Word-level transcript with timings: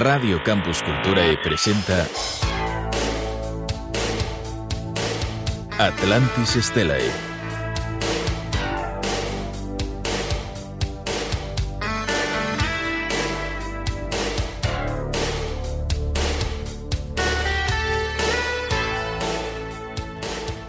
Radio 0.00 0.42
Campus 0.42 0.80
Cultura 0.80 1.26
e 1.26 1.36
presenta 1.36 2.08
Atlantis 5.76 6.56
Stellae. 6.56 7.04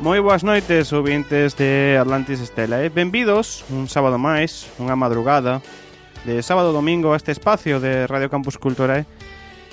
Moi 0.02 0.20
boas 0.20 0.44
noites, 0.44 0.92
ouvintes 0.92 1.56
de 1.56 1.96
Atlantis 1.96 2.44
Estela 2.44 2.84
e 2.84 2.92
benvidos 2.92 3.64
un 3.72 3.88
sábado 3.88 4.20
máis, 4.20 4.68
unha 4.76 5.00
madrugada 5.00 5.64
de 6.28 6.44
sábado 6.44 6.76
domingo 6.76 7.14
a 7.14 7.18
este 7.18 7.32
espacio 7.32 7.80
de 7.80 8.06
Radio 8.12 8.30
Campus 8.30 8.60
Cultura 8.60 9.08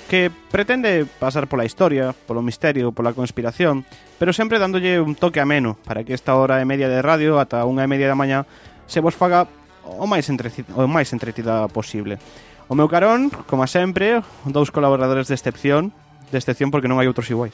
que 0.09 0.31
pretende 0.49 1.05
pasar 1.05 1.45
pola 1.45 1.69
historia, 1.69 2.17
polo 2.25 2.41
misterio, 2.41 2.89
pola 2.91 3.13
conspiración, 3.13 3.85
pero 4.17 4.33
sempre 4.33 4.57
dándolle 4.57 4.97
un 4.97 5.13
toque 5.13 5.37
ameno 5.37 5.77
para 5.85 6.03
que 6.03 6.17
esta 6.17 6.33
hora 6.33 6.57
e 6.57 6.65
media 6.65 6.89
de 6.89 7.05
radio 7.05 7.37
ata 7.37 7.61
unha 7.69 7.85
e 7.85 7.91
media 7.91 8.09
da 8.09 8.17
mañá 8.17 8.49
se 8.89 9.05
vos 9.05 9.13
faga 9.13 9.45
o 9.85 10.09
máis, 10.09 10.25
o 10.25 10.89
máis 10.89 11.13
entretida 11.13 11.69
posible. 11.69 12.17
O 12.65 12.73
meu 12.73 12.89
carón, 12.89 13.29
como 13.45 13.69
sempre, 13.69 14.25
dous 14.49 14.73
colaboradores 14.73 15.29
de 15.29 15.37
excepción, 15.37 15.93
de 16.33 16.41
excepción 16.41 16.73
porque 16.73 16.89
non 16.89 16.97
hai 16.97 17.05
outros 17.05 17.29
iguais. 17.29 17.53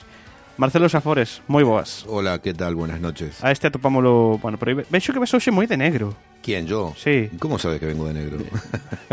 Marcelo 0.57 0.87
Safores, 0.87 1.43
moi 1.51 1.67
boas. 1.67 2.07
Hola, 2.07 2.39
¿qué 2.39 2.53
tal? 2.55 2.75
Buenas 2.79 3.01
noches. 3.03 3.43
A 3.43 3.51
este 3.51 3.67
atopámolo, 3.67 4.39
bueno, 4.39 4.55
pero 4.57 4.71
vexo 4.87 5.11
que 5.11 5.19
ves 5.19 5.33
hoxe 5.35 5.51
moi 5.51 5.67
de 5.67 5.75
negro. 5.75 6.15
¿Quién, 6.39 6.63
yo? 6.63 6.93
Sí. 6.95 7.27
¿Cómo 7.43 7.59
sabes 7.59 7.79
que 7.83 7.87
vengo 7.91 8.07
de 8.07 8.13
negro? 8.15 8.39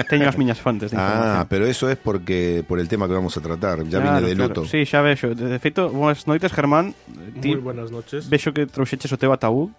Teño 0.06 0.28
as 0.30 0.38
miñas 0.38 0.60
fontes 0.62 0.92
de 0.94 0.96
ah, 1.00 1.42
pero 1.50 1.66
eso 1.66 1.90
es 1.90 1.98
porque 1.98 2.62
por 2.62 2.78
el 2.78 2.86
tema 2.86 3.08
que 3.10 3.14
vamos 3.18 3.34
a 3.34 3.40
tratar. 3.42 3.82
Ya 3.90 3.98
Claro, 3.98 4.22
vine 4.22 4.28
de 4.28 4.34
claro. 4.36 4.48
luto. 4.54 4.70
Sí, 4.70 4.86
xa 4.86 5.02
vexo. 5.02 5.34
De 5.34 5.50
de 5.50 5.58
feito, 5.58 5.90
boas 5.90 6.30
noites, 6.30 6.52
Germán. 6.54 6.94
Ti 7.42 7.58
Muy 7.58 7.74
buenas 7.74 7.90
noches. 7.90 8.30
vexo 8.30 8.54
que 8.54 8.70
trouxeches 8.70 9.10
o 9.10 9.18
teu 9.18 9.34
ataúd. 9.34 9.74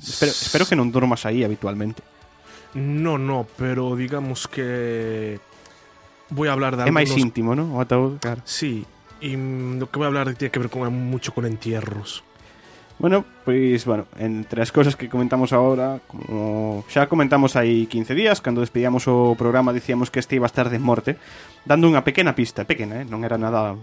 Espero, 0.00 0.32
espero 0.32 0.64
que 0.64 0.72
non 0.78 0.88
durmas 0.88 1.28
aí 1.28 1.44
habitualmente. 1.44 2.00
No, 2.80 3.20
no, 3.20 3.44
pero 3.60 3.92
digamos 3.92 4.48
que 4.48 5.36
voy 6.32 6.48
a 6.48 6.56
hablar 6.56 6.80
de 6.80 6.88
É 6.88 6.94
máis 6.94 7.12
algunos- 7.12 7.28
íntimo, 7.28 7.52
¿no? 7.52 7.76
O 7.76 7.82
ataúd, 7.84 8.16
claro. 8.24 8.40
Sí, 8.48 8.86
Y 9.20 9.36
lo 9.36 9.90
que 9.90 9.98
voy 9.98 10.04
a 10.04 10.08
hablar 10.08 10.34
tiene 10.34 10.50
que 10.50 10.58
ver 10.58 10.70
con, 10.70 10.92
mucho 10.92 11.32
con 11.32 11.46
entierros. 11.46 12.22
Bueno, 12.98 13.24
pues 13.44 13.84
bueno, 13.84 14.06
entre 14.18 14.60
as 14.60 14.74
cousas 14.74 14.98
que 14.98 15.06
comentamos 15.06 15.54
agora, 15.54 16.02
como 16.10 16.82
xa 16.90 17.06
comentamos 17.06 17.54
aí 17.54 17.86
15 17.86 18.10
días, 18.10 18.42
cando 18.42 18.58
despedíamos 18.58 19.06
o 19.06 19.38
programa 19.38 19.70
dicíamos 19.70 20.10
que 20.10 20.18
este 20.18 20.34
iba 20.34 20.50
a 20.50 20.50
estar 20.50 20.66
de 20.66 20.82
morte, 20.82 21.14
dando 21.62 21.86
unha 21.86 22.02
pequena 22.02 22.34
pista, 22.34 22.66
pequena, 22.66 23.02
eh? 23.02 23.06
non 23.06 23.22
era 23.22 23.38
nada... 23.38 23.78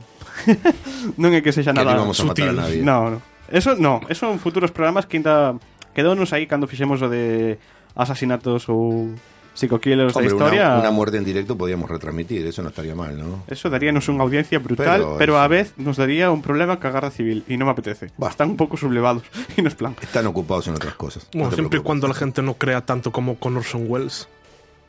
non 1.22 1.32
é 1.32 1.40
que 1.40 1.56
sexa 1.56 1.72
nada... 1.72 1.96
Que 1.96 2.04
íbamos 2.04 2.20
a 2.20 2.28
matar 2.28 2.52
a 2.52 2.60
nadie. 2.60 2.84
No, 2.84 3.08
no. 3.08 3.20
Eso 3.48 3.80
no, 3.80 4.04
eso 4.12 4.28
en 4.28 4.40
futuros 4.44 4.76
programas 4.76 5.08
que 5.08 5.16
ainda 5.16 5.56
quedounos 5.96 6.36
aí 6.36 6.44
cando 6.44 6.68
fixemos 6.68 7.00
o 7.00 7.08
de 7.08 7.56
asasinatos 7.96 8.68
ou 8.68 9.16
psicoquilos 9.56 10.16
Hombre, 10.16 10.32
historia. 10.32 10.68
una, 10.78 10.80
una 10.80 10.92
muerte 10.92 11.18
en 11.18 11.26
directo 11.26 11.58
podíamos 11.58 11.90
retransmitir, 11.90 12.46
eso 12.46 12.62
no 12.62 12.70
estaría 12.70 12.94
mal, 12.94 13.18
¿no? 13.18 13.42
Eso 13.48 13.72
daríanos 13.72 14.06
unha 14.12 14.22
audiencia 14.22 14.60
brutal, 14.62 15.18
pero, 15.18 15.18
Pero 15.18 15.34
a 15.42 15.48
vez 15.50 15.74
nos 15.80 15.98
daría 15.98 16.30
un 16.30 16.44
problema 16.46 16.78
que 16.78 16.86
a 16.86 16.94
Guerra 16.94 17.10
Civil 17.10 17.42
y 17.50 17.58
no 17.58 17.66
me 17.66 17.72
apetece. 17.74 18.14
Bah. 18.20 18.30
Están 18.30 18.54
un 18.54 18.60
pouco 18.60 18.78
sublevados 18.78 19.24
y 19.58 19.64
no 19.64 19.72
es 19.72 19.76
plan. 19.80 19.96
Están 20.04 20.28
ocupados 20.28 20.68
en 20.68 20.76
otras 20.76 20.94
cosas. 20.94 21.26
Bueno, 21.34 21.50
No 21.50 21.56
siempre 21.56 21.80
y 21.80 21.82
cuando 21.82 22.06
la 22.06 22.14
gente 22.14 22.44
no 22.44 22.60
crea 22.60 22.86
tanto 22.86 23.10
como 23.10 23.40
con 23.40 23.56
Orson 23.58 23.88
Welles. 23.88 24.28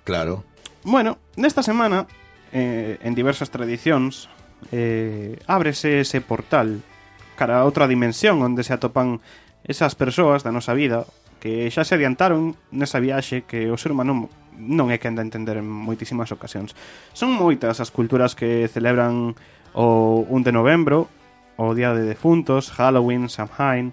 Claro. 0.04 0.44
Bueno, 0.84 1.18
nesta 1.38 1.62
semana, 1.62 2.06
eh, 2.52 2.98
en 3.02 3.14
diversas 3.14 3.48
tradicións, 3.48 4.28
eh, 4.72 5.38
ábrese 5.46 6.02
ese 6.02 6.20
portal 6.20 6.82
cara 7.36 7.60
a 7.60 7.68
outra 7.68 7.86
dimensión 7.86 8.40
onde 8.40 8.64
se 8.64 8.72
atopan 8.72 9.20
esas 9.66 9.94
persoas 9.94 10.42
da 10.42 10.50
nosa 10.50 10.72
vida 10.72 11.04
que 11.38 11.68
xa 11.68 11.84
se 11.84 11.94
adiantaron 11.94 12.56
nesa 12.72 12.96
viaxe 12.98 13.44
que 13.44 13.68
o 13.68 13.76
ser 13.76 13.92
humano 13.92 14.32
non 14.58 14.88
é 14.90 14.98
que 14.98 15.08
anda 15.08 15.20
a 15.22 15.28
entender 15.28 15.60
en 15.60 15.68
moitísimas 15.68 16.32
ocasións. 16.32 16.72
Son 17.12 17.32
moitas 17.32 17.78
as 17.78 17.92
culturas 17.92 18.34
que 18.34 18.66
celebran 18.68 19.36
o 19.76 20.24
1 20.28 20.42
de 20.42 20.52
novembro, 20.52 21.08
o 21.56 21.72
Día 21.72 21.92
de 21.92 22.04
Defuntos, 22.04 22.72
Halloween, 22.72 23.28
Samhain... 23.28 23.92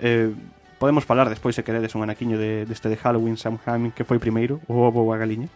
Eh, 0.00 0.30
podemos 0.78 1.04
falar 1.04 1.28
despois 1.28 1.54
se 1.54 1.64
queredes 1.64 1.94
un 1.94 2.02
anaquiño 2.02 2.38
de, 2.38 2.64
deste 2.64 2.88
de 2.88 2.96
Halloween, 2.96 3.36
Samhain, 3.36 3.90
que 3.90 4.06
foi 4.06 4.22
primeiro, 4.22 4.62
o 4.70 4.86
ovo 4.86 5.02
ou 5.02 5.10
a 5.10 5.18
galiña. 5.18 5.50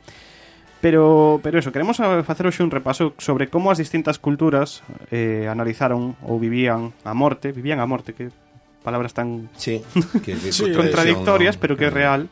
Pero, 0.82 1.38
pero 1.46 1.62
eso, 1.62 1.70
queremos 1.70 1.96
facer 1.96 2.42
hoxe 2.42 2.66
un 2.66 2.74
repaso 2.74 3.14
sobre 3.22 3.46
como 3.46 3.70
as 3.70 3.78
distintas 3.78 4.18
culturas 4.18 4.82
eh, 5.14 5.46
analizaron 5.46 6.18
ou 6.26 6.42
vivían 6.42 6.90
a 7.06 7.14
morte, 7.14 7.54
vivían 7.54 7.78
a 7.78 7.86
morte, 7.86 8.18
que 8.18 8.34
palabras 8.82 9.14
tan 9.14 9.46
sí, 9.54 9.78
que 10.26 10.34
contradictorias, 10.74 11.54
no, 11.54 11.60
pero 11.62 11.78
que 11.78 11.86
é 11.86 11.92
real. 11.94 12.26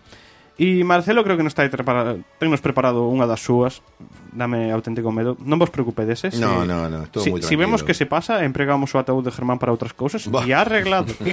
E 0.61 0.85
Marcelo 0.85 1.25
creo 1.25 1.41
que 1.41 1.47
nos 1.47 1.57
está 1.57 1.65
preparado, 1.73 2.21
tennos 2.37 2.61
preparado 2.61 3.09
unha 3.09 3.25
das 3.25 3.41
súas, 3.41 3.81
dame 4.29 4.69
auténtico 4.69 5.09
medo. 5.09 5.33
Non 5.41 5.57
vos 5.57 5.73
preocupedes, 5.73 6.21
eh? 6.29 6.37
No, 6.37 6.69
no, 6.69 6.85
no, 6.93 7.09
todo 7.09 7.25
si, 7.25 7.33
muy 7.33 7.41
si 7.41 7.57
vemos 7.57 7.81
que 7.81 7.97
se 7.97 8.05
pasa, 8.05 8.45
empregamos 8.45 8.93
o 8.93 9.01
ataúd 9.01 9.25
de 9.25 9.33
Germán 9.33 9.57
para 9.57 9.73
outras 9.73 9.97
cousas 9.97 10.29
e 10.29 10.53
arreglado. 10.53 11.17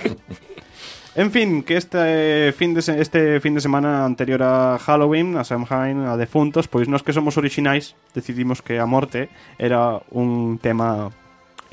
En 1.18 1.32
fin, 1.32 1.64
que 1.64 1.78
este 1.78 2.54
fin 2.54 2.78
de 2.78 2.82
se- 2.86 3.02
este 3.02 3.42
fin 3.42 3.56
de 3.58 3.62
semana 3.62 4.06
anterior 4.06 4.38
a 4.44 4.78
Halloween, 4.78 5.34
a 5.36 5.44
Samhain, 5.44 6.06
a 6.06 6.14
defuntos, 6.14 6.70
pois 6.70 6.86
nós 6.86 7.02
que 7.02 7.10
somos 7.10 7.34
orixinais, 7.42 7.98
decidimos 8.14 8.62
que 8.62 8.78
a 8.78 8.86
morte 8.86 9.34
era 9.58 9.98
un 10.14 10.62
tema 10.62 11.10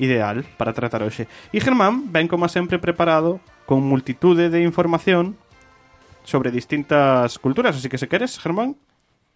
ideal 0.01 0.41
para 0.57 0.73
tratar 0.73 1.05
hoxe. 1.05 1.29
E 1.53 1.61
Germán 1.61 2.09
ven 2.09 2.25
como 2.25 2.49
sempre 2.49 2.81
preparado 2.81 3.37
con 3.69 3.85
multitude 3.85 4.49
de 4.49 4.65
información 4.65 5.37
sobre 6.25 6.51
distintas 6.51 7.39
culturas, 7.39 7.77
así 7.77 7.89
que 7.89 7.97
se 7.97 8.07
queres, 8.07 8.37
Germán, 8.39 8.77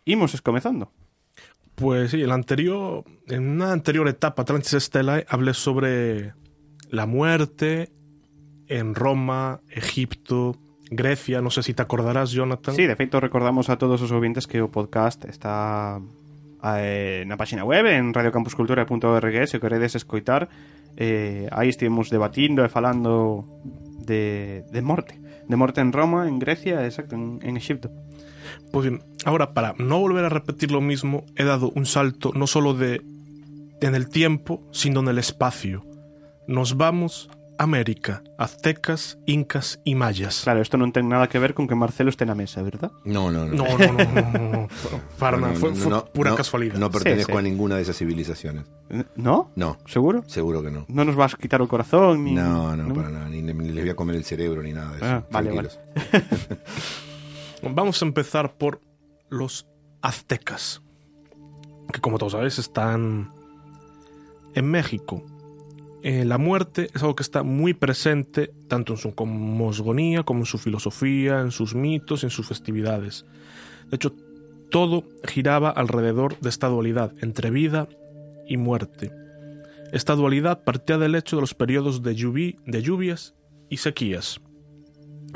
imos 0.05 0.33
escomezando. 0.33 0.91
Pues 1.75 2.11
sí, 2.11 2.21
el 2.21 2.31
anterior, 2.31 3.05
en 3.27 3.49
una 3.49 3.71
anterior 3.71 4.07
etapa, 4.09 4.41
Atlantis 4.41 4.75
Stella, 4.83 5.23
hablé 5.29 5.53
sobre 5.53 6.33
la 6.89 7.05
muerte 7.05 7.91
en 8.67 8.95
Roma, 8.95 9.61
Egipto, 9.69 10.57
Grecia. 10.91 11.41
No 11.41 11.51
sé 11.51 11.63
si 11.63 11.73
te 11.73 11.81
acordarás, 11.81 12.31
Jonathan. 12.31 12.75
Sí, 12.75 12.85
de 12.85 12.95
feito 12.95 13.19
recordamos 13.19 13.69
a 13.69 13.77
todos 13.77 14.01
os 14.01 14.11
ouvintes 14.11 14.45
que 14.45 14.61
o 14.61 14.69
podcast 14.69 15.23
está 15.25 16.01
eh, 16.63 17.23
na 17.27 17.37
página 17.37 17.63
web 17.63 17.87
en 17.87 18.11
radiocampuscultura.org 18.11 19.47
se 19.47 19.57
o 19.57 19.63
queredes 19.63 19.95
escoitar 19.95 20.51
eh, 20.99 21.47
aí 21.55 21.71
estivemos 21.71 22.11
debatindo 22.11 22.65
e 22.65 22.69
falando 22.69 23.47
de, 24.03 24.67
de 24.67 24.81
morte 24.83 25.15
de 25.49 25.55
morte 25.57 25.81
en 25.81 25.91
Roma, 25.91 26.29
en 26.29 26.39
Grecia, 26.39 26.85
exacto, 26.85 27.15
en, 27.15 27.39
en 27.41 27.57
Egipto 27.57 27.91
Pues 28.71 28.87
bien, 28.87 29.03
ahora 29.25 29.53
para 29.53 29.73
no 29.77 29.99
volver 29.99 30.23
a 30.23 30.29
repetir 30.29 30.71
lo 30.71 30.79
mismo, 30.79 31.25
he 31.35 31.43
dado 31.43 31.71
un 31.75 31.85
salto 31.85 32.31
no 32.33 32.47
solo 32.47 32.73
de 32.73 33.01
en 33.81 33.95
el 33.95 34.09
tiempo, 34.09 34.61
sino 34.71 34.99
en 35.01 35.07
el 35.07 35.17
espacio. 35.17 35.85
Nos 36.47 36.77
vamos 36.77 37.29
América, 37.59 38.23
aztecas, 38.37 39.19
incas 39.27 39.81
y 39.83 39.93
mayas. 39.93 40.43
Claro, 40.47 40.63
isto 40.63 40.79
non 40.79 40.95
ten 40.95 41.11
nada 41.11 41.27
que 41.27 41.43
ver 41.43 41.51
con 41.51 41.67
que 41.67 41.75
Marcelo 41.75 42.07
este 42.07 42.23
na 42.23 42.31
mesa, 42.31 42.63
verdad? 42.63 42.87
No, 43.03 43.27
no, 43.35 43.43
no. 43.43 43.51
No, 43.51 43.67
no, 43.67 43.91
no, 43.91 43.99
no, 43.99 44.23
no, 44.31 44.49
no. 44.63 44.67
Para 45.19 45.35
No, 45.35 45.51
nada, 45.51 45.53
no, 45.53 45.59
fue, 45.59 45.69
no, 45.71 45.75
fue 45.75 45.91
no, 45.91 46.05
pura 46.07 46.31
no, 46.31 46.37
casualidad. 46.39 46.79
No 46.79 46.87
pertenezco 46.89 47.33
Sí, 47.33 47.35
sí. 47.35 47.37
a 47.37 47.41
ninguna 47.43 47.75
de 47.75 47.83
esas 47.83 47.97
civilizaciones. 47.99 48.63
¿No? 49.19 49.51
No, 49.59 49.75
¿Seguro? 49.91 50.23
seguro 50.25 50.63
que 50.63 50.71
no. 50.71 50.85
¿No 50.87 51.03
nos 51.03 51.19
vas 51.19 51.33
a 51.33 51.37
quitar 51.37 51.59
el 51.59 51.67
corazón? 51.67 52.23
Ni... 52.23 52.31
No, 52.31 52.77
no, 52.79 52.93
para 52.95 53.09
nada. 53.11 53.27
Ni, 53.27 53.41
ni 53.43 53.53
les 53.75 53.83
voy 53.83 53.91
a 53.91 53.95
comer 53.95 54.15
el 54.15 54.23
cerebro 54.23 54.63
ni 54.63 54.71
nada 54.71 54.91
de 54.91 54.97
eso. 54.97 55.05
Ah, 55.05 55.23
vale, 55.29 55.51
Tranquilos. 55.51 55.79
Vamos 57.61 58.01
a 58.01 58.05
empezar 58.05 58.55
por 58.55 58.79
los 59.27 59.67
aztecas. 60.01 60.81
que 61.91 61.99
como 61.99 62.17
todos 62.17 62.31
sabéis 62.31 62.57
están 62.57 63.31
en 64.55 64.65
México. 64.71 65.21
Eh, 66.01 66.23
la 66.23 66.37
muerte 66.37 66.89
es 66.93 67.01
algo 67.01 67.15
que 67.15 67.23
está 67.23 67.43
muy 67.43 67.73
presente 67.73 68.51
tanto 68.67 68.93
en 68.93 68.99
su 68.99 69.13
cosmogonía 69.13 70.23
como 70.23 70.41
en 70.41 70.45
su 70.45 70.57
filosofía, 70.57 71.41
en 71.41 71.51
sus 71.51 71.75
mitos, 71.75 72.23
en 72.23 72.29
sus 72.29 72.47
festividades. 72.47 73.25
De 73.89 73.95
hecho, 73.97 74.13
todo 74.71 75.03
giraba 75.27 75.69
alrededor 75.69 76.39
de 76.39 76.49
esta 76.49 76.67
dualidad 76.67 77.13
entre 77.21 77.49
vida 77.49 77.89
y 78.47 78.57
muerte. 78.57 79.11
Esta 79.91 80.15
dualidad 80.15 80.63
partía 80.63 80.97
del 80.97 81.15
hecho 81.15 81.35
de 81.35 81.41
los 81.41 81.53
periodos 81.53 82.03
de, 82.03 82.15
lluvi- 82.15 82.59
de 82.65 82.81
lluvias 82.81 83.35
y 83.69 83.77
sequías. 83.77 84.39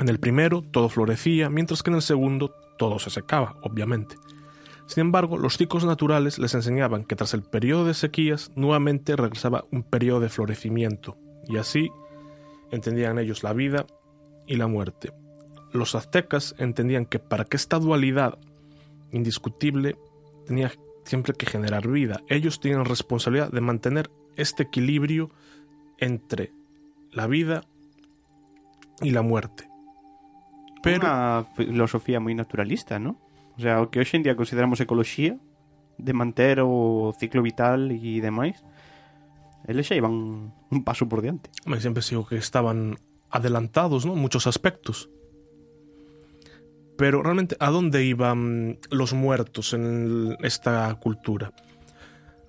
En 0.00 0.08
el 0.08 0.18
primero 0.18 0.62
todo 0.62 0.88
florecía, 0.88 1.50
mientras 1.50 1.82
que 1.82 1.90
en 1.90 1.96
el 1.96 2.02
segundo 2.02 2.54
todo 2.78 2.98
se 2.98 3.10
secaba, 3.10 3.56
obviamente. 3.62 4.16
Sin 4.86 5.00
embargo, 5.02 5.38
los 5.38 5.56
ciclos 5.56 5.84
naturales 5.84 6.38
les 6.38 6.54
enseñaban 6.54 7.04
que 7.04 7.16
tras 7.16 7.34
el 7.34 7.42
periodo 7.42 7.86
de 7.86 7.94
sequías 7.94 8.52
nuevamente 8.54 9.16
regresaba 9.16 9.64
un 9.70 9.82
periodo 9.82 10.20
de 10.20 10.28
florecimiento, 10.28 11.16
y 11.48 11.56
así 11.56 11.90
entendían 12.70 13.18
ellos 13.18 13.42
la 13.42 13.52
vida 13.52 13.86
y 14.46 14.56
la 14.56 14.66
muerte. 14.66 15.12
Los 15.72 15.94
aztecas 15.94 16.54
entendían 16.58 17.06
que 17.06 17.18
para 17.18 17.44
que 17.44 17.56
esta 17.56 17.78
dualidad 17.78 18.38
indiscutible 19.10 19.96
tenía 20.46 20.70
siempre 21.04 21.32
que 21.32 21.46
generar 21.46 21.88
vida, 21.88 22.22
ellos 22.28 22.60
tenían 22.60 22.84
responsabilidad 22.84 23.50
de 23.50 23.60
mantener 23.60 24.10
este 24.36 24.64
equilibrio 24.64 25.30
entre 25.98 26.52
la 27.10 27.26
vida 27.26 27.62
y 29.00 29.10
la 29.10 29.22
muerte. 29.22 29.68
Pero 30.82 31.08
Unha 31.08 31.48
filosofía 31.56 32.20
moi 32.20 32.36
naturalista, 32.36 33.00
¿no? 33.00 33.23
O 33.56 33.60
sea, 33.60 33.82
o 33.82 33.90
que 33.90 34.00
hoxe 34.02 34.18
en 34.18 34.24
día 34.26 34.34
consideramos 34.34 34.80
ecoloxía, 34.80 35.38
de 35.98 36.12
manter 36.12 36.58
o 36.60 37.14
ciclo 37.18 37.42
vital 37.42 37.94
e 37.94 38.18
demais, 38.18 38.58
eles 39.64 39.86
xa 39.86 39.94
iban 39.94 40.50
un 40.50 40.80
paso 40.82 41.06
por 41.06 41.22
diante. 41.22 41.50
Hombre, 41.64 41.80
siempre 41.80 42.02
sigo 42.02 42.26
que 42.26 42.36
estaban 42.36 42.98
adelantados, 43.30 44.04
¿no? 44.04 44.14
Muchos 44.14 44.46
aspectos. 44.46 45.08
Pero 46.96 47.22
realmente, 47.22 47.56
¿a 47.58 47.70
dónde 47.70 48.04
iban 48.04 48.78
los 48.90 49.14
muertos 49.14 49.74
en 49.74 50.36
esta 50.42 50.94
cultura? 51.00 51.52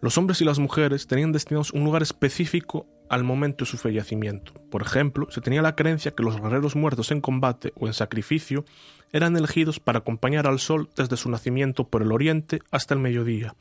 Los 0.01 0.17
hombres 0.17 0.41
y 0.41 0.45
las 0.45 0.59
mujeres 0.59 1.07
tenían 1.07 1.31
destinados 1.31 1.71
un 1.71 1.83
lugar 1.83 2.03
específico 2.03 2.85
al 3.09 3.23
momento 3.23 3.65
de 3.65 3.71
su 3.71 3.77
fallecimiento. 3.77 4.53
Por 4.69 4.81
ejemplo, 4.81 5.27
se 5.29 5.41
tenía 5.41 5.61
la 5.61 5.75
creencia 5.75 6.11
que 6.11 6.23
los 6.23 6.39
guerreros 6.39 6.75
muertos 6.75 7.11
en 7.11 7.21
combate 7.21 7.73
o 7.75 7.87
en 7.87 7.93
sacrificio 7.93 8.65
eran 9.11 9.35
elegidos 9.37 9.79
para 9.79 9.99
acompañar 9.99 10.47
al 10.47 10.59
sol 10.59 10.89
desde 10.95 11.17
su 11.17 11.29
nacimiento 11.29 11.87
por 11.87 12.01
el 12.01 12.11
oriente 12.11 12.61
hasta 12.71 12.93
el 12.93 12.99
mediodía, 12.99 13.55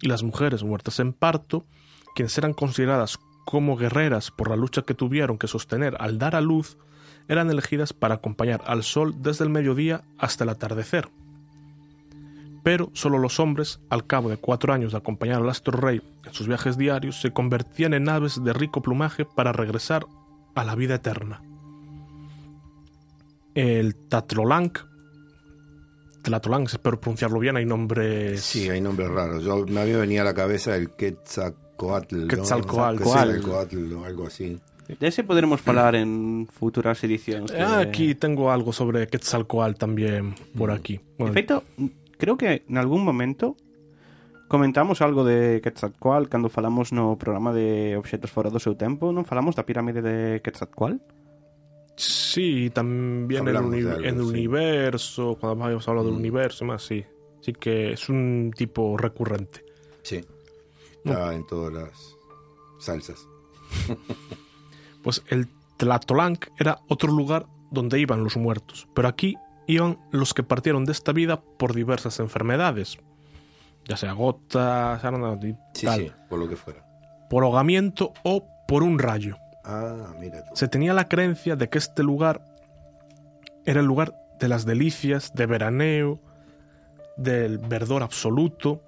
y 0.00 0.08
las 0.08 0.22
mujeres 0.22 0.62
muertas 0.62 1.00
en 1.00 1.12
parto, 1.12 1.66
quienes 2.14 2.36
eran 2.38 2.52
consideradas 2.52 3.18
como 3.44 3.76
guerreras 3.76 4.30
por 4.30 4.50
la 4.50 4.56
lucha 4.56 4.82
que 4.82 4.94
tuvieron 4.94 5.38
que 5.38 5.48
sostener 5.48 5.96
al 6.00 6.18
dar 6.18 6.36
a 6.36 6.40
luz, 6.40 6.76
eran 7.28 7.50
elegidas 7.50 7.92
para 7.92 8.16
acompañar 8.16 8.62
al 8.66 8.82
sol 8.82 9.14
desde 9.18 9.44
el 9.44 9.50
mediodía 9.50 10.04
hasta 10.18 10.44
el 10.44 10.50
atardecer. 10.50 11.08
Pero 12.62 12.90
solo 12.92 13.18
los 13.18 13.40
hombres, 13.40 13.80
al 13.88 14.06
cabo 14.06 14.28
de 14.28 14.36
cuatro 14.36 14.72
años 14.72 14.92
de 14.92 14.98
acompañar 14.98 15.40
al 15.42 15.48
astro 15.48 15.78
rey 15.78 16.02
en 16.26 16.34
sus 16.34 16.48
viajes 16.48 16.76
diarios, 16.76 17.20
se 17.20 17.30
convertían 17.30 17.94
en 17.94 18.08
aves 18.08 18.42
de 18.42 18.52
rico 18.52 18.82
plumaje 18.82 19.24
para 19.24 19.52
regresar 19.52 20.06
a 20.54 20.64
la 20.64 20.74
vida 20.74 20.96
eterna. 20.96 21.40
El 23.54 23.94
Tatrolank, 23.96 24.78
Tlatolank, 26.22 26.68
espero 26.68 27.00
pronunciarlo 27.00 27.38
bien, 27.38 27.56
hay 27.56 27.64
nombres... 27.64 28.40
Sí, 28.42 28.68
hay 28.68 28.80
nombres 28.80 29.08
raros. 29.08 29.42
Yo 29.44 29.64
me 29.66 29.80
había 29.80 29.98
venido 29.98 30.22
a 30.22 30.24
la 30.26 30.34
cabeza 30.34 30.76
el 30.76 30.90
Quetzalcoatl. 30.90 32.22
¿no? 32.22 32.28
Quetzalcoatl. 32.28 32.98
Quetzalcoatl 32.98 33.92
o 33.94 34.04
algo 34.04 34.26
así. 34.26 34.58
De 35.00 35.06
ese 35.08 35.22
poderemos 35.22 35.60
falar 35.60 35.94
en 35.96 36.48
futuras 36.50 37.02
edicións. 37.04 37.50
de- 37.52 37.60
Ah, 37.60 37.80
Aquí 37.80 38.14
tengo 38.14 38.50
algo 38.50 38.72
sobre 38.72 39.06
Quetzalcoatl 39.06 39.76
también 39.78 40.34
por 40.56 40.70
aquí. 40.70 40.96
De 40.96 41.02
Bueno, 41.18 41.32
feito, 41.34 41.62
creo 42.18 42.36
que 42.36 42.66
en 42.68 42.76
algún 42.76 43.04
momento 43.06 43.56
comentamos 44.48 45.00
algo 45.00 45.24
de 45.24 45.60
Quetzalcoatl 45.62 46.28
cando 46.28 46.48
falamos 46.48 46.92
no 46.92 47.16
programa 47.16 47.52
de 47.54 47.96
obxetos 47.96 48.28
fora 48.32 48.50
do 48.52 48.58
seu 48.60 48.74
tempo, 48.76 49.12
non 49.14 49.24
falamos 49.24 49.54
da 49.56 49.64
pirámide 49.64 50.02
de 50.04 50.42
Quetzalcoatl? 50.44 50.98
Sí, 51.98 52.70
también 52.70 53.42
en 53.42 53.48
el, 53.48 53.56
Hablamos 53.56 53.74
uni- 53.74 53.82
de 53.82 53.90
algo, 53.90 54.04
en 54.06 54.14
el 54.18 54.22
sí. 54.22 54.28
universo, 54.30 55.36
cuando 55.40 55.64
habíamos 55.64 55.86
hablado 55.88 56.06
del 56.08 56.16
universo 56.18 56.64
y 56.64 56.68
más, 56.68 56.82
sí. 56.82 57.04
Sí 57.40 57.52
que 57.54 57.92
es 57.92 58.08
un 58.08 58.50
tipo 58.54 58.96
recurrente. 58.98 59.64
Sí. 60.02 60.22
Está 61.04 61.34
en 61.34 61.46
todas 61.46 61.72
las 61.72 62.16
salsas. 62.78 63.26
Pues 65.02 65.22
el 65.28 65.48
Tlatolanc 65.76 66.46
era 66.58 66.80
otro 66.88 67.12
lugar 67.12 67.46
donde 67.70 68.00
iban 68.00 68.24
los 68.24 68.36
muertos, 68.36 68.88
pero 68.94 69.08
aquí 69.08 69.36
iban 69.68 69.98
los 70.10 70.34
que 70.34 70.42
partieron 70.42 70.84
de 70.84 70.92
esta 70.92 71.12
vida 71.12 71.40
por 71.40 71.74
diversas 71.74 72.18
enfermedades, 72.18 72.98
ya 73.86 73.96
sea 73.96 74.12
gota, 74.12 74.98
sarna 75.00 75.38
y 75.42 75.54
Sí, 75.74 75.86
tal, 75.86 76.00
sí, 76.00 76.12
por 76.28 76.38
lo 76.40 76.48
que 76.48 76.56
fuera. 76.56 76.84
por 77.30 77.44
ahogamiento 77.44 78.12
o 78.24 78.44
por 78.66 78.82
un 78.82 78.98
rayo. 78.98 79.36
Ah, 79.64 80.14
mira 80.18 80.42
tú. 80.44 80.50
Se 80.56 80.66
tenía 80.68 80.92
la 80.94 81.08
creencia 81.08 81.54
de 81.54 81.68
que 81.68 81.78
este 81.78 82.02
lugar 82.02 82.42
era 83.64 83.80
el 83.80 83.86
lugar 83.86 84.14
de 84.40 84.48
las 84.48 84.64
delicias, 84.64 85.32
de 85.34 85.46
veraneo, 85.46 86.20
del 87.16 87.58
verdor 87.58 88.02
absoluto, 88.02 88.82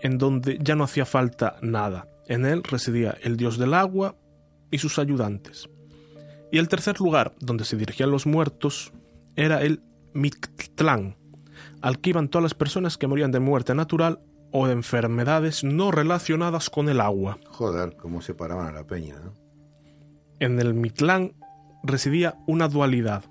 en 0.00 0.16
donde 0.18 0.58
ya 0.60 0.74
no 0.76 0.84
hacía 0.84 1.04
falta 1.04 1.56
nada. 1.60 2.06
En 2.28 2.46
él 2.46 2.62
residía 2.62 3.16
el 3.22 3.36
dios 3.36 3.58
del 3.58 3.74
agua 3.74 4.14
y 4.70 4.78
sus 4.78 4.98
ayudantes. 4.98 5.68
Y 6.52 6.58
el 6.58 6.68
tercer 6.68 6.98
lugar 7.00 7.34
donde 7.40 7.64
se 7.64 7.76
dirigían 7.76 8.10
los 8.10 8.26
muertos 8.26 8.92
era 9.34 9.62
el 9.62 9.82
Mictlán, 10.16 11.16
al 11.82 12.00
que 12.00 12.10
iban 12.10 12.28
todas 12.28 12.42
las 12.42 12.54
personas 12.54 12.96
que 12.98 13.06
morían 13.06 13.30
de 13.32 13.40
muerte 13.40 13.74
natural 13.74 14.20
o 14.52 14.66
de 14.66 14.72
enfermedades 14.72 15.64
no 15.64 15.90
relacionadas 15.90 16.70
con 16.70 16.88
el 16.88 17.00
agua. 17.00 17.38
Joder, 17.50 17.96
cómo 17.96 18.22
separaban 18.22 18.68
a 18.68 18.72
la 18.72 18.86
peña, 18.86 19.16
¿no? 19.22 19.34
En 20.40 20.58
el 20.60 20.72
Mictlán 20.74 21.34
residía 21.82 22.36
una 22.46 22.68
dualidad. 22.68 23.24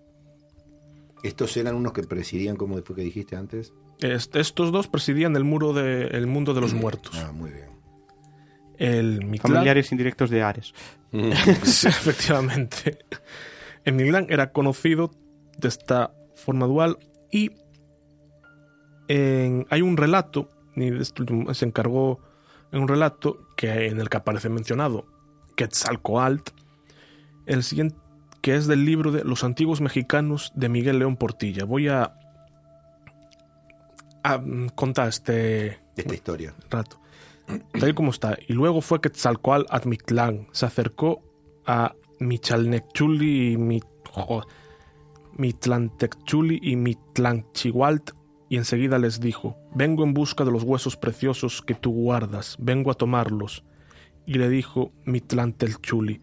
Estos 1.23 1.55
eran 1.57 1.75
unos 1.75 1.93
que 1.93 2.01
presidían, 2.03 2.55
como 2.55 2.81
fue 2.81 2.95
que 2.95 3.01
dijiste 3.03 3.35
antes. 3.35 3.73
Est- 3.99 4.35
estos 4.35 4.71
dos 4.71 4.87
presidían 4.87 5.35
el 5.35 5.43
muro 5.43 5.73
de, 5.73 6.07
el 6.07 6.25
mundo 6.27 6.53
de 6.53 6.61
los 6.61 6.73
muertos. 6.73 7.15
Ah, 7.15 7.31
muy 7.31 7.51
bien. 7.51 7.69
El 8.77 9.23
Mictlán, 9.25 9.53
Familiares 9.53 9.91
indirectos 9.91 10.29
de 10.29 10.41
Ares. 10.41 10.73
Sí, 11.63 11.87
efectivamente. 11.87 12.99
El 13.83 13.93
Mictlán 13.93 14.25
era 14.29 14.51
conocido 14.51 15.11
de 15.57 15.67
esta 15.67 16.13
forma 16.35 16.65
dual 16.65 16.97
y 17.31 17.51
en- 19.07 19.65
hay 19.69 19.81
un 19.81 19.97
relato, 19.97 20.49
y 20.75 20.89
de 20.89 21.01
este 21.01 21.23
se 21.53 21.65
encargó 21.65 22.19
en 22.71 22.81
un 22.81 22.87
relato 22.87 23.39
que 23.57 23.87
en 23.87 23.99
el 23.99 24.09
que 24.09 24.17
aparece 24.17 24.49
mencionado 24.49 25.05
Quetzalcoatl, 25.55 26.51
el 27.45 27.63
siguiente 27.63 27.95
que 28.41 28.55
es 28.55 28.67
del 28.67 28.85
libro 28.85 29.11
de 29.11 29.23
Los 29.23 29.43
antiguos 29.43 29.81
mexicanos 29.81 30.51
de 30.55 30.69
Miguel 30.69 30.99
León 30.99 31.15
Portilla. 31.17 31.65
Voy 31.65 31.87
a, 31.87 32.13
a 34.23 34.37
mm, 34.37 34.69
contar 34.75 35.07
este 35.09 35.79
Esta 35.95 36.13
historia. 36.13 36.53
rato. 36.69 36.99
Tal 37.79 37.89
y 37.89 37.93
como 37.93 38.11
está. 38.11 38.37
Y 38.47 38.53
luego 38.53 38.81
fue 38.81 39.01
Quetzalcoatl 39.01 39.65
a 39.69 39.81
Mictlán. 39.85 40.47
Se 40.53 40.65
acercó 40.65 41.21
a 41.65 41.93
Michalnechuli 42.19 43.51
y 43.53 43.57
Mi- 43.57 43.81
Mitlantecchuli 45.37 46.59
y 46.61 46.75
Mitlanchihualt 46.75 48.11
y 48.49 48.57
enseguida 48.57 48.99
les 48.99 49.19
dijo, 49.21 49.57
vengo 49.73 50.03
en 50.03 50.13
busca 50.13 50.43
de 50.43 50.51
los 50.51 50.63
huesos 50.63 50.97
preciosos 50.97 51.61
que 51.61 51.73
tú 51.73 51.91
guardas, 51.91 52.57
vengo 52.59 52.91
a 52.91 52.95
tomarlos. 52.95 53.63
Y 54.25 54.33
le 54.35 54.49
dijo 54.49 54.91
Mitlantelchuli, 55.05 56.21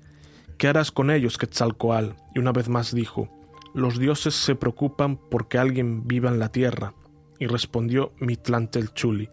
¿qué 0.58 0.68
harás 0.68 0.90
con 0.92 1.10
ellos, 1.10 1.38
Quetzalcoatl? 1.38 2.12
Y 2.34 2.38
una 2.40 2.52
vez 2.52 2.68
más 2.68 2.92
dijo, 2.94 3.28
los 3.74 3.98
dioses 3.98 4.34
se 4.34 4.54
preocupan 4.54 5.16
porque 5.16 5.58
alguien 5.58 6.06
viva 6.06 6.28
en 6.30 6.38
la 6.38 6.50
tierra. 6.50 6.94
Y 7.38 7.46
respondió 7.46 8.12
Mitlantelchuli, 8.20 9.30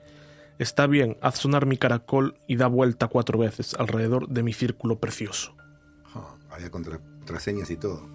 Está 0.57 0.87
bien, 0.87 1.17
haz 1.21 1.39
sonar 1.39 1.65
mi 1.65 1.75
caracol 1.77 2.39
y 2.47 2.55
da 2.55 2.67
vuelta 2.67 3.07
cuatro 3.09 3.37
veces 3.37 3.73
alrededor 3.73 4.29
de 4.29 4.41
mi 4.41 4.53
círculo 4.53 4.99
precioso. 5.01 5.53
Había 6.49 6.69
contra- 6.71 6.99
contraseñas 6.99 7.69
y 7.71 7.75
todo. 7.75 8.07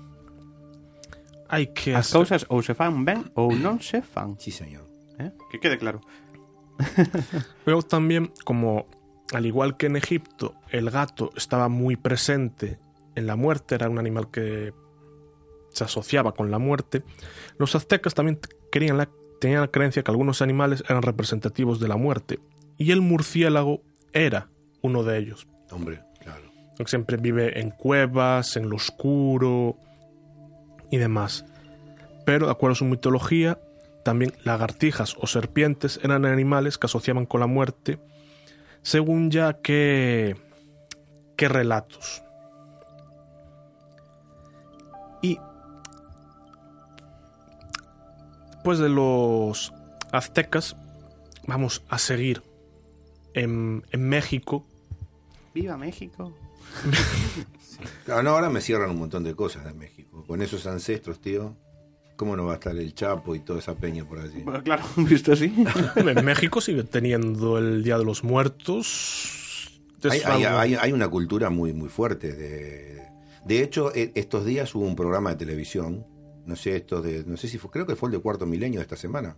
Hay 1.48 1.66
que 1.74 1.94
As 1.94 2.06
hacer- 2.06 2.16
cousas 2.18 2.46
ou 2.48 2.62
se 2.64 2.72
fan 2.72 3.04
ben 3.04 3.28
ou 3.36 3.52
non 3.52 3.82
se 3.84 4.00
fan. 4.00 4.38
Sí, 4.40 4.48
señor. 4.54 4.86
Eh? 5.20 5.34
Que 5.52 5.58
quede 5.60 5.76
claro. 5.76 6.00
Luego 7.66 7.82
también, 7.82 8.32
como 8.44 8.86
al 9.34 9.44
igual 9.44 9.76
que 9.76 9.86
en 9.86 9.96
Egipto, 9.96 10.54
el 10.70 10.88
gato 10.90 11.30
estaba 11.36 11.68
muy 11.68 11.96
presente 11.96 12.78
en 13.14 13.26
la 13.26 13.36
muerte, 13.36 13.74
era 13.74 13.88
un 13.88 13.98
animal 13.98 14.30
que 14.30 14.72
se 15.70 15.84
asociaba 15.84 16.32
con 16.32 16.50
la 16.50 16.58
muerte, 16.58 17.02
los 17.58 17.74
aztecas 17.74 18.14
también 18.14 18.38
querían 18.72 18.96
la, 18.96 19.08
tenían 19.40 19.60
la 19.60 19.68
creencia 19.68 20.02
que 20.02 20.10
algunos 20.10 20.42
animales 20.42 20.82
eran 20.88 21.02
representativos 21.02 21.80
de 21.80 21.88
la 21.88 21.96
muerte, 21.96 22.40
y 22.76 22.92
el 22.92 23.00
murciélago 23.00 23.82
era 24.12 24.48
uno 24.82 25.02
de 25.02 25.18
ellos. 25.18 25.46
Hombre, 25.70 26.00
claro. 26.20 26.50
Siempre 26.86 27.16
vive 27.16 27.60
en 27.60 27.70
cuevas, 27.70 28.56
en 28.56 28.70
lo 28.70 28.76
oscuro 28.76 29.76
y 30.90 30.96
demás. 30.96 31.44
Pero, 32.24 32.46
de 32.46 32.52
acuerdo 32.52 32.72
a 32.72 32.76
su 32.76 32.84
mitología, 32.86 33.58
también 34.04 34.32
lagartijas 34.44 35.16
o 35.20 35.26
serpientes 35.26 36.00
eran 36.02 36.24
animales 36.24 36.78
que 36.78 36.86
asociaban 36.86 37.26
con 37.26 37.40
la 37.40 37.46
muerte, 37.46 37.98
según 38.82 39.30
ya 39.30 39.54
que, 39.54 40.36
qué 41.36 41.48
relatos. 41.48 42.22
Después 48.60 48.78
de 48.78 48.90
los 48.90 49.72
aztecas, 50.12 50.76
vamos 51.46 51.82
a 51.88 51.96
seguir 51.98 52.42
en, 53.32 53.82
en 53.90 54.06
México. 54.06 54.66
¡Viva 55.54 55.78
México! 55.78 56.34
Claro, 58.04 58.22
no, 58.22 58.30
ahora 58.32 58.50
me 58.50 58.60
cierran 58.60 58.90
un 58.90 58.98
montón 58.98 59.24
de 59.24 59.34
cosas 59.34 59.64
de 59.64 59.72
México. 59.72 60.24
Con 60.26 60.42
esos 60.42 60.66
ancestros, 60.66 61.22
tío. 61.22 61.56
¿Cómo 62.16 62.36
no 62.36 62.44
va 62.44 62.52
a 62.52 62.54
estar 62.56 62.76
el 62.76 62.94
Chapo 62.94 63.34
y 63.34 63.40
toda 63.40 63.60
esa 63.60 63.74
peña 63.76 64.04
por 64.06 64.18
allí? 64.18 64.42
Bueno, 64.42 64.62
claro, 64.62 64.84
visto 64.96 65.32
así. 65.32 65.54
En 65.96 66.22
México 66.22 66.60
sigue 66.60 66.84
teniendo 66.84 67.56
el 67.56 67.82
Día 67.82 67.96
de 67.96 68.04
los 68.04 68.22
Muertos. 68.24 69.80
Hay, 70.04 70.20
hay- 70.20 70.44
hay- 70.44 70.74
hay 70.74 70.92
una 70.92 71.08
cultura 71.08 71.48
muy, 71.48 71.72
muy 71.72 71.88
fuerte. 71.88 72.34
De, 72.34 73.00
de 73.46 73.62
hecho, 73.62 73.90
e- 73.94 74.12
estos 74.16 74.44
días 74.44 74.74
hubo 74.74 74.84
un 74.84 74.96
programa 74.96 75.30
de 75.30 75.36
televisión, 75.36 76.04
no 76.46 76.56
sé, 76.56 76.76
esto 76.76 77.00
de, 77.02 77.24
no 77.26 77.36
sé 77.36 77.48
si 77.48 77.58
fue, 77.58 77.70
creo 77.70 77.86
que 77.86 77.96
fue 77.96 78.08
el 78.08 78.12
de 78.14 78.18
cuarto 78.20 78.46
milenio 78.46 78.80
de 78.80 78.84
esta 78.84 78.96
semana, 78.96 79.36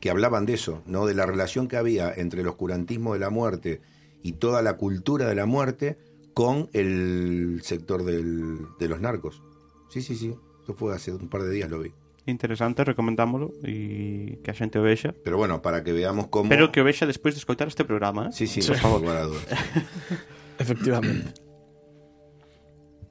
que 0.00 0.10
hablaban 0.10 0.46
de 0.46 0.54
eso, 0.54 0.82
¿no? 0.86 1.06
De 1.06 1.14
la 1.14 1.26
relación 1.26 1.68
que 1.68 1.76
había 1.76 2.12
entre 2.12 2.40
el 2.42 2.48
oscurantismo 2.48 3.12
de 3.14 3.20
la 3.20 3.30
muerte 3.30 3.80
y 4.22 4.32
toda 4.32 4.60
la 4.62 4.76
cultura 4.76 5.26
de 5.28 5.34
la 5.34 5.46
muerte 5.46 5.96
con 6.34 6.68
el 6.72 7.60
sector 7.62 8.04
del- 8.04 8.58
de 8.78 8.88
los 8.88 9.00
narcos. 9.00 9.42
Sí, 9.90 10.00
sí, 10.02 10.16
sí. 10.16 10.34
Eso 10.62 10.74
fue 10.74 10.94
hace 10.94 11.12
un 11.12 11.28
par 11.28 11.42
de 11.42 11.50
días 11.50 11.70
lo 11.70 11.78
vi. 11.80 11.92
Interesante, 12.24 12.84
recomendámoslo 12.84 13.50
y 13.64 14.36
que 14.44 14.50
a 14.52 14.54
xente 14.54 14.78
o 14.78 14.82
vexa. 14.82 15.12
Pero 15.24 15.36
bueno, 15.38 15.60
para 15.60 15.82
que 15.82 15.92
veamos 15.92 16.28
cómo. 16.28 16.48
Pero 16.48 16.70
que 16.70 16.80
o 16.80 16.84
vexa 16.84 17.04
despois 17.04 17.34
de 17.34 17.40
escoitar 17.40 17.66
este 17.66 17.84
programa, 17.84 18.28
eh? 18.28 18.32
Sí, 18.32 18.46
sí, 18.46 18.62
Sí. 18.62 18.68
por 18.70 18.78
favor. 18.78 19.00
lugar 19.02 19.16
a 19.18 19.22
dudas. 19.26 19.46
Efectivamente. 20.58 21.34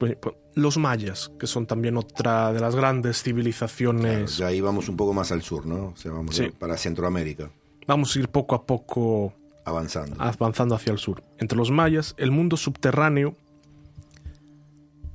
Pues, 0.02 0.16
pues, 0.16 0.34
los 0.56 0.78
mayas, 0.78 1.30
que 1.38 1.46
son 1.46 1.64
también 1.64 1.96
otra 1.96 2.52
de 2.52 2.58
las 2.58 2.74
grandes 2.74 3.22
Claro, 3.22 3.36
civilizaciones. 3.36 4.36
ya 4.36 4.48
ahí 4.48 4.60
vamos 4.60 4.88
un 4.88 4.96
poco 4.96 5.14
más 5.14 5.30
al 5.30 5.42
sur, 5.42 5.64
¿no? 5.64 5.90
O 5.90 5.96
sea, 5.96 6.10
vamos 6.10 6.34
Sí. 6.34 6.50
para 6.58 6.76
Centroamérica, 6.76 7.52
Vamos 7.86 8.16
a 8.16 8.18
ir 8.18 8.28
poco 8.28 8.56
a 8.56 8.66
poco 8.66 9.32
avanzando. 9.64 10.16
avanzando 10.18 10.74
hacia 10.74 10.90
el 10.92 10.98
sur. 10.98 11.22
Entre 11.38 11.56
los 11.56 11.70
mayas, 11.70 12.16
el 12.18 12.32
mundo 12.32 12.56
subterráneo. 12.56 13.36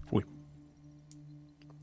Uy. 0.10 0.24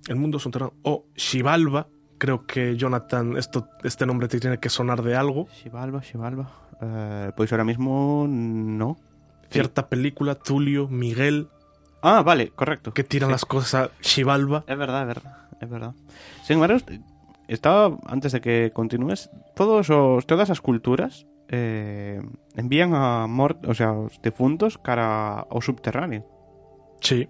El 0.09 0.17
mundo 0.17 0.39
subterráneo. 0.39 0.73
O 0.83 1.05
Xibalba. 1.15 1.89
Creo 2.17 2.47
que 2.47 2.75
Jonathan, 2.79 3.37
esto, 3.37 3.69
este 3.83 4.07
nombre 4.07 4.29
te 4.29 4.41
tiene 4.41 4.59
que 4.61 4.71
sonar 4.71 5.03
de 5.03 5.15
algo. 5.15 5.47
Xibalba, 5.63 6.01
Xibalba. 6.03 6.51
Eh, 6.81 7.33
pois 7.37 7.53
ahora 7.53 7.65
mismo 7.65 8.25
no. 8.27 8.97
Cierta 9.51 9.91
película, 9.91 10.37
Tulio, 10.37 10.89
Miguel, 10.89 11.49
Ah, 12.05 12.23
vale, 12.23 12.51
correcto. 12.51 12.93
Que 12.93 13.03
tiran 13.03 13.31
sí. 13.31 13.33
las 13.33 13.45
cosas 13.47 13.75
a 13.75 13.91
Es 13.97 14.25
verdad, 14.27 14.65
es 14.69 14.77
verdad, 15.09 15.37
es 15.59 15.71
verdad. 15.71 15.95
Sin 16.45 16.61
embargo, 16.61 16.77
estaba, 17.49 17.97
antes 18.05 18.33
de 18.33 18.43
que 18.43 18.73
continúes, 18.75 19.31
todos 19.57 19.89
os, 19.89 20.27
todas 20.27 20.51
as 20.51 20.61
culturas 20.61 21.25
eh, 21.49 22.21
envían 22.57 22.93
a 22.93 23.27
mort, 23.27 23.65
o 23.65 23.73
sea, 23.73 23.97
os 23.97 24.21
defuntos 24.21 24.77
cara 24.77 25.49
ao 25.49 25.65
subterráneo. 25.65 26.29
Sí. 27.01 27.25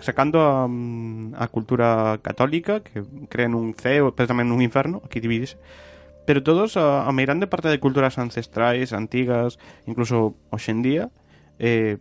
Sacando 0.00 0.40
a, 0.40 0.64
a 0.64 1.46
cultura 1.52 2.24
católica, 2.24 2.80
que 2.80 3.04
creen 3.28 3.52
un 3.52 3.76
ceo, 3.76 4.16
pero 4.16 4.32
tamén 4.32 4.48
un 4.48 4.64
inferno, 4.64 5.04
aquí 5.04 5.20
divides. 5.20 5.60
pero 6.24 6.44
todos 6.44 6.76
a, 6.76 7.08
a 7.08 7.12
meirande 7.12 7.48
parte 7.48 7.68
de 7.68 7.80
culturas 7.80 8.16
ancestrais, 8.16 8.92
antigas, 8.92 9.56
incluso 9.88 10.36
hoxendía, 10.52 11.08
eh, 11.58 11.96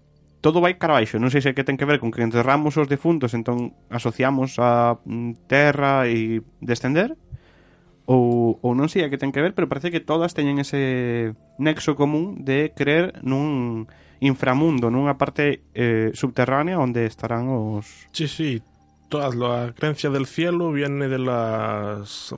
todo 0.48 0.64
vai 0.64 0.80
cara 0.80 0.96
baixo. 0.96 1.20
Non 1.20 1.28
sei 1.28 1.44
se 1.44 1.52
que 1.52 1.68
ten 1.68 1.76
que 1.76 1.84
ver 1.84 2.00
con 2.00 2.08
que 2.08 2.24
enterramos 2.24 2.80
os 2.80 2.88
defuntos, 2.88 3.36
entón 3.36 3.76
asociamos 3.92 4.56
a 4.64 4.96
mm, 5.04 5.44
terra 5.52 6.08
e 6.08 6.40
descender, 6.64 7.20
ou, 8.08 8.56
ou 8.64 8.72
non 8.72 8.88
sei 8.88 9.04
a 9.04 9.12
que 9.12 9.20
ten 9.20 9.36
que 9.36 9.44
ver, 9.44 9.52
pero 9.52 9.68
parece 9.68 9.92
que 9.92 10.00
todas 10.00 10.32
teñen 10.32 10.64
ese 10.64 11.36
nexo 11.60 12.00
común 12.00 12.48
de 12.48 12.72
creer 12.72 13.20
nun 13.28 13.92
inframundo, 14.24 14.88
nunha 14.88 15.20
parte 15.20 15.68
eh, 15.76 16.16
subterránea 16.16 16.80
onde 16.80 17.04
estarán 17.04 17.52
os... 17.52 18.08
Sí, 18.16 18.32
sí, 18.32 18.64
todas 19.12 19.36
la 19.36 19.76
creencia 19.76 20.08
del 20.08 20.32
cielo 20.32 20.72
viene 20.72 21.12
de 21.12 21.20
las 21.20 22.32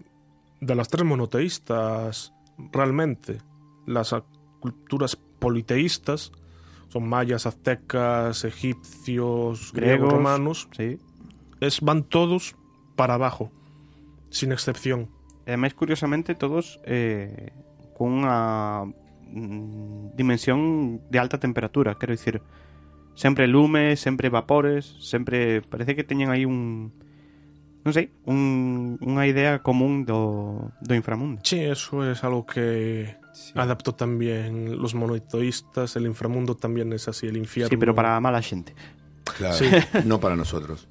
de 0.60 0.74
las 0.74 0.90
tres 0.90 1.06
monoteístas 1.06 2.34
realmente, 2.74 3.38
las 3.86 4.18
culturas 4.60 5.14
politeístas 5.14 6.34
son 6.90 7.08
mayas, 7.08 7.46
aztecas, 7.46 8.44
egipcios, 8.44 9.72
griegos, 9.74 9.74
Griegos. 9.74 10.14
romanos. 10.14 10.68
Sí. 10.76 10.98
Es, 11.62 11.82
van 11.82 12.04
todos 12.04 12.56
para 12.96 13.14
abajo, 13.16 13.52
sin 14.30 14.52
excepción. 14.52 15.10
Máis 15.50 15.74
curiosamente 15.74 16.38
todos 16.38 16.78
eh, 16.86 17.50
cunha 17.98 18.86
mm, 18.86 20.14
dimensión 20.14 21.02
de 21.10 21.18
alta 21.18 21.42
temperatura, 21.42 21.98
quero 21.98 22.14
dicir, 22.14 22.42
sempre 23.18 23.50
lume, 23.50 23.98
sempre 23.98 24.30
vapores, 24.30 24.94
sempre 25.02 25.66
parece 25.66 25.98
que 25.98 26.06
teñen 26.06 26.30
aí 26.30 26.46
un 26.46 26.94
non 27.82 27.96
sei, 27.96 28.12
un, 28.30 29.00
unha 29.02 29.24
idea 29.26 29.64
común 29.66 30.06
do, 30.06 30.70
do 30.84 30.94
inframundo. 30.94 31.42
Sí, 31.42 31.64
eso 31.64 32.04
es 32.06 32.22
algo 32.22 32.46
que 32.46 33.18
adaptó 33.56 33.94
también 33.96 34.82
los 34.82 34.96
monoteístas. 34.96 35.96
El 35.96 36.06
inframundo 36.06 36.56
también 36.56 36.94
es 36.94 37.08
así, 37.08 37.28
el 37.28 37.38
infierno. 37.38 37.70
Sí, 37.70 37.78
pero 37.78 37.94
para 37.96 38.20
mala 38.20 38.42
xente. 38.42 38.74
Claro, 39.38 39.56
Sí. 39.56 39.66
no 40.06 40.20
para 40.20 40.36
nosotros. 40.36 40.88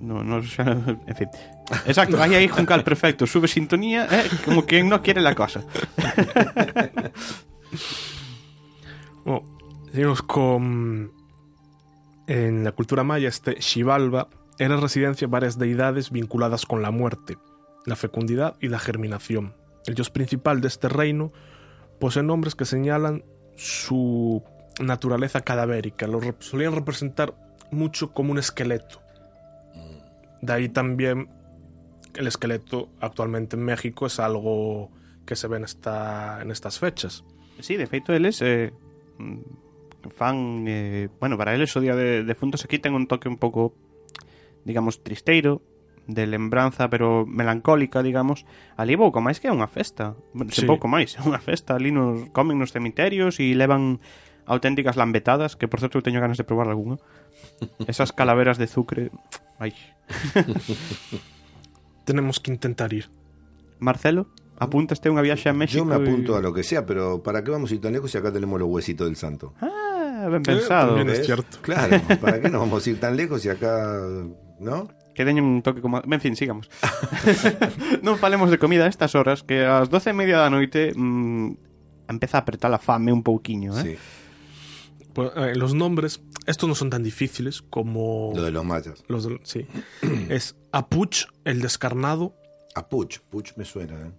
No, 0.00 0.24
no, 0.24 0.42
xa, 0.42 0.62
en 1.06 1.16
fin. 1.16 1.28
Exacto, 1.86 2.20
aí 2.20 2.34
aí 2.34 2.48
Juncal 2.48 2.82
perfecto, 2.82 3.26
sube 3.26 3.46
sintonía, 3.46 4.08
eh, 4.10 4.28
como 4.44 4.66
quien 4.66 4.88
no 4.88 5.00
quiere 5.02 5.20
la 5.20 5.34
cosa. 5.34 5.64
Bueno, 9.24 9.44
seguimos 9.92 10.22
con. 10.22 11.12
En 12.26 12.64
la 12.64 12.72
cultura 12.72 13.04
maya, 13.04 13.28
este 13.28 13.60
Xibalba 13.60 14.28
era 14.58 14.76
residencia 14.76 15.26
de 15.26 15.30
varias 15.30 15.58
deidades 15.58 16.10
vinculadas 16.10 16.66
con 16.66 16.82
la 16.82 16.90
muerte, 16.90 17.36
la 17.86 17.96
fecundidad 17.96 18.56
y 18.60 18.68
la 18.68 18.78
germinación. 18.78 19.54
El 19.86 19.94
dios 19.94 20.10
principal 20.10 20.60
de 20.60 20.68
este 20.68 20.88
reino 20.88 21.32
posee 22.02 22.24
nombres 22.24 22.56
que 22.56 22.64
señalan 22.64 23.22
su 23.54 24.42
naturaleza 24.80 25.42
cadavérica. 25.42 26.08
Lo 26.08 26.18
solían 26.40 26.74
representar 26.74 27.32
mucho 27.70 28.12
como 28.12 28.32
un 28.32 28.38
esqueleto. 28.40 29.00
De 30.40 30.52
ahí 30.52 30.68
también 30.68 31.28
el 32.16 32.26
esqueleto 32.26 32.88
actualmente 32.98 33.54
en 33.54 33.62
México 33.62 34.06
es 34.06 34.18
algo 34.18 34.90
que 35.24 35.36
se 35.36 35.46
ve 35.46 35.58
en, 35.58 35.62
esta, 35.62 36.42
en 36.42 36.50
estas 36.50 36.80
fechas. 36.80 37.22
Sí, 37.60 37.76
de 37.76 37.86
feito 37.86 38.12
eles 38.12 38.42
eh, 38.42 38.72
mm, 39.18 39.38
fan 40.10 40.64
eh, 40.66 41.08
bueno, 41.20 41.38
para 41.38 41.54
eles 41.54 41.76
o 41.76 41.80
día 41.80 41.94
de 41.94 42.24
defuntos 42.24 42.64
aquí 42.64 42.80
ten 42.80 42.94
un 42.94 43.06
toque 43.06 43.28
un 43.28 43.38
pouco 43.38 43.76
digamos 44.64 45.04
tristeiro 45.04 45.62
de 46.06 46.26
lembranza, 46.26 46.90
pero 46.90 47.24
melancólica, 47.26 48.02
digamos. 48.02 48.44
Ali 48.76 48.96
pouco 48.98 49.22
máis 49.22 49.38
que 49.38 49.46
é 49.48 49.54
unha 49.54 49.70
festa. 49.70 50.18
Sí. 50.50 50.62
sí. 50.62 50.66
pouco 50.66 50.90
máis, 50.90 51.14
é 51.18 51.22
unha 51.22 51.38
festa. 51.38 51.78
Ali 51.78 51.94
nos 51.94 52.30
comen 52.34 52.58
nos 52.58 52.74
cemiterios 52.74 53.38
e 53.38 53.54
levan 53.54 54.02
auténticas 54.46 54.98
lambetadas, 54.98 55.54
que 55.54 55.70
por 55.70 55.78
certo 55.78 56.02
eu 56.02 56.04
teño 56.04 56.18
ganas 56.18 56.38
de 56.38 56.44
probar 56.44 56.66
algunha. 56.66 56.98
Esas 57.90 58.10
calaveras 58.10 58.58
de 58.58 58.66
zucre. 58.66 59.14
Ai. 59.62 59.74
Tenemos 62.04 62.42
que 62.42 62.50
intentar 62.50 62.90
ir. 62.90 63.06
Marcelo, 63.78 64.26
apúntaste 64.58 65.06
unha 65.06 65.22
viaxe 65.22 65.50
a 65.50 65.54
México. 65.54 65.78
Yo 65.78 65.86
me 65.86 65.94
apunto 65.94 66.34
a 66.34 66.42
lo 66.42 66.50
que 66.50 66.66
sea, 66.66 66.82
pero 66.82 67.22
¿para 67.22 67.42
qué 67.42 67.50
vamos 67.50 67.70
a 67.70 67.74
ir 67.74 67.80
tan 67.82 67.94
lejos 67.94 68.10
si 68.10 68.18
acá 68.18 68.34
tenemos 68.34 68.58
los 68.58 68.66
huesitos 68.70 69.06
del 69.06 69.14
santo? 69.14 69.54
Ah, 69.62 70.26
ben 70.30 70.42
pensado. 70.42 70.98
también 70.98 71.10
es 71.10 71.26
cierto. 71.26 71.58
Claro, 71.62 71.98
¿para 72.18 72.38
qué 72.42 72.50
nos 72.50 72.62
vamos 72.62 72.82
a 72.82 72.90
ir 72.90 72.98
tan 72.98 73.14
lejos 73.14 73.42
si 73.42 73.48
acá, 73.50 74.02
¿no? 74.58 74.90
Que 75.14 75.24
deñen 75.24 75.44
un 75.44 75.60
toque 75.62 75.80
como... 75.80 76.00
En 76.00 76.20
fin, 76.20 76.34
sigamos. 76.36 76.70
non 78.02 78.16
falemos 78.16 78.48
de 78.48 78.56
comida 78.56 78.84
a 78.84 78.90
estas 78.90 79.12
horas, 79.14 79.44
que 79.44 79.64
ás 79.64 79.92
doce 79.92 80.10
e 80.10 80.16
media 80.16 80.40
da 80.40 80.48
noite 80.48 80.92
mm, 80.96 82.08
empeza 82.08 82.40
a 82.40 82.48
apretar 82.48 82.72
a 82.72 82.80
fame 82.80 83.12
un 83.12 83.20
pouquiño, 83.22 83.76
eh? 83.78 83.82
Sí, 83.82 83.94
Pues, 85.12 85.28
eh, 85.36 85.52
los 85.54 85.74
nombres, 85.76 86.24
estos 86.48 86.64
no 86.64 86.74
son 86.74 86.88
tan 86.88 87.04
difíciles 87.04 87.60
como 87.60 88.32
lo 88.34 88.40
de 88.42 88.50
los 88.50 88.64
mayas. 88.64 89.04
los 89.12 89.28
del- 89.28 89.44
sí. 89.44 89.68
es 90.32 90.56
Apuch, 90.72 91.28
el 91.44 91.60
descarnado, 91.60 92.32
A 92.74 92.88
Puch, 92.88 93.20
me 93.60 93.66
suena, 93.68 93.92
¿eh? 94.00 94.12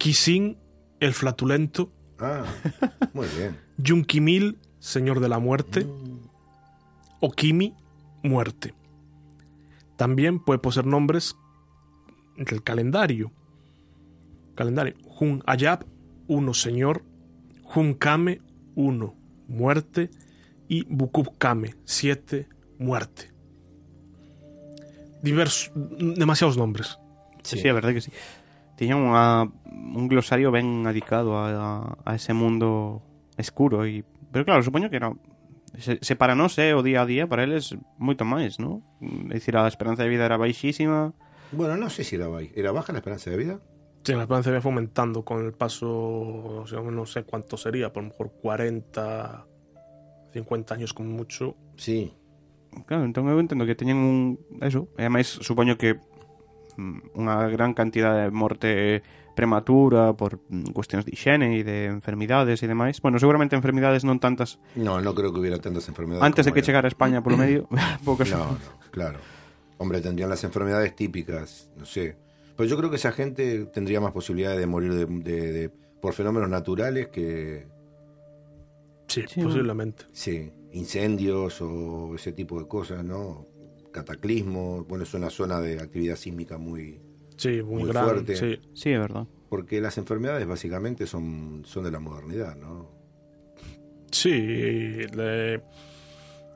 Kisin, 0.00 0.56
el 1.00 1.12
flatulento, 1.12 1.92
Ah, 2.18 2.44
muy 3.12 3.26
bien. 3.36 3.60
Yunkimil, 3.76 4.56
señor 4.80 5.20
de 5.20 5.28
la 5.28 5.38
muerte, 5.38 5.86
o 7.20 7.30
Kimi, 7.30 7.74
muerte. 8.22 8.72
También 9.96 10.38
puede 10.38 10.58
poseer 10.58 10.86
nombres 10.86 11.36
del 12.36 12.62
calendario. 12.62 13.32
Calendario. 14.54 14.94
Jun 15.04 15.42
Ayab, 15.46 15.84
uno 16.28 16.54
señor. 16.54 17.02
Jun 17.62 17.94
Kame, 17.94 18.40
uno 18.74 19.14
muerte. 19.48 20.10
Y 20.68 20.84
Bukub 20.88 21.38
Kame, 21.38 21.74
siete 21.84 22.48
muerte. 22.78 23.32
Diversos, 25.22 25.72
demasiados 25.74 26.56
nombres. 26.56 26.98
Sí, 27.42 27.58
sí, 27.58 27.68
é 27.68 27.72
verdade 27.72 27.94
que 27.94 28.02
sí. 28.02 28.10
Unha, 28.82 29.48
un 29.72 30.10
glosario 30.10 30.50
ben 30.50 30.84
adicado 30.84 31.38
a, 31.38 31.96
a 32.04 32.10
ese 32.18 32.34
mundo 32.34 33.00
escuro 33.38 33.86
e 33.86 34.04
pero 34.34 34.44
claro, 34.44 34.60
supoño 34.66 34.90
que 34.90 34.98
era 34.98 35.14
se, 35.78 35.98
se 36.00 36.14
para 36.16 36.34
nós 36.34 36.56
é 36.58 36.74
o 36.74 36.82
día 36.82 37.02
a 37.02 37.06
día 37.08 37.24
para 37.28 37.42
eles 37.44 37.72
moito 38.00 38.24
máis, 38.24 38.58
¿no? 38.58 38.82
É 39.30 39.36
dicir, 39.38 39.54
a 39.56 39.68
esperanza 39.68 40.02
de 40.02 40.10
vida 40.10 40.24
era 40.24 40.36
baixísima. 40.40 41.12
Bueno, 41.52 41.76
no 41.76 41.88
sé 41.90 42.02
si 42.04 42.16
era, 42.16 42.28
ba- 42.28 42.42
era 42.54 42.72
baja 42.72 42.92
la 42.92 43.00
esperanza 43.00 43.30
de 43.30 43.36
vida. 43.38 43.56
Sí, 44.06 44.14
la 44.14 44.22
esperanza 44.22 44.50
de 44.50 44.56
vida 44.56 44.62
fue 44.62 44.70
aumentando 44.70 45.24
con 45.24 45.44
el 45.44 45.52
paso, 45.52 45.90
o 46.62 46.66
sea, 46.66 46.80
no 46.80 47.06
sé 47.06 47.24
cuánto 47.24 47.56
sería, 47.56 47.92
por 47.92 48.02
lo 48.02 48.10
mejor 48.10 48.32
40, 48.42 49.46
50 50.32 50.74
años 50.74 50.92
como 50.94 51.10
mucho. 51.10 51.56
Sí, 51.76 52.12
Claro, 52.84 53.08
entón 53.08 53.24
eu 53.32 53.40
entendo 53.40 53.64
que 53.64 53.72
teñen 53.72 53.96
un 53.96 54.36
eso, 54.60 54.92
e 55.00 55.08
ademais 55.08 55.24
supoño 55.40 55.80
que 55.80 55.96
mm, 56.76 57.16
unha 57.16 57.48
gran 57.48 57.72
cantidad 57.72 58.12
de 58.12 58.28
morte 58.28 59.00
prematura 59.36 60.16
por 60.16 60.40
mm, 60.48 60.72
cuestións 60.72 61.04
de 61.04 61.12
higiene 61.12 61.60
e 61.60 61.62
de 61.62 61.92
enfermidades 61.92 62.64
e 62.64 62.66
demais. 62.66 62.98
Bueno, 63.04 63.20
seguramente 63.20 63.52
enfermidades 63.54 64.02
non 64.08 64.16
tantas 64.18 64.56
no, 64.74 64.98
no 65.04 65.12
creo 65.12 65.30
que 65.30 65.38
hubiera 65.44 65.60
tantas 65.60 65.86
enfermedades. 65.92 66.24
antes 66.24 66.48
de 66.48 66.56
que 66.56 66.64
era. 66.64 66.66
chegara 66.66 66.86
a 66.88 66.92
España 66.92 67.20
polo 67.20 67.36
medio, 67.36 67.68
poucas 68.08 68.32
No, 68.32 68.56
no, 68.56 68.72
claro. 68.90 69.20
Hombre, 69.76 70.00
tendrían 70.00 70.32
las 70.32 70.40
enfermedades 70.42 70.96
típicas, 70.96 71.68
no 71.76 71.84
sé. 71.84 72.16
Pero 72.56 72.64
yo 72.66 72.80
creo 72.80 72.88
que 72.88 72.96
esa 72.96 73.12
gente 73.12 73.68
tendría 73.68 74.00
más 74.00 74.16
posibilidades 74.16 74.56
de 74.58 74.64
morir 74.66 74.94
de, 74.96 75.04
de- 75.04 75.52
de- 75.52 75.70
por 76.00 76.14
fenómenos 76.16 76.48
naturales 76.48 77.08
que, 77.12 77.68
Sí, 79.08 79.22
Sí, 79.28 79.42
posiblemente. 79.42 80.04
sí, 80.12 80.50
incendios 80.72 81.60
o 81.60 82.14
ese 82.16 82.32
tipo 82.32 82.58
de 82.58 82.66
cosas, 82.66 83.04
¿no? 83.04 83.44
Cataclismos. 83.92 84.86
Bueno, 84.88 85.04
es 85.04 85.14
una 85.14 85.30
zona 85.30 85.60
de 85.60 85.78
actividad 85.80 86.16
sísmica 86.16 86.58
muy... 86.58 87.00
Sí, 87.36 87.62
muy, 87.62 87.82
Muy 87.84 87.92
grande. 87.92 88.12
fuerte. 88.12 88.36
sí. 88.36 88.60
Sí, 88.74 88.90
é 88.92 88.98
verdade. 88.98 89.26
Porque 89.48 89.80
las 89.80 89.96
enfermedades 89.98 90.46
básicamente 90.46 91.06
son, 91.06 91.62
son 91.64 91.84
de 91.84 91.90
la 91.90 92.00
modernidad, 92.00 92.56
¿no? 92.56 92.90
Sí, 94.10 94.30
de 94.32 95.60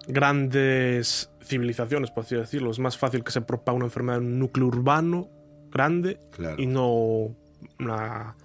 grandes 0.09 1.31
civilizaciones, 1.43 2.11
por 2.11 2.25
así 2.25 2.37
decirlo. 2.37 2.71
Es 2.71 2.79
más 2.79 2.97
fácil 2.99 3.23
que 3.25 3.31
se 3.33 3.41
propague 3.43 3.77
una 3.77 3.87
enfermedad 3.87 4.19
en 4.19 4.27
un 4.27 4.39
núcleo 4.39 4.67
urbano 4.67 5.29
grande 5.71 6.19
Claro. 6.33 6.61
y 6.61 6.67
no 6.67 7.35
una 7.79 8.37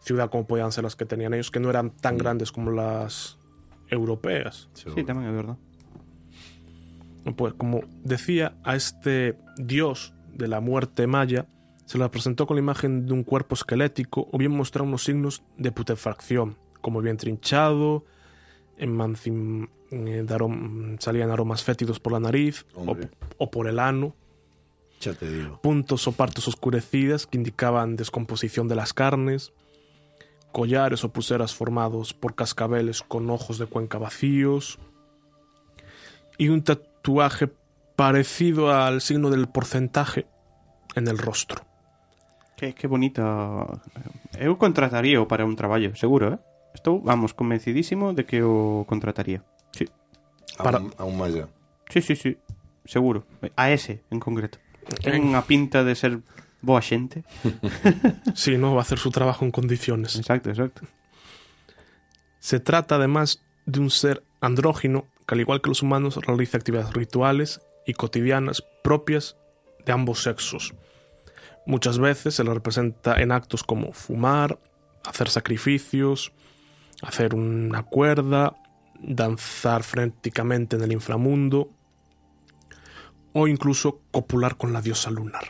ciudad 0.00 0.30
como 0.30 0.46
podían 0.46 0.70
ser 0.72 0.84
las 0.84 0.96
que 0.96 1.06
tenían 1.06 1.34
ellos, 1.34 1.50
que 1.50 1.60
no 1.60 1.70
eran 1.70 1.90
tan 1.90 2.18
grandes 2.18 2.52
como 2.52 2.70
las 2.70 3.38
europeas. 3.88 4.68
Seguro. 4.74 5.00
Sí, 5.00 5.04
tamén 5.04 5.24
é 5.28 5.32
verdade. 5.32 5.58
Pues 7.36 7.54
como 7.56 7.80
decía, 8.04 8.52
a 8.64 8.76
este 8.76 9.38
dios 9.56 10.12
de 10.36 10.46
la 10.48 10.60
muerte 10.60 11.06
maya 11.08 11.46
se 11.84 11.98
le 11.98 12.08
presentó 12.08 12.46
con 12.46 12.56
la 12.56 12.60
imagen 12.62 13.06
de 13.06 13.12
un 13.12 13.24
cuerpo 13.24 13.54
esquelético 13.54 14.28
o 14.32 14.38
bien 14.38 14.52
mostrar 14.56 14.82
unos 14.82 15.04
signos 15.04 15.42
de 15.58 15.70
putrefacción, 15.72 16.56
como 16.80 16.98
el 17.00 17.04
vientre 17.04 17.30
hinchado, 17.30 18.04
emancim- 18.78 19.68
eh, 19.90 20.24
arom- 20.28 20.98
salían 21.00 21.30
aromas 21.30 21.62
fétidos 21.62 22.00
por 22.00 22.12
la 22.12 22.20
nariz 22.20 22.66
o, 23.38 23.50
por 23.50 23.68
el 23.68 23.78
ano, 23.78 24.14
Ya 25.00 25.12
te 25.14 25.30
digo. 25.30 25.60
puntos 25.60 26.06
o 26.08 26.12
partes 26.12 26.48
oscurecidas 26.48 27.26
que 27.26 27.36
indicaban 27.36 27.96
descomposición 27.96 28.66
de 28.68 28.74
las 28.76 28.92
carnes, 28.92 29.52
collares 30.52 31.04
o 31.04 31.12
pulseras 31.12 31.54
formados 31.54 32.14
por 32.14 32.34
cascabeles 32.34 33.02
con 33.02 33.28
ojos 33.30 33.58
de 33.58 33.66
cuenca 33.66 33.98
vacíos 33.98 34.78
y 36.38 36.48
un 36.48 36.62
tatuaje 36.62 37.50
parecido 37.96 38.72
al 38.72 39.00
signo 39.00 39.30
del 39.30 39.48
porcentaje 39.48 40.26
en 40.96 41.06
el 41.08 41.18
rostro. 41.18 41.64
Que, 42.56 42.74
que 42.74 42.86
bonita... 42.86 43.66
Eu 44.38 44.54
contrataría 44.58 45.18
o 45.20 45.26
para 45.26 45.42
un 45.44 45.54
traballo, 45.58 45.94
seguro, 45.98 46.34
eh? 46.34 46.38
Estou, 46.74 46.98
vamos, 47.02 47.34
convencidísimo 47.34 48.14
de 48.14 48.26
que 48.26 48.42
o 48.42 48.82
contrataría. 48.86 49.42
Sí, 49.74 49.86
A, 50.58 50.62
Para- 50.62 50.78
un, 50.78 50.94
a 50.98 51.04
un 51.04 51.18
maya. 51.18 51.46
sí, 51.90 52.00
sí, 52.02 52.14
sí. 52.14 52.38
Seguro. 52.84 53.24
A 53.56 53.70
ese, 53.70 54.02
en 54.10 54.20
concreto. 54.20 54.58
Ten 55.02 55.18
unha 55.24 55.40
pinta 55.48 55.80
de 55.82 55.96
ser 55.96 56.20
boa 56.60 56.82
xente. 56.84 57.24
Sí, 58.36 58.54
no 58.60 58.74
va 58.76 58.82
a 58.82 58.86
hacer 58.86 58.98
su 59.00 59.08
trabajo 59.10 59.42
en 59.46 59.50
condiciones. 59.54 60.14
Exacto, 60.18 60.50
exacto. 60.50 60.82
Se 62.38 62.60
trata 62.60 62.96
además 62.96 63.40
de 63.66 63.80
un 63.80 63.88
ser 63.90 64.22
andrógino 64.40 65.06
que 65.26 65.34
al 65.34 65.40
igual 65.40 65.62
que 65.62 65.70
los 65.70 65.80
humanos 65.82 66.16
realiza 66.20 66.58
actividades 66.58 66.92
rituales 66.92 67.60
y 67.86 67.94
cotidianas 67.94 68.62
propias 68.82 69.36
de 69.86 69.92
ambos 69.92 70.22
sexos. 70.22 70.74
Muchas 71.66 71.98
veces 71.98 72.34
se 72.34 72.44
le 72.44 72.52
representa 72.52 73.20
en 73.20 73.32
actos 73.32 73.62
como 73.64 73.92
fumar, 73.92 74.58
hacer 75.04 75.28
sacrificios, 75.30 76.32
hacer 77.02 77.34
una 77.34 77.82
cuerda, 77.84 78.54
danzar 79.00 79.82
frenéticamente 79.82 80.76
en 80.76 80.82
el 80.82 80.92
inframundo 80.92 81.70
o 83.32 83.48
incluso 83.48 84.00
copular 84.10 84.56
con 84.56 84.72
la 84.72 84.80
diosa 84.82 85.10
lunar. 85.10 85.44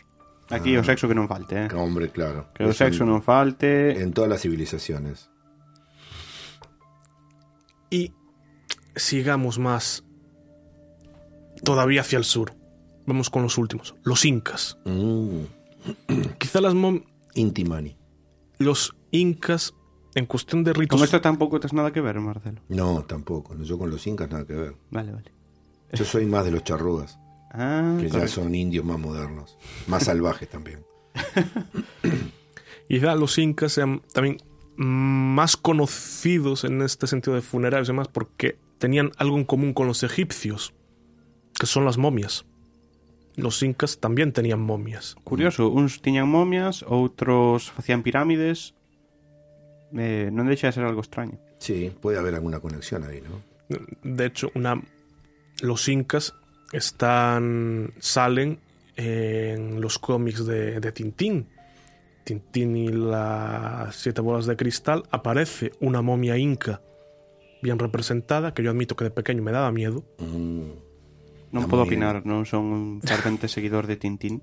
Aquí 0.51 0.77
o 0.77 0.85
sexo 0.85 1.09
que 1.09 1.17
non 1.17 1.27
falte, 1.27 1.67
eh? 1.67 1.69
Hombre, 1.75 2.13
claro. 2.13 2.53
Que 2.53 2.65
o 2.69 2.73
sexo 2.73 3.03
en- 3.05 3.11
non 3.11 3.21
falte. 3.25 3.97
En 4.01 4.13
todas 4.13 4.29
las 4.29 4.41
civilizaciones. 4.45 5.33
Y 7.91 8.13
sigamos 8.95 9.59
más 9.59 10.05
todavía 11.63 12.03
hacia 12.03 12.19
el 12.19 12.25
sur. 12.25 12.55
Vamos 13.07 13.31
con 13.31 13.43
los 13.43 13.59
últimos, 13.59 13.95
los 14.03 14.25
incas. 14.25 14.79
Mm, 14.85 15.45
Quizá 16.39 16.61
las 16.61 16.75
mom- 16.75 17.05
Intimani. 17.35 17.97
los 18.59 18.95
incas 19.11 19.75
en 20.15 20.27
cuestión 20.27 20.63
de 20.65 20.73
ritos 20.73 20.97
Con 20.99 21.05
esto 21.05 21.21
tampouco 21.21 21.59
tes 21.61 21.73
nada 21.73 21.93
que 21.93 22.01
ver, 22.01 22.21
Marcelo. 22.21 22.61
No, 22.69 23.03
tampoco. 23.05 23.57
Yo 23.63 23.77
con 23.79 23.91
los 23.91 24.07
incas 24.07 24.31
nada 24.31 24.47
que 24.47 24.53
ver. 24.55 24.77
Vale, 24.91 25.13
vale. 25.13 25.33
Yo 25.93 26.05
soy 26.05 26.27
más 26.27 26.45
de 26.45 26.51
los 26.53 26.63
charrugas, 26.65 27.19
Ah, 27.57 27.97
que 28.01 28.09
ya 28.09 28.27
son 28.29 28.55
indios 28.55 28.85
más 28.85 28.99
modernos. 28.99 29.57
Más 29.87 30.05
salvajes 30.11 30.49
también. 30.49 30.85
quizá 32.89 33.15
los 33.15 33.39
incas 33.39 33.73
sean 33.73 34.03
también 34.13 34.39
más 34.77 35.57
conocidos 35.57 36.65
en 36.65 36.83
este 36.83 37.07
sentido 37.07 37.35
de 37.37 37.43
funerarios 37.43 37.89
y 37.89 37.93
demás 37.93 38.09
porque 38.09 38.59
tenían 38.79 39.13
algo 39.19 39.37
en 39.37 39.45
común 39.45 39.73
con 39.73 39.87
los 39.87 40.03
egipcios, 40.03 40.75
que 41.59 41.67
son 41.67 41.85
las 41.85 41.97
momias. 41.99 42.45
Los 43.37 43.63
incas 43.63 43.99
también 43.99 44.33
tenían 44.33 44.61
momias. 44.61 45.17
Curioso, 45.25 45.69
uns 45.69 46.01
tiñan 46.01 46.29
momias, 46.31 46.87
outros 46.87 47.71
facían 47.71 48.07
pirámides. 48.07 48.79
Eh, 49.95 50.31
non 50.31 50.47
deixa 50.47 50.71
de 50.71 50.75
ser 50.79 50.87
algo 50.87 51.03
extraño. 51.03 51.39
Sí, 51.59 51.91
puede 51.91 52.19
haber 52.19 52.35
alguna 52.35 52.63
conexión 52.63 53.03
ahí, 53.03 53.23
¿no? 53.23 53.43
De 54.03 54.27
hecho, 54.27 54.51
una, 54.55 54.79
los 55.63 55.89
incas 55.89 56.35
están 56.73 57.95
salen 57.99 58.59
en 58.97 59.81
los 59.81 59.99
cómics 59.99 60.47
de, 60.47 60.79
de 60.79 60.93
Tintín. 60.93 61.47
Tintín 62.23 62.77
y 62.77 62.89
las 62.89 63.97
siete 63.97 64.21
bolas 64.21 64.47
de 64.47 64.57
cristal 64.57 65.05
aparece 65.11 65.73
una 65.81 66.03
momia 66.03 66.39
inca 66.39 66.81
bien 67.63 67.79
representada, 67.79 68.53
que 68.53 68.63
yo 68.63 68.71
admito 68.71 68.95
que 68.95 69.05
de 69.05 69.11
pequeño 69.11 69.43
me 69.43 69.51
daba 69.51 69.73
miedo. 69.73 70.05
Mm, 70.19 70.84
Podo 71.55 71.87
moi 71.87 71.87
opinar, 71.87 72.27
non 72.27 72.43
son 72.43 72.65
un 72.75 72.85
fervente 72.99 73.47
seguidor 73.47 73.87
de 73.87 73.95
Tintín. 73.95 74.43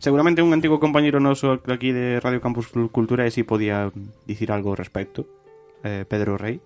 Seguramente 0.00 0.40
un 0.40 0.56
antigo 0.56 0.80
compañero 0.80 1.20
noso 1.20 1.60
aquí 1.68 1.92
de 1.92 2.16
Radio 2.20 2.40
Campus 2.40 2.72
Cultura 2.92 3.28
e 3.28 3.30
si 3.32 3.44
podía 3.44 3.92
dicir 4.24 4.48
algo 4.48 4.72
ao 4.72 4.80
respecto. 4.80 5.28
Eh, 5.84 6.08
Pedro 6.08 6.40
Rey. 6.40 6.60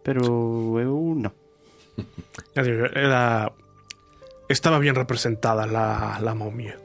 Pero 0.00 0.24
eu 0.80 0.96
non. 1.12 1.32
Ya 2.56 2.64
digo, 2.64 2.88
Era, 2.92 3.52
estaba 4.48 4.78
bien 4.78 4.96
representada 4.96 5.66
la, 5.66 6.16
la 6.20 6.34
momia. 6.34 6.80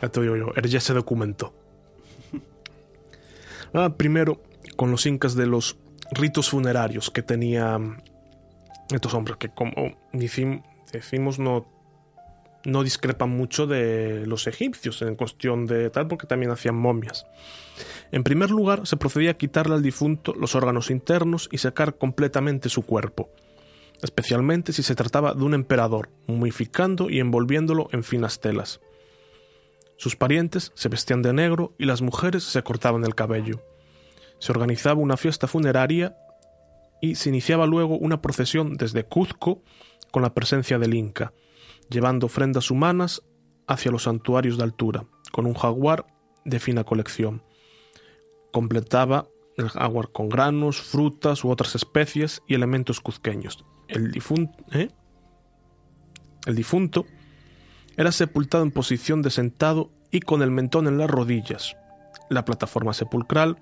Ya 0.00 0.08
te 0.08 0.20
digo 0.20 0.36
yo, 0.36 0.52
ya 0.52 0.80
se 0.80 0.92
documentó. 0.92 1.52
Ah, 3.74 3.92
primero, 3.92 4.40
con 4.76 4.90
los 4.90 5.04
incas 5.04 5.34
de 5.34 5.44
los 5.44 5.76
ritos 6.10 6.48
funerarios 6.48 7.10
que 7.10 7.20
tenían 7.20 8.02
estos 8.90 9.12
hombres, 9.12 9.36
que 9.36 9.50
como 9.50 9.92
decimos 10.92 11.38
no, 11.38 11.66
no 12.64 12.82
discrepan 12.82 13.30
mucho 13.30 13.66
de 13.66 14.26
los 14.26 14.46
egipcios 14.46 15.02
en 15.02 15.16
cuestión 15.16 15.66
de 15.66 15.90
tal, 15.90 16.08
porque 16.08 16.26
también 16.26 16.50
hacían 16.50 16.76
momias. 16.76 17.26
En 18.12 18.24
primer 18.24 18.50
lugar, 18.50 18.86
se 18.86 18.96
procedía 18.96 19.32
a 19.32 19.38
quitarle 19.38 19.74
al 19.74 19.82
difunto 19.82 20.34
los 20.34 20.54
órganos 20.54 20.90
internos 20.90 21.48
y 21.52 21.58
sacar 21.58 21.96
completamente 21.96 22.68
su 22.68 22.82
cuerpo, 22.82 23.30
especialmente 24.02 24.72
si 24.72 24.82
se 24.82 24.94
trataba 24.94 25.34
de 25.34 25.44
un 25.44 25.54
emperador, 25.54 26.10
mumificando 26.26 27.10
y 27.10 27.20
envolviéndolo 27.20 27.88
en 27.92 28.04
finas 28.04 28.40
telas. 28.40 28.80
Sus 29.96 30.14
parientes 30.14 30.72
se 30.74 30.88
vestían 30.88 31.22
de 31.22 31.32
negro 31.32 31.74
y 31.78 31.84
las 31.84 32.02
mujeres 32.02 32.44
se 32.44 32.62
cortaban 32.62 33.04
el 33.04 33.14
cabello. 33.14 33.60
Se 34.38 34.52
organizaba 34.52 35.00
una 35.00 35.16
fiesta 35.16 35.48
funeraria 35.48 36.16
y 37.00 37.16
se 37.16 37.28
iniciaba 37.28 37.66
luego 37.66 37.98
una 37.98 38.22
procesión 38.22 38.76
desde 38.76 39.04
Cuzco 39.04 39.62
con 40.10 40.22
la 40.22 40.34
presencia 40.34 40.78
del 40.78 40.94
Inca, 40.94 41.32
llevando 41.90 42.26
ofrendas 42.26 42.70
humanas 42.70 43.22
hacia 43.66 43.90
los 43.90 44.04
santuarios 44.04 44.56
de 44.56 44.64
altura, 44.64 45.06
con 45.32 45.46
un 45.46 45.54
jaguar 45.54 46.06
de 46.44 46.58
fina 46.58 46.84
colección. 46.84 47.42
Completaba 48.52 49.28
el 49.56 49.68
jaguar 49.68 50.10
con 50.10 50.28
granos, 50.28 50.80
frutas 50.80 51.44
u 51.44 51.50
otras 51.50 51.74
especies 51.74 52.42
y 52.46 52.54
elementos 52.54 53.00
cuzqueños. 53.00 53.64
El 53.88 54.12
difunto, 54.12 54.64
¿eh? 54.72 54.88
el 56.46 56.54
difunto 56.54 57.06
era 57.96 58.12
sepultado 58.12 58.62
en 58.62 58.70
posición 58.70 59.22
de 59.22 59.30
sentado 59.30 59.90
y 60.10 60.20
con 60.20 60.42
el 60.42 60.50
mentón 60.50 60.86
en 60.86 60.98
las 60.98 61.10
rodillas. 61.10 61.76
La 62.30 62.44
plataforma 62.44 62.94
sepulcral 62.94 63.58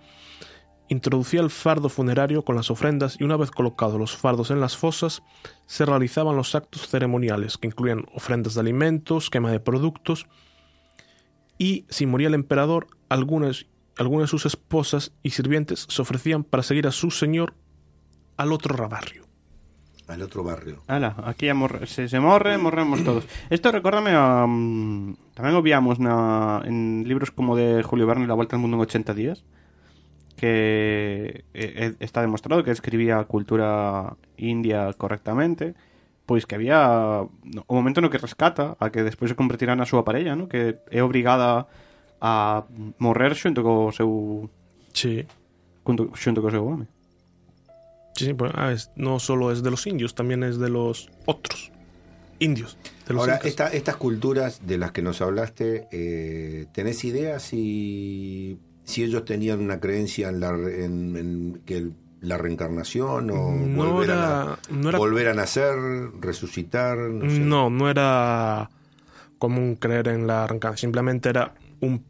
introducía 0.88 1.40
el 1.40 1.50
fardo 1.50 1.88
funerario 1.88 2.44
con 2.44 2.56
las 2.56 2.70
ofrendas 2.70 3.16
y 3.18 3.24
una 3.24 3.36
vez 3.36 3.50
colocados 3.50 3.98
los 3.98 4.16
fardos 4.16 4.50
en 4.50 4.60
las 4.60 4.76
fosas, 4.76 5.22
se 5.66 5.84
realizaban 5.84 6.36
los 6.36 6.54
actos 6.54 6.88
ceremoniales 6.88 7.58
que 7.58 7.68
incluían 7.68 8.06
ofrendas 8.14 8.54
de 8.54 8.60
alimentos, 8.60 9.30
quema 9.30 9.50
de 9.50 9.60
productos 9.60 10.26
y, 11.58 11.86
si 11.88 12.06
moría 12.06 12.28
el 12.28 12.34
emperador, 12.34 12.88
algunas, 13.08 13.66
algunas 13.96 14.24
de 14.24 14.30
sus 14.30 14.46
esposas 14.46 15.12
y 15.22 15.30
sirvientes 15.30 15.86
se 15.88 16.02
ofrecían 16.02 16.44
para 16.44 16.62
seguir 16.62 16.86
a 16.86 16.92
su 16.92 17.10
señor 17.10 17.54
al 18.36 18.52
otro 18.52 18.88
barrio. 18.88 19.24
Al 20.06 20.22
otro 20.22 20.44
barrio. 20.44 20.82
Ala, 20.86 21.16
aquí 21.24 21.52
morre, 21.52 21.86
se, 21.86 22.08
se 22.08 22.20
morre, 22.20 22.58
morremos 22.58 23.02
todos. 23.02 23.26
Esto 23.50 23.72
recórdame 23.72 24.12
a... 24.14 24.46
mm, 24.46 25.34
tamén 25.34 25.58
o 25.58 25.66
viamos 25.66 25.98
na, 25.98 26.62
en 26.62 27.02
libros 27.10 27.34
como 27.34 27.58
de 27.58 27.82
Julio 27.82 28.06
Verne 28.06 28.30
La 28.30 28.38
Vuelta 28.38 28.54
al 28.54 28.62
Mundo 28.62 28.78
en 28.78 28.86
80 28.86 29.14
días 29.18 29.42
que 30.36 31.44
eh, 31.54 31.72
eh, 31.90 31.94
está 32.00 32.20
demostrado 32.20 32.62
que 32.62 32.70
escribía 32.70 33.18
a 33.18 33.24
cultura 33.24 34.14
india 34.36 34.92
correctamente 34.94 35.74
pois 36.26 36.44
que 36.44 36.54
había 36.58 37.22
o 37.22 37.72
momento 37.74 38.02
no 38.04 38.10
que 38.10 38.18
rescata 38.18 38.76
a 38.78 38.90
que 38.90 39.02
despois 39.06 39.30
se 39.32 39.38
convertirá 39.38 39.74
na 39.78 39.86
súa 39.88 40.02
parella, 40.04 40.34
no? 40.36 40.46
que 40.50 40.78
é 40.90 41.00
obrigada 41.00 41.66
a 42.20 42.66
morrer 42.98 43.34
xunto 43.38 43.62
co 43.62 43.90
seu 43.94 44.50
Sí, 44.92 45.22
junto, 45.86 46.10
xunto 46.18 46.42
co 46.42 46.50
seu 46.50 46.66
home. 46.66 46.86
sí, 48.18 48.26
sí, 48.26 48.34
pues, 48.34 48.50
ah, 48.58 48.72
es- 48.72 48.90
no 48.96 49.20
solo 49.20 49.52
es 49.52 49.62
de 49.62 49.70
los 49.70 49.86
indios, 49.86 50.14
también 50.18 50.42
es 50.42 50.58
de 50.58 50.68
los 50.70 51.10
otros 51.26 51.70
indios. 52.40 52.76
De 53.06 53.14
los 53.14 53.22
Ahora, 53.22 53.38
esta- 53.44 53.68
estas 53.70 53.96
culturas 53.96 54.66
de 54.66 54.78
las 54.78 54.90
que 54.92 55.02
nos 55.02 55.20
hablaste, 55.22 55.86
eh, 55.92 56.66
¿tenés 56.72 57.04
idea 57.04 57.38
si, 57.38 58.58
si 58.86 59.02
ellos 59.04 59.24
tenían 59.26 59.60
una 59.60 59.78
creencia 59.80 60.30
en, 60.30 60.40
la, 60.40 60.48
en, 60.50 61.16
en 61.16 61.62
que 61.66 61.76
el- 61.76 61.92
la 62.22 62.38
reencarnación 62.38 63.30
o 63.30 63.50
no 63.52 63.84
volver, 63.84 64.10
a, 64.10 64.14
era, 64.14 64.44
na- 64.46 64.58
no 64.70 64.88
era 64.88 64.98
volver 64.98 65.28
a 65.28 65.34
nacer, 65.34 65.74
resucitar? 66.18 66.96
No, 66.96 67.30
sé. 67.30 67.38
No, 67.40 67.68
no 67.68 67.90
era 67.90 68.70
común 69.38 69.76
creer 69.76 70.08
en 70.08 70.26
la 70.26 70.46
reencarnación. 70.46 70.88
Simplemente 70.88 71.28
era 71.28 71.54
un 71.80 72.02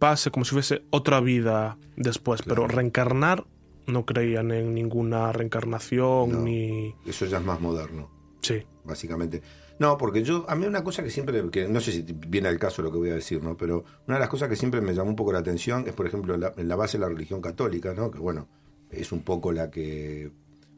pase 0.00 0.30
como 0.32 0.44
si 0.44 0.50
fuese 0.50 0.82
otra 0.90 1.20
vida 1.20 1.78
después. 1.96 2.42
Pero 2.42 2.66
reencarnar 2.66 3.44
no 3.86 4.04
creían 4.04 4.50
en 4.50 4.74
ninguna 4.74 5.30
reencarnación 5.32 6.32
No. 6.32 6.40
ni. 6.40 6.92
Eso 7.06 7.24
ya 7.26 7.38
es 7.38 7.44
más 7.44 7.60
moderno. 7.60 8.10
Sí. 8.42 8.62
básicamente. 8.84 9.42
No, 9.78 9.98
porque 9.98 10.22
yo, 10.22 10.44
a 10.48 10.54
mí 10.54 10.64
una 10.66 10.82
cosa 10.82 11.02
que 11.02 11.10
siempre, 11.10 11.50
que 11.50 11.68
no 11.68 11.80
sé 11.80 11.92
si 11.92 12.02
viene 12.02 12.48
al 12.48 12.58
caso 12.58 12.80
lo 12.82 12.90
que 12.90 12.98
voy 12.98 13.10
a 13.10 13.14
decir, 13.14 13.42
¿no? 13.42 13.56
Pero 13.56 13.84
una 14.06 14.16
de 14.16 14.20
las 14.20 14.28
cosas 14.30 14.48
que 14.48 14.56
siempre 14.56 14.80
me 14.80 14.94
llamó 14.94 15.10
un 15.10 15.16
poco 15.16 15.32
la 15.32 15.40
atención 15.40 15.84
es, 15.86 15.92
por 15.92 16.06
ejemplo, 16.06 16.36
la, 16.36 16.52
la 16.56 16.76
base 16.76 16.96
de 16.98 17.02
la 17.02 17.08
religión 17.08 17.42
católica, 17.42 17.92
¿no? 17.94 18.10
Que 18.10 18.18
bueno, 18.18 18.48
es 18.90 19.12
un 19.12 19.20
poco 19.22 19.52
la 19.52 19.70
que 19.70 20.30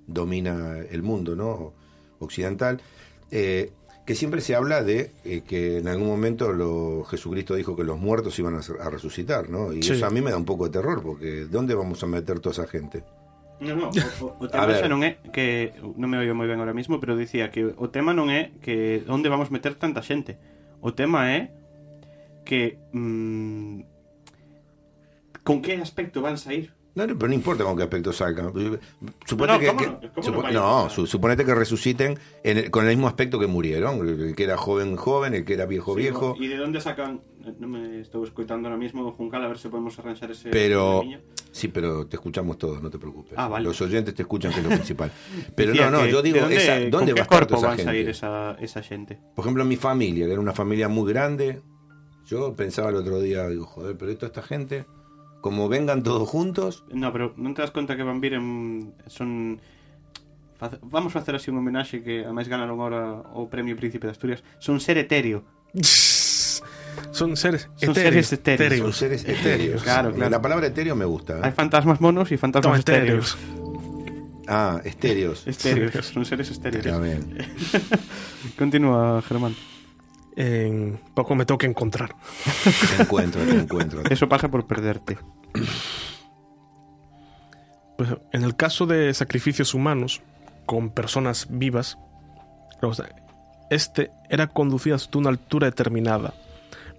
domina 0.07 0.79
el 0.91 1.03
mundo, 1.03 1.37
¿no? 1.37 1.73
Occidental. 2.19 2.81
eh, 3.31 3.73
que 4.07 4.15
siempre 4.15 4.41
se 4.41 4.55
habla 4.55 4.83
de 4.83 5.11
eh, 5.27 5.43
que 5.47 5.77
en 5.77 5.87
algún 5.87 6.07
momento 6.07 6.51
lo, 6.55 7.05
Jesucristo 7.05 7.55
dijo 7.55 7.77
que 7.77 7.85
los 7.85 7.99
muertos 7.99 8.39
iban 8.39 8.55
a, 8.57 8.89
resucitar, 8.91 9.51
¿no? 9.51 9.71
Y 9.75 9.83
Sí. 9.83 9.93
eso 9.93 10.07
a 10.07 10.11
mí 10.11 10.23
me 10.23 10.31
da 10.31 10.39
un 10.39 10.47
poco 10.47 10.65
de 10.65 10.71
terror, 10.71 11.03
porque 11.03 11.45
¿dónde 11.45 11.75
vamos 11.75 12.03
a 12.03 12.07
meter 12.07 12.41
toda 12.41 12.55
esa 12.55 12.67
gente? 12.67 13.05
No, 13.61 13.75
no, 13.75 13.91
o, 13.91 14.25
o, 14.25 14.27
o 14.39 14.45
A 14.55 14.55
tema 14.55 14.75
xa 14.79 14.87
non 14.87 15.03
é 15.03 15.19
que 15.35 15.75
non 15.99 16.07
me 16.11 16.19
oio 16.23 16.35
moi 16.35 16.47
ben 16.47 16.59
ahora 16.63 16.75
mismo, 16.77 17.01
pero 17.03 17.19
dicía 17.19 17.51
que 17.51 17.67
o 17.67 17.87
tema 17.91 18.15
non 18.15 18.31
é 18.31 18.55
que 18.63 19.03
onde 19.11 19.27
vamos 19.33 19.51
meter 19.51 19.75
tanta 19.75 19.99
xente. 20.03 20.39
O 20.79 20.95
tema 20.95 21.27
é 21.35 21.51
que 22.47 22.79
mm, 22.95 23.83
con 25.43 25.63
que 25.63 25.75
aspecto 25.81 26.23
van 26.23 26.39
sair? 26.39 26.71
No, 26.95 27.07
no, 27.07 27.15
pero 27.17 27.29
no 27.29 27.35
importa 27.35 27.63
con 27.65 27.77
qué 27.77 27.83
aspecto 27.85 28.13
salgan. 28.13 28.51
Suponete 29.25 29.53
No, 29.53 29.59
que, 29.61 29.67
¿cómo 29.67 29.79
que- 29.79 29.87
no? 29.87 30.13
¿Cómo 30.15 30.23
supo- 30.27 30.51
no 30.51 30.63
va 30.63 30.87
a 30.87 30.91
su- 30.91 31.07
suponete 31.07 31.45
que 31.45 31.55
resuciten 31.55 32.19
en 32.43 32.59
el- 32.59 32.71
con 32.71 32.85
el 32.87 32.91
mismo 32.91 33.07
aspecto 33.07 33.39
que 33.39 33.47
murieron. 33.47 34.01
El 34.07 34.35
que 34.35 34.45
era 34.45 34.57
joven, 34.57 34.97
joven, 34.97 35.35
el 35.35 35.45
que 35.45 35.55
era 35.55 35.67
viejo, 35.67 35.95
viejo. 35.95 36.35
E 36.41 36.49
de 36.49 36.59
onde 36.61 36.81
sacan 36.81 37.21
non 37.57 37.73
me 37.73 38.05
estou 38.05 38.21
escoitando 38.25 38.69
ahora 38.69 38.77
mismo 38.77 39.09
Juncal 39.17 39.41
a 39.45 39.49
ver 39.49 39.57
se 39.57 39.73
podemos 39.73 39.97
arranxar 39.99 40.31
ese 40.31 40.53
Pero, 40.53 41.03
sí, 41.51 41.69
pero 41.69 42.05
te 42.07 42.17
escuchamos 42.17 42.59
todos, 42.59 42.83
no 42.83 42.91
te 42.91 42.99
preocupes. 42.99 43.35
Ah, 43.37 43.49
vale. 43.49 43.65
Los 43.65 43.81
oyentes 43.81 44.13
te 44.15 44.23
escuchan, 44.23 44.53
que 44.53 44.61
es 44.61 44.65
lo 44.65 44.71
principal. 44.71 45.11
Pero 45.57 45.75
no, 45.75 45.91
no, 45.91 46.07
yo 46.07 46.21
digo, 46.21 46.39
de 46.39 46.45
onde, 46.45 46.57
esa, 46.57 46.79
¿dónde 46.91 47.13
con 47.13 47.21
va 47.21 47.25
a 47.25 47.27
corpo 47.27 47.57
toda 47.57 47.75
esa 47.75 47.93
gente? 47.93 48.11
esa, 48.11 48.57
esa 48.61 48.83
xente? 48.83 49.19
Por 49.35 49.45
ejemplo, 49.45 49.65
mi 49.65 49.77
familia, 49.77 50.27
que 50.27 50.33
era 50.33 50.41
una 50.41 50.53
familia 50.53 50.89
muy 50.89 51.11
grande, 51.11 51.63
yo 52.27 52.55
pensaba 52.55 52.91
el 52.91 52.97
otro 52.97 53.21
día, 53.21 53.49
digo, 53.49 53.65
joder, 53.65 53.97
pero 53.97 54.15
toda 54.17 54.29
esta 54.29 54.43
gente, 54.43 54.85
como 55.41 55.69
vengan 55.69 56.03
todos 56.03 56.29
juntos, 56.29 56.85
No, 56.93 57.13
pero 57.13 57.33
non 57.41 57.57
te 57.57 57.65
das 57.65 57.73
conta 57.73 57.97
que 57.97 58.05
Van 58.05 58.21
Biren 58.21 58.93
son 59.09 59.61
Vamos 60.83 61.15
a 61.15 61.21
facer 61.21 61.37
así 61.37 61.51
un 61.51 61.59
homenaxe 61.59 62.03
que 62.03 62.27
ademais 62.27 62.51
ganaron 62.51 62.83
ahora 62.83 63.23
o 63.31 63.47
premio 63.47 63.79
Príncipe 63.79 64.11
de 64.11 64.13
Asturias. 64.13 64.43
Son 64.59 64.83
ser 64.83 64.99
etéreo. 64.99 65.47
Son 67.13 67.37
seres 67.37 67.69
Son 67.77 67.91
etéreos. 67.91 68.27
seres 68.27 68.33
etéreos. 68.33 68.81
son 68.81 68.93
seres 68.93 69.25
etéreos. 69.25 69.83
Claro, 69.83 70.13
claro. 70.15 70.31
La 70.31 70.41
palabra 70.43 70.67
etéreo 70.67 70.95
me 70.97 71.05
gusta. 71.05 71.39
¿eh? 71.39 71.41
Hai 71.43 71.53
fantasmas 71.53 72.01
monos 72.01 72.29
Toma, 72.29 72.39
fantasmas 72.39 72.79
estéreos. 72.81 73.37
etéreos. 73.37 73.69
Ah, 74.49 74.81
estéreos. 74.85 75.47
Estéreos, 75.47 76.07
son 76.07 76.25
seres 76.25 76.51
estéreos. 76.51 76.87
Está 76.87 76.99
bien. 76.99 77.37
Continúa, 78.59 79.21
Germán. 79.23 79.55
En 80.37 81.01
poco 81.15 81.35
me 81.35 81.45
tengo 81.45 81.59
que 81.59 81.67
encontrar. 81.67 82.15
Te 82.97 83.03
encuentro, 83.03 83.43
te 83.43 83.57
encuentro. 83.59 84.03
Eso 84.09 84.29
pasa 84.29 84.49
por 84.49 84.67
perderte. 84.67 85.19
Pues, 87.97 88.11
en 88.33 88.45
el 88.45 88.55
caso 88.57 88.87
de 88.87 89.13
sacrificios 89.13 89.75
humanos 89.75 90.23
con 90.65 90.91
personas 90.91 91.47
vivas, 91.51 91.99
este 93.71 94.11
era 94.31 94.47
conducido 94.47 94.95
hasta 94.97 95.19
una 95.19 95.31
altura 95.31 95.67
determinada, 95.67 96.33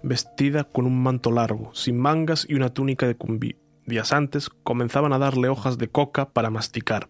vestida 0.02 0.64
con 0.64 0.86
un 0.86 1.02
manto 1.02 1.30
largo, 1.30 1.74
sin 1.74 1.98
mangas 1.98 2.46
y 2.48 2.54
una 2.54 2.70
túnica 2.72 3.06
de 3.06 3.14
cumbi. 3.16 3.56
Días 3.86 4.12
antes 4.12 4.48
comenzaban 4.50 5.12
a 5.12 5.18
darle 5.18 5.48
hojas 5.48 5.76
de 5.78 5.88
coca 5.88 6.28
para 6.30 6.50
masticar. 6.50 7.08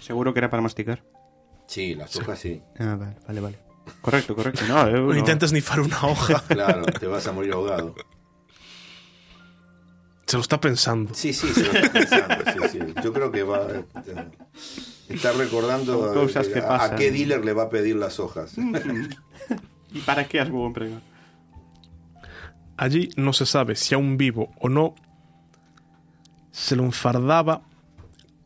Seguro 0.00 0.32
que 0.32 0.40
era 0.40 0.50
para 0.50 0.62
masticar. 0.62 1.04
Sí, 1.66 1.94
las 1.94 2.16
hojas 2.16 2.38
sí. 2.38 2.62
Ah, 2.78 2.96
vale, 2.98 3.16
vale, 3.26 3.40
vale. 3.40 3.58
Correcto, 4.00 4.34
correcto. 4.34 4.62
No, 4.66 4.88
eu 4.88 5.06
No 5.12 5.16
intentes 5.16 5.52
nifar 5.52 5.80
una 5.80 6.02
hoja. 6.04 6.42
Claro, 6.48 6.82
te 6.86 7.06
vas 7.06 7.26
a 7.26 7.32
morir 7.32 7.52
ahogado. 7.52 7.94
Se 10.26 10.36
lo 10.36 10.42
está 10.42 10.60
pensando. 10.60 11.12
Sí, 11.14 11.32
sí, 11.32 11.48
se 11.48 11.62
lo 11.64 11.72
está 11.72 11.92
pensando. 11.92 12.68
Sí, 12.68 12.78
sí. 12.78 12.94
Yo 13.02 13.12
creo 13.12 13.30
que 13.32 13.42
va. 13.42 13.66
eh, 13.70 13.84
Está 15.08 15.32
recordando 15.32 16.10
a- 16.10 16.26
que 16.26 16.58
a, 16.60 16.68
pasan. 16.68 16.94
a 16.94 16.96
qué 16.96 17.10
dealer 17.10 17.44
le 17.44 17.52
va 17.52 17.64
a 17.64 17.68
pedir 17.70 17.96
las 17.96 18.20
hojas. 18.20 18.54
¿Y 19.92 20.00
para 20.00 20.26
qué 20.28 20.38
has 20.40 20.48
vou 20.50 20.66
empregar? 20.66 21.02
Allí 22.80 23.10
no 23.14 23.34
se 23.34 23.44
sabe 23.44 23.76
si 23.76 23.94
aún 23.94 24.16
vivo 24.16 24.54
o 24.58 24.70
no, 24.70 24.94
se 26.50 26.76
lo 26.76 26.84
enfardaba 26.84 27.60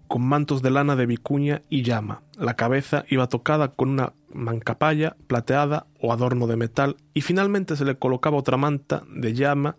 con 0.09 0.23
mantos 0.27 0.61
de 0.61 0.73
lana 0.73 0.97
de 0.97 1.07
vicuña 1.07 1.63
y 1.71 1.85
llama. 1.85 2.23
La 2.37 2.57
cabeza 2.57 3.05
iba 3.09 3.29
tocada 3.29 3.69
con 3.69 3.91
una 3.91 4.13
mancapalla 4.33 5.15
plateada 5.29 5.87
o 6.01 6.13
adorno 6.13 6.49
de 6.49 6.57
metal 6.57 6.97
y 7.15 7.21
finalmente 7.21 7.77
se 7.77 7.85
le 7.85 7.97
colocaba 7.97 8.37
otra 8.37 8.57
manta 8.57 9.05
de 9.09 9.35
llama 9.35 9.77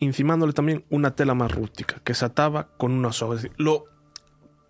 encimándole 0.00 0.54
también 0.54 0.86
una 0.88 1.14
tela 1.14 1.34
más 1.34 1.52
rústica 1.52 2.00
que 2.02 2.14
se 2.14 2.24
ataba 2.24 2.68
con 2.78 2.92
una 2.92 3.12
soga. 3.12 3.38
Lo, 3.58 3.84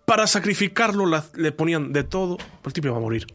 para 0.03 0.27
sacrificarlo 0.27 1.05
le 1.33 1.51
ponían 1.53 1.93
de 1.93 2.03
todo, 2.03 2.35
pero 2.35 2.65
el 2.65 2.73
tipo 2.73 2.89
iba 2.89 2.97
a 2.97 2.99
morir. 2.99 3.25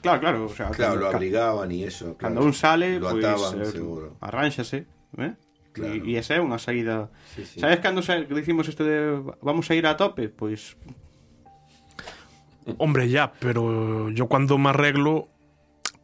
Claro, 0.00 0.20
claro. 0.20 0.44
O 0.46 0.48
sea, 0.48 0.70
Claro, 0.70 0.94
cuando- 0.94 1.10
lo 1.10 1.16
abrigaban 1.16 1.70
y 1.70 1.84
eso. 1.84 2.16
Claro. 2.16 2.42
un 2.42 2.54
sale, 2.54 2.98
lo 2.98 3.10
pois 3.10 3.24
ataban, 3.24 3.62
eh, 3.62 3.66
seguro. 3.66 4.16
arránxase, 4.20 4.86
eh? 5.18 5.34
Claro. 5.72 5.94
E 6.04 6.16
esa 6.20 6.36
é 6.36 6.40
unha 6.40 6.60
saída. 6.60 7.08
Sí, 7.32 7.44
sí. 7.48 7.56
Sabes 7.60 7.80
que 7.80 7.88
dicimos 8.34 8.68
isto 8.68 8.84
de 8.84 9.20
vamos 9.40 9.68
a 9.70 9.74
ir 9.74 9.86
a 9.88 9.96
tope? 9.96 10.28
Pois 10.28 10.76
Hombre, 12.78 13.08
ya, 13.08 13.32
pero 13.40 14.08
yo 14.10 14.28
cuando 14.28 14.56
me 14.58 14.70
arreglo 14.70 15.28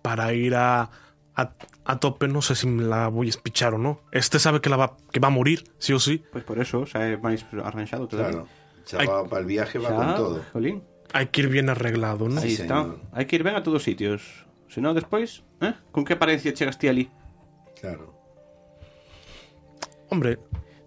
para 0.03 0.33
ir 0.33 0.55
a, 0.57 0.91
a, 1.37 1.53
a 1.85 2.01
tope, 2.01 2.27
no 2.27 2.43
sé 2.43 2.55
si 2.57 2.67
me 2.67 2.83
la 2.83 3.09
voy 3.09 3.29
a 3.29 3.31
espichar 3.31 3.75
o 3.75 3.79
no. 3.79 4.01
Este 4.11 4.39
sabe 4.41 4.61
que, 4.61 4.69
la 4.69 4.77
va, 4.77 4.97
que 5.13 5.21
va 5.21 5.29
a 5.29 5.31
morir, 5.31 5.65
sí 5.79 5.93
o 5.93 6.01
sí. 6.01 6.25
pois 6.33 6.43
por 6.43 6.59
eso, 6.59 6.83
é 6.99 7.15
máis 7.23 7.47
arranxado 7.63 8.09
todo. 8.11 8.19
Claro. 8.27 8.49
Ya 8.91 8.99
Ay. 9.01 9.07
va 9.07 9.23
para 9.29 9.41
el 9.45 9.47
viaje, 9.47 9.79
va 9.79 9.91
con 9.95 10.15
todo. 10.17 10.37
Jolín. 10.53 10.83
Hai 11.13 11.33
que 11.33 11.41
ir 11.41 11.49
bien 11.49 11.73
arreglado, 11.73 12.29
non? 12.29 12.41
Aí 12.41 12.53
sí, 12.53 12.69
está. 12.69 12.85
Hai 13.17 13.25
que 13.25 13.41
ir 13.41 13.45
ben 13.45 13.57
a 13.57 13.65
todos 13.65 13.81
os 13.81 13.85
sitios. 13.85 14.45
Se 14.69 14.85
non, 14.85 14.93
despois, 14.93 15.41
eh? 15.65 15.73
con 15.89 16.05
que 16.05 16.13
apariencia 16.13 16.53
chegas 16.53 16.77
ti 16.77 16.89
ali? 16.89 17.09
Claro. 17.81 18.13
Hombre... 20.13 20.39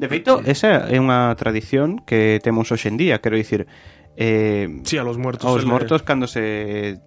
De 0.02 0.10
feito, 0.10 0.42
eh, 0.42 0.54
esa 0.58 0.90
é 0.90 0.98
unha 0.98 1.30
tradición 1.38 2.02
que 2.02 2.42
temos 2.42 2.70
hoxendía, 2.74 3.22
quero 3.22 3.38
dicir... 3.38 3.70
Eh, 4.18 4.82
sí, 4.82 4.98
a 4.98 5.06
los 5.06 5.22
muertos. 5.22 5.46
Aos 5.46 5.66
muertos, 5.66 6.02
le... 6.02 6.06
cando 6.06 6.26
se... 6.26 7.02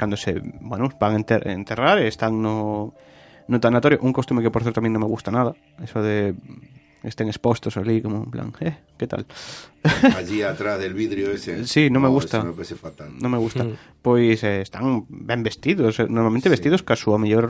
Cando 0.00 0.16
se, 0.16 0.40
bueno, 0.60 0.88
van 1.00 1.20
a 1.20 1.52
enterrar, 1.52 2.00
están 2.00 2.40
no, 2.40 2.94
no 3.48 3.56
tanatorio. 3.60 3.98
Un 4.00 4.12
costume 4.12 4.40
que, 4.40 4.48
por 4.48 4.64
certo, 4.64 4.80
a 4.80 4.84
mí 4.84 4.88
non 4.88 5.04
me 5.04 5.10
gusta 5.10 5.28
nada. 5.28 5.52
Eso 5.80 6.00
de 6.00 6.32
estén 7.08 7.26
expostos 7.32 7.74
ali 7.80 7.98
como 8.04 8.22
en 8.24 8.30
plan, 8.30 8.48
eh, 8.60 8.78
que 9.00 9.08
tal? 9.08 9.24
Allí 10.16 10.42
atrás 10.42 10.78
del 10.78 10.92
vidrio 10.94 11.32
ese. 11.32 11.64
Sí, 11.66 11.88
no 11.90 12.00
me 12.00 12.08
gusta. 12.08 12.44
me 12.44 12.52
parece 12.52 12.76
fatal. 12.76 13.10
Non 13.18 13.32
me 13.32 13.40
gusta. 13.40 13.64
Mm. 13.64 14.04
Pois 14.04 14.38
eh, 14.44 14.60
están 14.62 15.08
ben 15.08 15.40
vestidos, 15.42 15.98
eh, 15.98 16.06
normalmente 16.06 16.46
Sí. 16.48 16.54
vestidos 16.54 16.82
ca 16.84 16.94
súa 16.94 17.16
mellor 17.16 17.48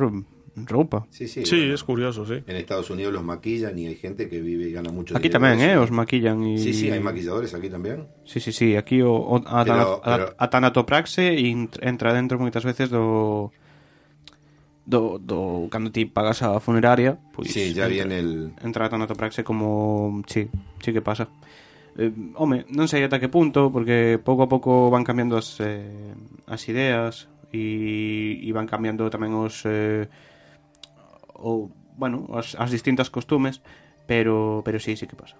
roupa. 0.58 1.06
Sí, 1.14 1.28
sí. 1.30 1.46
Sí, 1.46 1.54
bueno. 1.54 1.74
es 1.74 1.84
curioso, 1.86 2.26
sí. 2.26 2.42
En 2.46 2.56
Estados 2.58 2.90
Unidos 2.90 3.14
los 3.14 3.22
maquillan 3.22 3.78
y 3.78 3.86
hay 3.86 3.94
gente 3.94 4.26
que 4.28 4.40
vive 4.42 4.66
y 4.66 4.72
gana 4.74 4.90
mucho 4.90 5.14
Aquí 5.14 5.30
dinero 5.30 5.38
tamén, 5.38 5.58
de 5.62 5.70
eh, 5.70 5.74
eso. 5.78 5.86
os 5.86 5.90
maquillan 5.94 6.42
e 6.42 6.58
Sí, 6.58 6.74
sí, 6.74 6.90
hay 6.90 6.98
maquilladores 6.98 7.54
aquí 7.54 7.70
también. 7.70 8.10
Sí, 8.26 8.42
sí, 8.42 8.50
sí, 8.50 8.74
aquí 8.74 8.98
o, 9.02 9.14
o 9.14 9.38
a, 9.46 9.62
Pero- 9.62 10.02
a- 10.02 10.02
pero- 10.02 10.28
a 10.34 10.46
tanatopraxe 10.50 11.38
entra 11.78 12.10
dentro 12.10 12.42
moitas 12.42 12.66
veces 12.66 12.90
do 12.90 13.54
do, 14.88 15.20
do 15.20 15.68
cando 15.68 15.92
ti 15.92 16.08
pagas 16.08 16.40
a 16.40 16.56
funeraria, 16.64 17.20
pois 17.36 17.52
sí, 17.52 17.76
ya 17.76 17.84
entra, 17.84 17.92
viene 17.92 18.18
el... 18.18 18.52
entra 18.64 18.86
a 18.86 18.88
tanatopraxe 18.88 19.44
como 19.44 20.22
sí, 20.26 20.48
sí 20.80 20.92
que 20.92 21.02
pasa. 21.04 21.28
Eh, 22.00 22.08
home, 22.40 22.64
non 22.72 22.88
sei 22.88 23.04
ata 23.04 23.20
que 23.20 23.28
punto 23.28 23.68
porque 23.68 24.16
pouco 24.16 24.48
a 24.48 24.50
pouco 24.50 24.88
van 24.88 25.04
cambiando 25.04 25.36
as 25.36 25.60
eh, 25.60 26.16
as 26.48 26.64
ideas 26.72 27.28
e, 27.52 28.40
e 28.40 28.48
van 28.56 28.64
cambiando 28.64 29.12
tamén 29.12 29.36
os 29.36 29.60
eh, 29.68 30.08
o, 31.36 31.68
bueno, 32.00 32.24
as, 32.32 32.56
as 32.56 32.72
distintas 32.72 33.12
costumes, 33.12 33.60
pero 34.08 34.64
pero 34.64 34.80
sí, 34.80 34.96
sí 34.96 35.04
que 35.04 35.20
pasa. 35.20 35.36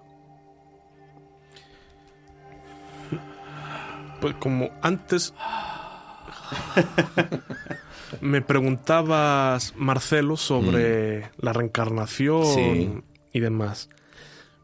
Pues 4.21 4.35
como 4.43 4.75
antes 4.83 5.33
me 8.21 8.40
preguntabas, 8.42 9.75
Marcelo, 9.77 10.37
sobre 10.37 11.31
la 11.38 11.53
reencarnación 11.53 12.44
Sí. 12.44 12.90
y 13.33 13.40
demás. 13.40 13.88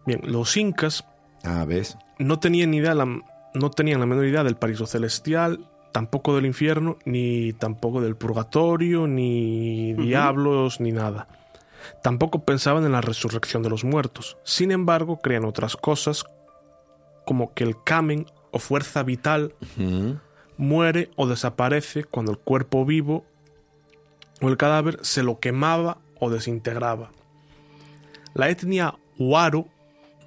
Bien, 0.06 0.20
los 0.24 0.56
incas 0.56 1.04
Ah, 1.44 1.64
¿ves? 1.66 1.96
no 2.18 2.38
tenían 2.38 2.70
ni 2.70 2.78
idea, 2.78 2.94
la- 2.94 3.20
no 3.54 3.70
tenían 3.70 4.00
la 4.00 4.06
menor 4.06 4.26
idea 4.26 4.44
del 4.44 4.56
paraíso 4.56 4.86
celestial, 4.86 5.68
tampoco 5.92 6.34
del 6.34 6.46
infierno, 6.46 6.98
ni 7.04 7.52
tampoco 7.52 8.00
del 8.00 8.16
purgatorio, 8.16 9.06
ni 9.06 9.92
diablos, 9.94 10.80
ni 10.80 10.90
nada. 10.92 11.28
Tampoco 12.02 12.44
pensaban 12.44 12.84
en 12.84 12.92
la 12.92 13.00
resurrección 13.00 13.62
de 13.62 13.70
los 13.70 13.84
muertos. 13.84 14.36
Sin 14.42 14.72
embargo, 14.72 15.20
creían 15.20 15.44
otras 15.44 15.76
cosas, 15.76 16.24
como 17.26 17.54
que 17.54 17.64
el 17.64 17.76
kamen 17.84 18.26
o 18.50 18.58
fuerza 18.58 19.02
vital 19.02 19.54
muere 20.56 21.10
o 21.16 21.26
desaparece 21.26 22.04
cuando 22.04 22.32
el 22.32 22.38
cuerpo 22.38 22.84
vivo 22.84 23.24
o 24.44 24.48
el 24.50 24.58
cadáver 24.58 24.98
se 25.00 25.22
lo 25.22 25.40
quemaba 25.40 25.98
o 26.20 26.28
desintegraba. 26.28 27.10
La 28.34 28.50
etnia 28.50 28.94
Huaro 29.18 29.68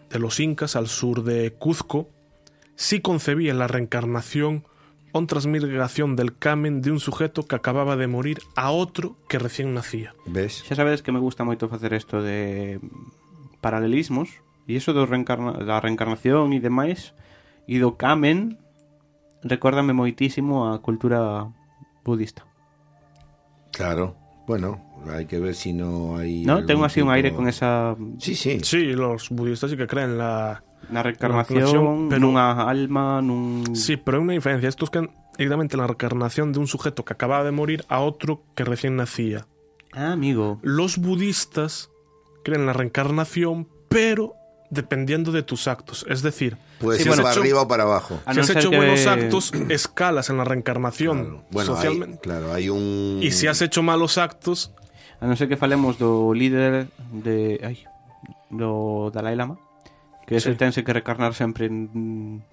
de 0.09 0.17
los 0.17 0.39
incas 0.39 0.75
al 0.75 0.87
sur 0.87 1.23
de 1.23 1.53
Cuzco 1.53 2.09
sí 2.75 2.99
concebía 2.99 3.53
la 3.53 3.67
reencarnación 3.67 4.65
o 5.11 5.25
transmigración 5.25 6.15
del 6.15 6.35
camen 6.35 6.81
de 6.81 6.91
un 6.91 6.99
sujeto 6.99 7.47
que 7.47 7.55
acababa 7.55 7.95
de 7.95 8.07
morir 8.07 8.39
a 8.55 8.71
otro 8.71 9.17
que 9.29 9.39
recién 9.39 9.73
nacía. 9.73 10.15
¿Ves? 10.25 10.63
Xa 10.65 10.73
sabedes 10.73 11.01
que 11.01 11.11
me 11.11 11.19
gusta 11.19 11.45
moito 11.45 11.69
facer 11.69 11.93
isto 11.93 12.21
de 12.21 12.81
paralelismos 13.61 14.41
e 14.65 14.77
iso 14.81 14.97
do 14.97 15.05
reencarna 15.05 15.61
da 15.61 15.77
reencarnación 15.77 16.53
e 16.53 16.59
demais 16.59 17.13
e 17.69 17.77
do 17.77 18.01
kamen 18.01 18.57
recórdame 19.45 19.93
moitísimo 19.93 20.73
a 20.73 20.81
cultura 20.81 21.53
budista. 22.01 22.49
Claro. 23.77 24.15
Bueno, 24.47 24.81
hay 25.09 25.25
que 25.25 25.39
ver 25.39 25.53
si 25.53 25.71
no 25.73 26.17
hay... 26.17 26.43
¿No? 26.45 26.65
Tengo 26.65 26.83
así 26.85 27.01
un 27.01 27.11
aire 27.11 27.33
con 27.33 27.47
esa 27.47 27.95
Sí, 28.17 28.33
sí. 28.33 28.59
Sí, 28.63 28.93
los 28.93 29.29
budistas 29.29 29.69
sí 29.69 29.77
que 29.77 29.85
creen 29.87 30.11
en 30.11 30.17
la... 30.17 30.63
na 30.89 31.03
reencarnación, 31.03 32.07
pero- 32.09 32.19
nunha 32.21 32.63
alma, 32.67 33.21
nun 33.21 33.75
Sí, 33.75 33.97
pero 33.97 34.17
hay 34.17 34.23
una 34.23 34.33
diferencia. 34.33 34.67
Estos 34.69 34.89
creen 34.89 35.11
directamente 35.37 35.75
en 35.75 35.81
la 35.81 35.87
reencarnación 35.87 36.53
de 36.53 36.59
un 36.59 36.67
sujeto 36.67 37.03
que 37.05 37.13
acababa 37.13 37.43
de 37.43 37.51
morir 37.51 37.85
a 37.89 37.99
otro 37.99 38.41
que 38.55 38.63
recién 38.63 38.95
nacía. 38.95 39.45
Ah, 39.93 40.13
amigo. 40.13 40.59
Los 40.63 40.97
budistas 40.97 41.91
creen 42.43 42.61
en 42.61 42.67
la 42.67 42.73
reencarnación, 42.73 43.67
pero 43.89 44.33
dependiendo 44.71 45.31
de 45.31 45.43
tus 45.43 45.67
actos. 45.67 46.05
Es 46.09 46.21
decir, 46.23 46.57
Puede 46.79 46.97
Sí, 46.99 47.03
ser 47.03 47.09
bueno, 47.11 47.23
para 47.23 47.33
hecho- 47.33 47.41
arriba 47.41 47.61
o 47.61 47.67
para 47.67 47.83
abajo. 47.83 48.19
Si 48.31 48.39
has 48.39 48.49
hecho 48.51 48.69
que- 48.69 48.77
buenos 48.77 49.05
actos, 49.07 49.51
escalas 49.69 50.29
en 50.29 50.37
la 50.37 50.43
reencarnación 50.45 51.17
Claro. 51.23 51.43
Bueno, 51.51 51.71
hay, 51.71 51.75
socialmente. 51.75 52.19
claro, 52.19 52.53
hay 52.53 52.69
un... 52.69 53.19
Y 53.21 53.31
si 53.31 53.47
has 53.47 53.61
hecho 53.61 53.81
malos 53.83 54.17
actos, 54.17 54.71
A 55.19 55.25
non 55.25 55.33
ser 55.33 55.49
que 55.49 55.57
falemos 55.57 55.97
do 55.97 56.29
líder 56.37 56.93
de, 57.09 57.57
ai, 57.65 57.81
do 58.53 59.09
Dalai 59.09 59.33
Lama, 59.33 59.57
que 60.29 60.37
ese 60.37 60.53
Sí. 60.53 60.57
tense 60.61 60.85
que 60.85 60.93
recarnar 60.93 61.33
sempre 61.33 61.65
en 61.65 62.45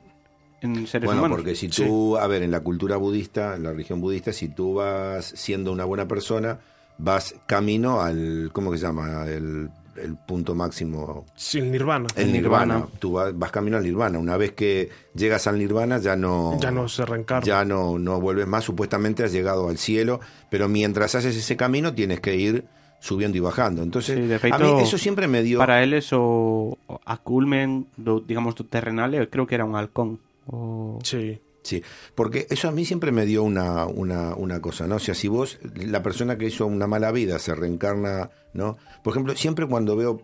en 0.64 0.86
seres 0.88 1.04
Bueno, 1.04 1.20
humanos. 1.20 1.36
porque 1.44 1.54
si 1.54 1.68
tú, 1.68 2.16
a 2.16 2.24
ver, 2.26 2.40
en 2.42 2.48
la 2.50 2.60
cultura 2.64 2.96
budista, 2.96 3.52
en 3.54 3.64
la 3.68 3.76
religión 3.76 4.00
budista, 4.00 4.32
si 4.32 4.48
tú 4.48 4.80
vas 4.80 5.26
siendo 5.36 5.72
una 5.76 5.84
buena 5.84 6.08
persona, 6.08 6.56
vas 6.96 7.34
camino 7.44 8.00
al, 8.00 8.48
¿cómo 8.54 8.72
que 8.72 8.78
se 8.78 8.86
llama? 8.88 9.28
El, 9.28 9.68
el 9.96 10.16
punto 10.16 10.54
máximo, 10.54 11.24
sin 11.36 11.70
nirvana, 11.70 12.06
el 12.16 12.26
El 12.26 12.32
nirvana. 12.32 12.74
nirvana. 12.74 12.92
Tú 12.98 13.12
vas, 13.12 13.36
vas 13.38 13.50
camino 13.50 13.76
al 13.76 13.84
nirvana. 13.84 14.18
Una 14.18 14.36
vez 14.36 14.52
que 14.52 14.90
llegas 15.14 15.46
al 15.46 15.58
nirvana 15.58 15.98
ya 15.98 16.16
no... 16.16 16.58
ya 16.60 16.70
no 16.70 16.88
se 16.88 17.04
reencarna. 17.04 17.44
ya 17.46 17.64
no, 17.64 17.98
no 17.98 18.20
vuelves 18.20 18.46
más, 18.46 18.64
supuestamente 18.64 19.24
has 19.24 19.32
llegado 19.32 19.68
al 19.68 19.78
cielo, 19.78 20.20
pero 20.50 20.68
mientras 20.68 21.14
haces 21.14 21.36
ese 21.36 21.56
camino 21.56 21.94
tienes 21.94 22.20
que 22.20 22.36
ir 22.36 22.64
subiendo 23.00 23.36
y 23.36 23.40
bajando. 23.40 23.82
Entonces, 23.82 24.16
Sí, 24.16 24.22
de 24.26 24.36
a 24.52 24.58
mí 24.58 24.80
eso 24.82 24.96
siempre 24.98 25.28
me 25.28 25.42
dio... 25.42 25.58
Para 25.58 25.82
eles 25.82 26.12
o, 26.12 26.78
o 26.86 27.00
a 27.04 27.16
culmen 27.18 27.86
do, 27.96 28.20
digamos, 28.20 28.54
do 28.54 28.64
terrenal, 28.64 29.14
eu 29.14 29.28
creo 29.28 29.46
que 29.46 29.54
era 29.54 29.64
un 29.64 29.76
halcón. 29.76 30.18
O... 30.46 30.98
Sí. 31.02 31.38
Sí, 31.64 31.82
porque 32.14 32.46
eso 32.50 32.68
a 32.68 32.72
mí 32.72 32.84
siempre 32.84 33.10
me 33.10 33.24
dio 33.26 33.42
una, 33.42 33.86
una, 33.86 34.34
una 34.36 34.60
cosa, 34.60 34.86
¿no? 34.86 34.96
O 34.96 34.98
sea, 35.00 35.14
si 35.14 35.28
vos, 35.28 35.58
la 35.74 36.02
persona 36.02 36.36
que 36.38 36.46
hizo 36.46 36.66
una 36.66 36.86
mala 36.86 37.10
vida 37.10 37.38
se 37.38 37.54
reencarna, 37.54 38.30
¿no? 38.52 38.76
Por 39.02 39.12
ejemplo, 39.14 39.34
siempre 39.34 39.66
cuando 39.66 39.96
veo, 39.96 40.20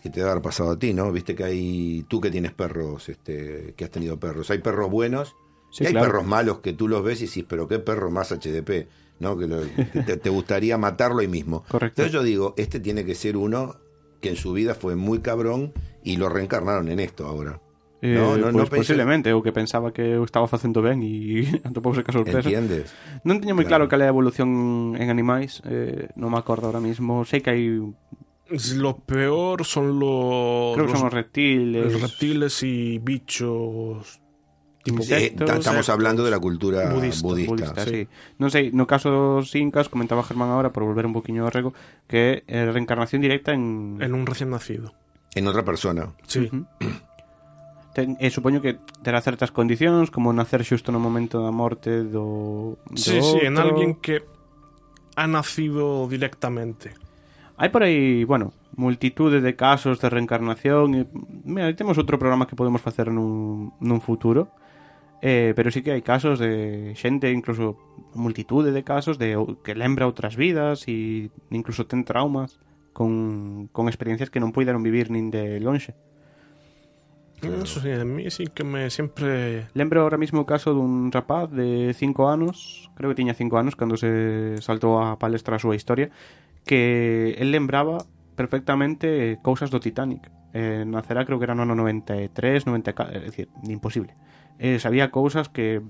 que 0.00 0.10
te 0.10 0.20
debe 0.20 0.30
haber 0.30 0.42
pasado 0.44 0.70
a 0.70 0.78
ti, 0.78 0.94
¿no? 0.94 1.10
Viste 1.10 1.34
que 1.34 1.42
hay, 1.44 2.04
tú 2.08 2.20
que 2.20 2.30
tienes 2.30 2.52
perros, 2.52 3.08
este, 3.08 3.74
que 3.76 3.84
has 3.84 3.90
tenido 3.90 4.18
perros, 4.20 4.48
hay 4.50 4.58
perros 4.58 4.88
buenos 4.90 5.34
Sí, 5.72 5.82
y 5.82 5.86
hay 5.88 5.92
claro. 5.92 6.06
perros 6.06 6.26
malos 6.26 6.60
que 6.60 6.72
tú 6.72 6.86
los 6.86 7.02
ves 7.02 7.18
y 7.20 7.24
dices, 7.24 7.44
pero 7.48 7.66
qué 7.66 7.80
perro 7.80 8.08
más 8.12 8.30
HDP, 8.30 8.86
¿no? 9.18 9.36
Que 9.36 9.48
lo- 9.48 9.62
te, 10.06 10.16
te 10.16 10.30
gustaría 10.30 10.78
matarlo 10.78 11.18
ahí 11.18 11.26
mismo. 11.28 11.64
Correcto. 11.68 12.00
Entonces 12.00 12.12
yo 12.12 12.22
digo, 12.22 12.54
este 12.56 12.78
tiene 12.78 13.04
que 13.04 13.16
ser 13.16 13.36
uno 13.36 13.74
que 14.20 14.28
en 14.30 14.36
su 14.36 14.52
vida 14.52 14.76
fue 14.76 14.94
muy 14.94 15.18
cabrón 15.18 15.72
y 16.04 16.16
lo 16.16 16.28
reencarnaron 16.28 16.88
en 16.88 17.00
esto 17.00 17.26
ahora. 17.26 17.60
Eh, 18.06 18.14
No, 18.14 18.38
no, 18.38 18.46
pois 18.46 18.54
no 18.54 18.62
pensei- 18.70 18.78
posiblemente, 18.94 19.34
o 19.34 19.42
que 19.42 19.50
pensaba 19.50 19.90
que 19.90 20.14
eu 20.14 20.22
estaba 20.22 20.46
facendo 20.46 20.78
ben 20.78 21.02
e 21.02 21.42
atopouse 21.66 22.06
ca 22.06 22.14
sorpresa. 22.14 22.46
¿Entiendes? 22.46 22.94
Non 23.26 23.42
teño 23.42 23.58
moi 23.58 23.66
claro 23.66 23.90
Claro. 23.90 23.90
cal 23.90 24.00
é 24.04 24.06
a 24.06 24.14
evolución 24.14 24.94
en 24.94 25.10
animais, 25.10 25.58
eh, 25.66 26.06
non 26.14 26.30
me 26.30 26.38
acordo 26.38 26.70
ahora 26.70 26.78
mismo. 26.78 27.26
Sei 27.26 27.42
que 27.42 27.50
hai 27.50 27.66
Lo 28.78 29.02
peor 29.02 29.66
son 29.66 29.98
los, 29.98 30.78
creo 30.78 30.86
que 30.86 30.94
son 30.94 31.10
os 31.10 31.14
reptiles, 31.18 31.90
los 31.90 31.98
reptiles 31.98 32.62
y 32.62 33.02
bichos 33.02 34.22
tipo 34.86 35.02
Insectos, 35.02 35.42
Eh, 35.42 35.50
ta- 35.50 35.58
estamos 35.58 35.88
hablando 35.90 36.22
de 36.22 36.30
la 36.30 36.38
cultura 36.38 36.94
Budista, 36.94 37.26
budista. 37.26 37.50
budista, 37.74 37.82
sí. 37.82 38.06
sí. 38.06 38.08
Non 38.38 38.54
sei, 38.54 38.70
no 38.70 38.86
caso 38.86 39.10
dos 39.10 39.50
incas, 39.58 39.90
comentaba 39.90 40.22
Germán 40.22 40.54
agora 40.54 40.70
por 40.70 40.86
volver 40.86 41.10
un 41.10 41.14
poquinho 41.18 41.42
ao 41.42 41.50
rego, 41.50 41.74
que 42.06 42.46
é 42.46 42.62
eh, 42.62 42.70
reencarnación 42.70 43.18
directa 43.18 43.50
en 43.50 43.98
en 43.98 44.14
un 44.14 44.22
recién 44.30 44.54
nacido. 44.54 44.94
En 45.34 45.42
outra 45.50 45.66
persona. 45.66 46.14
Sí. 46.30 46.46
ten, 47.96 48.20
e 48.20 48.28
supoño 48.28 48.60
que 48.60 48.76
terá 49.00 49.24
certas 49.24 49.48
condicións 49.48 50.12
como 50.12 50.36
nacer 50.36 50.60
xusto 50.68 50.92
no 50.92 51.00
momento 51.00 51.40
da 51.40 51.48
morte 51.48 52.04
do, 52.04 52.76
do 52.92 53.00
Sí, 53.00 53.16
outro. 53.16 53.40
sí, 53.40 53.48
en 53.48 53.56
alguén 53.56 53.96
que 53.96 54.20
ha 55.16 55.24
nacido 55.24 56.04
directamente. 56.04 56.92
Hai 57.56 57.72
por 57.72 57.80
aí, 57.88 58.28
bueno, 58.28 58.52
multitude 58.76 59.40
de 59.40 59.56
casos 59.56 59.96
de 59.96 60.12
reencarnación 60.12 60.92
e, 60.92 61.08
mira, 61.48 61.72
temos 61.72 61.96
outro 61.96 62.20
programa 62.20 62.44
que 62.44 62.52
podemos 62.52 62.84
facer 62.84 63.08
nun, 63.08 63.72
nun 63.80 64.04
futuro 64.04 64.52
eh, 65.24 65.56
pero 65.56 65.72
sí 65.72 65.80
que 65.80 65.96
hai 65.96 66.04
casos 66.04 66.36
de 66.36 66.92
xente, 66.92 67.32
incluso 67.32 67.80
multitude 68.12 68.76
de 68.76 68.84
casos 68.84 69.16
de 69.16 69.32
que 69.64 69.72
lembra 69.72 70.04
outras 70.04 70.36
vidas 70.36 70.84
e 70.84 71.32
incluso 71.48 71.88
ten 71.88 72.04
traumas 72.04 72.60
con, 72.92 73.72
con 73.72 73.88
experiencias 73.88 74.28
que 74.28 74.36
non 74.44 74.52
puideron 74.52 74.84
vivir 74.84 75.08
nin 75.08 75.32
de 75.32 75.56
lonxe. 75.64 75.96
Eso 77.42 77.80
sí, 77.80 77.90
a 77.90 78.04
mí 78.04 78.30
sí 78.30 78.46
que 78.46 78.64
me 78.64 78.90
siempre... 78.90 79.68
Lembro 79.74 80.02
ahora 80.02 80.16
mismo 80.16 80.42
o 80.42 80.48
caso 80.48 80.72
dun 80.72 81.12
rapaz 81.12 81.52
de 81.52 81.92
5 81.92 82.32
anos, 82.32 82.88
creo 82.96 83.12
que 83.12 83.20
tiña 83.20 83.36
5 83.36 83.58
anos 83.60 83.76
cando 83.76 84.00
se 84.00 84.56
saltou 84.64 84.98
a 84.98 85.20
palestra 85.20 85.56
a 85.56 85.62
súa 85.62 85.76
historia, 85.76 86.08
que 86.64 87.36
el 87.36 87.52
lembraba 87.52 88.08
perfectamente 88.34 89.38
cousas 89.44 89.68
do 89.68 89.80
Titanic. 89.80 90.32
Eh, 90.56 90.88
nacerá 90.88 91.28
creo 91.28 91.36
que 91.36 91.44
era 91.44 91.54
no 91.54 91.68
ano 91.68 91.76
93, 91.76 92.64
94, 92.64 93.12
é 93.12 93.20
dicir, 93.20 93.46
imposible. 93.68 94.16
Eh, 94.56 94.80
sabía 94.80 95.12
cousas 95.12 95.52
que 95.52 95.84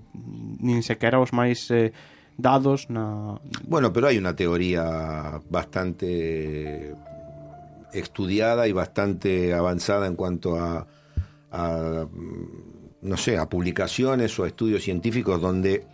nin 0.59 0.83
sequera 0.83 1.23
os 1.23 1.31
máis 1.31 1.71
eh, 1.71 1.95
dados 2.35 2.91
na... 2.91 3.39
Bueno, 3.63 3.95
pero 3.95 4.11
hay 4.11 4.19
una 4.19 4.35
teoría 4.35 5.39
bastante 5.47 6.93
estudiada 7.95 8.67
y 8.67 8.73
bastante 8.75 9.55
avanzada 9.55 10.11
en 10.11 10.19
cuanto 10.19 10.59
a, 10.59 10.87
a, 11.57 12.07
mm, 12.07 12.49
no 13.03 13.17
sé, 13.17 13.39
a 13.39 13.49
publicaciones 13.49 14.39
o 14.39 14.45
a 14.45 14.49
estudios 14.49 14.83
científicos 14.83 15.41
donde, 15.41 15.87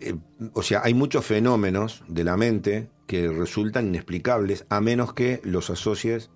eh, 0.00 0.14
o 0.52 0.62
sea, 0.62 0.82
hay 0.84 0.94
muchos 0.94 1.24
fenómenos 1.24 2.02
de 2.08 2.24
la 2.24 2.36
mente 2.36 2.88
que 3.06 3.28
resultan 3.28 3.88
inexplicables 3.88 4.64
a 4.68 4.80
menos 4.80 5.12
que 5.14 5.40
los 5.44 5.70
asocies 5.70 6.30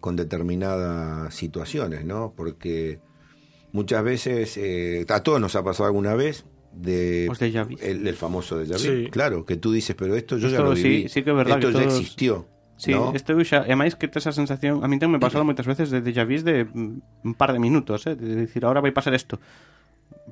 con 0.00 0.16
determinadas 0.16 1.34
situaciones, 1.34 2.04
¿no? 2.04 2.34
Porque 2.36 3.00
muchas 3.72 4.02
veces, 4.02 4.56
eh, 4.56 5.04
a 5.08 5.22
todos 5.22 5.40
nos 5.40 5.54
ha 5.56 5.62
pasado 5.62 5.86
alguna 5.86 6.14
vez, 6.14 6.44
de 6.72 7.26
el, 7.82 8.06
el 8.08 8.14
famoso 8.16 8.58
déjà 8.58 8.78
vu. 8.78 9.04
Sí. 9.04 9.08
Claro, 9.10 9.44
que 9.44 9.56
tú 9.58 9.72
dices, 9.72 9.94
pero 9.94 10.16
esto 10.16 10.38
yo 10.38 10.48
ya 10.48 10.60
lo 10.60 10.72
viví. 10.72 11.06
sí 11.08 11.22
que 11.22 11.30
é 11.30 11.34
verdad 11.34 11.58
Esto 11.58 11.68
que 11.68 11.74
ya 11.74 11.84
todos- 11.84 12.00
existió. 12.00 12.46
Sí, 12.82 12.90
¿no? 12.90 13.14
este 13.14 13.30
e 13.38 13.74
máis 13.78 13.94
que 13.94 14.10
esa 14.10 14.34
sensación, 14.34 14.82
a 14.82 14.90
mí 14.90 14.98
ten 14.98 15.06
me 15.06 15.22
pasado 15.22 15.46
moitas 15.46 15.70
veces 15.70 15.94
de 15.94 16.02
déjà 16.02 16.26
vus 16.26 16.42
de 16.42 16.66
mm, 16.66 17.30
un 17.30 17.34
par 17.38 17.54
de 17.54 17.62
minutos, 17.62 18.10
eh, 18.10 18.18
de 18.18 18.34
decir, 18.42 18.66
ahora 18.66 18.82
vai 18.82 18.90
pasar 18.90 19.14
isto. 19.14 19.38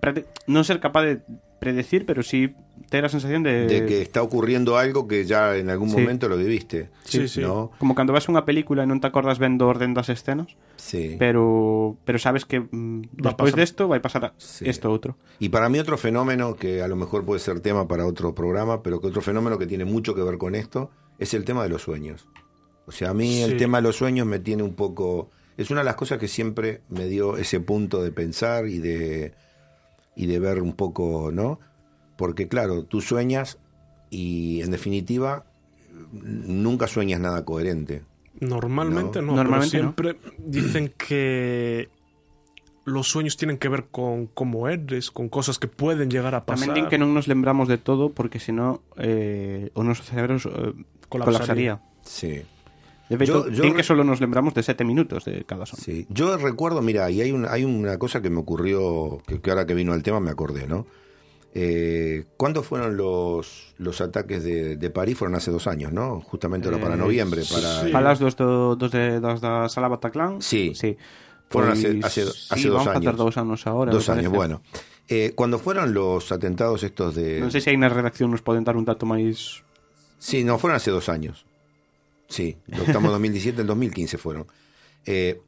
Prate- 0.02 0.26
Non 0.50 0.66
ser 0.66 0.78
capaz 0.82 1.02
de 1.06 1.14
predecir, 1.62 2.06
pero 2.08 2.22
sí 2.26 2.54
ter 2.88 3.04
a 3.04 3.10
sensación 3.12 3.42
de, 3.44 3.66
de 3.68 3.84
que 3.86 4.00
está 4.00 4.22
ocurriendo 4.24 4.78
algo 4.80 5.04
que 5.06 5.26
ya 5.28 5.54
en 5.60 5.68
algún 5.68 5.90
Sí. 5.92 5.98
momento 6.00 6.26
lo 6.26 6.34
viviste. 6.38 6.88
Sí, 7.04 7.28
sí. 7.28 7.42
¿no? 7.44 7.70
como 7.78 7.94
cando 7.94 8.10
ves 8.16 8.26
unha 8.26 8.42
película 8.48 8.82
e 8.82 8.88
non 8.88 8.98
te 8.98 9.06
acordas 9.10 9.36
ben 9.38 9.54
do 9.60 9.68
orden 9.70 9.92
das 9.94 10.08
escenas, 10.10 10.50
Sí. 10.80 11.14
pero 11.22 11.94
pero 12.02 12.18
sabes 12.18 12.46
que 12.48 12.64
mm, 12.66 13.20
Va 13.22 13.30
a 13.30 13.36
despois 13.36 13.52
pasar. 13.54 13.62
desto 13.62 13.82
vai 13.86 14.00
pasar 14.02 14.22
a- 14.30 14.34
Sí. 14.40 14.64
esto 14.66 14.88
outro. 14.90 15.14
Y 15.38 15.50
para 15.54 15.68
mí 15.70 15.76
otro 15.78 15.94
fenómeno 16.00 16.56
que 16.56 16.80
a 16.82 16.88
lo 16.88 16.96
mejor 16.96 17.22
puede 17.22 17.38
ser 17.42 17.60
tema 17.62 17.86
para 17.86 18.06
otro 18.10 18.34
programa, 18.34 18.80
pero 18.82 18.98
que 18.98 19.06
otro 19.10 19.20
fenómeno 19.22 19.54
que 19.58 19.66
tiene 19.70 19.84
mucho 19.84 20.14
que 20.18 20.22
ver 20.26 20.38
con 20.40 20.54
esto 20.58 20.90
es 21.20 21.34
el 21.36 21.44
tema 21.44 21.62
de 21.62 21.68
los 21.68 21.82
sueños. 21.84 22.24
O 22.90 22.92
sea, 22.92 23.10
a 23.10 23.14
mí 23.14 23.40
el 23.40 23.56
tema 23.56 23.78
de 23.78 23.82
los 23.86 23.94
sueños 23.94 24.26
me 24.26 24.40
tiene 24.40 24.64
un 24.66 24.74
poco... 24.74 25.30
Es 25.56 25.70
una 25.70 25.80
de 25.80 25.84
las 25.86 25.94
cosas 25.94 26.18
que 26.18 26.26
siempre 26.26 26.82
me 26.88 27.06
dio 27.06 27.36
ese 27.36 27.60
punto 27.60 28.02
de 28.02 28.10
pensar 28.10 28.66
y 28.66 28.80
de, 28.80 29.32
y 30.16 30.26
de 30.26 30.38
ver 30.40 30.60
un 30.60 30.72
poco, 30.74 31.30
¿no? 31.32 31.60
Porque 32.18 32.48
claro, 32.48 32.82
tú 32.82 33.00
sueñas 33.00 33.58
y 34.10 34.60
en 34.62 34.72
definitiva 34.72 35.46
nunca 36.10 36.88
sueñas 36.88 37.20
nada 37.20 37.44
coherente. 37.44 38.02
Normalmente 38.40 39.22
No. 39.22 39.26
no, 39.30 39.36
Normalmente 39.36 39.78
pero 39.78 39.84
no. 39.84 39.94
siempre 39.94 40.34
dicen 40.42 40.92
que 40.98 41.90
los 42.84 43.06
sueños 43.06 43.36
tienen 43.36 43.58
que 43.58 43.68
ver 43.68 43.86
con 43.92 44.26
cómo 44.26 44.66
eres, 44.66 45.12
con 45.12 45.28
cosas 45.28 45.60
que 45.62 45.68
pueden 45.68 46.10
llegar 46.10 46.34
a 46.34 46.42
pasar. 46.42 46.74
Tamén 46.74 46.90
que 46.90 46.98
non 46.98 47.14
nos 47.14 47.30
lembramos 47.30 47.70
de 47.70 47.78
todo 47.78 48.10
porque 48.10 48.42
senón 48.42 48.82
eh, 48.98 49.70
o 49.78 49.86
noso 49.86 50.02
cerebro 50.02 50.40
eh, 50.42 50.74
colapsaría. 51.06 51.78
Colapsaría. 51.78 51.84
Sí. 52.02 52.42
De 53.10 53.26
Yo- 53.26 53.74
que 53.74 53.82
solo 53.82 54.04
nos 54.04 54.20
lembramos 54.20 54.54
de 54.54 54.62
7 54.62 54.84
minutos 54.84 55.24
de 55.26 55.42
cada 55.44 55.66
son. 55.66 55.80
Sí, 55.80 56.06
yo 56.08 56.36
recuerdo, 56.38 56.80
mira, 56.80 57.10
y 57.10 57.20
hay, 57.20 57.32
un, 57.32 57.44
hay 57.44 57.64
una 57.64 57.98
cosa 57.98 58.22
que 58.22 58.30
me 58.30 58.38
ocurrió, 58.38 59.18
que, 59.26 59.40
que 59.42 59.50
ahora 59.50 59.66
que 59.66 59.74
vino 59.74 59.92
el 59.94 60.02
tema 60.04 60.20
me 60.20 60.30
acordé, 60.30 60.66
¿no? 60.68 60.86
Eh, 61.52 62.26
¿Cuándo 62.36 62.62
fueron 62.62 62.96
los, 62.96 63.74
los 63.78 64.00
ataques 64.00 64.44
de, 64.44 64.76
de 64.76 64.90
París? 64.90 65.18
Fueron 65.18 65.34
hace 65.34 65.50
dos 65.50 65.66
años, 65.66 65.92
¿no? 65.92 66.20
Justamente 66.20 66.68
era 66.68 66.78
para 66.78 66.94
Eh, 66.94 66.98
noviembre. 66.98 67.42
sí, 67.42 67.54
para 67.54 67.82
sí. 67.82 67.90
Falas 67.90 68.18
dos, 68.20 68.36
do, 68.36 68.76
dos, 68.76 68.92
de, 68.92 69.18
dos 69.18 69.40
Sala 69.72 69.88
Bataclan? 69.88 70.40
Sí. 70.40 70.72
sí. 70.76 70.96
Fueron 71.48 71.72
hace- 71.72 71.98
hace- 72.04 72.26
sí, 72.30 72.46
hace 72.50 72.68
dos 72.68 72.76
vamos 72.78 72.86
a 72.86 72.90
años. 72.92 73.04
facer 73.04 73.16
dous 73.16 73.36
anos 73.36 73.66
ahora. 73.66 73.90
dos 73.90 74.08
años, 74.08 74.30
bueno. 74.32 74.62
Eh, 75.08 75.32
cuando 75.34 75.58
fueron 75.58 75.92
los 75.92 76.30
atentados 76.30 76.84
estos 76.86 77.16
de... 77.18 77.42
Non 77.42 77.50
sei 77.50 77.58
se 77.58 77.74
aí 77.74 77.76
na 77.76 77.90
redacción 77.90 78.30
nos 78.30 78.46
poden 78.46 78.62
dar 78.62 78.78
un 78.78 78.86
dato 78.86 79.02
máis... 79.02 79.66
Sí, 80.22 80.46
no, 80.46 80.54
fueron 80.62 80.78
hace 80.78 80.94
dos 80.94 81.10
años. 81.10 81.49
Sí, 82.30 82.56
estamos 82.68 83.04
en 83.08 83.12
2017, 83.12 83.60
en 83.60 83.66
2015 83.66 84.16
fueron. 84.16 84.46
Eh, 85.04 85.40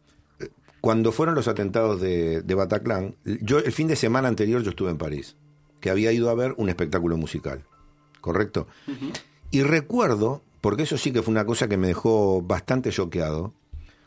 cuando 0.83 1.13
fueron 1.13 1.35
los 1.37 1.47
atentados 1.49 2.01
de, 2.01 2.43
de 2.43 2.55
Bataclan, 2.55 3.15
yo 3.25 3.59
el 3.61 3.73
fin 3.73 3.87
de 3.89 3.97
semana 3.97 4.29
anterior 4.29 4.63
yo 4.63 4.71
estuve 4.71 4.91
en 4.91 4.99
París, 4.99 5.37
que 5.81 5.91
había 5.91 6.13
ido 6.13 6.29
a 6.29 6.35
ver 6.35 6.55
un 6.59 6.69
espectáculo 6.69 7.17
musical, 7.17 7.63
¿correcto? 8.21 8.67
Y 9.53 9.63
recuerdo, 9.63 10.43
porque 10.61 10.83
eso 10.83 10.99
sí 10.99 11.13
que 11.13 11.23
fue 11.23 11.31
una 11.33 11.47
cosa 11.47 11.69
que 11.69 11.77
me 11.77 11.87
dejó 11.87 12.43
bastante 12.43 12.91
choqueado, 12.91 13.55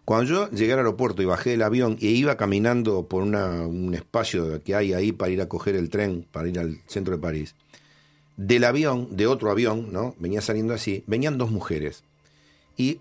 cuando 0.03 0.25
yo 0.29 0.49
llegué 0.51 0.73
al 0.73 0.79
aeropuerto 0.79 1.21
y 1.21 1.25
bajé 1.25 1.51
del 1.51 1.63
avión 1.63 1.97
e 2.01 2.07
iba 2.07 2.35
caminando 2.37 3.07
por 3.07 3.23
una- 3.23 3.65
un 3.65 3.93
espacio 3.95 4.61
que 4.61 4.75
hay 4.75 4.91
ahí 4.93 5.11
para 5.13 5.31
ir 5.31 5.41
a 5.41 5.47
coger 5.47 5.75
el 5.75 5.89
tren, 5.89 6.27
para 6.31 6.47
ir 6.49 6.59
al 6.59 6.81
centro 6.87 7.15
de 7.15 7.21
París, 7.21 7.55
del 8.37 8.65
avión, 8.65 9.15
de 9.15 9.27
otro 9.27 9.49
avión, 9.49 9.93
¿no? 9.93 10.13
Venía 10.19 10.41
saliendo 10.41 10.73
así, 10.73 11.03
venían 11.07 11.37
dos 11.37 11.51
mujeres. 11.51 12.03
Y 12.77 12.99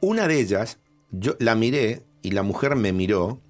una 0.00 0.28
de 0.28 0.40
ellas, 0.40 0.78
yo 1.10 1.36
la 1.38 1.54
miré 1.54 2.02
y 2.22 2.32
la 2.32 2.42
mujer 2.42 2.76
me 2.76 2.92
miró 2.92 3.40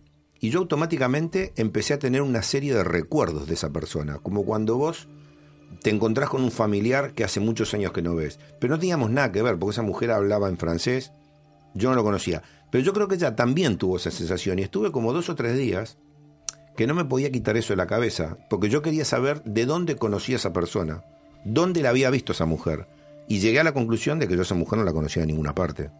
y 0.40 0.50
yo 0.50 0.60
automáticamente 0.60 1.52
empecé 1.56 1.94
a 1.94 1.98
tener 1.98 2.22
una 2.22 2.42
serie 2.42 2.74
de 2.74 2.84
recuerdos 2.84 3.48
de 3.48 3.54
esa 3.54 3.70
persona, 3.70 4.18
como 4.18 4.44
cuando 4.44 4.76
vos 4.76 5.08
te 5.82 5.90
encontrás 5.90 6.28
con 6.28 6.42
un 6.42 6.50
familiar 6.50 7.12
que 7.12 7.24
hace 7.24 7.40
muchos 7.40 7.74
años 7.74 7.92
que 7.92 8.02
no 8.02 8.14
ves. 8.14 8.38
Pero 8.60 8.74
no 8.74 8.80
teníamos 8.80 9.10
nada 9.10 9.32
que 9.32 9.42
ver, 9.42 9.58
porque 9.58 9.72
esa 9.72 9.82
mujer 9.82 10.10
hablaba 10.10 10.48
en 10.48 10.58
francés, 10.58 11.12
yo 11.74 11.90
no 11.90 11.96
lo 11.96 12.04
conocía. 12.04 12.42
Pero 12.70 12.84
yo 12.84 12.92
creo 12.92 13.08
que 13.08 13.16
ella 13.16 13.36
también 13.36 13.76
tuvo 13.78 13.96
esa 13.96 14.10
sensación 14.10 14.58
y 14.58 14.62
estuve 14.62 14.92
como 14.92 15.12
dos 15.12 15.28
o 15.28 15.34
tres 15.34 15.56
días 15.56 15.98
que 16.76 16.86
no 16.86 16.94
me 16.94 17.04
podía 17.04 17.32
quitar 17.32 17.56
eso 17.56 17.72
de 17.72 17.78
la 17.78 17.88
cabeza, 17.88 18.38
porque 18.48 18.68
yo 18.68 18.82
quería 18.82 19.04
saber 19.04 19.42
de 19.42 19.66
dónde 19.66 19.96
conocía 19.96 20.36
a 20.36 20.38
esa 20.38 20.52
persona, 20.52 21.02
dónde 21.44 21.82
la 21.82 21.88
había 21.88 22.10
visto 22.10 22.32
esa 22.32 22.46
mujer. 22.46 22.86
Y 23.28 23.40
llegué 23.40 23.60
a 23.60 23.64
la 23.64 23.72
conclusión 23.72 24.18
de 24.18 24.26
que 24.26 24.34
yo 24.34 24.40
a 24.40 24.48
esa 24.48 24.56
mujer 24.56 24.78
no 24.78 24.84
la 24.84 24.92
conocía 24.92 25.22
de 25.22 25.28
ninguna 25.28 25.54
parte. 25.54 25.90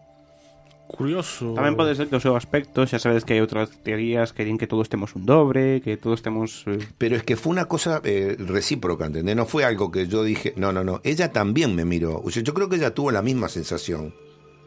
Curioso. 0.89 1.53
Tamén 1.53 1.77
pode 1.77 1.93
ser 1.93 2.09
que 2.09 2.17
o 2.17 2.25
seu 2.25 2.33
aspecto, 2.33 2.89
xa 2.89 2.97
sabedes 2.97 3.29
que 3.29 3.37
hai 3.37 3.45
outras 3.45 3.69
teorías 3.85 4.33
que 4.33 4.49
din 4.49 4.57
que 4.57 4.65
todos 4.65 4.89
temos 4.89 5.13
un 5.13 5.29
dobre, 5.29 5.85
que 5.85 6.01
todos 6.01 6.25
temos... 6.25 6.65
Eh, 6.65 6.81
Pero 6.97 7.21
es 7.21 7.23
que 7.29 7.37
fue 7.37 7.53
una 7.53 7.69
cosa 7.69 8.01
eh, 8.09 8.41
recíproca, 8.41 9.05
¿entendés? 9.05 9.37
No 9.37 9.45
fue 9.45 9.69
algo 9.69 9.93
que 9.93 10.09
yo 10.09 10.25
dije, 10.25 10.57
no, 10.57 10.73
no, 10.73 10.81
no. 10.89 11.05
Ella 11.05 11.29
también 11.29 11.77
me 11.77 11.85
miró. 11.85 12.25
O 12.25 12.33
sea, 12.33 12.41
yo 12.41 12.57
creo 12.57 12.73
que 12.73 12.81
ella 12.81 12.97
tuvo 12.97 13.13
la 13.13 13.21
misma 13.21 13.53
sensación. 13.53 14.17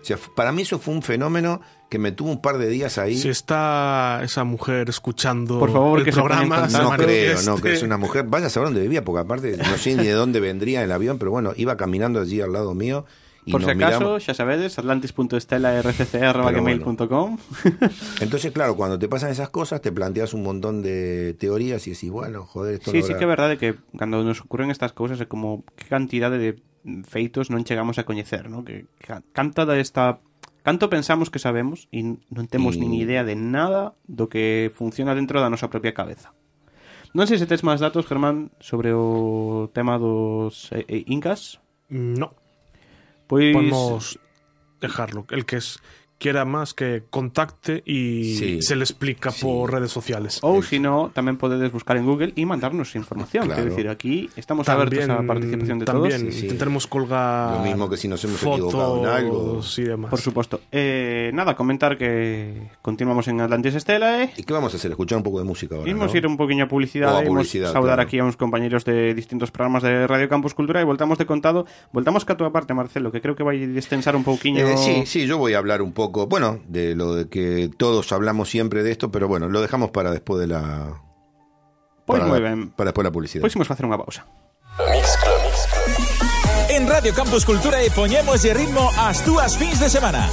O 0.02 0.06
sea, 0.06 0.16
f- 0.18 0.32
para 0.36 0.52
mí 0.52 0.64
eso 0.64 0.80
fue 0.80 0.94
un 0.94 1.02
fenómeno 1.04 1.62
que 1.90 1.98
me 2.00 2.12
tuvo 2.12 2.32
un 2.32 2.42
par 2.42 2.58
de 2.58 2.68
días 2.70 2.98
ahí. 2.98 3.18
Si 3.18 3.30
está 3.30 4.20
esa 4.24 4.44
mujer 4.44 4.90
escuchando 4.90 5.60
Por 5.60 5.72
favor, 5.72 6.00
el 6.00 6.06
que 6.06 6.12
programa. 6.12 6.68
No 6.68 6.72
creo, 6.72 6.90
manifieste. 6.90 7.46
no, 7.46 7.58
que 7.62 7.74
es 7.74 7.84
una 7.84 7.98
mujer. 7.98 8.26
Vaya 8.28 8.48
a 8.48 8.50
saber 8.50 8.68
dónde 8.70 8.82
vivía, 8.82 9.04
porque 9.04 9.22
aparte 9.22 9.58
no 9.58 9.78
sé 9.78 9.96
ni 9.96 10.06
de 10.06 10.14
dónde 10.14 10.40
vendría 10.40 10.84
el 10.84 10.92
avión, 10.92 11.20
pero 11.20 11.30
bueno, 11.32 11.52
iba 11.56 11.78
caminando 11.78 12.20
allí 12.22 12.42
al 12.42 12.52
lado 12.54 12.74
mío. 12.74 13.06
Y 13.44 13.52
por 13.52 13.64
si 13.64 13.72
acaso, 13.72 14.00
miramos. 14.00 14.24
xa 14.24 14.36
sabedes, 14.36 14.78
atlantis.estela.rcc.gmail.com 14.78 17.38
Entonces, 18.22 18.52
claro, 18.52 18.76
cuando 18.76 19.00
te 19.00 19.08
pasan 19.08 19.32
esas 19.32 19.50
cosas, 19.50 19.82
te 19.82 19.92
planteas 19.92 20.34
un 20.34 20.44
montón 20.44 20.82
de 20.82 21.36
teorías 21.40 21.86
y 21.88 21.92
decís, 21.92 22.12
bueno, 22.12 22.46
joder, 22.46 22.76
esto 22.76 22.92
Sí, 22.92 23.00
lo 23.00 23.06
sí 23.06 23.14
habrá- 23.14 23.20
que 23.20 23.26
é 23.26 23.28
verdade 23.28 23.58
que 23.58 23.76
cando 23.98 24.24
nos 24.24 24.42
ocurren 24.42 24.70
estas 24.72 24.94
cousas 24.94 25.20
é 25.22 25.26
como 25.26 25.64
que 25.76 25.86
cantidade 25.90 26.38
de 26.38 26.62
feitos 27.06 27.50
non 27.54 27.64
chegamos 27.64 28.02
a 28.02 28.06
coñecer, 28.08 28.50
¿no? 28.50 28.66
Que 28.66 28.90
canta 29.34 29.66
desta 29.66 30.20
canto 30.64 30.90
pensamos 30.90 31.30
que 31.34 31.42
sabemos 31.42 31.90
e 31.90 32.02
non 32.06 32.46
temos 32.46 32.78
nin 32.78 32.94
idea 32.94 33.26
de 33.26 33.34
nada 33.34 33.98
do 34.06 34.30
que 34.30 34.70
funciona 34.74 35.18
dentro 35.18 35.42
da 35.42 35.50
nosa 35.50 35.70
propia 35.70 35.98
cabeza. 35.98 36.34
Non 37.12 37.28
sei 37.28 37.42
se 37.42 37.50
tes 37.50 37.66
máis 37.66 37.84
datos, 37.84 38.08
Germán, 38.08 38.56
sobre 38.64 38.96
o 38.96 39.68
tema 39.74 40.00
dos 40.00 40.72
eh, 40.72 40.86
eh, 40.88 41.04
incas. 41.12 41.60
Mm, 41.92 42.16
no. 42.16 42.38
Pois 43.28 43.52
podemos 43.52 44.20
dejarlo, 44.80 45.26
el 45.30 45.46
que 45.46 45.58
es 45.58 45.80
quiera 46.22 46.46
más 46.46 46.78
que 46.78 47.02
contacte 47.10 47.82
y 47.82 48.36
Sí. 48.38 48.62
se 48.62 48.76
le 48.78 48.84
explica 48.86 49.32
Sí. 49.34 49.42
por 49.42 49.74
redes 49.74 49.90
sociales. 49.90 50.38
Ou 50.46 50.62
si 50.62 50.78
no, 50.78 51.10
tamén 51.10 51.42
podedes 51.42 51.74
buscar 51.74 51.98
en 51.98 52.06
Google 52.06 52.38
e 52.38 52.46
mandarnos 52.46 52.94
información. 52.94 53.50
Claro. 53.50 53.58
Quero 53.66 53.70
dicir, 53.74 53.88
aquí 53.90 54.30
estamos 54.38 54.70
abertos 54.70 55.10
a 55.10 55.26
participación 55.26 55.82
de 55.82 55.86
también 55.90 56.22
todos. 56.30 56.36
Sí. 56.38 56.46
intentaremos 56.46 56.86
colgar 56.86 57.58
Lo 57.58 57.66
mismo 57.66 57.90
que 57.90 57.98
si 57.98 58.06
nos 58.06 58.22
hemos 58.22 58.38
fotos 58.38 58.70
equivocado 58.70 59.02
en 59.02 59.06
algo. 59.10 59.62
y 59.66 59.82
demás. 59.82 60.10
Por 60.14 60.22
suposto. 60.22 60.62
Eh, 60.72 61.32
nada, 61.34 61.56
comentar 61.58 61.98
que 61.98 62.70
continuamos 62.86 63.26
en 63.28 63.42
Atlantis 63.42 63.74
Estela, 63.82 64.22
eh? 64.22 64.30
¿Y 64.38 64.44
qué 64.44 64.54
vamos 64.54 64.74
a 64.74 64.78
hacer? 64.78 64.92
Escuchar 64.92 65.18
un 65.18 65.24
poco 65.26 65.40
de 65.40 65.46
música 65.50 65.74
ahora. 65.76 65.90
Imos 65.90 66.12
¿no? 66.12 66.18
ir 66.18 66.28
un 66.28 66.38
poquinho 66.38 66.66
a 66.66 66.68
publicidade, 66.68 67.16
O 67.16 67.18
a 67.18 67.22
imos 67.26 67.50
publicidade, 67.50 67.74
saudar 67.74 67.98
claro. 67.98 68.06
aquí 68.06 68.20
a 68.20 68.26
uns 68.28 68.38
compañeros 68.38 68.86
de 68.86 69.16
distintos 69.18 69.50
programas 69.50 69.82
de 69.82 70.06
Radio 70.06 70.30
Campus 70.30 70.54
Cultura 70.54 70.82
e 70.82 70.86
voltamos 70.86 71.18
de 71.18 71.26
contado, 71.26 71.66
voltamos 71.96 72.26
ca 72.28 72.38
túa 72.38 72.52
parte, 72.54 72.76
Marcelo, 72.78 73.10
que 73.10 73.24
creo 73.24 73.34
que 73.34 73.42
vai 73.48 73.58
destensar 73.66 74.14
un 74.14 74.22
pouquiño 74.28 74.62
Eh, 74.68 74.76
sí, 74.78 74.94
sí, 75.08 75.26
yo 75.26 75.40
voy 75.40 75.56
a 75.56 75.58
hablar 75.64 75.82
un 75.82 75.96
poco, 75.96 76.11
bueno, 76.12 76.60
de 76.68 76.96
lo 76.96 77.16
de 77.16 77.30
que 77.30 77.70
todos 77.78 78.12
hablamos 78.12 78.50
siempre 78.50 78.84
de 78.84 78.92
esto, 78.92 79.12
pero 79.12 79.28
bueno, 79.28 79.50
lo 79.50 79.62
dejamos 79.62 79.92
para 79.92 80.12
después 80.12 80.40
de 80.40 80.48
la. 80.48 81.02
Pois 82.06 82.20
para 82.22 82.34
la- 82.34 82.40
ben. 82.40 82.72
Para 82.72 82.90
después 82.90 83.04
de 83.04 83.10
la 83.10 83.14
publicidad. 83.14 83.42
Pois 83.42 83.56
imos 83.56 83.68
facer 83.68 83.86
unha 83.86 83.98
pausa. 83.98 84.26
En 86.72 86.88
Radio 86.88 87.14
Campus 87.14 87.44
Cultura 87.44 87.84
e 87.84 87.92
poñemos 87.92 88.42
de 88.42 88.54
ritmo 88.56 88.88
as 88.98 89.20
túas 89.28 89.58
fins 89.60 89.80
de 89.80 89.90
semana. 89.92 90.30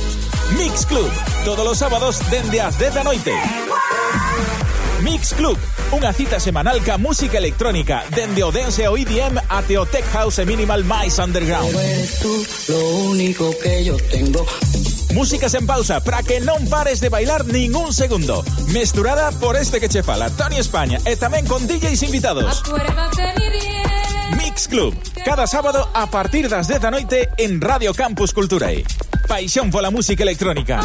Mix 0.56 0.86
Club, 0.86 1.10
todos 1.44 1.66
os 1.66 1.76
sábados 1.78 2.22
dende 2.30 2.62
as 2.62 2.78
10 2.78 2.94
da 2.94 3.04
noite. 3.04 3.34
Mix 5.02 5.34
Club, 5.34 5.58
unha 5.94 6.10
cita 6.14 6.38
semanal 6.38 6.78
ca 6.82 6.98
música 6.98 7.38
electrónica, 7.38 8.02
dende 8.14 8.42
o 8.42 8.50
dance 8.50 8.82
e 8.82 8.88
EDM 8.88 9.38
o 9.78 9.84
tech 9.86 10.06
house 10.14 10.38
e 10.42 10.44
minimal 10.46 10.82
máis 10.86 11.18
underground. 11.18 11.70
Eres 11.74 12.18
tú 12.22 12.32
lo 12.70 12.80
único 13.10 13.50
que 13.62 13.84
yo 13.84 13.96
tengo. 14.10 14.42
Músicas 15.14 15.54
en 15.54 15.66
pausa 15.66 16.00
para 16.00 16.22
que 16.22 16.40
non 16.40 16.68
pares 16.68 17.00
de 17.00 17.08
bailar 17.08 17.48
ningún 17.48 17.96
segundo. 17.96 18.44
Mesturada 18.70 19.32
por 19.40 19.56
este 19.56 19.80
que 19.80 19.88
che 19.88 20.02
fala, 20.04 20.28
Tony 20.30 20.60
España 20.60 21.00
e 21.08 21.16
tamén 21.16 21.48
con 21.48 21.64
DJs 21.64 22.02
invitados. 22.04 22.62
Mix 24.36 24.68
Club, 24.68 24.92
cada 25.24 25.48
sábado 25.48 25.88
a 25.96 26.06
partir 26.12 26.48
das 26.52 26.68
10 26.68 26.84
da 26.84 26.92
noite 26.92 27.32
en 27.40 27.60
Radio 27.60 27.96
Campus 27.96 28.36
Culturae. 28.36 28.84
Paixón 29.26 29.72
pola 29.72 29.90
música 29.90 30.22
electrónica. 30.22 30.84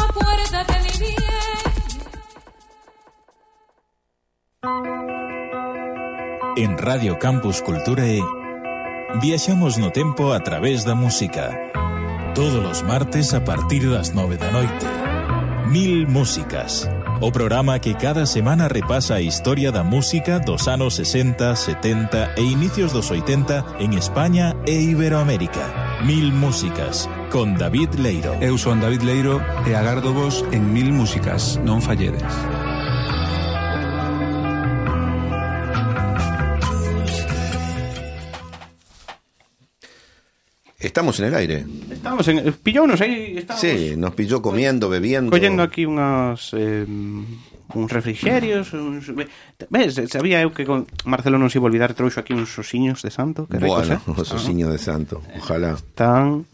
En 6.56 6.78
Radio 6.78 7.18
Campus 7.18 7.60
Culturae 7.60 8.22
viaxamos 9.20 9.76
no 9.76 9.92
tempo 9.92 10.32
a 10.32 10.40
través 10.40 10.84
da 10.84 10.94
música 10.94 11.50
Todos 12.34 12.66
os 12.66 12.82
martes 12.82 13.32
a 13.32 13.40
partir 13.44 13.88
das 13.88 14.12
9 14.12 14.36
da 14.36 14.50
noite. 14.50 14.86
Mil 15.70 16.08
músicas. 16.08 16.90
O 17.20 17.30
programa 17.30 17.78
que 17.78 17.94
cada 17.94 18.26
semana 18.26 18.66
repasa 18.66 19.20
historia 19.20 19.70
da 19.70 19.84
música 19.84 20.40
dos 20.40 20.66
anos 20.66 20.96
60, 20.96 21.54
70 21.54 22.34
e 22.36 22.42
inicios 22.42 22.92
dos 22.92 23.08
80 23.08 23.78
en 23.78 23.92
España 23.92 24.56
e 24.66 24.74
Iberoamérica. 24.74 26.02
Mil 26.02 26.32
músicas 26.32 27.08
con 27.30 27.54
David 27.54 27.94
Leiro. 28.02 28.34
Eu 28.42 28.58
son 28.58 28.82
David 28.82 29.02
Leiro 29.02 29.38
e 29.62 29.78
agardo 29.78 30.12
vos 30.12 30.44
en 30.50 30.74
Mil 30.74 30.90
Músicas, 30.90 31.62
non 31.62 31.78
falledes. 31.78 32.63
Estamos 40.94 41.18
en 41.18 41.26
el 41.26 41.34
aire. 41.34 41.66
Estamos 41.90 42.28
en 42.28 42.52
pillounos 42.62 43.00
aí, 43.00 43.38
estamos 43.38 43.60
Sí, 43.60 43.94
nos 43.96 44.14
pilló 44.14 44.40
comiendo, 44.40 44.88
bebiendo. 44.88 45.28
collendo 45.32 45.64
aquí 45.64 45.82
unhas 45.90 46.54
eh, 46.54 46.86
uns 47.72 47.90
refrigerios, 47.90 48.72
uns... 48.74 49.08
Ves, 49.70 49.96
sabía 50.12 50.44
eu 50.44 50.52
que 50.52 50.68
con 50.68 50.84
Marcelo 51.08 51.40
non 51.40 51.48
se 51.48 51.56
iba 51.56 51.66
olvidar, 51.66 51.96
trouxo 51.96 52.20
aquí 52.20 52.36
uns 52.36 52.52
osiños 52.60 53.00
de 53.00 53.08
santo, 53.08 53.48
que 53.48 53.56
ricos, 53.56 53.88
bueno, 53.88 54.02
eh? 54.04 54.20
os 54.20 54.28
osiños 54.30 54.68
de 54.68 54.78
santo, 54.78 55.24
ojalá. 55.40 55.80
Están... 55.80 56.44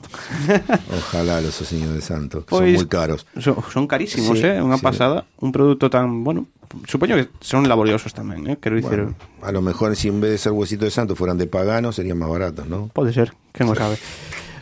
ojalá 0.87 1.43
los 1.43 1.59
osiños 1.59 1.91
de 1.91 2.03
santo, 2.03 2.47
que 2.47 2.55
pois, 2.55 2.79
son 2.79 2.79
moi 2.79 2.87
caros. 2.87 3.27
Son, 3.43 3.59
son 3.59 3.85
carísimos, 3.91 4.39
sí, 4.39 4.47
eh? 4.47 4.63
Unha 4.63 4.79
sí. 4.79 4.87
pasada, 4.87 5.27
un 5.43 5.51
produto 5.51 5.91
tan, 5.91 6.23
bueno, 6.23 6.47
supoño 6.87 7.19
que 7.19 7.27
son 7.43 7.67
laboriosos 7.67 8.15
tamén, 8.15 8.47
eh? 8.47 8.57
quero 8.63 8.79
dicir. 8.79 9.11
Bueno, 9.11 9.19
a 9.43 9.51
lo 9.51 9.61
mejor 9.61 9.99
si 9.99 10.09
en 10.09 10.23
vez 10.23 10.39
de 10.39 10.39
ser 10.39 10.55
huesito 10.55 10.87
de 10.87 10.95
santo 10.95 11.19
fueran 11.19 11.37
de 11.37 11.51
pagano 11.51 11.91
serían 11.91 12.23
más 12.23 12.31
baratos, 12.31 12.71
¿no? 12.71 12.89
Pode 12.95 13.11
ser, 13.11 13.35
que 13.51 13.67
non 13.67 13.75
sabe. 13.75 13.99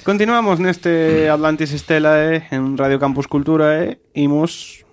Continuamos 0.09 0.57
neste 0.57 1.29
Atlantis 1.29 1.77
Estela 1.77 2.33
eh, 2.33 2.49
en 2.49 2.81
Radio 2.81 2.97
Campus 2.97 3.29
Cultura 3.29 3.85
e 3.85 4.01
eh, 4.01 4.25
imos 4.25 4.88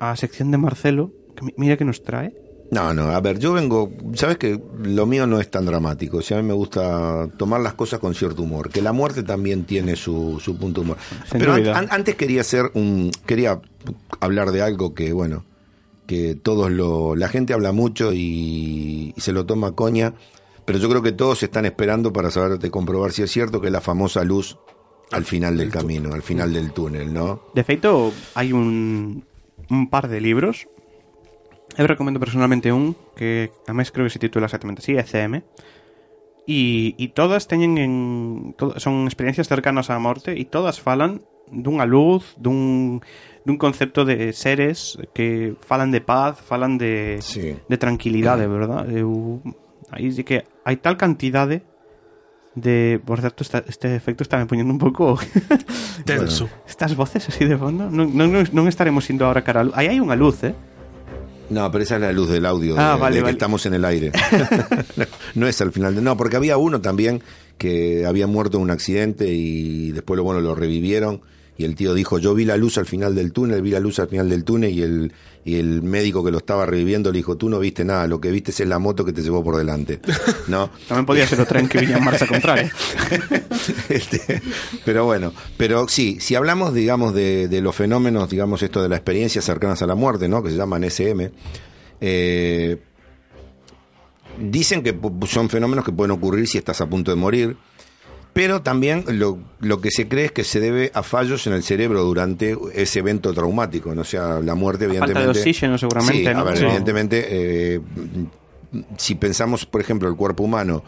a 0.00 0.14
sección 0.16 0.50
de 0.50 0.58
Marcelo, 0.58 1.12
que 1.36 1.44
mi- 1.44 1.54
mira 1.56 1.76
que 1.76 1.84
nos 1.84 2.02
trae. 2.02 2.32
No, 2.70 2.92
no, 2.92 3.08
a 3.10 3.20
ver, 3.20 3.38
yo 3.38 3.54
vengo, 3.54 3.90
sabes 4.12 4.36
que 4.36 4.60
lo 4.82 5.06
mío 5.06 5.26
no 5.26 5.40
es 5.40 5.50
tan 5.50 5.64
dramático, 5.64 6.18
o 6.18 6.22
sea, 6.22 6.38
a 6.38 6.42
mí 6.42 6.46
me 6.48 6.52
gusta 6.52 7.26
tomar 7.38 7.62
las 7.62 7.72
cosas 7.72 7.98
con 7.98 8.14
cierto 8.14 8.42
humor, 8.42 8.68
que 8.68 8.82
la 8.82 8.92
muerte 8.92 9.22
también 9.22 9.64
tiene 9.64 9.96
su, 9.96 10.38
su 10.38 10.58
punto 10.58 10.82
de 10.82 10.84
humor. 10.84 10.98
Sin 11.30 11.40
Pero 11.40 11.54
an- 11.54 11.62
duda. 11.62 11.78
an- 11.78 11.88
antes 11.90 12.14
quería 12.16 12.42
hacer 12.42 12.70
un, 12.74 13.10
quería 13.24 13.60
hablar 14.20 14.50
de 14.52 14.60
algo 14.60 14.92
que, 14.92 15.14
bueno, 15.14 15.44
que 16.06 16.34
todos 16.34 16.70
lo, 16.70 17.16
la 17.16 17.28
gente 17.28 17.54
habla 17.54 17.72
mucho 17.72 18.12
y, 18.12 19.14
y 19.16 19.20
se 19.20 19.32
lo 19.32 19.46
toma 19.46 19.72
coña, 19.72 20.12
pero 20.66 20.78
yo 20.78 20.90
creo 20.90 21.00
que 21.02 21.12
todos 21.12 21.42
están 21.42 21.64
esperando 21.64 22.12
para 22.12 22.30
saber 22.30 22.58
de 22.58 22.70
comprobar 22.70 23.12
si 23.12 23.22
es 23.22 23.30
cierto 23.30 23.62
que 23.62 23.68
es 23.68 23.72
la 23.72 23.80
famosa 23.80 24.24
luz 24.24 24.58
al 25.10 25.24
final 25.24 25.56
del 25.56 25.70
camino, 25.70 26.12
al 26.12 26.20
final 26.22 26.52
del 26.52 26.72
túnel, 26.72 27.14
¿no? 27.14 27.40
De 27.54 27.64
feito, 27.64 28.12
hai 28.36 28.52
un, 28.52 29.24
un 29.70 29.88
par 29.88 30.08
de 30.08 30.20
libros. 30.20 30.68
Eu 31.76 31.86
recomendo 31.86 32.18
personalmente 32.18 32.72
un 32.72 32.96
que 33.14 33.52
ademais 33.68 33.92
creo 33.92 34.08
que 34.08 34.14
se 34.14 34.18
titula 34.18 34.48
exactamente 34.48 34.80
así, 34.82 34.96
ECM. 34.96 35.44
E, 36.48 36.96
e 36.96 37.06
todas 37.12 37.44
teñen 37.44 37.76
en, 37.76 37.94
to, 38.56 38.80
son 38.80 39.04
experiencias 39.04 39.52
cercanas 39.52 39.92
á 39.92 40.00
morte 40.00 40.32
e 40.32 40.48
todas 40.48 40.80
falan 40.80 41.20
dunha 41.52 41.84
luz, 41.84 42.32
dun, 42.40 43.04
dun 43.44 43.56
concepto 43.60 44.08
de 44.08 44.32
seres 44.32 44.96
que 45.12 45.56
falan 45.60 45.92
de 45.92 46.00
paz, 46.00 46.40
falan 46.40 46.80
de, 46.80 47.20
sí. 47.20 47.52
de 47.52 47.76
tranquilidade, 47.76 48.48
verdad? 48.48 48.88
Eu, 48.88 49.44
aí 49.92 50.08
sí 50.08 50.24
que 50.24 50.48
hai 50.64 50.80
tal 50.80 50.96
cantidade 50.96 51.67
de... 52.54 53.00
Por 53.04 53.20
esta, 53.24 53.64
este 53.66 53.94
efecto 53.96 54.22
está 54.22 54.38
me 54.38 54.46
poñendo 54.46 54.72
un 54.72 54.78
pouco... 54.78 55.18
Tenso. 56.04 56.48
Estas 56.66 56.96
voces 56.96 57.28
así 57.28 57.44
de 57.44 57.56
fondo 57.56 57.90
non, 57.90 58.14
non, 58.16 58.32
non 58.32 58.64
estaremos 58.68 59.08
indo 59.10 59.26
ahora 59.26 59.42
cara 59.44 59.60
a 59.60 59.64
luz 59.64 59.74
Aí 59.76 59.90
hai 59.90 59.98
unha 60.00 60.16
luz, 60.16 60.42
eh 60.46 60.54
No, 61.50 61.70
pero 61.72 61.80
esa 61.84 61.96
es 61.96 62.02
la 62.02 62.12
luz 62.12 62.28
del 62.28 62.44
audio, 62.44 62.76
Ah, 62.76 62.94
de, 62.94 63.00
vale, 63.00 63.16
de 63.16 63.20
que 63.20 63.24
vale. 63.24 63.32
estamos 63.40 63.64
en 63.64 63.72
el 63.72 63.84
aire. 63.84 64.12
no 65.34 65.48
es 65.48 65.60
al 65.60 65.72
final 65.72 65.94
de... 65.94 66.02
No, 66.02 66.16
porque 66.16 66.36
había 66.36 66.56
uno 66.58 66.80
también 66.80 67.22
que 67.56 68.04
había 68.06 68.26
muerto 68.26 68.58
en 68.58 68.64
un 68.64 68.70
accidente 68.70 69.32
y 69.32 69.90
después 69.92 70.16
lo, 70.16 70.24
bueno, 70.24 70.40
lo 70.40 70.54
revivieron 70.54 71.22
y 71.56 71.64
el 71.64 71.74
tío 71.74 71.92
dijo, 71.94 72.18
yo 72.18 72.34
vi 72.34 72.44
la 72.44 72.56
luz 72.56 72.78
al 72.78 72.86
final 72.86 73.14
del 73.14 73.32
túnel, 73.32 73.62
vi 73.62 73.70
la 73.70 73.80
luz 73.80 73.98
al 73.98 74.08
final 74.08 74.28
del 74.28 74.44
túnel 74.44 74.70
y 74.70 74.82
el, 74.82 75.12
y 75.48 75.56
el 75.56 75.82
médico 75.82 76.22
que 76.22 76.30
lo 76.30 76.36
estaba 76.36 76.66
reviviendo 76.66 77.10
le 77.10 77.20
dijo, 77.20 77.38
tú 77.38 77.48
no 77.48 77.58
viste 77.58 77.82
nada, 77.82 78.06
lo 78.06 78.20
que 78.20 78.30
viste 78.30 78.50
es 78.50 78.60
la 78.68 78.78
moto 78.78 79.02
que 79.02 79.14
te 79.14 79.22
llevó 79.22 79.42
por 79.42 79.56
delante. 79.56 79.98
¿No? 80.46 80.68
Tamén 80.86 81.06
podía 81.08 81.24
ser 81.24 81.40
o 81.40 81.46
tren 81.48 81.72
que 81.72 81.80
viña 81.80 81.96
en 81.96 82.04
marcha 82.04 82.26
contraria 82.28 82.68
Este, 83.88 84.42
pero 84.84 85.06
bueno, 85.06 85.32
pero 85.56 85.88
sí, 85.88 86.20
si 86.20 86.34
hablamos, 86.34 86.74
digamos, 86.74 87.14
de, 87.14 87.48
de 87.48 87.62
los 87.62 87.74
fenómenos, 87.74 88.28
digamos, 88.28 88.62
esto 88.62 88.82
de 88.82 88.90
las 88.90 88.98
experiencias 88.98 89.42
cercanas 89.42 89.80
a 89.80 89.86
la 89.86 89.94
muerte, 89.94 90.28
¿no? 90.28 90.42
Que 90.42 90.50
se 90.50 90.56
llaman 90.56 90.84
SM, 90.84 91.32
eh, 92.02 92.76
dicen 94.38 94.82
que 94.82 94.92
son 95.26 95.48
fenómenos 95.48 95.82
que 95.82 95.92
pueden 95.92 96.10
ocurrir 96.10 96.46
si 96.46 96.58
estás 96.58 96.82
a 96.82 96.86
punto 96.86 97.10
de 97.10 97.16
morir, 97.16 97.56
pero 98.32 98.62
también 98.62 99.04
lo, 99.08 99.38
lo 99.60 99.80
que 99.80 99.90
se 99.90 100.06
cree 100.08 100.26
es 100.26 100.32
que 100.32 100.44
se 100.44 100.60
debe 100.60 100.90
a 100.94 101.02
fallos 101.02 101.46
en 101.46 101.54
el 101.54 101.62
cerebro 101.62 102.04
durante 102.04 102.56
ese 102.74 103.00
evento 103.00 103.32
traumático, 103.34 103.94
¿no? 103.94 104.02
O 104.02 104.04
sea, 104.04 104.40
la 104.40 104.54
muerte, 104.54 104.86
falta 104.86 105.00
de 105.00 105.06
evidentemente. 105.06 105.38
oxígeno, 105.40 105.78
seguramente, 105.78 106.22
Sí, 106.22 106.26
a 106.28 106.34
¿no? 106.34 106.44
ver, 106.44 106.56
Sí. 106.58 106.64
evidentemente, 106.64 107.26
eh, 107.74 107.80
si 108.96 109.14
pensamos, 109.16 109.66
por 109.66 109.80
ejemplo, 109.80 110.08
el 110.08 110.14
cuerpo 110.16 110.44
humano 110.44 110.84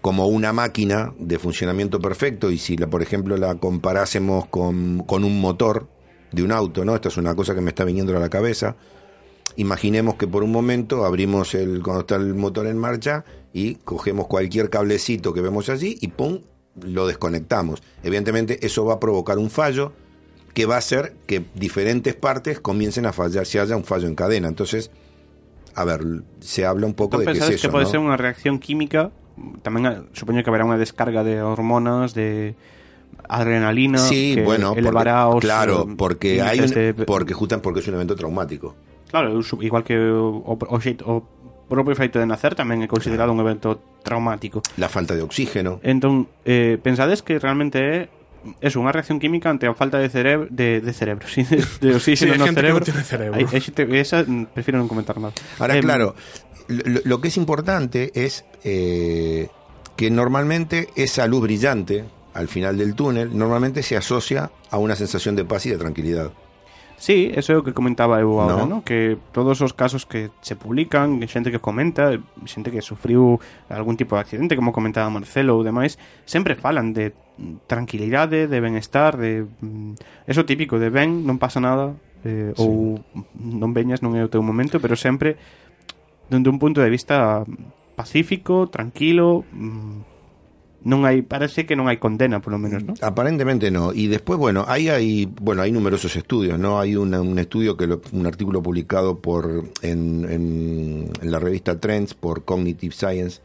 como 0.00 0.26
una 0.26 0.52
máquina 0.52 1.12
de 1.18 1.38
funcionamiento 1.38 1.98
perfecto 1.98 2.50
y 2.50 2.58
si, 2.58 2.76
la, 2.76 2.86
por 2.88 3.02
ejemplo, 3.02 3.36
la 3.36 3.54
comparásemos 3.56 4.46
con, 4.46 5.02
con 5.06 5.24
un 5.24 5.40
motor 5.40 5.88
de 6.30 6.42
un 6.42 6.52
auto, 6.52 6.84
¿no? 6.84 6.94
Esta 6.94 7.08
es 7.08 7.16
una 7.16 7.34
cosa 7.34 7.54
que 7.54 7.60
me 7.60 7.70
está 7.70 7.84
viniendo 7.84 8.14
a 8.16 8.20
la 8.20 8.28
cabeza. 8.28 8.76
Imaginemos 9.56 10.16
que 10.16 10.26
por 10.26 10.42
un 10.42 10.50
momento 10.52 11.04
abrimos 11.04 11.54
el 11.54 11.82
cuando 11.82 12.00
está 12.00 12.16
el 12.16 12.34
motor 12.34 12.66
en 12.66 12.76
marcha 12.76 13.24
y 13.52 13.76
cogemos 13.76 14.26
cualquier 14.26 14.68
cablecito 14.68 15.32
que 15.32 15.40
vemos 15.40 15.68
allí 15.68 15.96
y 16.00 16.08
pum, 16.08 16.40
lo 16.82 17.06
desconectamos. 17.06 17.82
Evidentemente 18.02 18.64
eso 18.66 18.84
va 18.84 18.94
a 18.94 19.00
provocar 19.00 19.38
un 19.38 19.50
fallo 19.50 19.92
que 20.54 20.66
va 20.66 20.76
a 20.76 20.78
hacer 20.78 21.14
que 21.26 21.44
diferentes 21.54 22.14
partes 22.14 22.60
comiencen 22.60 23.06
a 23.06 23.12
fallar, 23.12 23.46
si 23.46 23.58
haya 23.58 23.76
un 23.76 23.84
fallo 23.84 24.06
en 24.06 24.14
cadena. 24.14 24.48
Entonces, 24.48 24.90
a 25.74 25.84
ver, 25.84 26.00
se 26.40 26.64
habla 26.64 26.86
un 26.86 26.94
poco 26.94 27.18
de 27.18 27.26
qué 27.26 27.32
es 27.32 27.50
eso, 27.50 27.68
que 27.70 27.78
¿no? 27.82 27.86
ser 27.90 27.98
unha 27.98 28.14
reacción 28.16 28.58
química 28.62 29.10
Tamén 29.66 29.82
ah, 29.90 30.06
supoño 30.14 30.46
que 30.46 30.50
haberá 30.50 30.62
unha 30.62 30.78
descarga 30.78 31.26
de 31.26 31.42
hormonas 31.42 32.14
De 32.14 32.54
adrenalina 33.26 33.98
Sí, 33.98 34.38
que 34.38 34.46
bueno, 34.46 34.70
porque- 34.70 34.80
elevará 34.80 35.26
os 35.26 35.42
claro, 35.42 35.90
porque 35.98 36.38
hay 36.42 36.60
un, 36.62 36.70
de- 36.70 36.94
porque 36.94 37.34
porque 37.58 37.80
es 37.82 37.88
un 37.90 37.94
evento 37.98 38.14
traumático. 38.14 38.78
Claro, 39.10 39.34
igual 39.62 39.82
que 39.82 39.98
o, 39.98 40.42
o 40.46 41.14
propio 41.68 41.96
feito 41.96 42.20
de 42.20 42.26
nacer 42.28 42.54
tamén 42.54 42.84
é 42.84 42.88
considerado 42.88 43.32
un 43.32 43.40
evento 43.40 43.80
traumático. 44.04 44.60
La 44.76 44.88
falta 44.92 45.16
de 45.16 45.22
oxígeno. 45.24 45.80
Entón, 45.82 46.28
eh, 46.44 46.76
pensades 46.82 47.24
que 47.24 47.38
realmente 47.40 47.78
é 47.80 47.96
eso, 48.60 48.76
unha 48.76 48.92
reacción 48.92 49.16
química 49.16 49.48
ante 49.48 49.64
a 49.64 49.72
falta 49.72 49.96
de 49.96 50.12
cerebro 50.12 50.44
de, 50.52 50.84
de 50.84 50.92
cerebro, 50.92 51.24
sí, 51.32 51.48
de, 51.48 51.64
de 51.80 51.90
oxígeno 51.96 52.36
no 52.36 52.44
que 52.44 52.52
cerebro. 52.52 52.80
no 52.80 52.84
tiene 52.84 53.02
cerebro. 53.02 53.40
Esa 53.96 54.20
mm, 54.22 54.52
prefiero 54.52 54.76
non 54.76 54.88
comentar 54.88 55.16
nada. 55.16 55.32
Ahora, 55.56 55.80
Em, 55.80 55.84
claro, 55.84 56.12
lo, 56.68 57.00
lo 57.04 57.16
que 57.24 57.28
es 57.32 57.36
importante 57.40 58.12
es 58.12 58.44
eh, 58.64 59.48
que 59.96 60.12
normalmente 60.12 60.92
esa 60.96 61.24
luz 61.26 61.42
brillante 61.48 62.04
al 62.34 62.48
final 62.48 62.76
del 62.76 62.94
túnel 62.94 63.30
normalmente 63.32 63.82
se 63.82 63.96
asocia 63.96 64.50
a 64.68 64.76
una 64.76 64.96
sensación 64.96 65.36
de 65.36 65.44
paz 65.48 65.64
y 65.66 65.70
de 65.70 65.78
tranquilidad. 65.78 66.32
Sí, 67.04 67.28
eso 67.36 67.52
é 67.52 67.60
o 67.60 67.62
que 67.62 67.76
comentaba 67.76 68.16
eu 68.16 68.40
agora, 68.40 68.64
no. 68.64 68.80
no? 68.80 68.80
que 68.80 69.20
todos 69.28 69.60
os 69.60 69.76
casos 69.76 70.08
que 70.08 70.32
se 70.40 70.56
publican, 70.56 71.20
xente 71.28 71.52
que 71.52 71.60
comenta, 71.60 72.16
xente 72.48 72.72
que 72.72 72.80
sufriu 72.80 73.36
algún 73.68 74.00
tipo 74.00 74.16
de 74.16 74.24
accidente, 74.24 74.56
como 74.56 74.72
comentaba 74.72 75.12
Marcelo 75.12 75.52
ou 75.52 75.60
demais, 75.60 76.00
sempre 76.24 76.56
falan 76.56 76.96
de 76.96 77.12
tranquilidade, 77.68 78.48
de 78.48 78.56
benestar, 78.56 79.20
de 79.20 79.44
mm, 79.44 80.00
eso 80.24 80.48
típico 80.48 80.80
de 80.80 80.88
ben, 80.88 81.28
non 81.28 81.36
pasa 81.36 81.60
nada, 81.60 81.92
eh, 82.24 82.56
sí. 82.56 82.64
ou 82.64 82.96
non 83.36 83.76
veñas, 83.76 84.00
non 84.00 84.16
é 84.16 84.24
o 84.24 84.32
teu 84.32 84.40
momento, 84.40 84.80
pero 84.80 84.96
sempre 84.96 85.36
dende 86.32 86.48
un 86.48 86.56
punto 86.56 86.80
de 86.80 86.88
vista 86.88 87.44
pacífico, 88.00 88.72
tranquilo, 88.72 89.44
mm, 89.52 90.13
non 90.84 91.04
hai, 91.08 91.24
parece 91.24 91.64
que 91.64 91.74
non 91.76 91.88
hai 91.88 91.96
condena, 91.96 92.44
polo 92.44 92.60
menos, 92.60 92.84
¿no? 92.84 92.92
Aparentemente 93.00 93.70
no. 93.72 93.92
Y 93.92 94.06
después, 94.06 94.38
bueno, 94.38 94.64
ahí 94.68 94.88
hay, 94.88 95.24
bueno, 95.26 95.62
hay 95.62 95.72
numerosos 95.72 96.14
estudios, 96.16 96.58
¿no? 96.60 96.78
Hay 96.78 96.94
una- 96.96 97.20
un 97.20 97.38
estudio 97.38 97.76
que 97.76 97.86
lo- 97.88 98.00
un 98.12 98.26
artículo 98.26 98.62
publicado 98.62 99.18
por 99.18 99.64
en, 99.82 100.24
en- 100.30 101.10
en 101.20 101.30
la 101.30 101.38
revista 101.40 101.80
Trends 101.80 102.12
por 102.14 102.44
Cognitive 102.44 102.94
Science, 102.94 103.40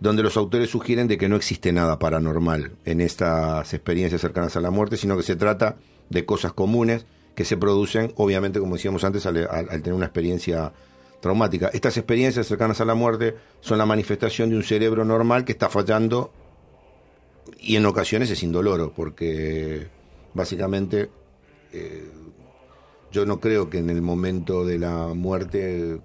donde 0.00 0.22
los 0.24 0.36
autores 0.36 0.70
sugieren 0.70 1.06
de 1.06 1.16
que 1.16 1.28
no 1.28 1.36
existe 1.36 1.72
nada 1.72 1.98
paranormal 1.98 2.72
en 2.84 3.00
estas 3.00 3.72
experiencias 3.72 4.20
cercanas 4.20 4.56
a 4.56 4.60
la 4.60 4.70
muerte, 4.70 4.96
sino 4.96 5.16
que 5.16 5.22
se 5.22 5.36
trata 5.36 5.76
de 6.10 6.24
cosas 6.26 6.52
comunes 6.52 7.06
que 7.36 7.44
se 7.44 7.56
producen, 7.56 8.12
obviamente, 8.16 8.58
como 8.58 8.74
decíamos 8.74 9.04
antes, 9.04 9.24
al- 9.24 9.48
al 9.48 9.68
tener 9.82 9.94
una 9.94 10.06
experiencia 10.06 10.72
traumática. 11.20 11.70
Estas 11.72 11.96
experiencias 11.96 12.48
cercanas 12.48 12.80
a 12.80 12.84
la 12.84 12.94
muerte 12.96 13.36
son 13.60 13.78
la 13.78 13.86
manifestación 13.86 14.50
de 14.50 14.56
un 14.56 14.64
cerebro 14.64 15.04
normal 15.04 15.44
que 15.44 15.52
está 15.52 15.68
fallando 15.68 16.32
y 17.58 17.76
en 17.76 17.86
ocasiones 17.86 18.30
es 18.30 18.42
indoloro, 18.42 18.92
porque 18.92 19.88
básicamente 20.34 21.10
eh, 21.72 22.08
yo 23.10 23.26
no 23.26 23.40
creo 23.40 23.68
que 23.70 23.78
en 23.78 23.90
el 23.90 24.02
momento 24.02 24.64
de 24.64 24.78
la 24.78 25.08
muerte 25.14 26.00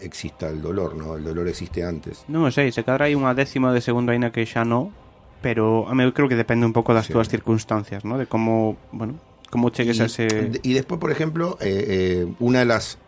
exista 0.00 0.48
el 0.48 0.60
dolor, 0.62 0.94
¿no? 0.96 1.16
El 1.16 1.24
dolor 1.24 1.48
existe 1.48 1.82
antes. 1.84 2.24
Non 2.28 2.44
o 2.46 2.50
sei, 2.52 2.70
se 2.70 2.84
cadra 2.84 3.06
hai 3.08 3.16
unha 3.16 3.32
décima 3.34 3.72
de 3.72 3.80
segundo 3.80 4.12
aínda 4.12 4.30
que 4.30 4.44
xa 4.44 4.62
no, 4.66 4.92
pero 5.40 5.88
a 5.88 5.94
mí 5.96 6.04
creo 6.12 6.28
que 6.28 6.36
depende 6.36 6.66
un 6.68 6.72
pouco 6.76 6.92
das 6.92 7.08
Sí. 7.08 7.12
túas 7.16 7.28
circunstancias, 7.32 8.04
¿no? 8.04 8.18
De 8.20 8.26
como, 8.28 8.76
bueno, 8.92 9.16
como 9.50 9.70
chegues 9.70 9.98
a 10.00 10.06
ese 10.06 10.28
Y, 10.62 10.70
y 10.70 10.72
después, 10.74 11.00
por 11.00 11.10
ejemplo, 11.10 11.56
eh, 11.60 12.24
eh, 12.24 12.34
una 12.38 12.60
de 12.60 12.68
las 12.68 12.98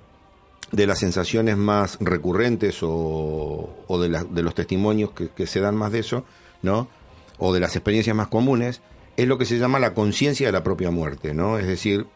de 0.72 0.86
las 0.86 0.98
sensaciones 0.98 1.56
más 1.56 1.96
recurrentes 2.00 2.82
o, 2.82 3.70
o 3.86 3.94
de, 4.00 4.08
la- 4.08 4.24
de 4.24 4.42
los 4.42 4.54
testimonios 4.54 5.12
que, 5.12 5.28
que 5.30 5.46
se 5.46 5.60
dan 5.60 5.76
más 5.76 5.92
de 5.92 6.00
eso, 6.00 6.24
¿no? 6.62 6.88
O 7.38 7.52
de 7.52 7.60
las 7.60 7.76
experiencias 7.76 8.16
más 8.16 8.28
comunes, 8.28 8.82
es 9.16 9.26
lo 9.26 9.38
que 9.38 9.44
se 9.44 9.58
llama 9.58 9.78
la 9.78 9.94
conciencia 9.94 10.46
de 10.46 10.52
la 10.52 10.62
propia 10.62 10.90
muerte, 10.90 11.34
¿no? 11.34 11.58
Es 11.58 11.66
decir, 11.66 12.06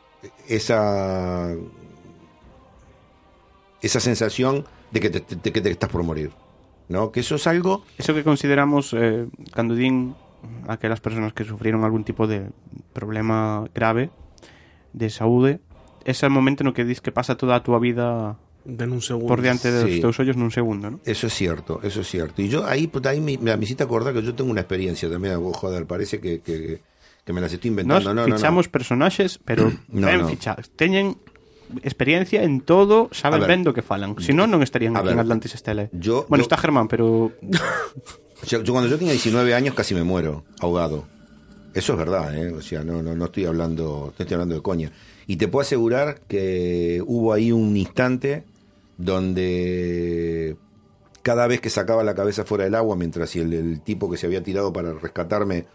esa 0.49 1.55
esa 3.83 4.01
sensación 4.01 4.67
de 4.91 5.01
que 5.01 5.11
te, 5.11 5.53
que 5.53 5.61
te 5.61 5.71
estás 5.71 5.89
por 5.89 6.03
morir, 6.03 6.31
¿no? 6.89 7.13
Que 7.13 7.21
eso 7.21 7.37
es 7.37 7.47
algo 7.47 7.85
Eso 7.97 8.15
que 8.15 8.25
consideramos 8.25 8.93
eh, 8.93 9.27
cando 9.53 9.75
din 9.75 10.15
aquelas 10.69 11.01
persoas 11.01 11.33
que 11.33 11.45
sufrieron 11.45 11.85
algún 11.85 12.05
tipo 12.05 12.27
de 12.27 12.51
problema 12.93 13.65
grave 13.75 14.11
de 14.93 15.09
saúde, 15.11 15.61
ese 16.05 16.27
é 16.27 16.29
o 16.29 16.33
momento 16.33 16.65
no 16.65 16.73
que 16.73 16.85
dis 16.85 17.01
que 17.05 17.13
pasa 17.13 17.37
toda 17.37 17.61
túa 17.61 17.79
vida 17.79 18.41
De 18.65 18.85
un 18.85 19.01
segundo. 19.01 19.29
por 19.29 19.41
diante 19.41 19.71
dos 19.73 19.89
Sí. 19.89 20.01
teus 20.01 20.19
ollos 20.21 20.37
nun 20.37 20.51
segundo, 20.53 20.91
¿no? 20.91 21.01
Eso 21.05 21.27
es 21.27 21.35
cierto, 21.35 21.81
eso 21.83 22.03
es 22.03 22.09
cierto. 22.09 22.43
Y 22.43 22.49
yo 22.49 22.67
ahí, 22.67 22.87
pues, 22.87 23.05
ahí 23.07 23.21
me, 23.21 23.39
me 23.39 23.57
hiciste 23.65 23.83
acordar 23.83 24.13
que 24.13 24.23
yo 24.23 24.35
tengo 24.35 24.51
una 24.51 24.61
experiencia 24.61 25.09
también, 25.09 25.37
oh, 25.41 25.53
joder, 25.53 25.87
parece 25.87 26.21
que, 26.21 26.41
que, 26.45 26.81
que 27.25 27.33
me 27.33 27.41
las 27.41 27.53
estoy 27.53 27.71
Nos 27.71 27.81
inventando. 27.85 28.15
no, 28.15 28.21
no, 28.23 28.29
no. 28.29 28.37
fichamos 28.37 28.69
personaxes, 28.69 29.41
pero 29.45 29.73
No, 29.89 30.07
ben 30.07 30.21
no. 30.21 30.29
fichados. 30.29 30.69
Teñen 30.77 31.17
experiencia 31.83 32.43
en 32.43 32.61
todo, 32.61 33.09
saben 33.13 33.47
ben 33.47 33.63
do 33.65 33.73
que 33.73 33.81
falan. 33.83 34.19
Si 34.21 34.35
non, 34.35 34.51
non 34.51 34.61
estarían 34.61 34.93
aquí 34.99 35.09
en 35.09 35.17
ver. 35.17 35.25
Atlantis 35.25 35.55
Estela. 35.55 35.89
Yo- 35.95 36.27
bueno, 36.29 36.43
yo- 36.43 36.47
está 36.51 36.59
Germán, 36.59 36.89
pero 36.91 37.33
Yo, 38.47 38.63
yo 38.63 38.73
cuando 38.73 38.89
yo 38.89 38.97
tenía 38.99 39.13
19 39.13 39.55
años 39.55 39.75
casi 39.75 39.95
me 39.95 40.03
muero 40.05 40.45
ahogado. 40.61 41.05
Eso 41.75 41.93
es 41.93 41.99
verdad, 41.99 42.35
¿eh? 42.35 42.51
O 42.53 42.63
sea, 42.63 42.83
no, 42.83 43.03
no, 43.03 43.15
no 43.15 43.25
estoy 43.27 43.45
hablando, 43.45 44.13
no 44.17 44.23
estoy 44.23 44.35
hablando 44.35 44.55
de 44.57 44.63
coña. 44.63 44.91
Y 45.27 45.37
te 45.37 45.47
puedo 45.47 45.63
asegurar 45.63 46.21
que 46.27 47.03
hubo 47.07 47.33
ahí 47.33 47.53
un 47.53 47.77
instante 47.77 48.43
donde 49.01 50.57
cada 51.23 51.47
vez 51.47 51.61
que 51.61 51.71
sacaba 51.71 52.05
la 52.05 52.15
cabeza 52.15 52.45
fuera 52.45 52.65
del 52.65 52.75
agua, 52.75 52.97
mientras 52.97 53.35
el, 53.37 53.53
el 53.53 53.81
tipo 53.83 54.11
que 54.11 54.17
se 54.17 54.27
había 54.27 54.43
tirado 54.43 54.73
para 54.73 54.93
rescatarme 54.95 55.67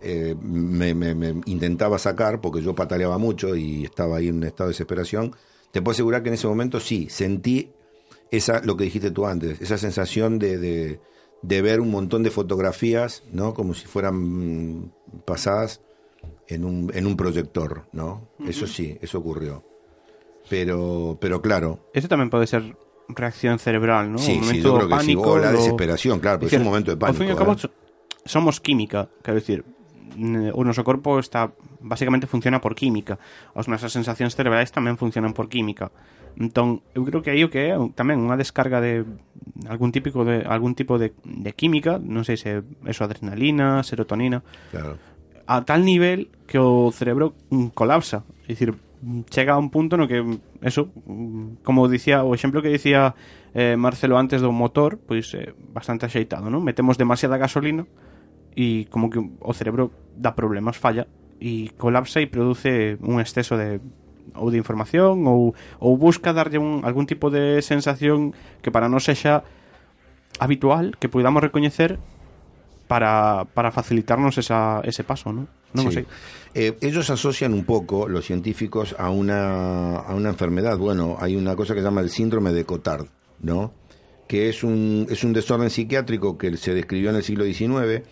eh, 0.00 0.34
me, 0.40 0.94
me- 0.94 1.14
me 1.14 1.34
intentaba 1.46 1.98
sacar, 1.98 2.40
porque 2.40 2.60
yo 2.62 2.74
pataleaba 2.74 3.18
mucho 3.18 3.56
y 3.56 3.84
estaba 3.84 4.18
ahí 4.18 4.28
en 4.28 4.36
un 4.36 4.44
estado 4.44 4.68
de 4.68 4.72
desesperación, 4.74 5.34
te 5.72 5.80
puedo 5.82 5.92
asegurar 5.94 6.22
que 6.22 6.28
en 6.28 6.34
ese 6.34 6.46
momento 6.46 6.78
sí, 6.80 7.08
sentí 7.10 7.72
esa, 8.30 8.60
lo 8.64 8.76
que 8.76 8.84
dijiste 8.84 9.10
tú 9.10 9.26
antes, 9.26 9.60
esa 9.60 9.78
sensación 9.78 10.38
de, 10.38 10.58
de, 10.58 11.00
de 11.42 11.62
ver 11.62 11.80
un 11.80 11.90
montón 11.90 12.22
de 12.22 12.30
fotografías, 12.30 13.22
¿no? 13.32 13.54
Como 13.54 13.74
si 13.74 13.86
fueran 13.86 14.16
mm, 14.16 14.92
pasadas 15.24 15.80
en 16.48 16.64
un, 16.64 16.90
en 16.94 17.06
un 17.06 17.16
proyector, 17.16 17.86
¿no? 17.92 18.28
Eso 18.46 18.66
sí, 18.66 18.98
eso 19.00 19.18
ocurrió. 19.18 19.64
Pero, 20.48 21.16
pero 21.20 21.40
claro. 21.40 21.90
Eso 21.92 22.08
también 22.08 22.30
puede 22.30 22.46
ser 22.46 22.76
reacción 23.08 23.58
cerebral, 23.58 24.12
¿no? 24.12 24.18
Sí, 24.18 24.38
un 24.38 24.44
sí, 24.44 24.60
yo 24.60 24.76
creo 24.76 24.88
que 24.88 24.94
pánico, 24.94 25.24
sí. 25.24 25.30
O 25.30 25.38
la 25.38 25.52
desesperación, 25.52 26.20
claro, 26.20 26.38
pero 26.38 26.46
decir, 26.46 26.58
es 26.58 26.64
un 26.64 26.70
momento 26.70 26.90
de 26.90 26.96
pánico. 26.96 27.12
Al 27.12 27.18
fin 27.18 27.28
y 27.28 27.30
al 27.30 27.36
cabo, 27.36 27.56
somos 28.24 28.60
química, 28.60 29.08
quero 29.22 29.36
decir, 29.36 29.64
o 30.54 30.64
noso 30.64 30.84
corpo 30.84 31.18
está 31.18 31.52
basicamente 31.80 32.26
funciona 32.26 32.60
por 32.60 32.74
química. 32.74 33.18
As 33.54 33.68
nosas 33.68 33.92
sensacións 33.92 34.38
cerebrais 34.38 34.70
tamén 34.70 34.96
funcionan 34.96 35.34
por 35.34 35.50
química. 35.50 35.90
Entón, 36.34 36.82
eu 36.94 37.06
creo 37.06 37.22
que 37.22 37.30
aí 37.30 37.42
o 37.46 37.50
que 37.50 37.70
é 37.70 37.76
tamén 37.94 38.22
unha 38.22 38.38
descarga 38.38 38.78
de 38.82 39.06
algún 39.70 39.90
típico 39.90 40.26
de 40.26 40.42
algún 40.46 40.74
tipo 40.74 40.98
de, 40.98 41.14
de 41.22 41.50
química, 41.54 41.98
non 41.98 42.22
sei 42.26 42.38
se 42.38 42.62
eso 42.86 43.02
adrenalina, 43.02 43.82
serotonina. 43.82 44.42
Claro. 44.70 44.98
A 45.44 45.60
tal 45.66 45.84
nivel 45.84 46.32
que 46.48 46.56
o 46.56 46.88
cerebro 46.90 47.36
colapsa, 47.76 48.24
é 48.48 48.54
dicir, 48.56 48.74
chega 49.30 49.54
a 49.54 49.58
un 49.58 49.70
punto 49.70 49.96
no 49.96 50.08
que 50.08 50.24
eso, 50.62 50.90
como 51.62 51.88
dicía 51.88 52.24
o 52.24 52.34
exemplo 52.34 52.62
que 52.62 52.72
dicía 52.72 53.14
eh, 53.52 53.76
Marcelo 53.76 54.18
antes 54.18 54.40
do 54.40 54.50
motor, 54.50 54.98
pois 54.98 55.32
eh, 55.34 55.52
bastante 55.72 56.06
axeitado, 56.06 56.48
non? 56.48 56.64
Metemos 56.64 56.96
demasiada 56.96 57.38
gasolina 57.38 57.86
e 58.54 58.86
como 58.88 59.10
que 59.10 59.20
o 59.20 59.52
cerebro 59.52 59.90
dá 60.16 60.32
problemas, 60.32 60.78
falla 60.78 61.06
e 61.42 61.74
colapsa 61.76 62.22
e 62.22 62.30
produce 62.30 62.96
un 63.02 63.18
exceso 63.20 63.58
de 63.58 63.82
ou 64.32 64.48
de 64.48 64.56
información 64.56 65.28
ou, 65.28 65.52
ou 65.78 66.00
busca 66.00 66.32
darlle 66.32 66.56
un, 66.56 66.80
algún 66.82 67.04
tipo 67.04 67.28
de 67.28 67.60
sensación 67.60 68.32
que 68.64 68.72
para 68.72 68.88
non 68.88 69.04
sexa 69.04 69.44
habitual, 70.40 70.96
que 70.98 71.12
podamos 71.12 71.44
recoñecer 71.44 72.00
para, 72.86 73.44
para 73.54 73.70
facilitarnos 73.70 74.38
esa, 74.38 74.80
ese 74.84 75.04
paso, 75.04 75.32
¿no? 75.32 75.46
Non 75.74 75.86
o 75.86 75.90
Sí. 75.90 76.02
sei. 76.02 76.06
Eh, 76.54 76.78
ellos 76.86 77.10
asocian 77.10 77.52
un 77.52 77.64
poco, 77.66 78.06
los 78.08 78.24
científicos, 78.24 78.94
a 78.98 79.10
una, 79.10 79.96
a 80.06 80.14
una 80.14 80.28
enfermedad. 80.30 80.78
Bueno, 80.78 81.16
hay 81.18 81.34
una 81.34 81.56
cosa 81.56 81.74
que 81.74 81.80
se 81.80 81.84
llama 81.84 82.00
el 82.00 82.10
síndrome 82.10 82.52
de 82.52 82.64
Cotard, 82.64 83.06
¿no? 83.42 83.72
Que 84.28 84.48
es 84.48 84.62
un, 84.62 85.06
es 85.10 85.24
un 85.24 85.32
desorden 85.32 85.68
psiquiátrico 85.70 86.38
que 86.38 86.56
se 86.56 86.72
describió 86.74 87.10
en 87.10 87.16
el 87.16 87.24
siglo 87.24 87.44
XIX, 87.44 88.06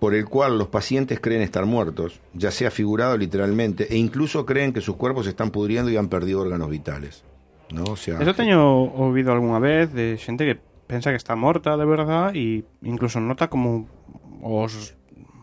por 0.00 0.14
el 0.14 0.24
cual 0.24 0.56
los 0.58 0.68
pacientes 0.68 1.20
creen 1.20 1.42
estar 1.42 1.66
muertos, 1.66 2.20
ya 2.32 2.50
sea 2.50 2.70
figurado 2.70 3.16
literalmente, 3.16 3.86
e 3.92 3.96
incluso 3.96 4.44
creen 4.46 4.72
que 4.72 4.80
sus 4.80 4.96
cuerpos 4.96 5.24
se 5.24 5.30
están 5.30 5.50
pudriendo 5.50 5.90
y 5.90 5.96
han 5.96 6.08
perdido 6.08 6.40
órganos 6.40 6.70
vitales. 6.70 7.22
¿no? 7.70 7.84
O 7.84 7.96
sea, 7.96 8.18
Eso 8.20 8.34
teño 8.34 8.60
ouvido 8.96 9.32
algunha 9.32 9.58
vez 9.58 9.92
de 9.92 10.16
xente 10.18 10.44
que 10.44 10.58
pensa 10.86 11.10
que 11.10 11.16
está 11.20 11.34
morta 11.36 11.76
de 11.76 11.86
verdad 11.86 12.34
e 12.36 12.64
incluso 12.82 13.20
nota 13.20 13.48
como 13.48 13.88
os 14.44 14.94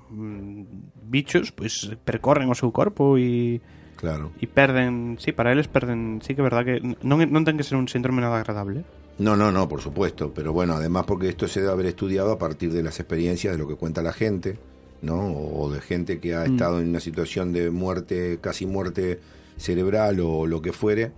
mm, 0.10 0.64
bichos 1.10 1.52
pois 1.52 1.92
percorren 2.06 2.48
o 2.50 2.56
seu 2.56 2.72
corpo 2.72 3.18
e 3.18 3.60
claro. 3.98 4.32
e 4.42 4.46
perden, 4.48 5.18
sí, 5.22 5.32
para 5.32 5.52
eles 5.52 5.68
perden, 5.68 6.20
sí 6.26 6.34
que 6.36 6.42
é 6.42 6.48
verdad 6.48 6.64
que 6.66 6.80
non, 7.04 7.22
non 7.30 7.44
ten 7.46 7.58
que 7.58 7.66
ser 7.68 7.78
un 7.78 7.88
síndrome 7.90 8.22
nada 8.22 8.38
agradable. 8.40 8.84
No, 9.22 9.36
no, 9.38 9.52
no, 9.52 9.68
por 9.70 9.82
supuesto, 9.86 10.34
pero 10.34 10.50
bueno, 10.54 10.74
además 10.74 11.06
porque 11.06 11.30
esto 11.30 11.46
se 11.48 11.62
debe 11.62 11.74
haber 11.74 11.86
estudiado 11.94 12.32
a 12.32 12.40
partir 12.42 12.72
de 12.74 12.82
las 12.82 12.98
experiencias 13.00 13.54
de 13.54 13.60
lo 13.62 13.68
que 13.68 13.76
cuenta 13.78 14.02
la 14.02 14.14
gente, 14.14 14.58
¿no? 15.04 15.30
O 15.30 15.70
de 15.70 15.82
gente 15.82 16.18
que 16.20 16.34
ha 16.34 16.48
Mm. 16.48 16.52
estado 16.56 16.80
en 16.82 16.90
una 16.90 17.00
situación 17.04 17.54
de 17.54 17.70
muerte, 17.70 18.40
casi 18.42 18.66
muerte 18.66 19.20
cerebral 19.58 20.20
o 20.22 20.48
lo 20.48 20.62
que 20.64 20.74
fuere, 20.74 21.12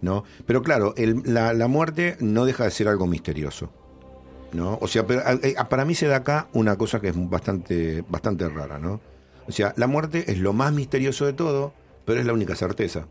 ¿no? 0.00 0.24
Pero 0.46 0.62
claro, 0.62 0.94
el- 0.96 1.22
la, 1.24 1.52
la 1.52 1.68
muerte 1.68 2.16
no 2.20 2.44
deja 2.44 2.64
de 2.64 2.70
ser 2.70 2.88
algo 2.88 3.06
misterioso, 3.06 3.70
¿no? 4.52 4.78
O 4.80 4.88
sea, 4.88 5.06
pero, 5.06 5.22
eh, 5.42 5.54
para 5.68 5.84
mí 5.84 5.94
se 5.94 6.06
da 6.06 6.16
acá 6.16 6.48
una 6.52 6.76
cosa 6.76 7.00
que 7.00 7.08
es 7.08 7.16
bastante, 7.30 8.04
bastante 8.08 8.48
rara, 8.48 8.78
¿no? 8.78 9.00
O 9.46 9.52
sea, 9.52 9.72
la 9.76 9.86
muerte 9.86 10.30
es 10.30 10.38
lo 10.38 10.52
más 10.52 10.72
misterioso 10.72 11.24
de 11.26 11.32
todo, 11.32 11.72
pero 12.04 12.20
es 12.20 12.26
la 12.26 12.32
única 12.32 12.54
certeza. 12.54 13.06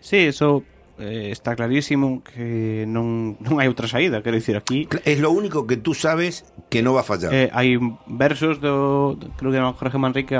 Sí, 0.00 0.16
eso 0.18 0.62
eh, 0.98 1.30
está 1.30 1.54
clarísimo 1.54 2.22
que 2.26 2.84
non, 2.86 3.38
non 3.38 3.62
hai 3.62 3.70
outra 3.70 3.86
saída, 3.86 4.18
quero 4.22 4.34
dicir, 4.34 4.58
aquí 4.58 4.90
Es 5.06 5.22
lo 5.22 5.30
único 5.30 5.66
que 5.70 5.78
tú 5.78 5.94
sabes 5.94 6.42
que 6.70 6.82
no 6.82 6.94
va 6.94 7.02
a 7.02 7.06
fallar. 7.06 7.30
eh, 7.30 7.50
hai 7.54 7.78
versos 8.10 8.58
do, 8.58 9.14
creo 9.38 9.50
que 9.54 9.58
era 9.62 9.70
Jorge 9.74 9.98
Manrique 9.98 10.34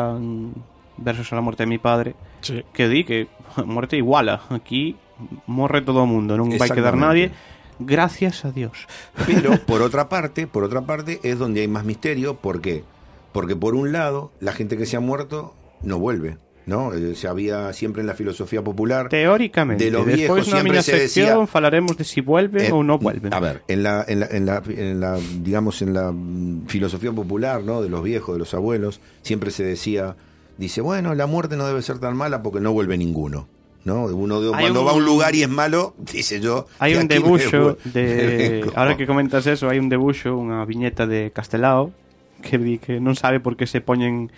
versos 0.99 1.30
a 1.30 1.39
la 1.39 1.43
muerte 1.47 1.62
de 1.62 1.70
mi 1.70 1.78
padre 1.78 2.14
Sí. 2.43 2.62
que 2.74 2.86
di 2.91 3.03
que 3.07 3.26
muerte 3.66 3.97
iguala 3.97 4.43
aquí 4.51 4.99
morre 5.47 5.83
todo 5.83 6.03
o 6.03 6.09
mundo 6.09 6.37
non 6.39 6.51
vai 6.57 6.71
quedar 6.71 6.95
nadie 6.97 7.31
gracias 7.79 8.45
a 8.45 8.51
Dios 8.51 8.87
Pero 9.27 9.59
por 9.66 9.83
otra 9.83 10.09
parte, 10.09 10.47
por 10.47 10.64
otra 10.64 10.83
parte 10.83 11.21
es 11.23 11.39
donde 11.39 11.61
hay 11.62 11.69
más 11.69 11.85
misterio, 11.85 12.35
¿por 12.37 12.61
qué? 12.61 12.85
Porque 13.33 13.55
por 13.55 13.75
un 13.75 13.93
lado, 13.93 14.33
la 14.41 14.53
gente 14.53 14.77
que 14.77 14.87
se 14.87 14.97
ha 14.97 15.01
muerto 15.01 15.55
no 15.83 15.99
vuelve, 15.99 16.39
¿no? 16.66 16.93
Eh, 16.93 17.14
Se 17.14 17.29
había 17.29 17.73
siempre 17.73 18.01
en 18.01 18.07
la 18.09 18.14
filosofía 18.14 18.62
popular 18.62 19.09
teóricamente 19.09 19.85
de 19.85 19.91
los 19.91 20.07
despois 20.07 20.47
viejos 20.47 20.49
na 20.49 20.59
siempre 20.61 20.83
se 20.83 20.99
sección 21.07 21.47
decía 21.47 21.47
falaremos 21.47 21.97
de 21.97 22.05
si 22.05 22.21
vuelven 22.21 22.66
Eh, 22.66 22.75
ou 22.75 22.83
non 22.83 22.99
vuelven 22.99 23.31
A 23.31 23.39
ver, 23.39 23.62
en 23.69 23.83
la, 23.87 24.03
en 24.09 24.21
la, 24.21 24.27
en 24.27 24.43
la, 24.45 24.62
en 24.66 24.99
la, 24.99 25.19
digamos, 25.41 25.81
en 25.83 25.95
la 25.95 26.11
mm, 26.11 26.66
filosofía 26.66 27.12
popular, 27.12 27.62
¿no? 27.62 27.79
De 27.81 27.89
los 27.89 28.03
viejos, 28.03 28.35
de 28.35 28.41
los 28.43 28.53
abuelos, 28.55 29.01
siempre 29.23 29.51
se 29.55 29.62
decía, 29.62 30.16
dice, 30.59 30.81
bueno, 30.81 31.14
la 31.14 31.27
muerte 31.31 31.55
no 31.57 31.66
debe 31.69 31.83
ser 31.83 32.01
tan 32.01 32.16
mala 32.16 32.43
porque 32.43 32.61
no 32.61 32.73
vuelve 32.73 32.99
ninguno. 32.99 33.47
¿No? 33.85 34.05
Uno 34.07 34.41
de- 34.41 34.49
Hay 34.55 34.64
cuando 34.68 34.81
un- 34.83 34.87
va 34.87 34.91
a 34.93 34.95
un 34.95 35.05
lugar 35.05 35.35
y 35.35 35.43
es 35.43 35.49
malo, 35.49 35.95
dice 35.97 36.41
yo. 36.41 36.66
"De 36.81 36.97
un 36.99 37.07
aquí 37.07 37.09
me 37.09 37.14
debuxo 37.14 37.62
voy". 37.62 37.76
Me 37.85 37.91
de 37.93 38.70
ahora 38.76 38.97
que 38.97 39.07
comentas 39.07 39.47
eso, 39.47 39.70
hai 39.70 39.79
un 39.81 39.89
debuxo, 39.89 40.35
unha 40.37 40.66
viñeta 40.68 41.07
de 41.07 41.31
Castelao 41.33 41.95
que 42.43 42.59
di 42.59 42.76
que 42.83 43.01
non 43.01 43.14
sabe 43.16 43.41
por 43.41 43.57
que 43.57 43.66
se 43.66 43.81
poñen 43.81 44.29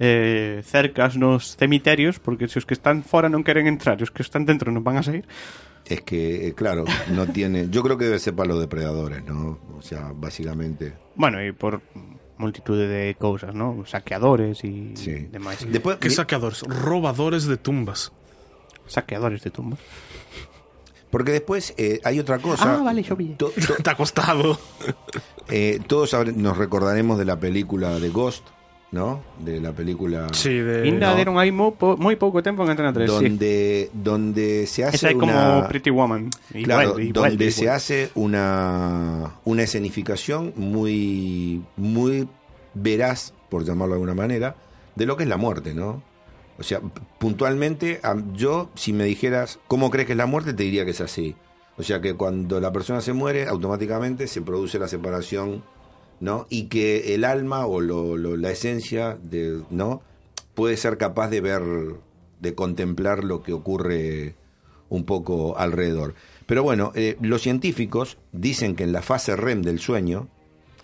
eh, 0.00 0.62
cercas 0.64 1.16
nos 1.20 1.56
cemiterios 1.60 2.16
porque 2.22 2.48
se 2.48 2.56
os 2.60 2.64
que 2.64 2.72
están 2.72 3.04
fora 3.04 3.28
non 3.28 3.44
queren 3.44 3.68
entrar 3.68 4.00
e 4.00 4.04
os 4.04 4.12
que 4.14 4.24
están 4.24 4.48
dentro 4.48 4.72
non 4.72 4.80
van 4.84 4.96
a 4.96 5.04
sair 5.04 5.24
Es 5.90 6.04
que, 6.06 6.46
eh, 6.46 6.52
claro, 6.54 6.84
no 7.10 7.26
tiene. 7.26 7.66
Yo 7.72 7.82
creo 7.82 7.96
que 7.98 8.04
debe 8.04 8.20
ser 8.20 8.36
para 8.36 8.52
los 8.52 8.60
depredadores, 8.60 9.24
¿no? 9.24 9.58
O 9.74 9.82
sea, 9.82 10.12
básicamente. 10.14 10.92
bueno, 11.16 11.40
e 11.40 11.50
por 11.56 11.82
multitude 12.38 12.86
de 12.86 13.16
cousas, 13.18 13.52
¿no? 13.56 13.82
Saqueadores 13.88 14.62
e 14.62 14.94
Sí. 14.94 15.26
demais 15.32 15.60
Después, 15.66 15.96
¿Qué 15.98 16.08
mi- 16.08 16.14
saqueadores? 16.14 16.62
Robadores 16.68 17.44
de 17.48 17.56
tumbas. 17.56 18.12
Saqueadores 18.90 19.42
de 19.42 19.50
tumbas 19.50 19.78
porque 21.10 21.32
después 21.32 21.74
eh, 21.76 22.00
hay 22.04 22.20
otra 22.20 22.38
cosa. 22.38 22.76
Ah, 22.78 22.82
vale, 22.82 23.02
yo 23.02 23.16
vi. 23.16 23.34
To- 23.34 23.50
to- 23.50 23.82
Te 23.82 23.90
ha 23.90 23.96
costado. 23.96 24.58
eh, 25.48 25.80
todos 25.86 26.14
nos 26.36 26.56
recordaremos 26.56 27.18
de 27.18 27.24
la 27.24 27.38
película 27.38 27.98
de 27.98 28.10
Ghost, 28.10 28.46
¿no? 28.92 29.20
De 29.40 29.60
la 29.60 29.72
película. 29.72 30.28
Sí, 30.32 30.50
de... 30.54 30.82
Ainda 30.84 31.10
no. 31.10 31.16
deron 31.16 31.38
aí 31.38 31.50
moi, 31.50 31.74
po, 31.74 31.96
moi 31.98 32.14
pouco 32.14 32.42
tempo 32.46 32.62
en 32.62 32.70
Antena 32.70 32.94
3 32.94 33.10
sí. 33.10 33.14
donde, 33.26 33.90
donde 33.92 34.66
se 34.70 34.84
hace 34.86 35.10
Esa 35.10 35.18
como 35.18 35.34
una. 35.34 35.66
Pretty 35.66 35.90
Woman 35.90 36.30
Claro, 36.62 36.98
e 37.02 37.10
donde 37.10 37.50
se 37.50 37.66
hace 37.66 38.10
una, 38.14 39.34
una 39.44 39.62
escenificación 39.66 40.54
muy, 40.54 41.62
muy 41.76 42.28
veraz, 42.74 43.34
por 43.50 43.64
llamarlo 43.66 43.94
de 43.94 43.98
alguna 43.98 44.14
manera, 44.14 44.54
de 44.94 45.06
lo 45.06 45.16
que 45.16 45.24
es 45.24 45.28
la 45.28 45.38
muerte, 45.38 45.74
¿no? 45.74 46.02
O 46.60 46.62
sea, 46.62 46.80
puntualmente, 47.18 48.00
yo, 48.34 48.70
si 48.74 48.92
me 48.92 49.04
dijeras, 49.04 49.58
¿cómo 49.66 49.90
crees 49.90 50.06
que 50.06 50.12
es 50.12 50.16
la 50.18 50.26
muerte? 50.26 50.52
Te 50.52 50.62
diría 50.62 50.84
que 50.84 50.90
es 50.90 51.00
así. 51.00 51.34
O 51.78 51.82
sea, 51.82 52.00
que 52.02 52.14
cuando 52.14 52.60
la 52.60 52.70
persona 52.72 53.00
se 53.00 53.14
muere, 53.14 53.46
automáticamente 53.46 54.26
se 54.26 54.42
produce 54.42 54.78
la 54.78 54.86
separación, 54.86 55.64
¿no? 56.20 56.46
Y 56.50 56.64
que 56.64 57.14
el 57.14 57.24
alma 57.24 57.64
o 57.66 57.80
lo- 57.80 58.16
lo- 58.18 58.36
la 58.36 58.50
esencia, 58.50 59.16
de, 59.22 59.62
¿no? 59.70 60.02
Puede 60.54 60.76
ser 60.76 60.98
capaz 60.98 61.28
de 61.30 61.40
ver, 61.40 61.62
de 62.40 62.54
contemplar 62.54 63.24
lo 63.24 63.42
que 63.42 63.54
ocurre 63.54 64.34
un 64.90 65.04
poco 65.04 65.56
alrededor. 65.56 66.14
Pero 66.46 66.62
bueno, 66.62 66.92
eh, 66.94 67.16
los 67.22 67.40
científicos 67.42 68.18
dicen 68.32 68.76
que 68.76 68.84
en 68.84 68.92
la 68.92 69.00
fase 69.02 69.34
REM 69.36 69.62
del 69.62 69.78
sueño, 69.78 70.28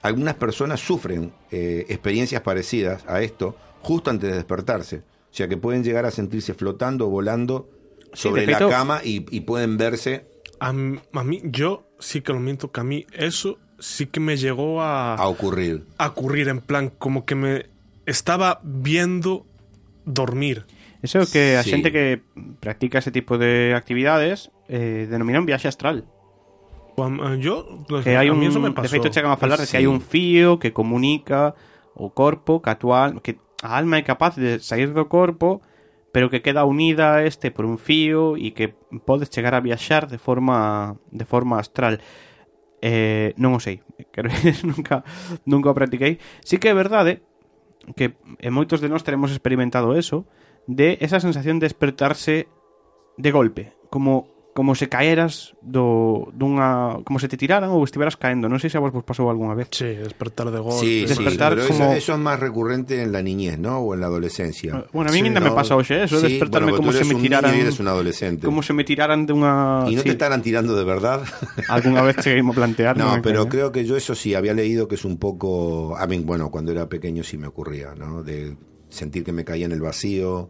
algunas 0.01 0.37
personas 0.37 0.81
sufren 0.81 1.33
eh, 1.51 1.85
experiencias 1.91 2.41
parecidas 2.41 3.05
a 3.09 3.21
esto 3.21 3.57
justo 3.83 4.09
antes 4.11 4.31
de 4.31 4.37
despertarse. 4.37 5.03
O 5.31 5.35
sea 5.37 5.49
que 5.49 5.57
pueden 5.57 5.85
llegar 5.85 6.07
a 6.07 6.11
sentirse 6.11 6.55
flotando, 6.55 7.09
volando 7.09 7.69
sobre 8.13 8.47
de 8.47 8.53
la 8.53 8.59
feito- 8.59 8.71
cama 8.71 9.01
y, 9.05 9.27
y 9.31 9.41
pueden 9.41 9.77
verse 9.77 10.27
A, 10.61 10.69
a 10.71 10.73
mí, 11.25 11.41
yo 11.45 11.85
sí 11.99 12.23
que 12.23 12.33
lo 12.33 12.41
miento, 12.41 12.73
que 12.73 12.81
a 12.81 12.85
mí 12.85 13.07
eso 13.13 13.59
sí 13.79 14.07
que 14.07 14.21
me 14.21 14.37
llegó 14.39 14.81
a, 14.81 15.15
a 15.15 15.29
ocurrir. 15.29 15.85
a 15.99 16.07
ocurrir 16.09 16.49
en 16.49 16.61
plan, 16.61 16.91
como 16.99 17.27
que 17.27 17.35
me 17.35 17.67
estaba 18.07 18.61
viendo 18.65 19.45
dormir. 20.07 20.65
Eso 21.03 21.21
que 21.31 21.57
a 21.59 21.63
Sí. 21.63 21.71
xente 21.71 21.93
que 21.93 22.23
practica 22.61 22.99
ese 22.99 23.11
tipo 23.11 23.37
de 23.37 23.75
actividades 23.77 24.51
eh, 24.69 25.07
denominan 25.11 25.45
viaxe 25.47 25.69
astral 25.69 26.07
O 26.97 27.05
a- 27.05 27.37
Yo, 27.37 27.85
pues, 27.87 28.05
que 28.05 28.17
hai 28.17 28.29
a 28.29 28.33
un, 28.33 28.41
mí 28.41 28.47
eso 28.49 28.59
me 28.59 28.71
de 28.71 28.75
pasó. 28.75 28.89
feito 28.89 29.11
chegan 29.13 29.31
a 29.31 29.37
falar 29.37 29.59
de 29.61 29.69
que 29.69 29.77
Sí. 29.77 29.77
hai 29.77 29.87
un 29.87 30.01
fío 30.01 30.57
que 30.59 30.73
comunica 30.73 31.53
o 31.95 32.11
corpo 32.17 32.63
que 32.65 32.71
a 32.73 32.79
tua 32.81 33.05
al- 33.13 33.21
que 33.21 33.37
a 33.63 33.77
alma 33.77 33.97
é 33.99 34.05
capaz 34.05 34.37
de 34.37 34.61
sair 34.61 34.93
do 34.93 35.09
corpo, 35.09 35.63
pero 36.13 36.31
que 36.31 36.41
queda 36.41 36.65
unida 36.65 37.17
a 37.17 37.25
este 37.25 37.51
por 37.51 37.65
un 37.65 37.77
fío 37.77 38.37
e 38.37 38.57
que 38.57 38.73
podes 39.05 39.29
chegar 39.29 39.53
a 39.53 39.65
viaxar 39.65 40.09
de 40.09 40.17
forma 40.17 40.97
de 41.13 41.25
forma 41.25 41.61
astral. 41.61 42.01
Eh, 42.81 43.33
non 43.41 43.57
o 43.57 43.61
sei, 43.61 43.81
quero 44.15 44.29
nunca 44.65 45.05
nunca 45.45 45.73
o 45.73 45.77
practiquei. 45.77 46.21
Si 46.45 46.57
sí 46.57 46.61
que 46.61 46.73
é 46.73 46.77
verdade 46.77 47.25
que 47.97 48.17
en 48.41 48.53
moitos 48.53 48.81
de 48.81 48.89
nós 48.89 49.05
teremos 49.05 49.33
experimentado 49.33 49.93
eso 49.97 50.25
de 50.67 50.99
esa 51.01 51.21
sensación 51.21 51.61
de 51.61 51.69
despertarse 51.69 52.49
de 53.17 53.31
golpe, 53.31 53.73
como 53.89 54.36
como 54.57 54.73
se 54.73 54.89
caeras 54.89 55.53
do 55.61 56.33
dunha 56.33 57.05
como 57.05 57.21
se 57.21 57.29
te 57.29 57.37
tiraran 57.37 57.69
ou 57.77 57.85
estiveras 57.85 58.17
caendo 58.17 58.49
non 58.49 58.57
sei 58.57 58.73
se 58.73 58.81
a 58.81 58.83
vos 58.83 58.89
vos 58.89 59.05
pasou 59.05 59.29
algunha 59.29 59.53
vez 59.53 59.69
Sí, 59.69 59.85
despertar 60.01 60.49
de 60.49 60.57
golpe. 60.65 60.81
Sí, 60.81 61.05
sí, 61.05 61.13
Despertar 61.13 61.53
pero 61.53 61.69
eso, 61.69 61.77
como- 61.77 61.93
eso 61.93 62.11
es 62.17 62.21
más 62.25 62.41
recurrente 62.41 63.05
en 63.05 63.13
la 63.13 63.21
niñez, 63.21 63.61
¿no? 63.61 63.85
O 63.85 63.93
en 63.93 64.01
la 64.01 64.09
adolescencia. 64.09 64.89
Bueno, 64.97 65.11
a 65.11 65.13
mí 65.13 65.21
Sí, 65.21 65.29
ainda 65.29 65.45
me 65.45 65.53
¿no? 65.53 65.59
pasa 65.61 65.77
hoxe 65.77 66.09
eso, 66.09 66.17
Sí, 66.17 66.33
despertarme 66.33 66.73
bueno, 66.73 66.81
como 66.81 66.97
se 66.97 67.05
me 67.05 67.13
un 67.13 67.21
niño 67.21 67.37
tiraran 67.37 67.53
y 67.53 67.61
eres 67.61 67.77
un 67.77 67.89
adolescente. 67.93 68.49
como 68.49 68.65
se 68.65 68.73
me 68.73 68.83
tiraran 68.89 69.29
de 69.29 69.37
unha 69.37 69.85
¿Y 69.85 69.93
no 69.93 70.01
sí, 70.01 70.09
te 70.09 70.17
estarán 70.17 70.41
tirando 70.41 70.73
de 70.73 70.85
verdad? 70.89 71.21
algunha 71.69 72.01
vez 72.01 72.17
cheguei 72.25 72.41
a 72.41 72.53
plantear 72.57 72.97
No, 72.97 73.13
me 73.13 73.21
pero 73.21 73.53
creo 73.53 73.69
que 73.77 73.85
yo 73.85 73.93
eso 74.01 74.17
sí 74.17 74.33
había 74.33 74.57
leído 74.57 74.89
que 74.89 74.97
es 74.97 75.05
un 75.05 75.21
poco, 75.21 75.93
a 76.01 76.09
mí, 76.09 76.17
bueno, 76.25 76.49
cuando 76.49 76.73
era 76.73 76.89
pequeño 76.89 77.21
sí 77.21 77.37
me 77.37 77.47
ocurría, 77.53 77.93
¿no? 77.93 78.25
De 78.25 78.57
sentir 78.89 79.21
que 79.21 79.37
me 79.37 79.45
caía 79.45 79.67
en 79.69 79.73
el 79.77 79.85
vacío 79.85 80.49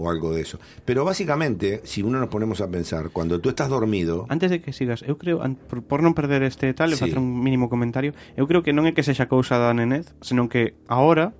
o 0.00 0.08
algo 0.08 0.32
de 0.32 0.40
eso. 0.40 0.56
Pero 0.88 1.04
básicamente, 1.04 1.80
si 1.84 2.00
uno 2.02 2.16
nos 2.18 2.32
ponemos 2.32 2.60
a 2.64 2.68
pensar, 2.72 3.10
cuando 3.12 3.36
tú 3.40 3.50
estás 3.52 3.68
dormido, 3.68 4.24
Antes 4.32 4.48
de 4.50 4.62
que 4.64 4.72
sigas, 4.72 5.04
eu 5.04 5.20
creo, 5.20 5.44
por, 5.68 5.84
por 5.84 6.00
non 6.00 6.16
perder 6.16 6.40
este 6.42 6.72
tal, 6.72 6.96
Sí. 6.96 7.04
facer 7.04 7.20
un 7.20 7.28
mínimo 7.44 7.68
comentario, 7.68 8.16
eu 8.40 8.48
creo 8.48 8.64
que 8.64 8.72
non 8.72 8.88
é 8.88 8.96
que 8.96 9.04
sexa 9.04 9.28
cousa 9.28 9.60
da 9.60 9.76
nenez, 9.76 10.16
senón 10.24 10.48
que 10.48 10.72
ahora 10.88 11.36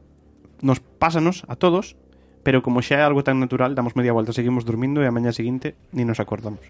nos 0.61 0.85
pásanos 0.85 1.49
a 1.49 1.57
todos, 1.57 1.97
pero 2.45 2.61
como 2.61 2.85
xa 2.85 3.01
é 3.01 3.03
algo 3.03 3.25
tan 3.25 3.41
natural, 3.41 3.73
damos 3.73 3.97
media 3.97 4.13
volta, 4.13 4.37
seguimos 4.37 4.69
dormindo 4.69 5.01
e 5.01 5.09
a 5.09 5.13
mañá 5.13 5.33
seguinte 5.33 5.73
ni 5.97 6.05
nos 6.05 6.21
acordamos. 6.21 6.61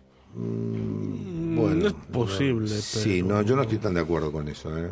bueno, 1.57 1.89
es 1.89 1.93
posible, 2.13 2.69
Sí, 2.69 3.23
pero- 3.23 3.35
no, 3.35 3.43
yo 3.43 3.57
no 3.57 3.63
estoy 3.63 3.79
tan 3.79 3.95
de 3.95 4.01
acuerdo 4.01 4.31
con 4.33 4.49
eso. 4.49 4.71
¿eh? 4.79 4.91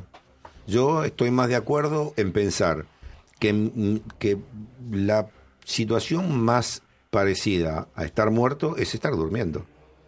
Yo 0.66 1.04
estoy 1.04 1.30
más 1.30 1.48
de 1.48 1.56
acuerdo 1.56 2.12
en 2.16 2.32
pensar 2.32 2.86
que, 3.38 3.52
mm, 3.52 3.96
que 4.18 4.38
la 4.90 5.28
situación 5.64 6.38
más 6.42 6.82
parecida 7.10 7.88
a 7.94 8.04
estar 8.04 8.30
muerto 8.30 8.76
es 8.76 8.94
estar 8.94 9.12
durmiendo. 9.12 9.64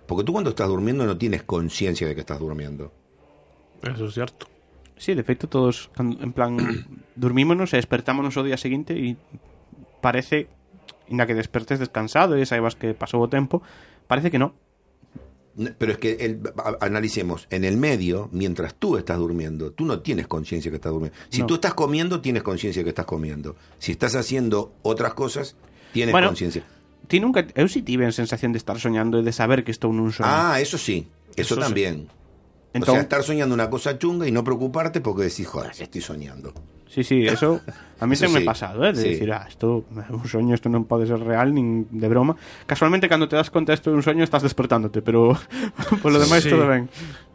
Porque 0.07 0.24
tú 0.24 0.32
cuando 0.32 0.51
estás 0.51 0.68
durmiendo 0.68 1.07
no 1.07 1.16
tienes 1.16 1.42
conciencia 1.42 2.07
de 2.07 2.14
que 2.14 2.20
estás 2.20 2.38
durmiendo. 2.38 2.92
Eso 3.82 4.07
es 4.07 4.14
cierto. 4.14 4.46
Sí, 4.96 5.14
de 5.14 5.22
feito 5.24 5.48
todos 5.48 5.90
en 5.98 6.32
plan 6.32 6.59
dormímonos 7.16 7.70
despertámonos 7.72 8.36
o 8.36 8.42
día 8.44 8.57
seguinte 8.61 8.92
e 8.98 9.16
parece 10.05 10.48
inda 11.09 11.26
que 11.26 11.34
despertes 11.34 11.78
descansado 11.80 12.36
e 12.36 12.44
saibas 12.44 12.76
que 12.76 12.92
pasou 12.94 13.24
o 13.24 13.28
tempo, 13.32 13.62
parece 14.07 14.30
que 14.30 14.38
no. 14.38 14.53
Pero 15.78 15.92
es 15.92 15.98
que 15.98 16.12
el- 16.22 16.40
analicemos, 16.80 17.46
en 17.51 17.64
el 17.64 17.76
medio, 17.76 18.28
mientras 18.30 18.74
tú 18.76 18.96
estás 18.96 19.18
durmiendo, 19.18 19.72
tú 19.72 19.84
no 19.84 19.98
tienes 20.01 20.28
conciencia 20.28 20.70
que 20.70 20.76
estás 20.76 20.92
durmiendo. 20.92 21.16
Si 21.28 21.40
No. 21.42 21.46
tú 21.48 21.55
estás 21.55 21.74
comiendo, 21.74 22.20
tienes 22.20 22.42
conciencia 22.44 22.84
que 22.84 22.90
estás 22.90 23.05
comiendo. 23.07 23.57
Si 23.78 23.90
estás 23.92 24.14
haciendo 24.14 24.72
otras 24.82 25.14
cosas, 25.14 25.57
tienes 25.92 26.12
Bueno, 26.12 26.28
conciencia. 26.28 26.62
Ti 27.09 27.18
nunca, 27.20 27.46
eu 27.55 27.66
si 27.68 27.82
tive 27.82 28.07
a 28.07 28.12
sensación 28.12 28.53
de 28.53 28.59
estar 28.59 28.78
soñando 28.78 29.18
e 29.18 29.22
de 29.22 29.32
saber 29.32 29.64
que 29.64 29.72
estou 29.72 29.90
nun 29.94 30.11
soño. 30.12 30.28
Ah, 30.30 30.59
eso 30.61 30.76
sí, 30.78 31.07
eso, 31.34 31.55
Eso 31.55 31.55
sí. 31.57 31.61
también. 31.61 32.07
o 32.74 32.84
sea, 32.84 33.01
estar 33.03 33.22
soñando 33.26 33.55
una 33.55 33.66
cosa 33.68 33.98
chunga 33.98 34.28
y 34.28 34.32
no 34.32 34.44
preocuparte 34.46 35.01
porque 35.03 35.26
decís, 35.26 35.46
joder, 35.48 35.72
estoy 35.74 36.01
soñando. 36.01 36.55
Sí, 36.86 37.03
sí, 37.03 37.22
eso 37.26 37.61
a 37.98 38.07
mí 38.07 38.14
Eso 38.14 38.26
se 38.26 38.32
me 38.34 38.40
sí, 38.40 38.44
ha 38.46 38.51
pasado, 38.51 38.82
¿eh? 38.86 38.92
De 38.92 39.03
sí. 39.03 39.09
decir, 39.11 39.30
ah, 39.32 39.46
esto 39.48 39.84
é 39.94 40.11
un 40.11 40.26
sueño, 40.26 40.55
esto 40.55 40.66
non 40.70 40.86
pode 40.86 41.07
ser 41.07 41.18
real 41.22 41.51
nin 41.55 41.86
de 41.90 42.07
broma. 42.11 42.34
Casualmente, 42.66 43.07
cando 43.11 43.26
te 43.30 43.34
das 43.38 43.51
conta 43.51 43.74
esto 43.74 43.90
é 43.90 43.94
un 43.94 44.03
sueño, 44.07 44.22
estás 44.22 44.42
despertándote, 44.46 45.03
pero 45.03 45.34
por 46.03 46.11
lo 46.14 46.18
demás 46.22 46.42
Sí. 46.46 46.51
todo 46.51 46.66
ben. 46.66 46.86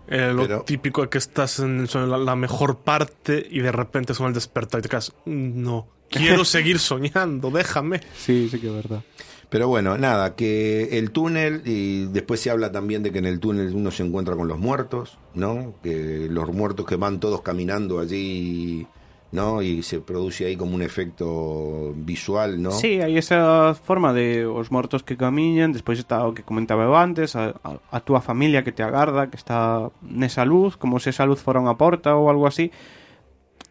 Eh, 0.08 0.32
lo 0.36 0.44
Pero- 0.48 0.62
típico 0.64 1.04
es 1.04 1.10
que 1.10 1.18
estás 1.20 1.60
en 1.60 1.80
el 1.84 1.88
sueño, 1.90 2.08
la, 2.08 2.20
la 2.20 2.36
mejor 2.36 2.80
parte 2.84 3.42
y 3.42 3.60
de 3.60 3.72
repente 3.72 4.14
suena 4.14 4.30
el 4.30 4.36
despertar 4.36 4.80
y 4.80 4.84
te 4.84 4.90
quedas, 4.92 5.12
"Mm, 5.26 5.64
no, 5.64 5.88
quiero 6.12 6.44
seguir 6.48 6.78
soñando, 6.80 7.50
déjame. 7.52 8.00
Sí, 8.16 8.48
sí 8.52 8.60
que 8.60 8.68
é 8.68 8.76
verdad. 8.76 9.02
Pero 9.50 9.68
bueno, 9.68 9.98
nada, 9.98 10.36
que 10.36 10.98
el 10.98 11.12
túnel, 11.12 11.62
y 11.66 12.06
después 12.08 12.40
se 12.40 12.50
habla 12.50 12.72
también 12.72 13.04
de 13.04 13.12
que 13.12 13.20
en 13.20 13.26
el 13.26 13.40
túnel 13.40 13.74
uno 13.74 13.92
se 13.92 14.04
encuentra 14.04 14.36
con 14.36 14.48
los 14.48 14.60
muertos, 14.60 15.18
¿no? 15.34 15.74
Que 15.84 16.28
los 16.30 16.52
muertos 16.52 16.86
que 16.86 16.96
van 16.96 17.20
todos 17.20 17.42
caminando 17.42 18.00
allí, 18.00 18.88
¿no? 19.32 19.62
Y 19.62 19.84
se 19.84 20.00
produce 20.00 20.46
ahí 20.46 20.56
como 20.56 20.74
un 20.74 20.82
efecto 20.82 21.94
visual, 21.96 22.62
¿no? 22.62 22.72
Sí, 22.72 23.02
hai 23.02 23.20
esa 23.20 23.76
forma 23.76 24.16
de 24.16 24.48
os 24.48 24.72
mortos 24.72 25.04
que 25.04 25.20
camiñan, 25.20 25.76
despois 25.76 26.00
está 26.00 26.26
o 26.26 26.34
que 26.34 26.42
comentaba 26.42 26.88
antes, 26.98 27.36
a, 27.36 27.54
a, 27.62 28.22
familia 28.22 28.64
que 28.64 28.72
te 28.72 28.82
agarda, 28.82 29.30
que 29.30 29.38
está 29.38 29.92
nesa 30.02 30.48
luz, 30.48 30.80
como 30.80 30.98
se 30.98 31.12
esa 31.12 31.28
luz 31.28 31.44
fora 31.44 31.62
unha 31.62 31.78
porta 31.78 32.16
ou 32.18 32.32
algo 32.32 32.48
así. 32.48 32.72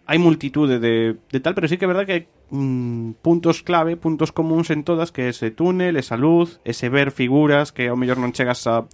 Hai 0.04 0.20
multitude 0.20 0.78
de, 0.80 1.16
de 1.16 1.40
tal, 1.40 1.56
pero 1.56 1.64
sí 1.68 1.80
que 1.80 1.88
é 1.88 1.90
verdad 1.90 2.04
que 2.04 2.12
hai 2.12 2.22
mm, 2.52 3.24
puntos 3.24 3.64
clave, 3.64 3.96
puntos 3.96 4.36
comuns 4.36 4.68
en 4.68 4.84
todas, 4.84 5.08
que 5.08 5.32
ese 5.32 5.48
túnel, 5.48 5.96
esa 5.96 6.20
luz, 6.20 6.60
ese 6.68 6.92
ver 6.92 7.08
figuras 7.08 7.72
que 7.72 7.88
ao 7.88 7.96
mellor 7.96 8.20
non 8.20 8.36
chegas 8.36 8.68
a 8.68 8.84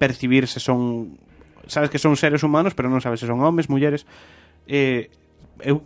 percibir 0.00 0.48
se 0.48 0.60
son 0.60 1.20
sabes 1.68 1.90
que 1.90 2.00
son 2.00 2.16
seres 2.16 2.40
humanos, 2.42 2.72
pero 2.72 2.88
non 2.88 3.04
sabes 3.04 3.20
se 3.20 3.28
son 3.28 3.44
homes, 3.44 3.68
mulleres. 3.68 4.08
Eh, 4.64 5.12
eu, 5.60 5.84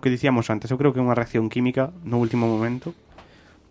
que 0.00 0.12
dicíamos 0.12 0.48
antes, 0.48 0.70
eu 0.70 0.78
creo 0.80 0.92
que 0.92 1.00
é 1.00 1.04
unha 1.04 1.16
reacción 1.16 1.48
química 1.48 1.92
no 2.04 2.20
último 2.20 2.48
momento 2.48 2.92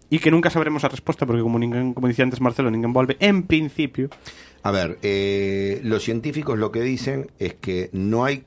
e 0.09 0.21
que 0.21 0.29
nunca 0.29 0.53
sabremos 0.53 0.85
a 0.85 0.89
resposta 0.89 1.25
porque 1.25 1.41
como 1.41 1.57
ninguén, 1.57 1.97
como 1.97 2.05
dicía 2.05 2.25
antes 2.25 2.41
Marcelo, 2.41 2.69
ninguén 2.69 2.93
volve 2.93 3.17
en 3.21 3.45
principio. 3.45 4.09
A 4.61 4.69
ver, 4.69 4.97
eh, 5.01 5.81
los 5.83 6.05
científicos 6.05 6.57
lo 6.57 6.71
que 6.71 6.81
dicen 6.81 7.29
es 7.37 7.53
que 7.57 7.89
no 7.93 8.25
hay, 8.25 8.45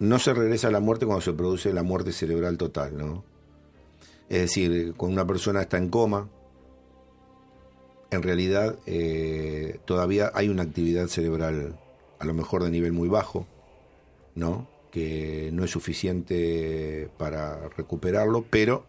no 0.00 0.18
se 0.18 0.34
regresa 0.34 0.68
a 0.68 0.70
la 0.70 0.80
muerte 0.80 1.06
cuando 1.06 1.20
se 1.20 1.32
produce 1.32 1.72
la 1.72 1.82
muerte 1.82 2.12
cerebral 2.12 2.56
total, 2.56 2.96
¿no? 2.96 3.22
Es 4.28 4.40
decir, 4.40 4.94
cuando 4.96 5.14
una 5.14 5.26
persona 5.26 5.60
está 5.60 5.76
en 5.76 5.90
coma, 5.90 6.28
en 8.10 8.22
realidad 8.22 8.78
eh, 8.86 9.78
todavía 9.84 10.32
hay 10.34 10.48
una 10.48 10.62
actividad 10.62 11.06
cerebral, 11.06 11.78
a 12.18 12.24
lo 12.24 12.34
mejor 12.34 12.64
de 12.64 12.70
nivel 12.70 12.92
muy 12.92 13.08
bajo, 13.08 13.46
¿no? 14.34 14.68
Que 14.90 15.50
no 15.52 15.64
es 15.64 15.70
suficiente 15.70 17.10
para 17.18 17.68
recuperarlo, 17.76 18.44
pero 18.48 18.86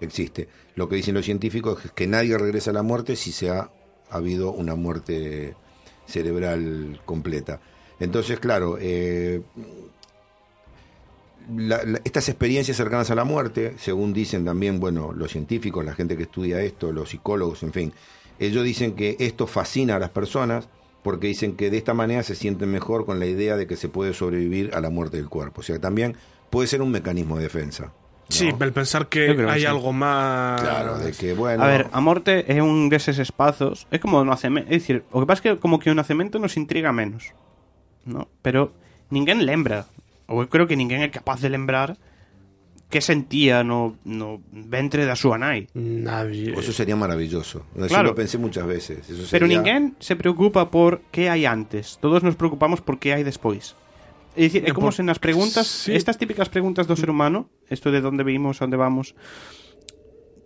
existe. 0.00 0.48
Lo 0.74 0.88
que 0.88 0.96
dicen 0.96 1.14
los 1.14 1.24
científicos 1.24 1.84
es 1.84 1.92
que 1.92 2.08
nadie 2.08 2.36
regresa 2.36 2.72
a 2.72 2.74
la 2.74 2.82
muerte 2.82 3.14
si 3.14 3.30
se 3.30 3.50
ha 3.50 3.70
habido 4.10 4.50
una 4.50 4.74
muerte 4.74 5.54
cerebral 6.06 7.00
completa. 7.04 7.60
Entonces, 8.00 8.40
claro, 8.40 8.76
eh, 8.80 9.42
la- 11.56 11.82
la- 11.84 12.00
estas 12.04 12.28
experiencias 12.28 12.76
cercanas 12.76 13.10
a 13.10 13.14
la 13.14 13.24
muerte, 13.24 13.74
según 13.78 14.12
dicen 14.12 14.44
también, 14.44 14.80
bueno, 14.80 15.12
los 15.12 15.32
científicos, 15.32 15.84
la 15.84 15.94
gente 15.94 16.16
que 16.16 16.24
estudia 16.24 16.60
esto, 16.62 16.92
los 16.92 17.10
psicólogos, 17.10 17.62
en 17.62 17.72
fin, 17.72 17.92
ellos 18.38 18.64
dicen 18.64 18.94
que 18.94 19.16
esto 19.20 19.46
fascina 19.46 19.96
a 19.96 19.98
las 19.98 20.10
personas 20.10 20.68
porque 21.02 21.26
dicen 21.26 21.56
que 21.56 21.70
de 21.70 21.78
esta 21.78 21.94
manera 21.94 22.22
se 22.22 22.34
sienten 22.34 22.70
mejor 22.70 23.04
con 23.06 23.18
la 23.18 23.26
idea 23.26 23.56
de 23.56 23.66
que 23.66 23.76
se 23.76 23.88
puede 23.88 24.14
sobrevivir 24.14 24.70
a 24.74 24.80
la 24.80 24.88
muerte 24.90 25.16
del 25.16 25.28
cuerpo. 25.28 25.60
O 25.60 25.64
sea, 25.64 25.78
también 25.80 26.16
puede 26.48 26.68
ser 26.68 26.80
un 26.80 26.90
mecanismo 26.90 27.36
de 27.36 27.42
defensa. 27.44 27.86
¿no? 27.86 27.92
Sí, 28.28 28.48
el 28.48 28.72
pensar 28.72 29.08
que 29.08 29.30
hay 29.48 29.60
sí. 29.62 29.66
algo 29.66 29.92
más... 29.92 30.60
Claro, 30.62 30.98
de 30.98 31.12
que, 31.12 31.34
bueno... 31.34 31.62
A 31.64 31.66
ver, 31.66 31.88
a 31.92 32.00
morte 32.00 32.46
é 32.46 32.62
un 32.62 32.88
deses 32.88 33.18
espazos, 33.18 33.86
é 33.90 33.98
como 33.98 34.22
o 34.22 34.24
nacemento, 34.24 34.70
é 34.70 34.78
dicir, 34.78 35.02
o 35.10 35.18
que 35.20 35.26
pasa 35.26 35.42
é 35.42 35.44
que 35.52 35.60
como 35.60 35.82
que 35.82 35.90
o 35.90 35.94
nacemento 35.98 36.38
nos 36.38 36.54
intriga 36.56 36.94
menos, 36.94 37.34
¿no? 38.06 38.30
Pero 38.40 38.72
ninguén 39.10 39.42
lembra, 39.44 39.90
eu 40.40 40.48
creo 40.48 40.64
que 40.64 40.78
ninguén 40.80 41.04
é 41.04 41.10
capaz 41.12 41.44
de 41.44 41.52
lembrar 41.52 42.00
que 42.92 43.00
sentía 43.00 43.64
no, 43.64 43.96
no 44.04 44.44
ventre 44.52 45.04
da 45.08 45.16
súa 45.16 45.36
nai. 45.40 45.68
Nadie. 45.76 46.52
Eso 46.52 46.72
sería 46.76 46.92
maravilloso. 46.96 47.64
Eso 47.76 47.88
Claro. 47.88 48.12
lo 48.12 48.16
pensé 48.16 48.36
muchas 48.36 48.64
veces. 48.68 49.08
Eso 49.08 49.28
Pero 49.32 49.48
ninguén 49.48 49.96
se 50.00 50.12
preocupa 50.16 50.68
por 50.68 51.00
que 51.12 51.32
hai 51.32 51.48
antes. 51.48 51.96
Todos 52.04 52.20
nos 52.24 52.36
preocupamos 52.36 52.84
por 52.84 53.00
que 53.00 53.16
hai 53.16 53.24
despois. 53.24 53.72
É 54.36 54.44
dicir, 54.48 54.64
é 54.64 54.72
Eh, 54.72 54.76
como 54.76 54.92
por- 54.92 54.96
se 54.96 55.04
nas 55.04 55.16
preguntas, 55.20 55.64
sí. 55.68 55.92
estas 55.96 56.16
típicas 56.20 56.48
preguntas 56.52 56.84
do 56.88 56.96
ser 56.96 57.08
humano, 57.12 57.48
isto 57.72 57.88
de 57.92 58.00
onde 58.04 58.24
vimos, 58.24 58.60
a 58.60 58.68
onde 58.68 58.76
vamos, 58.80 59.12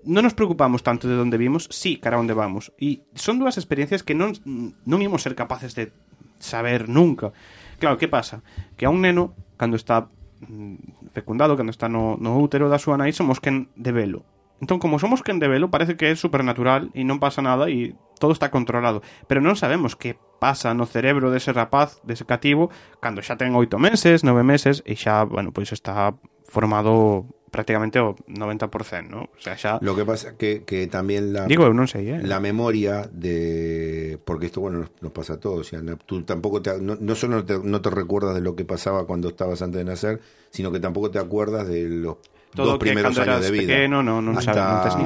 non 0.06 0.22
nos 0.22 0.38
preocupamos 0.38 0.86
tanto 0.86 1.10
de 1.10 1.18
onde 1.18 1.34
vimos, 1.38 1.66
sí, 1.74 1.98
cara 1.98 2.14
a 2.14 2.22
onde 2.22 2.30
vamos. 2.34 2.70
E 2.78 3.02
son 3.18 3.42
dúas 3.42 3.58
experiencias 3.58 4.06
que 4.06 4.14
non 4.14 4.38
non 4.86 5.02
ímos 5.02 5.26
ser 5.26 5.34
capaces 5.34 5.74
de 5.74 5.90
saber 6.38 6.86
nunca. 6.86 7.34
Claro, 7.82 7.98
que 7.98 8.06
pasa? 8.06 8.46
Que 8.78 8.86
a 8.86 8.90
un 8.94 9.02
neno, 9.02 9.34
cando 9.56 9.76
está 9.76 10.08
mm, 10.44 11.10
fecundado, 11.12 11.56
cando 11.56 11.72
está 11.72 11.88
no, 11.88 12.16
no 12.16 12.38
útero 12.38 12.68
da 12.68 12.80
súa 12.80 12.96
nai, 12.96 13.12
somos 13.12 13.40
quen 13.40 13.68
de 13.76 13.92
velo. 13.92 14.24
Entón, 14.60 14.80
como 14.80 14.96
somos 14.96 15.20
quen 15.20 15.36
de 15.36 15.48
velo, 15.48 15.68
parece 15.68 15.96
que 15.96 16.08
é 16.08 16.16
supernatural 16.16 16.88
e 16.96 17.04
non 17.04 17.20
pasa 17.20 17.44
nada 17.44 17.68
e 17.68 17.92
todo 18.16 18.32
está 18.32 18.48
controlado. 18.48 19.04
Pero 19.28 19.44
non 19.44 19.52
sabemos 19.52 19.92
que 19.96 20.16
pasa 20.40 20.72
no 20.72 20.88
cerebro 20.88 21.28
dese 21.28 21.52
rapaz, 21.52 22.00
dese 22.08 22.24
cativo, 22.24 22.72
cando 23.04 23.20
xa 23.20 23.36
ten 23.36 23.52
oito 23.52 23.76
meses, 23.76 24.24
nove 24.24 24.40
meses, 24.44 24.80
e 24.88 24.96
xa, 24.96 25.28
bueno, 25.28 25.52
pois 25.52 25.72
está 25.76 26.16
formado 26.48 27.28
prácticamente 27.50 27.98
o 28.00 28.16
90%, 28.28 29.08
¿no? 29.08 29.22
O 29.22 29.40
sea, 29.40 29.56
xa... 29.56 29.78
Lo 29.80 29.94
que 29.96 30.04
pasa 30.04 30.36
que, 30.36 30.64
que 30.64 30.86
también 30.86 31.32
la, 31.32 31.46
Digo, 31.46 31.72
non 31.72 31.86
sei, 31.88 32.10
eh? 32.10 32.20
la 32.22 32.40
memoria 32.40 33.08
de... 33.10 34.18
Porque 34.24 34.46
esto, 34.46 34.60
bueno, 34.60 34.78
nos, 34.80 34.90
nos 35.00 35.12
pasa 35.12 35.34
a 35.34 35.40
todos. 35.40 35.60
O 35.60 35.64
sea, 35.64 35.80
no- 35.80 35.96
tú 35.96 36.22
tampoco 36.22 36.60
te, 36.60 36.80
no, 36.80 36.96
no 37.00 37.14
solo 37.14 37.36
no 37.36 37.44
te, 37.44 37.58
no 37.58 37.80
te 37.80 37.90
recuerdas 37.90 38.34
de 38.34 38.40
lo 38.42 38.56
que 38.56 38.64
pasaba 38.64 39.06
cuando 39.06 39.28
estabas 39.28 39.62
antes 39.62 39.78
de 39.78 39.84
nacer, 39.84 40.20
sino 40.50 40.72
que 40.72 40.80
tampoco 40.80 41.10
te 41.10 41.18
acuerdas 41.18 41.68
de 41.68 41.88
los 41.88 42.16
Todo 42.56 42.66
dos 42.72 42.78
que 42.80 42.86
primeros 42.90 43.18
años 43.18 43.40
de 43.44 43.50
vida. 43.52 43.66
pequeno, 43.68 44.02
no, 44.02 44.18
non 44.24 44.34
hasta, 44.40 44.82
hasta 44.88 44.98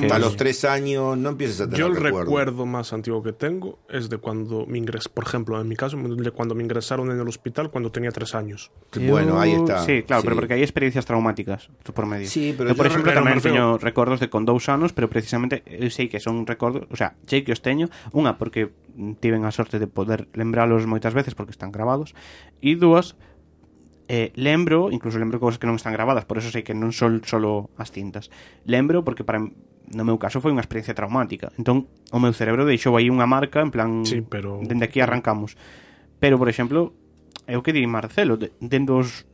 que- 0.00 0.18
los 0.18 0.34
tres 0.34 0.64
años 0.64 1.14
no 1.20 1.28
empiezas 1.36 1.60
a 1.60 1.64
tener 1.68 1.78
Yo 1.78 1.86
el 1.86 1.96
recuerdo. 1.96 2.24
recuerdo 2.24 2.66
más 2.66 2.92
antiguo 2.92 3.22
que 3.22 3.32
tengo 3.36 3.78
es 3.88 4.08
de 4.08 4.16
cuando 4.18 4.64
me 4.66 4.78
ingresé, 4.78 5.08
por 5.12 5.24
ejemplo, 5.28 5.60
en 5.60 5.68
mi 5.68 5.76
caso, 5.76 5.94
de 6.00 6.30
cuando 6.32 6.54
me 6.56 6.64
ingresaron 6.64 7.10
en 7.12 7.20
el 7.20 7.28
hospital 7.28 7.70
cuando 7.70 7.92
tenía 7.92 8.10
tres 8.10 8.34
años. 8.34 8.72
Bueno, 8.96 9.38
ahí 9.38 9.52
está. 9.52 9.84
Sí, 9.84 10.02
claro, 10.02 10.22
Sí. 10.22 10.26
pero 10.26 10.36
porque 10.40 10.54
hai 10.56 10.64
experiencias 10.64 11.04
traumáticas 11.04 11.68
por 11.94 12.08
medio. 12.08 12.26
Sí, 12.26 12.54
pero 12.56 12.72
eu, 12.72 12.74
por 12.74 12.88
yo 12.88 12.96
exemplo, 12.96 13.12
recuerdo- 13.12 13.28
tamén 13.28 13.38
pero- 13.44 13.52
teño 13.54 13.64
recordos 13.78 14.18
de 14.18 14.32
con 14.32 14.48
dous 14.48 14.66
anos, 14.72 14.96
pero 14.96 15.12
precisamente 15.12 15.60
sei 15.92 16.08
que 16.08 16.18
son 16.18 16.48
recordos, 16.48 16.88
o 16.88 16.96
sea, 16.96 17.14
sei 17.28 17.44
que 17.44 17.52
os 17.52 17.60
teño, 17.60 17.92
unha 18.16 18.40
porque 18.40 18.72
tiven 19.20 19.44
a 19.44 19.52
sorte 19.52 19.76
de 19.76 19.84
poder 19.86 20.32
lembralos 20.32 20.88
moitas 20.88 21.12
veces 21.12 21.36
porque 21.36 21.52
están 21.52 21.68
grabados, 21.68 22.16
e 22.64 22.72
dúas 22.80 23.20
eh, 24.08 24.32
lembro, 24.34 24.90
incluso 24.90 25.18
lembro 25.18 25.42
cousas 25.42 25.58
que 25.58 25.66
non 25.66 25.78
están 25.78 25.94
grabadas, 25.94 26.24
por 26.24 26.38
eso 26.38 26.50
sei 26.50 26.62
que 26.62 26.74
non 26.74 26.94
son 26.94 27.22
solo 27.26 27.70
as 27.78 27.90
cintas. 27.90 28.30
Lembro 28.66 29.02
porque 29.02 29.26
para 29.26 29.42
no 29.42 30.02
meu 30.02 30.18
caso 30.18 30.42
foi 30.42 30.50
unha 30.50 30.62
experiencia 30.62 30.94
traumática. 30.94 31.54
Entón, 31.58 31.86
o 32.10 32.18
meu 32.18 32.34
cerebro 32.34 32.66
deixou 32.66 32.98
aí 32.98 33.06
unha 33.06 33.26
marca 33.26 33.62
en 33.62 33.70
plan, 33.70 34.02
sí, 34.02 34.22
pero... 34.22 34.58
dende 34.62 34.86
aquí 34.86 34.98
arrancamos. 34.98 35.54
Pero, 36.18 36.38
por 36.40 36.50
exemplo, 36.50 36.94
é 37.46 37.54
o 37.54 37.62
que 37.62 37.70
di 37.70 37.86
Marcelo, 37.86 38.38
dende 38.38 38.90
os 38.90 39.26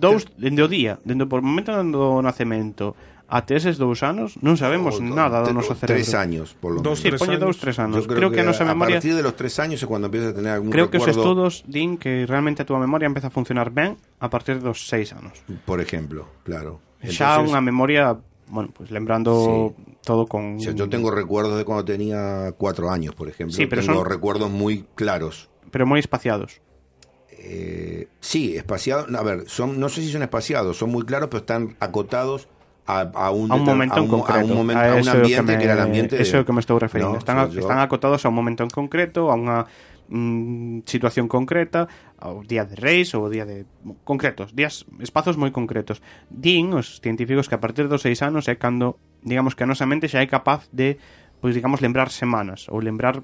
dous 0.00 0.24
dende 0.38 0.62
o 0.64 0.68
día, 0.70 0.96
dende 1.04 1.26
por 1.28 1.42
momento 1.42 1.74
do 1.74 2.22
nacemento 2.22 2.96
até 3.26 3.58
eses 3.58 3.74
dous 3.74 4.06
anos, 4.06 4.38
non 4.38 4.54
sabemos 4.54 4.98
o- 4.98 5.02
nada 5.02 5.42
do 5.42 5.50
noso 5.50 5.74
cerebro. 5.74 5.98
Tres 5.98 6.14
años, 6.14 6.54
por 6.54 6.78
lo 6.78 6.82
Dos, 6.82 7.02
Sí, 7.02 7.10
menos. 7.10 7.18
tres 7.18 7.20
poñe 7.26 7.34
años. 7.38 7.46
dous, 7.50 7.56
tres 7.58 7.76
anos. 7.82 7.94
Yo 7.98 8.06
creo, 8.06 8.30
que 8.30 8.40
a 8.40 8.46
nosa 8.46 8.62
a 8.62 8.70
memoria... 8.70 9.02
partir 9.02 9.18
de 9.18 9.22
los 9.26 9.34
tres 9.34 9.58
años 9.58 9.82
es 9.82 9.86
cuando 9.90 10.06
empiezas 10.06 10.30
a 10.30 10.34
tener 10.38 10.52
algún 10.54 10.70
Creo 10.70 10.86
que 10.90 11.02
os 11.02 11.06
recuerdo, 11.06 11.50
estudos 11.50 11.66
din 11.66 11.98
que 11.98 12.22
realmente 12.26 12.62
a 12.62 12.66
túa 12.66 12.78
memoria 12.78 13.10
empeza 13.10 13.28
a 13.28 13.34
funcionar 13.34 13.74
ben 13.74 13.98
a 14.22 14.30
partir 14.30 14.62
dos 14.62 14.86
seis 14.86 15.10
anos. 15.10 15.42
por 15.66 15.82
ejemplo, 15.82 16.30
claro. 16.46 16.78
Xa 17.02 17.42
Entonces, 17.42 17.50
unha 17.50 17.60
memoria, 17.62 18.14
bueno, 18.46 18.70
pues 18.70 18.94
lembrando 18.94 19.74
todo 20.06 20.30
con... 20.30 20.56
o 20.56 20.60
sea, 20.62 20.70
yo 20.70 20.86
tengo 20.86 21.10
recuerdos 21.10 21.58
de 21.58 21.66
cuando 21.66 21.82
tenía 21.82 22.54
cuatro 22.54 22.94
años, 22.94 23.10
por 23.18 23.26
ejemplo. 23.26 23.50
Sí, 23.58 23.66
pero 23.66 23.82
tengo 23.82 24.00
son- 24.00 24.06
recuerdos 24.06 24.50
muy 24.54 24.86
claros. 24.94 25.50
Pero 25.74 25.82
moi 25.82 25.98
espaciados. 25.98 26.62
Eh, 27.30 28.08
sí, 28.20 28.56
espaciados. 28.56 29.10
A 29.14 29.22
ver, 29.22 29.44
son, 29.50 29.78
no 29.78 29.88
sé 29.90 30.00
si 30.02 30.10
son 30.14 30.22
espaciados, 30.22 30.78
son 30.78 30.90
muy 30.90 31.02
claros, 31.04 31.28
pero 31.28 31.40
están 31.42 31.76
acotados 31.80 32.48
a, 32.86 33.00
a, 33.00 33.30
un, 33.30 33.50
a 33.50 33.54
un 33.56 33.64
momento 33.64 33.94
a 33.94 33.98
un, 33.98 34.04
en 34.04 34.10
concreto. 34.10 34.40
A 34.40 34.44
un, 34.44 34.56
momento, 34.56 34.82
a 34.82 34.94
un 34.94 35.08
ambiente 35.08 35.34
que, 35.34 35.42
me, 35.42 35.58
que, 35.58 35.64
era 35.64 35.74
el 35.74 35.80
ambiente. 35.80 36.14
Eso 36.16 36.22
es 36.22 36.32
de... 36.32 36.44
que 36.44 36.52
me 36.52 36.60
estoy 36.60 36.78
referindo. 36.78 37.12
No, 37.12 37.18
están, 37.18 37.38
o 37.38 37.44
sea, 37.46 37.54
yo... 37.54 37.60
están 37.60 37.78
acotados 37.78 38.24
a 38.24 38.28
un 38.28 38.34
momento 38.34 38.62
en 38.62 38.70
concreto, 38.70 39.30
a 39.30 39.34
una 39.34 39.66
mm, 40.08 40.80
situación 40.86 41.28
concreta, 41.28 41.88
ao 42.18 42.46
día 42.46 42.64
de 42.64 42.76
reis 42.78 43.12
ou 43.12 43.28
día 43.28 43.44
de 43.44 43.66
concretos, 44.06 44.54
días 44.54 44.86
espazos 45.02 45.36
moi 45.36 45.50
concretos. 45.50 46.00
Din 46.30 46.72
os 46.72 47.02
científicos 47.02 47.50
que 47.50 47.58
a 47.58 47.62
partir 47.62 47.90
dos 47.90 48.06
seis 48.06 48.22
anos 48.22 48.46
é 48.46 48.56
cando, 48.56 48.96
digamos 49.20 49.58
que 49.58 49.66
a 49.66 49.68
nosa 49.68 49.84
mente 49.84 50.08
xa 50.08 50.22
é 50.22 50.28
capaz 50.30 50.70
de, 50.70 50.96
pois 51.42 51.52
digamos, 51.52 51.82
lembrar 51.82 52.08
semanas 52.14 52.70
ou 52.70 52.78
lembrar 52.80 53.20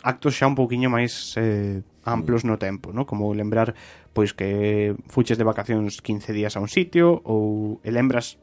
actos 0.00 0.38
xa 0.38 0.48
un 0.48 0.56
pouquiño 0.56 0.88
máis 0.88 1.36
eh, 1.36 1.84
amplos 2.06 2.48
no 2.48 2.56
tempo, 2.56 2.94
no? 2.94 3.04
Como 3.04 3.34
lembrar 3.36 3.76
pois 4.16 4.32
que 4.32 4.96
fuches 5.12 5.36
de 5.36 5.44
vacacións 5.44 6.00
15 6.00 6.32
días 6.32 6.56
a 6.56 6.64
un 6.64 6.70
sitio 6.72 7.20
ou 7.28 7.82
lembras 7.84 8.40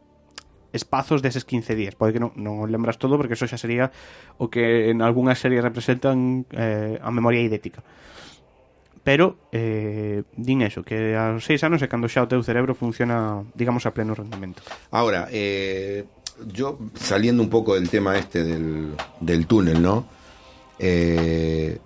espazos 0.78 1.26
deses 1.26 1.44
15 1.44 1.74
días. 1.74 1.98
Pode 1.98 2.14
que 2.14 2.22
non, 2.22 2.38
non 2.38 2.70
lembras 2.70 3.02
todo 3.02 3.18
porque 3.18 3.34
eso 3.34 3.50
xa 3.50 3.58
sería 3.58 3.90
o 4.38 4.54
que 4.54 4.94
en 4.94 5.02
algunhas 5.02 5.42
series 5.42 5.66
representan 5.66 6.46
eh, 6.54 7.02
a 7.02 7.10
memoria 7.10 7.42
idética. 7.42 7.82
Pero 9.08 9.50
eh, 9.52 10.24
din 10.36 10.62
eso, 10.62 10.84
que 10.84 11.16
aos 11.16 11.42
seis 11.42 11.64
anos 11.64 11.80
é 11.80 11.88
cando 11.88 12.12
xa 12.12 12.28
o 12.28 12.44
cerebro 12.44 12.76
funciona, 12.76 13.40
digamos, 13.56 13.88
a 13.88 13.96
pleno 13.96 14.12
rendimento. 14.12 14.62
Ahora, 14.92 15.32
eh, 15.32 16.04
yo 16.52 16.78
saliendo 16.94 17.42
un 17.42 17.50
poco 17.50 17.76
del 17.76 17.90
tema 17.90 18.20
este 18.20 18.44
del, 18.44 18.94
del 19.24 19.48
túnel, 19.48 19.82
¿no? 19.82 20.06
Eh, 20.78 21.80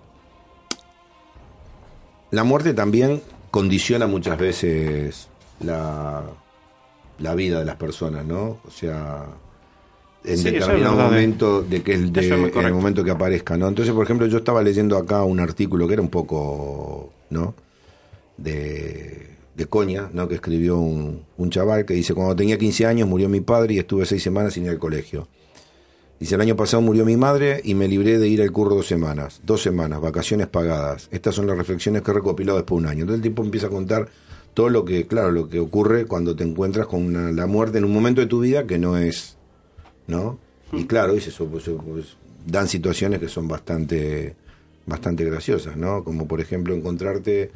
la 2.30 2.44
muerte 2.44 2.74
también 2.74 3.22
condiciona 3.50 4.06
muchas 4.06 4.36
veces 4.38 5.28
la, 5.60 6.22
la 7.18 7.34
vida 7.34 7.58
de 7.58 7.64
las 7.64 7.76
personas, 7.76 8.24
¿no? 8.24 8.58
O 8.66 8.70
sea, 8.70 9.26
en 10.24 10.38
Sí, 10.38 10.48
es 10.48 10.54
determinado 10.54 11.00
eh. 11.00 11.02
momento 11.04 11.62
de 11.62 11.82
que 11.82 11.94
el, 11.94 12.12
de- 12.12 12.20
es 12.20 12.30
en 12.30 12.64
el 12.66 12.74
momento 12.74 13.02
que 13.04 13.10
aparezca, 13.10 13.56
¿no? 13.56 13.68
Entonces, 13.68 13.92
por 13.94 14.04
ejemplo, 14.04 14.26
yo 14.26 14.38
estaba 14.38 14.62
leyendo 14.62 14.96
acá 14.96 15.22
un 15.24 15.40
artículo 15.40 15.86
que 15.86 15.94
era 15.94 16.02
un 16.02 16.10
poco, 16.10 17.12
¿no? 17.30 17.54
De, 18.36 19.28
de 19.56 19.66
coña, 19.66 20.08
¿no? 20.12 20.28
Que 20.28 20.36
escribió 20.36 20.78
un, 20.78 21.22
un 21.36 21.50
chaval 21.50 21.84
que 21.84 21.94
dice, 21.94 22.14
cuando 22.14 22.34
tenía 22.36 22.58
15 22.58 22.86
años 22.86 23.08
murió 23.08 23.28
mi 23.28 23.40
padre 23.40 23.74
y 23.74 23.78
estuve 23.78 24.06
seis 24.06 24.22
semanas 24.22 24.54
sin 24.54 24.64
ir 24.64 24.70
al 24.70 24.78
colegio. 24.78 25.28
Dice, 26.18 26.36
el 26.36 26.40
año 26.40 26.54
pasado 26.56 26.80
murió 26.82 27.04
mi 27.04 27.16
madre 27.16 27.60
y 27.64 27.74
me 27.74 27.88
libré 27.88 28.18
de 28.18 28.28
ir 28.28 28.42
al 28.42 28.52
curro 28.52 28.76
dos 28.76 28.86
semanas. 28.86 29.40
Dos 29.44 29.60
semanas, 29.60 30.00
vacaciones 30.00 30.46
pagadas. 30.46 31.08
Estas 31.10 31.34
son 31.34 31.48
las 31.48 31.56
reflexiones 31.58 32.02
que 32.02 32.12
he 32.12 32.14
recopilado 32.14 32.58
después 32.58 32.80
de 32.80 32.86
un 32.86 32.90
año. 32.92 33.00
Entonces 33.02 33.24
el 33.24 33.28
tipo 33.30 33.42
empieza 33.42 33.66
a 33.66 33.70
contar 33.70 34.08
todo 34.54 34.68
lo 34.68 34.84
que, 34.84 35.06
claro, 35.06 35.30
lo 35.30 35.48
que 35.48 35.58
ocurre 35.60 36.06
cuando 36.06 36.36
te 36.36 36.44
encuentras 36.44 36.86
con 36.86 37.02
una- 37.04 37.32
la 37.32 37.46
muerte 37.46 37.78
en 37.78 37.84
un 37.84 37.92
momento 37.92 38.20
de 38.20 38.26
tu 38.26 38.40
vida 38.40 38.66
que 38.66 38.78
no 38.78 38.96
es, 38.98 39.36
¿no? 40.06 40.38
Y 40.72 40.84
claro, 40.84 41.14
dice 41.14 41.30
eso, 41.30 41.46
pues, 41.46 41.64
pues, 41.64 42.16
dan 42.46 42.68
situaciones 42.68 43.18
que 43.20 43.28
son 43.28 43.46
bastante, 43.48 44.34
bastante 44.86 45.24
graciosas, 45.24 45.76
¿no? 45.76 46.02
Como 46.04 46.26
por 46.26 46.40
ejemplo 46.40 46.74
encontrarte 46.74 47.50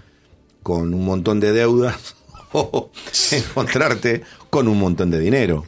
con 0.63 0.93
un 0.95 1.05
montón 1.05 1.41
de 1.41 1.53
deudas 1.53 2.17
o 2.53 2.91
encontrarte 3.33 4.23
con 4.51 4.69
un 4.69 4.79
montón 4.79 5.11
de 5.11 5.19
dinero, 5.21 5.65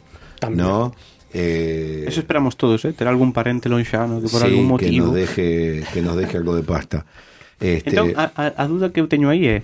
¿no? 0.50 0.94
Eh, 1.34 2.04
Eso 2.08 2.20
esperamos 2.20 2.56
todos, 2.56 2.84
eh? 2.86 2.92
Ter 2.94 3.06
algún 3.06 3.32
parente 3.34 3.68
lonxano 3.68 4.22
que 4.22 4.28
por 4.28 4.40
sí, 4.40 4.46
algún 4.46 4.64
que 4.64 4.86
motivo... 4.86 5.06
nos 5.06 5.14
deje 5.14 5.84
que 5.92 6.00
nos 6.00 6.16
deje 6.16 6.38
algo 6.38 6.56
de 6.56 6.62
pasta. 6.62 7.04
Este, 7.60 7.90
Entón, 7.90 8.12
a, 8.16 8.32
a, 8.34 8.62
a 8.62 8.66
duda 8.66 8.92
que 8.92 9.00
eu 9.00 9.08
teño 9.12 9.28
aí 9.28 9.44
é 9.46 9.62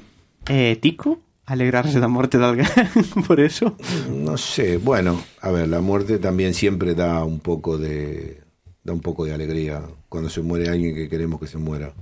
é 0.50 0.72
ético 0.76 1.20
alegrarse 1.46 2.00
da 2.00 2.08
morte 2.08 2.38
de 2.38 2.44
alguén 2.44 2.66
por 3.28 3.40
eso? 3.40 3.76
no 4.10 4.36
sé, 4.36 4.78
bueno, 4.78 5.20
a 5.40 5.50
ver, 5.50 5.68
la 5.68 5.80
muerte 5.80 6.18
también 6.18 6.54
siempre 6.54 6.94
da 6.94 7.24
un 7.24 7.40
poco 7.40 7.76
de 7.78 8.40
da 8.82 8.92
un 8.92 9.00
poco 9.00 9.24
de 9.24 9.32
alegría 9.32 9.82
cuando 10.08 10.28
se 10.28 10.42
muere 10.42 10.68
alguien 10.68 10.94
que 10.94 11.08
queremos 11.08 11.40
que 11.40 11.46
se 11.46 11.56
muera. 11.58 11.92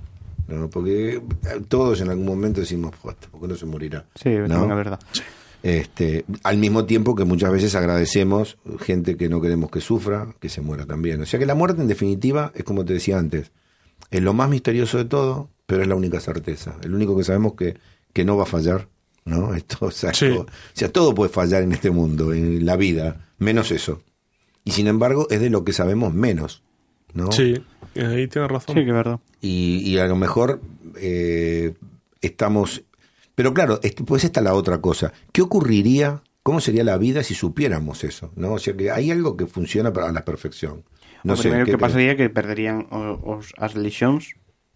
¿no? 0.47 0.69
Porque 0.69 1.21
todos 1.69 2.01
en 2.01 2.09
algún 2.09 2.25
momento 2.25 2.59
decimos, 2.59 2.91
"Joder, 3.01 3.15
¿por 3.31 3.39
qué 3.41 3.47
no 3.47 3.55
se 3.55 3.65
morirá? 3.65 4.03
Sí, 4.19 4.29
¿No? 4.35 4.47
tamén 4.67 4.71
é 4.71 4.75
verdad. 4.75 4.99
Este, 5.63 6.25
al 6.43 6.57
mismo 6.59 6.83
tiempo 6.83 7.15
que 7.15 7.23
muchas 7.23 7.49
veces 7.51 7.73
agradecemos 7.75 8.59
gente 8.83 9.15
que 9.15 9.29
no 9.31 9.39
queremos 9.39 9.71
que 9.71 9.79
sufra, 9.79 10.35
que 10.43 10.49
se 10.51 10.59
muera 10.59 10.85
también. 10.85 11.21
O 11.21 11.25
sea 11.25 11.39
que 11.39 11.45
la 11.47 11.55
muerte 11.55 11.81
en 11.81 11.87
definitiva 11.87 12.51
es 12.53 12.65
como 12.67 12.83
te 12.83 12.91
decía 12.91 13.17
antes, 13.17 13.51
es 14.11 14.21
lo 14.21 14.33
más 14.33 14.49
misterioso 14.51 14.97
de 14.99 15.05
todo, 15.05 15.47
pero 15.65 15.81
es 15.81 15.87
la 15.87 15.95
única 15.95 16.19
certeza. 16.19 16.75
El 16.83 16.93
único 16.93 17.15
que 17.15 17.23
sabemos 17.23 17.53
que, 17.55 17.77
que 18.11 18.25
no 18.25 18.35
va 18.35 18.43
a 18.43 18.51
fallar, 18.51 18.89
¿no? 19.25 19.53
Esto, 19.55 19.77
o, 19.81 19.91
sea, 19.91 20.13
Sí. 20.13 20.29
todo, 20.29 20.41
o 20.41 20.47
sea, 20.73 20.89
todo 20.91 21.13
puede 21.15 21.29
fallar 21.29 21.63
en 21.63 21.71
este 21.73 21.91
mundo, 21.91 22.33
en 22.33 22.65
la 22.65 22.75
vida, 22.75 23.27
menos 23.37 23.71
eso. 23.71 24.01
Y 24.63 24.71
sin 24.71 24.87
embargo 24.87 25.27
es 25.29 25.41
de 25.41 25.49
lo 25.49 25.63
que 25.65 25.73
sabemos 25.73 26.13
menos, 26.13 26.63
¿no? 27.13 27.31
Sí, 27.31 27.61
ahí 27.95 28.27
tienes 28.27 28.49
razón. 28.49 28.75
Sí, 28.75 28.85
que 28.85 28.91
verdad. 28.91 29.19
y, 29.41 29.79
y 29.85 29.97
a 29.97 30.05
lo 30.07 30.15
mejor 30.15 30.61
eh, 30.97 31.73
estamos... 32.21 32.83
Pero 33.35 33.53
claro, 33.53 33.79
pues 34.05 34.23
está 34.23 34.41
la 34.41 34.53
otra 34.53 34.79
cosa. 34.79 35.11
¿Qué 35.31 35.41
ocurriría, 35.41 36.21
cómo 36.43 36.61
sería 36.61 36.83
la 36.83 36.97
vida 36.97 37.23
si 37.23 37.33
supiéramos 37.33 38.03
eso? 38.03 38.31
¿no? 38.35 38.53
O 38.53 38.59
sea 38.59 38.75
que 38.75 38.91
hay 38.91 39.11
algo 39.11 39.35
que 39.35 39.47
funciona 39.47 39.91
para 39.91 40.11
la 40.11 40.23
perfección. 40.23 40.83
No 41.23 41.33
o 41.33 41.35
sé, 41.35 41.43
primeiro 41.43 41.65
¿qué 41.65 41.71
que 41.71 41.77
pasaría 41.77 42.15
que 42.15 42.29
perderían 42.29 42.87
os, 42.91 43.53
as 43.57 43.75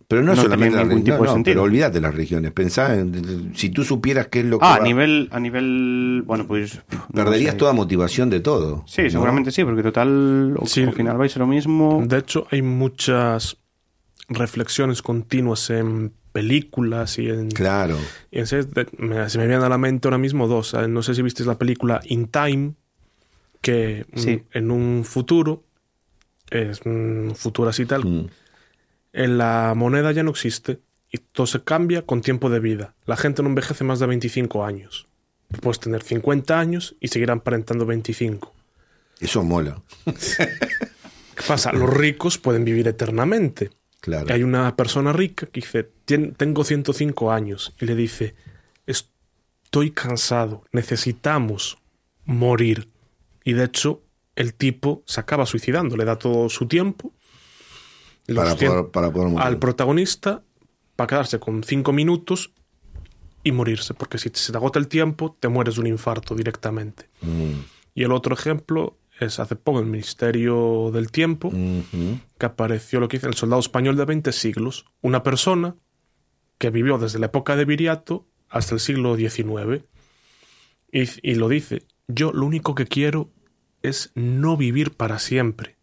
Pero 0.10 0.24
no, 0.24 0.36
no 0.36 0.42
solamente 0.42 0.78
ningún 0.80 1.04
tipo 1.04 1.18
de 1.18 1.24
no, 1.28 1.34
sentido. 1.34 1.54
pero 1.56 1.64
olvídate 1.64 2.00
las 2.00 2.14
religiones. 2.16 2.54
Pensá 2.54 2.96
en, 2.96 3.52
si 3.56 3.70
tú 3.72 3.84
supieras 3.84 4.28
qué 4.28 4.40
es 4.40 4.46
lo 4.46 4.58
que 4.58 4.64
Ah, 4.66 4.76
a 4.76 4.80
va- 4.80 4.86
nivel 4.86 5.28
a 5.32 5.40
nivel, 5.42 6.24
bueno, 6.26 6.48
non 6.48 7.12
perderías 7.12 7.52
sei. 7.56 7.60
toda 7.60 7.74
motivación 7.76 8.30
de 8.32 8.40
todo. 8.40 8.88
Sí, 8.88 9.04
¿no? 9.04 9.10
seguramente 9.20 9.52
sí, 9.52 9.66
porque 9.68 9.84
total 9.84 10.56
Sí. 10.64 10.84
ao 10.88 10.94
final 10.96 11.18
vai 11.20 11.28
ser 11.28 11.44
o 11.44 11.48
mismo. 11.48 12.00
De 12.08 12.24
hecho, 12.24 12.48
hay 12.56 12.62
muchas 12.64 13.60
reflexiones 14.30 15.02
continuas 15.04 15.70
en 15.70 16.14
películas 16.32 17.20
y 17.20 17.28
en, 17.28 17.52
Claro. 17.52 17.98
y 18.32 18.40
en. 18.40 18.46
De- 18.48 19.28
se 19.28 19.38
me 19.38 19.48
vienen 19.48 19.64
a 19.66 19.70
la 19.70 19.78
mente 19.78 20.08
ahora 20.08 20.18
mismo 20.18 20.48
dos. 20.48 20.74
Eh, 20.74 20.88
No 20.88 21.04
sé 21.04 21.16
si 21.16 21.22
visteis 21.22 21.48
la 21.48 21.58
película 21.60 22.00
In 22.08 22.28
Time, 22.32 22.74
que 23.60 24.06
mm, 24.14 24.18
Sí. 24.20 24.44
en 24.54 24.72
un 24.72 25.04
futuro, 25.04 25.64
es 26.50 26.80
un 26.86 27.34
futuro 27.36 27.68
así 27.70 27.86
tal, 27.86 28.06
Mm. 28.06 28.28
En 29.14 29.38
la 29.38 29.74
moneda 29.76 30.12
ya 30.12 30.24
no 30.24 30.32
existe 30.32 30.80
y 31.12 31.18
todo 31.20 31.48
se 31.48 31.64
cambia 31.64 32.02
con 32.04 32.22
tiempo 32.22 32.50
de 32.50 32.60
vida. 32.60 32.96
La 33.06 33.18
gente 33.18 33.42
no 33.44 33.50
envejece 33.50 33.84
más 33.84 34.00
de 34.00 34.06
25 34.08 34.66
años. 34.66 35.08
Puedes 35.62 35.80
tener 35.80 36.04
50 36.04 36.60
años 36.60 36.96
y 37.00 37.08
seguir 37.08 37.32
aparentando 37.32 37.86
25. 37.86 38.54
Eso 39.20 39.44
mola. 39.44 39.82
¿Qué 40.06 41.44
pasa? 41.48 41.72
Los 41.72 41.90
ricos 41.92 42.38
pueden 42.38 42.66
vivir 42.66 42.88
eternamente. 42.88 43.70
Claro. 44.02 44.26
Y 44.30 44.32
hay 44.34 44.44
una 44.44 44.76
persona 44.76 45.14
rica 45.14 45.46
que 45.48 45.62
dice, 45.62 45.90
"Tien- 46.06 46.36
tengo 46.36 46.64
105 46.64 47.32
años, 47.32 47.74
y 47.80 47.86
le 47.86 47.96
dice, 47.96 48.36
estoy 48.86 49.92
cansado, 49.92 50.64
necesitamos 50.72 51.78
morir. 52.26 52.90
Y 53.44 53.54
de 53.54 53.66
hecho, 53.66 54.02
el 54.36 54.54
tipo 54.54 55.04
se 55.06 55.20
acaba 55.20 55.46
suicidando, 55.46 55.98
le 55.98 56.06
da 56.06 56.18
todo 56.18 56.50
su 56.50 56.68
tiempo 56.68 57.14
Para 58.34 58.56
poder, 58.56 58.92
para 58.92 59.12
poder 59.12 59.30
morir. 59.30 59.48
al 59.48 59.58
protagonista 59.58 60.44
para 60.98 61.08
quedarse 61.08 61.40
con 61.40 61.64
5 61.64 61.94
minutos 61.94 62.52
y 63.44 63.54
morirse, 63.54 63.94
porque 63.94 64.18
si 64.18 64.30
se 64.34 64.52
te 64.52 64.58
agota 64.58 64.80
el 64.80 64.90
tiempo, 64.90 65.38
te 65.40 65.48
mueres 65.48 65.76
de 65.76 65.82
un 65.82 65.88
infarto 65.88 66.36
directamente. 66.36 67.08
Mm. 67.22 67.62
Y 67.94 68.04
el 68.04 68.12
otro 68.12 68.34
ejemplo 68.34 68.98
es 69.20 69.40
hace 69.40 69.56
poco 69.56 69.80
el 69.80 69.86
Ministerio 69.86 70.92
del 70.92 71.12
Tiempo, 71.12 71.52
que 72.38 72.46
apareció 72.46 73.00
lo 73.00 73.08
que 73.08 73.18
dice 73.18 73.28
el 73.28 73.36
soldado 73.36 73.60
español 73.60 73.96
de 73.96 74.06
20 74.06 74.32
siglos, 74.32 74.86
una 75.02 75.24
persona 75.24 75.76
que 76.58 76.72
vivió 76.72 76.98
desde 76.98 77.20
la 77.20 77.28
época 77.28 77.56
de 77.56 77.66
Viriato 77.66 78.28
hasta 78.50 78.76
el 78.76 78.82
siglo 78.82 79.16
XIX. 79.16 79.86
Y, 80.92 81.04
y 81.22 81.36
lo 81.36 81.48
dice, 81.48 81.84
yo 82.08 82.32
lo 82.34 82.46
único 82.46 82.76
que 82.76 82.86
quiero 82.86 83.32
es 83.82 84.12
no 84.16 84.58
vivir 84.58 84.96
para 84.96 85.20
siempre. 85.20 85.77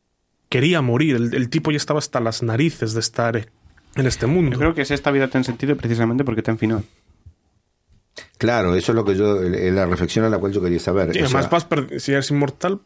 Quería 0.55 0.79
morir, 0.87 1.17
el, 1.19 1.35
el 1.35 1.47
tipo 1.51 1.75
ya 1.75 1.79
estaba 1.83 1.99
hasta 1.99 2.23
las 2.23 2.39
narices 2.47 2.95
de 2.95 3.01
estar 3.03 3.35
en 3.99 4.07
este 4.07 4.31
mundo. 4.31 4.55
Eu 4.55 4.61
creo 4.63 4.71
que 4.77 4.87
se 4.87 4.95
esta 4.95 5.11
vida 5.11 5.27
ten 5.27 5.43
sentido 5.43 5.75
precisamente 5.75 6.23
porque 6.23 6.47
ten 6.47 6.63
final. 6.63 6.87
Claro, 8.39 8.75
eso 8.79 8.93
es 8.93 8.97
lo 8.97 9.05
que 9.05 9.15
yo, 9.19 9.43
eh, 9.43 9.73
la 9.73 9.87
reflexión 9.87 10.25
a 10.25 10.31
la 10.31 10.39
cual 10.39 10.53
yo 10.55 10.63
quería 10.63 10.79
saber. 10.79 11.11
O 11.11 11.13
además, 11.13 11.51
sea, 11.51 11.99
si 11.99 12.13
eres 12.15 12.31
inmortal, 12.31 12.79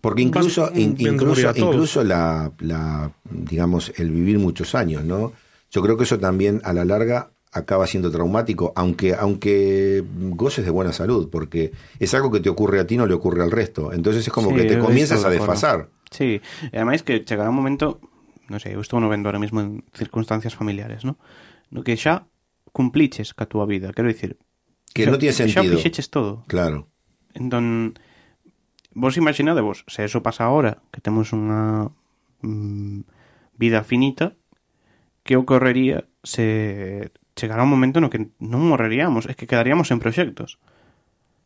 Porque 0.00 0.22
incluso, 0.22 0.70
in- 0.74 0.94
incluso, 0.98 1.50
incluso 1.54 2.04
la, 2.04 2.52
la, 2.60 3.10
digamos, 3.26 3.92
el 3.96 4.10
vivir 4.10 4.38
muchos 4.38 4.74
años, 4.74 5.02
¿no? 5.04 5.32
Yo 5.70 5.82
creo 5.82 5.96
que 5.96 6.04
eso 6.04 6.18
también 6.18 6.60
a 6.64 6.72
la 6.72 6.84
larga 6.84 7.30
acaba 7.50 7.86
siendo 7.86 8.10
traumático, 8.10 8.72
aunque, 8.76 9.14
aunque 9.14 10.02
goces 10.30 10.64
de 10.64 10.70
buena 10.70 10.92
salud, 10.92 11.28
porque 11.30 11.72
es 11.98 12.14
algo 12.14 12.30
que 12.30 12.40
te 12.40 12.50
ocurre 12.50 12.80
a 12.80 12.86
ti, 12.86 12.96
no 12.96 13.06
le 13.06 13.14
ocurre 13.14 13.42
al 13.42 13.50
resto. 13.50 13.92
Entonces 13.92 14.26
es 14.26 14.32
como 14.32 14.50
Sí, 14.50 14.56
que 14.56 14.64
te 14.64 14.78
comienzas 14.78 15.24
a 15.24 15.30
desfasar. 15.30 15.88
Sí, 16.14 16.38
e 16.70 16.76
ademais 16.78 17.02
que 17.02 17.26
chegará 17.26 17.50
un 17.50 17.58
momento, 17.58 17.98
non 18.46 18.62
sei, 18.62 18.78
eu 18.78 18.82
estou 18.86 19.02
no 19.02 19.10
vendo 19.10 19.26
ahora 19.26 19.42
mismo 19.42 19.58
en 19.58 19.82
circunstancias 19.90 20.54
familiares, 20.54 21.02
no? 21.02 21.18
No 21.74 21.82
que 21.82 21.98
xa 21.98 22.30
cumpliches 22.70 23.34
ca 23.34 23.50
túa 23.50 23.66
vida, 23.66 23.90
quero 23.90 24.06
dicir. 24.06 24.38
Que 24.94 25.02
xa, 25.02 25.10
non 25.10 25.18
tiene 25.18 25.34
sentido. 25.34 25.74
Xa 25.74 25.74
fixeches 25.74 26.14
todo. 26.14 26.46
Claro. 26.46 26.86
Entón, 27.34 27.98
vos 28.94 29.18
imaginadevos, 29.18 29.82
se 29.90 30.06
eso 30.06 30.22
pasa 30.22 30.46
ahora, 30.46 30.86
que 30.94 31.02
temos 31.02 31.34
unha 31.34 31.90
mm, 32.46 33.10
vida 33.58 33.82
finita, 33.82 34.38
que 35.26 35.34
ocorrería 35.34 36.06
se 36.22 37.10
chegara 37.34 37.66
un 37.66 37.74
momento 37.74 37.98
no 37.98 38.06
que 38.06 38.30
non 38.38 38.62
morreríamos, 38.62 39.26
es 39.26 39.34
que 39.34 39.50
quedaríamos 39.50 39.90
en 39.90 39.98
proxectos. 39.98 40.62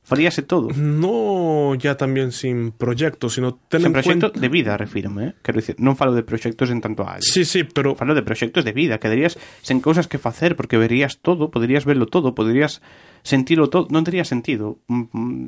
Faríase 0.09 0.41
todo. 0.41 0.73
No 0.73 1.75
ya 1.75 1.99
también 1.99 2.33
sin 2.33 2.73
proyectos, 2.73 3.35
sino 3.35 3.61
ten 3.69 3.85
Sen 3.85 3.89
en 3.89 3.93
proxecto 3.93 4.33
cuenta... 4.33 4.41
de 4.41 4.49
vida, 4.49 4.77
refírome, 4.81 5.27
eh? 5.27 5.35
Quero 5.45 5.61
dicir, 5.61 5.77
non 5.77 6.01
falo 6.01 6.17
de 6.17 6.25
proxectos 6.25 6.73
en 6.73 6.81
tanto 6.81 7.05
a 7.05 7.21
Sí, 7.21 7.45
sí, 7.45 7.69
pero 7.69 7.93
Falo 7.93 8.17
de 8.17 8.25
proxectos 8.25 8.65
de 8.65 8.73
vida, 8.73 8.97
quedarías 8.97 9.37
sen 9.61 9.85
cousas 9.85 10.09
que 10.09 10.17
facer 10.17 10.57
porque 10.57 10.81
verías 10.81 11.21
todo, 11.21 11.53
poderías 11.53 11.85
verlo 11.85 12.09
todo, 12.09 12.33
poderías 12.33 12.81
sentirlo 13.21 13.69
todo, 13.69 13.85
non 13.93 14.01
tería 14.01 14.25
sentido 14.25 14.81
mm, 14.89 15.13
mm, 15.13 15.45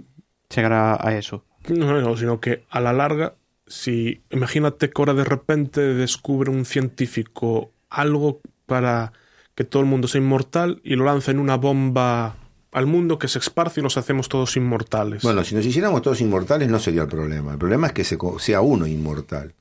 chegar 0.52 0.76
a, 0.76 1.00
a 1.00 1.16
eso. 1.16 1.48
No, 1.72 1.96
no, 1.96 2.12
sino 2.20 2.36
que 2.36 2.68
a 2.68 2.84
la 2.84 2.92
larga, 2.92 3.40
si 3.64 4.20
imagínate 4.28 4.92
que 4.92 5.00
ahora 5.00 5.16
de 5.16 5.24
repente 5.24 5.80
descubre 5.80 6.52
un 6.52 6.68
científico 6.68 7.72
algo 7.88 8.44
para 8.68 9.16
que 9.56 9.64
todo 9.64 9.80
el 9.80 9.88
mundo 9.88 10.04
sea 10.04 10.20
inmortal 10.20 10.84
y 10.84 11.00
lo 11.00 11.08
lanza 11.08 11.30
en 11.32 11.40
una 11.40 11.56
bomba 11.56 12.36
al 12.72 12.86
mundo 12.86 13.18
que 13.18 13.26
se 13.28 13.38
esparce 13.38 13.80
y 13.80 13.82
nos 13.82 13.96
hacemos 13.96 14.28
todos 14.28 14.56
inmortales. 14.56 15.22
Bueno, 15.22 15.42
si 15.44 15.54
nos 15.54 15.66
hiciéramos 15.66 16.02
todos 16.02 16.20
inmortales 16.20 16.68
no 16.68 16.78
sería 16.78 17.02
el 17.02 17.08
problema. 17.08 17.52
El 17.52 17.58
problema 17.58 17.88
es 17.88 17.92
que 17.92 18.04
se 18.04 18.16
sea 18.38 18.60
uno 18.60 18.86
inmortal. 18.86 19.54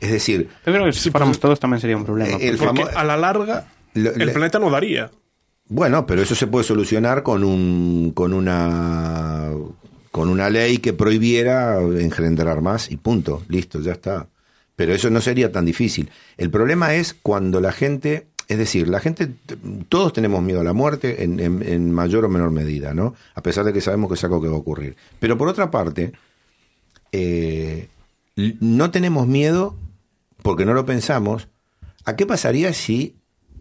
Es 0.00 0.10
decir, 0.10 0.48
Eu 0.66 0.74
creo 0.74 0.84
que 0.84 0.92
se 0.92 1.10
fuéramos 1.10 1.38
todos 1.38 1.58
tamén 1.62 1.78
sería 1.80 1.96
un 1.96 2.04
problema. 2.04 2.36
El 2.42 2.58
porque- 2.58 2.82
famo- 2.84 2.90
a 2.94 3.04
la 3.06 3.16
larga 3.16 3.70
Lo- 3.94 4.10
el 4.10 4.18
le- 4.26 4.32
planeta 4.34 4.58
no 4.58 4.68
daría. 4.68 5.10
Bueno, 5.66 6.04
pero 6.04 6.20
eso 6.20 6.34
se 6.34 6.46
puede 6.46 6.64
solucionar 6.66 7.22
con 7.22 7.40
un 7.44 8.10
con 8.12 8.34
una 8.34 9.48
con 10.10 10.28
una 10.28 10.50
ley 10.50 10.78
que 10.78 10.92
prohibiera 10.92 11.80
engendrar 11.80 12.60
más 12.60 12.90
y 12.90 12.96
punto, 12.98 13.42
listo, 13.48 13.80
ya 13.80 13.92
está. 13.92 14.28
Pero 14.76 14.92
eso 14.92 15.08
no 15.08 15.20
sería 15.22 15.50
tan 15.52 15.64
difícil. 15.64 16.10
El 16.36 16.50
problema 16.50 16.94
es 16.94 17.14
cuando 17.14 17.60
la 17.62 17.70
gente, 17.72 18.26
es 18.46 18.58
decir, 18.58 18.88
la 18.88 19.00
gente, 19.00 19.32
todos 19.88 20.12
tenemos 20.12 20.42
miedo 20.42 20.60
a 20.60 20.64
la 20.64 20.74
muerte 20.74 21.24
en, 21.24 21.92
mayor 21.92 22.24
o 22.24 22.28
menor 22.28 22.50
medida, 22.50 22.92
¿no? 22.92 23.14
A 23.34 23.42
pesar 23.42 23.64
de 23.64 23.72
que 23.72 23.80
sabemos 23.80 24.08
que 24.08 24.14
es 24.14 24.24
algo 24.24 24.40
que 24.40 24.48
va 24.48 24.54
a 24.54 24.58
ocurrir. 24.58 24.96
Pero 25.18 25.38
por 25.38 25.48
otra 25.48 25.70
parte, 25.70 26.12
eh, 27.12 27.88
no 28.36 28.90
tenemos 28.90 29.26
miedo 29.26 29.76
porque 30.42 30.66
no 30.66 30.74
lo 30.74 30.84
pensamos. 30.84 31.48
¿A 32.04 32.16
qué 32.16 32.26
pasaría 32.26 32.72
si 32.74 33.16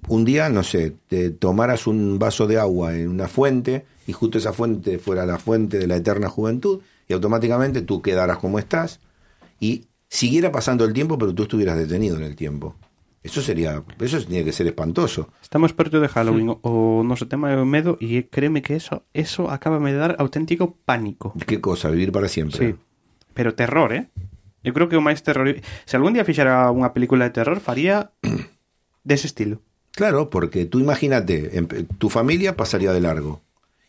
un 0.08 0.26
día, 0.26 0.50
no 0.50 0.64
sé, 0.64 0.96
te 1.08 1.30
tomaras 1.30 1.88
un 1.88 2.20
vaso 2.20 2.46
de 2.48 2.60
agua 2.60 2.96
en 2.96 3.08
una 3.08 3.28
fuente 3.28 3.86
y 4.06 4.12
justo 4.12 4.38
esa 4.38 4.52
fuente 4.52 5.00
fuera 5.00 5.26
la 5.26 5.40
fuente 5.40 5.80
de 5.80 5.88
la 5.88 5.96
eterna 5.96 6.28
juventud 6.28 6.82
y 7.08 7.14
automáticamente 7.14 7.82
tú 7.82 8.02
quedaras 8.02 8.38
como 8.38 8.60
estás 8.60 9.00
y 9.62 9.86
siguiera 10.10 10.52
pasando 10.52 10.84
el 10.84 10.92
tiempo 10.92 11.18
pero 11.18 11.34
tú 11.34 11.44
estuvieras 11.44 11.78
detenido 11.78 12.18
en 12.18 12.24
el 12.24 12.36
tiempo? 12.36 12.76
Eso 13.24 13.42
sería, 13.42 13.82
eso 14.00 14.20
tiene 14.28 14.44
que 14.44 14.52
ser 14.52 14.68
espantoso. 14.68 15.32
Estamos 15.42 15.72
perto 15.72 16.00
de 16.04 16.10
Halloween, 16.12 16.50
o, 16.50 16.60
o 16.62 17.04
noso 17.08 17.26
tema 17.32 17.56
o 17.56 17.64
medo 17.64 17.96
e 18.04 18.28
créeme 18.28 18.60
que 18.60 18.76
eso 18.76 19.08
eso 19.16 19.48
acaba 19.48 19.80
de 19.80 19.96
dar 19.96 20.20
auténtico 20.20 20.76
pánico. 20.84 21.32
¿Qué 21.48 21.64
cosa? 21.64 21.88
Vivir 21.90 22.12
para 22.12 22.28
siempre. 22.28 22.60
Sí. 22.60 22.76
Pero 23.34 23.56
terror, 23.56 23.96
eh? 23.96 24.12
Eu 24.64 24.72
creo 24.76 24.88
que 24.92 25.00
o 25.00 25.04
máis 25.04 25.24
terror... 25.24 25.48
Se 25.88 25.96
algún 25.96 26.12
día 26.16 26.28
fixera 26.28 26.68
unha 26.72 26.92
película 26.92 27.24
de 27.28 27.32
terror, 27.36 27.64
faría 27.64 28.12
dese 29.08 29.28
estilo. 29.32 29.64
Claro, 29.96 30.28
porque 30.30 30.66
tú 30.68 30.80
imagínate, 30.84 31.56
em- 31.58 31.88
tu 32.00 32.12
familia 32.12 32.56
pasaría 32.60 32.92
de 32.92 33.00
largo 33.04 33.40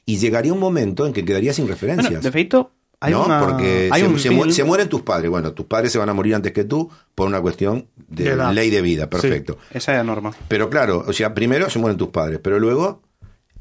y 0.06 0.18
llegaría 0.22 0.52
un 0.54 0.60
momento 0.62 1.06
en 1.06 1.12
que 1.12 1.24
quedarías 1.24 1.56
sin 1.56 1.64
Bueno, 1.66 1.74
referencias. 1.74 2.22
de 2.22 2.30
feito, 2.30 2.70
no, 3.10 3.26
porque 3.46 3.90
se, 4.00 4.06
un 4.06 4.18
se 4.18 4.28
film- 4.30 4.46
mu- 4.46 4.52
se 4.52 4.64
mueren 4.64 4.88
tus 4.88 5.02
padres. 5.02 5.30
Bueno, 5.30 5.52
tus 5.52 5.66
padres 5.66 5.92
se 5.92 5.98
van 5.98 6.08
a 6.08 6.14
morir 6.14 6.34
antes 6.34 6.52
que 6.52 6.64
tú 6.64 6.90
por 7.14 7.26
una 7.28 7.40
cuestión 7.40 7.86
de, 8.08 8.24
ley 8.52 8.70
de 8.70 8.82
vida, 8.82 9.08
perfecto. 9.10 9.58
Esa 9.72 9.92
é 9.94 9.98
a 9.98 10.04
norma. 10.04 10.32
Pero 10.48 10.68
claro, 10.70 11.04
o 11.06 11.12
sea, 11.12 11.34
primero 11.34 11.68
se 11.70 11.78
mueren 11.78 11.96
tus 11.98 12.08
padres, 12.08 12.40
pero 12.42 12.58
luego 12.58 13.02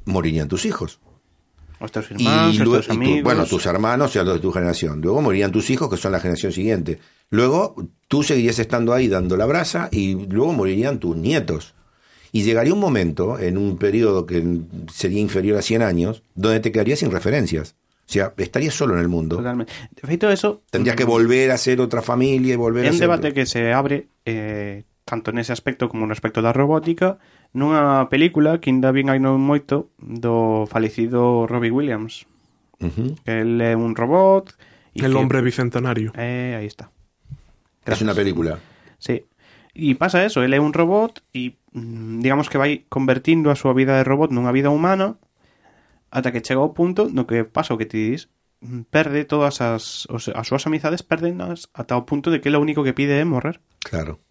morirían 0.06 0.48
tus 0.48 0.66
hijos. 0.66 1.00
Os 1.80 1.92
teus 1.92 2.10
irmáns, 2.12 2.56
y 2.56 2.58
tu- 2.60 2.72
bueno, 3.24 3.46
tus 3.46 3.66
hermanos, 3.66 4.10
o 4.10 4.14
sea, 4.14 4.24
los 4.24 4.36
de 4.36 4.40
tu 4.40 4.52
generación. 4.52 5.02
Luego 5.02 5.22
morirían 5.22 5.52
tus 5.52 5.70
hijos, 5.70 5.90
que 5.90 5.98
son 5.98 6.12
la 6.14 6.20
generación 6.20 6.52
siguiente. 6.54 7.00
Luego 7.30 7.76
tú 8.08 8.24
seguirías 8.24 8.58
estando 8.60 8.94
ahí 8.94 9.08
dando 9.10 9.36
la 9.36 9.46
brasa 9.46 9.90
y 9.92 10.16
luego 10.28 10.54
morirían 10.54 11.00
tus 11.00 11.18
nietos. 11.18 11.74
Y 12.32 12.44
llegaría 12.44 12.74
un 12.74 12.80
momento, 12.80 13.38
en 13.38 13.58
un 13.58 13.78
periodo 13.78 14.26
que 14.26 14.44
sería 14.92 15.20
inferior 15.20 15.58
a 15.58 15.62
100 15.62 15.82
años, 15.82 16.24
donde 16.36 16.62
te 16.62 16.72
quedarías 16.72 17.00
sin 17.00 17.12
referencias. 17.12 17.76
O 18.06 18.12
sea, 18.14 18.34
estarías 18.38 18.74
solo 18.74 18.94
en 18.96 19.00
el 19.02 19.08
mundo. 19.08 19.38
Totalmente. 19.38 19.74
De 20.02 20.34
eso... 20.34 20.62
Tendrías 20.70 20.96
que 20.96 21.06
volver 21.06 21.52
a 21.52 21.58
ser 21.58 21.80
otra 21.82 22.02
familia 22.02 22.54
y 22.54 22.58
volver 22.58 22.86
a 22.86 22.90
un 22.90 22.94
ser... 22.98 23.08
debate 23.08 23.34
que 23.34 23.46
se 23.46 23.72
abre 23.74 24.08
eh, 24.26 24.84
tanto 25.06 25.32
nese 25.32 25.52
aspecto 25.52 25.90
como 25.90 26.06
no 26.08 26.14
aspecto 26.14 26.42
da 26.44 26.52
robótica 26.56 27.20
nunha 27.54 28.08
película 28.10 28.60
que 28.64 28.72
ainda 28.72 28.92
bien 28.96 29.12
hai 29.12 29.20
non 29.20 29.36
moito 29.40 29.92
do 30.00 30.64
falecido 30.68 31.44
Robbie 31.48 31.72
Williams 31.76 32.24
Ujú. 32.80 33.16
que 33.24 33.40
el 33.44 33.60
é 33.64 33.76
un 33.76 33.96
robot 33.96 34.56
El 34.96 35.12
que- 35.12 35.18
hombre 35.20 35.40
bicentenario. 35.44 36.12
eh, 36.16 36.56
aí 36.60 36.68
está 36.68 36.92
Es 37.86 38.00
una 38.02 38.16
película. 38.16 38.60
Sí. 38.98 39.28
E 39.76 39.92
pasa 40.00 40.24
eso, 40.24 40.40
ele 40.44 40.56
é 40.56 40.62
un 40.64 40.72
robot 40.72 41.20
e 41.36 41.60
mm, 41.76 42.24
digamos 42.24 42.48
que 42.48 42.56
vai 42.62 42.88
convertindo 42.88 43.52
a 43.52 43.60
súa 43.60 43.76
vida 43.76 44.00
de 44.00 44.08
robot 44.08 44.32
nunha 44.32 44.56
vida 44.56 44.72
humana 44.72 45.20
ata 46.14 46.30
que 46.32 46.46
chega 46.46 46.62
ao 46.62 46.78
punto 46.78 47.10
no 47.10 47.26
que 47.26 47.42
pasa 47.44 47.74
o 47.74 47.80
que 47.82 47.90
ti 47.90 48.14
dis 48.14 48.30
perde 48.94 49.26
todas 49.28 49.60
as, 49.60 50.06
os, 50.08 50.30
as 50.32 50.46
súas 50.48 50.64
amizades 50.70 51.02
perdenlas 51.04 51.68
ata 51.76 51.98
o 52.00 52.06
punto 52.08 52.30
de 52.32 52.40
que 52.40 52.54
lo 52.54 52.62
único 52.62 52.86
que 52.86 52.94
pide 52.96 53.18
é 53.20 53.26
morrer 53.26 53.58
Claro. 53.84 54.22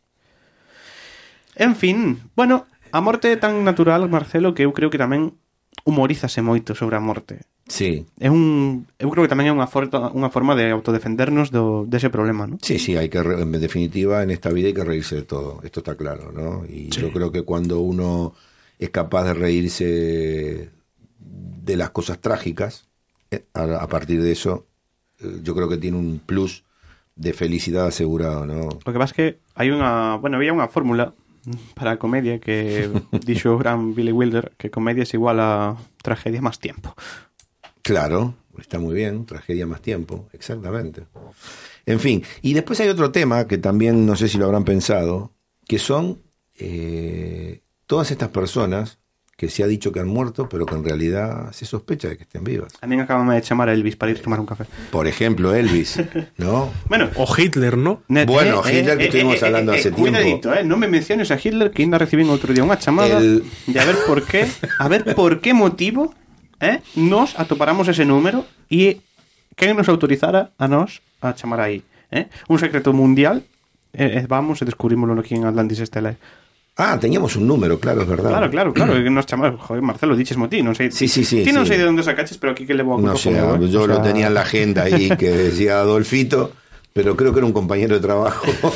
En 1.57 1.77
fin, 1.77 2.23
bueno, 2.35 2.65
a 2.93 3.01
morte 3.05 3.29
é 3.33 3.37
tan 3.37 3.61
natural, 3.65 4.09
Marcelo, 4.09 4.55
que 4.57 4.65
eu 4.65 4.73
creo 4.73 4.89
que 4.89 4.97
tamén 4.97 5.37
humorízase 5.85 6.41
moito 6.41 6.73
sobre 6.73 6.97
a 6.97 7.03
morte. 7.05 7.45
Sí, 7.69 8.05
É 8.21 8.29
un, 8.33 8.85
eu 8.97 9.09
creo 9.13 9.25
que 9.25 9.33
tamén 9.33 9.49
é 9.49 9.55
unha, 9.55 9.69
forma, 9.69 10.09
unha 10.17 10.33
forma 10.33 10.57
de 10.57 10.73
autodefendernos 10.73 11.53
do, 11.53 11.85
dese 11.85 12.09
problema, 12.09 12.49
¿no? 12.49 12.57
Sí, 12.65 12.81
sí, 12.81 12.97
hay 12.97 13.13
que, 13.13 13.21
re- 13.21 13.41
en 13.41 13.53
definitiva, 13.61 14.25
en 14.25 14.33
esta 14.33 14.49
vida 14.49 14.73
hay 14.73 14.77
que 14.77 14.85
reírse 14.85 15.17
de 15.21 15.29
todo, 15.29 15.61
esto 15.61 15.81
está 15.85 15.93
claro, 15.97 16.33
¿no? 16.33 16.65
Y 16.65 16.89
Sí. 16.93 17.01
yo 17.05 17.13
creo 17.13 17.29
que 17.33 17.45
cuando 17.45 17.81
uno 17.85 18.33
es 18.81 18.89
capaz 18.91 19.25
de 19.29 19.35
reírse 19.37 20.71
de 21.63 21.77
las 21.77 21.91
cosas 21.91 22.21
trágicas, 22.21 22.89
eh, 23.31 23.45
a, 23.55 23.87
partir 23.87 24.23
de 24.23 24.33
eso, 24.33 24.67
eh, 25.21 25.41
yo 25.43 25.55
creo 25.55 25.69
que 25.69 25.77
tiene 25.77 25.97
un 25.97 26.21
plus 26.25 26.65
de 27.17 27.33
felicidad 27.33 27.87
asegurado, 27.87 28.47
¿no? 28.47 28.69
O 28.85 28.93
que 28.93 28.99
pasa 28.99 29.13
é 29.13 29.17
que 29.17 29.27
hai 29.55 29.69
unha, 29.69 30.17
bueno, 30.19 30.41
había 30.41 30.57
unha 30.57 30.67
fórmula 30.67 31.13
para 31.75 31.99
comedia 31.99 32.41
que 32.41 32.89
dixo 33.29 33.55
o 33.55 33.61
gran 33.61 33.93
Billy 33.93 34.13
Wilder 34.13 34.57
que 34.57 34.73
comedia 34.73 35.05
es 35.05 35.13
igual 35.13 35.41
a 35.41 35.77
tragedia 36.01 36.41
más 36.41 36.59
tiempo. 36.59 36.97
Claro, 37.83 38.35
está 38.59 38.79
muy 38.79 38.95
bien, 38.95 39.27
tragedia 39.27 39.67
más 39.67 39.83
tiempo, 39.83 40.29
exactamente. 40.33 41.05
En 41.85 41.99
fin, 41.99 42.23
y 42.41 42.55
después 42.55 42.81
hay 42.81 42.89
otro 42.89 43.11
tema 43.11 43.47
que 43.47 43.59
también 43.59 44.07
no 44.07 44.15
sé 44.17 44.29
si 44.29 44.39
lo 44.39 44.47
habrán 44.47 44.65
pensado, 44.65 45.33
que 45.67 45.79
son 45.79 46.23
eh, 46.55 47.61
todas 47.87 48.11
estas 48.11 48.29
personas 48.31 49.02
que 49.43 49.51
se 49.51 49.65
ha 49.65 49.67
dicho 49.67 49.91
que 49.91 49.99
han 49.99 50.07
muerto, 50.07 50.49
pero 50.49 50.67
que 50.67 50.77
en 50.77 50.85
realidad 50.85 51.51
se 51.51 51.67
sospecha 51.67 52.07
de 52.07 52.17
que 52.17 52.23
estén 52.23 52.45
vivas. 52.45 52.71
A 52.81 52.87
mí 52.87 52.95
acaban 53.01 53.27
de 53.29 53.43
chamar 53.43 53.69
a 53.69 53.73
Elvis 53.75 53.97
para 53.99 54.13
ir 54.13 54.19
a 54.19 54.23
tomar 54.23 54.39
un 54.39 54.47
café. 54.47 54.67
Por 54.93 55.09
ejemplo, 55.09 55.53
Elvis, 55.53 55.99
¿no? 56.39 56.71
Bueno, 56.87 57.11
O 57.17 57.27
Hitler, 57.27 57.77
¿no? 57.77 58.03
Bueno, 58.07 58.63
Hitler 58.65 58.97
que 58.99 59.07
estuvimos 59.11 59.43
hablando 59.43 59.73
hace 59.73 59.91
tiempo. 59.91 59.99
Cuidadito, 60.15 60.55
eh, 60.55 60.63
non 60.63 60.79
me 60.79 60.87
menciones 60.87 61.35
a 61.35 61.43
Hitler 61.43 61.75
que 61.75 61.83
ainda 61.83 61.99
recibín 61.99 62.31
outro 62.31 62.55
día 62.55 62.63
unha 62.63 62.79
chamada 62.79 63.19
El- 63.19 63.43
de 63.67 63.79
a 63.83 63.85
ver 63.85 63.99
por 64.07 64.23
qué, 64.23 64.47
a 64.79 64.87
ver 64.87 65.03
por 65.19 65.43
qué 65.43 65.51
motivo, 65.59 66.15
eh, 66.63 66.79
nos 66.95 67.35
atoparamos 67.35 67.91
ese 67.91 68.07
número 68.07 68.47
e 68.71 69.03
quen 69.59 69.75
nos 69.75 69.91
autorizara 69.91 70.55
a 70.55 70.71
nos 70.71 71.03
a 71.19 71.35
chamar 71.35 71.67
eh? 71.67 72.31
Un 72.47 72.63
secreto 72.63 72.95
mundial, 72.95 73.43
eh, 73.91 74.23
eh, 74.23 74.27
vamos 74.31 74.63
e 74.63 74.65
descubrímoslo 74.71 75.19
aquí 75.19 75.35
en 75.35 75.51
Atlantis 75.51 75.83
Estela. 75.83 76.15
Ah, 76.77 76.99
teníamos 76.99 77.37
un 77.37 77.47
número, 77.47 77.79
claro, 77.79 78.03
es 78.03 78.09
verdad. 78.09 78.31
Claro, 78.31 78.51
claro, 78.51 78.73
claro, 78.73 78.95
que 79.05 79.11
nos 79.11 79.27
chamamos, 79.27 79.61
joder, 79.61 79.83
Marcelo, 79.83 80.17
diches 80.17 80.39
ti, 80.49 80.63
non 80.63 80.75
sei. 80.75 80.89
Sí, 80.91 81.07
sí, 81.07 81.25
sí, 81.25 81.45
sí. 81.45 81.53
sei 81.67 81.77
de 81.77 81.85
onde 81.85 82.03
sacaches, 82.03 82.39
pero 82.39 82.53
aquí 82.53 82.65
que 82.65 82.73
levo 82.73 82.97
a 82.97 83.01
No 83.01 83.17
sé, 83.17 83.37
eu, 83.37 83.61
eh. 83.61 83.69
yo 83.69 83.85
O 83.85 83.87
lo 83.87 84.01
tenía 84.01 84.29
en 84.29 84.35
la 84.35 84.41
agenda 84.41 84.85
ahí 84.89 85.13
que 85.21 85.29
decía 85.29 85.81
Adolfito, 85.85 86.57
pero 86.97 87.17
creo 87.17 87.33
que 87.33 87.41
era 87.41 87.47
un 87.47 87.53
compañero 87.53 87.95
de 87.95 88.01
trabajo. 88.01 88.49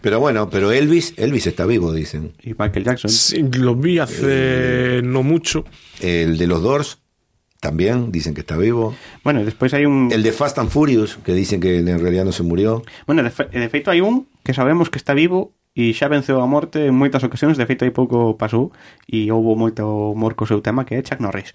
pero 0.00 0.20
bueno, 0.20 0.48
pero 0.48 0.72
Elvis, 0.72 1.12
Elvis 1.16 1.46
está 1.46 1.66
vivo, 1.66 1.92
dicen. 1.92 2.32
Y 2.42 2.56
Michael 2.56 2.84
Jackson. 2.84 3.10
Sí, 3.10 3.44
lo 3.60 3.76
vi 3.76 3.98
hace 3.98 5.02
no 5.04 5.22
mucho. 5.22 5.64
El 6.00 6.38
de 6.38 6.46
los 6.46 6.62
Doors 6.62 6.98
también 7.60 8.12
dicen 8.12 8.32
que 8.32 8.40
está 8.40 8.56
vivo. 8.56 8.94
Bueno, 9.24 9.44
despois 9.44 9.72
hai 9.72 9.88
un... 9.88 10.12
El 10.12 10.22
de 10.22 10.32
Fast 10.32 10.60
and 10.60 10.70
Furious, 10.70 11.18
que 11.24 11.32
dicen 11.32 11.60
que 11.60 11.80
en 11.80 11.98
realidad 12.00 12.24
no 12.24 12.32
se 12.32 12.44
murió. 12.44 12.84
Bueno, 13.06 13.24
de, 13.24 13.32
fe... 13.32 13.48
de 13.48 13.68
feito 13.68 13.90
hai 13.90 14.04
un 14.04 14.28
que 14.44 14.52
sabemos 14.52 14.92
que 14.92 15.00
está 15.00 15.16
vivo 15.16 15.55
e 15.76 15.92
xa 15.92 16.08
venceu 16.08 16.40
a 16.40 16.48
morte 16.48 16.88
en 16.88 16.96
moitas 16.96 17.20
ocasións, 17.20 17.60
de 17.60 17.68
feito 17.68 17.84
hai 17.84 17.92
pouco 17.92 18.32
pasou 18.40 18.72
e 19.04 19.28
houve 19.28 19.52
moito 19.60 19.84
humor 20.16 20.32
co 20.32 20.48
seu 20.48 20.64
tema 20.64 20.88
que 20.88 20.96
é 20.96 21.04
Chuck 21.04 21.20
Norris. 21.20 21.52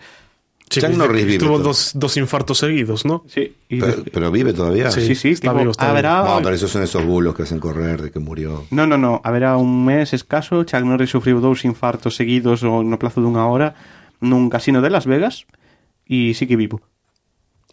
Sí, 0.69 0.79
Chuck 0.79 0.93
que 0.93 0.97
Norris 1.01 1.25
vive 1.25 1.41
Tuvo 1.41 1.59
dos, 1.59 1.91
dos 1.97 2.15
infartos 2.15 2.61
seguidos, 2.61 3.03
¿no? 3.03 3.25
Sí, 3.27 3.57
e 3.67 3.81
Pero, 3.81 4.05
de... 4.05 4.11
pero 4.13 4.31
vive 4.31 4.53
todavía. 4.53 4.93
Sí. 4.93 5.01
sí, 5.01 5.15
sí, 5.17 5.29
está 5.35 5.49
tipo, 5.49 5.59
vivo, 5.59 5.71
está 5.73 5.89
haberá... 5.89 6.23
No, 6.23 6.39
pero 6.39 6.55
esos 6.55 6.69
son 6.71 6.85
esos 6.85 7.03
bulos 7.03 7.35
que 7.35 7.43
hacen 7.43 7.59
correr 7.59 7.99
de 7.99 8.11
que 8.13 8.21
murió. 8.21 8.63
No, 8.69 8.85
no, 8.85 8.95
no, 8.95 9.19
haberá 9.25 9.57
un 9.57 9.83
mes 9.83 10.13
escaso, 10.13 10.63
Chuck 10.63 10.85
Norris 10.85 11.09
sufriu 11.09 11.41
dous 11.41 11.65
infartos 11.65 12.15
seguidos 12.15 12.61
o 12.61 12.85
no 12.85 12.95
plazo 13.01 13.19
dunha 13.25 13.43
hora 13.49 13.73
nun 14.21 14.53
casino 14.53 14.85
de 14.85 14.93
Las 14.93 15.09
Vegas 15.09 15.49
e 16.05 16.37
sigue 16.37 16.55
vivo. 16.55 16.79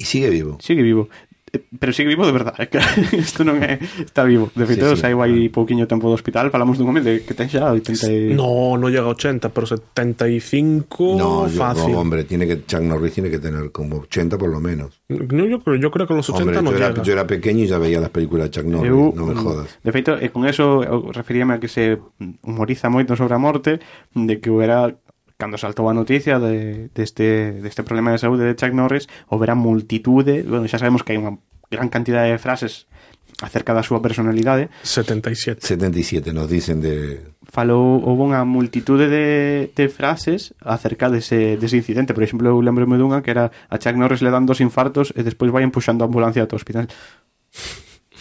E 0.00 0.08
sigue 0.08 0.32
vivo. 0.32 0.56
Sigue 0.64 0.80
vivo. 0.80 1.12
Eh, 1.52 1.64
Pero 1.78 1.92
sigue 1.92 2.08
vivo 2.10 2.26
de 2.26 2.32
verdade, 2.32 2.64
é 2.64 2.66
que 2.68 2.76
isto 3.16 3.44
non 3.46 3.62
é 3.64 3.78
está 4.02 4.24
vivo. 4.26 4.50
De 4.56 4.66
feito, 4.66 4.84
Sí, 4.92 4.96
sí. 4.96 5.02
saiu 5.08 5.22
aí 5.24 5.48
pouquiño 5.48 5.86
tempo 5.88 6.08
do 6.10 6.14
hospital, 6.16 6.50
falamos 6.52 6.76
dun 6.76 6.90
home 6.92 7.00
de 7.00 7.22
que 7.24 7.32
ten 7.32 7.48
xa 7.48 7.70
80 7.72 8.04
e... 8.10 8.34
No, 8.36 8.76
no 8.76 8.88
llega 8.92 9.06
a 9.08 9.14
80, 9.14 9.48
pero 9.54 9.64
75 9.64 11.16
No, 11.16 11.48
yo- 11.48 11.58
fácil. 11.58 11.92
no, 11.92 12.00
hombre, 12.00 12.24
tiene 12.24 12.46
que, 12.46 12.64
Chuck 12.66 12.80
Norris 12.82 13.12
tiene 13.14 13.30
que 13.30 13.38
tener 13.38 13.70
como 13.72 13.98
80 14.04 14.36
por 14.38 14.48
lo 14.50 14.60
menos. 14.60 15.00
No, 15.08 15.44
yo, 15.46 15.60
creo- 15.60 15.76
yo 15.76 15.90
creo 15.90 16.06
que 16.06 16.14
los 16.14 16.28
80 16.28 16.42
Hombre, 16.42 16.62
no 16.62 16.70
yo 16.72 16.76
era, 16.76 16.88
llega. 16.90 17.02
yo 17.02 17.12
era 17.12 17.26
pequeño 17.26 17.64
y 17.64 17.66
ya 17.66 17.78
veía 17.78 18.00
las 18.00 18.10
películas 18.10 18.50
de 18.50 18.50
Chuck 18.60 18.66
Norris, 18.66 18.90
Eu, 18.90 19.12
no 19.14 19.26
me 19.26 19.34
mm, 19.34 19.38
jodas. 19.44 19.78
De 19.82 19.92
feito, 19.92 20.16
e 20.18 20.28
con 20.30 20.44
eso 20.46 20.82
referíame 21.12 21.54
a 21.54 21.60
que 21.60 21.68
se 21.68 21.98
humoriza 22.42 22.88
moito 22.90 23.16
sobre 23.16 23.34
a 23.34 23.40
morte 23.40 23.80
de 24.14 24.34
que 24.40 24.50
era 24.62 24.92
cando 25.38 25.54
saltou 25.56 25.86
a 25.86 25.94
noticia 25.94 26.42
de, 26.42 26.90
deste, 26.92 27.62
deste 27.62 27.86
problema 27.86 28.10
de 28.10 28.18
saúde 28.18 28.42
de 28.44 28.58
Chuck 28.58 28.74
Norris 28.74 29.06
houbera 29.30 29.54
multitude, 29.54 30.42
bueno, 30.42 30.66
xa 30.66 30.82
sabemos 30.82 31.06
que 31.06 31.14
hai 31.14 31.18
unha 31.22 31.38
gran 31.70 31.86
cantidad 31.88 32.26
de 32.26 32.36
frases 32.42 32.90
acerca 33.38 33.70
da 33.70 33.86
súa 33.86 34.02
personalidade 34.02 34.66
77. 34.82 35.62
77 35.62 36.34
nos 36.34 36.50
dicen 36.50 36.82
de... 36.82 37.22
falou, 37.46 38.02
houve 38.02 38.34
unha 38.34 38.42
multitude 38.42 39.06
de, 39.06 39.26
de 39.70 39.86
frases 39.86 40.58
acerca 40.58 41.06
dese, 41.06 41.54
dese 41.54 41.78
incidente 41.78 42.18
por 42.18 42.26
exemplo, 42.26 42.50
eu 42.50 42.58
lembro-me 42.58 42.98
dunha 42.98 43.22
que 43.22 43.30
era 43.30 43.54
a 43.70 43.78
Chuck 43.78 43.94
Norris 43.94 44.26
le 44.26 44.34
dan 44.34 44.42
dos 44.42 44.58
infartos 44.58 45.14
e 45.14 45.22
despois 45.22 45.54
vai 45.54 45.62
empuxando 45.62 46.02
a 46.02 46.10
ambulancia 46.10 46.42
ao 46.42 46.50
hospital 46.50 46.90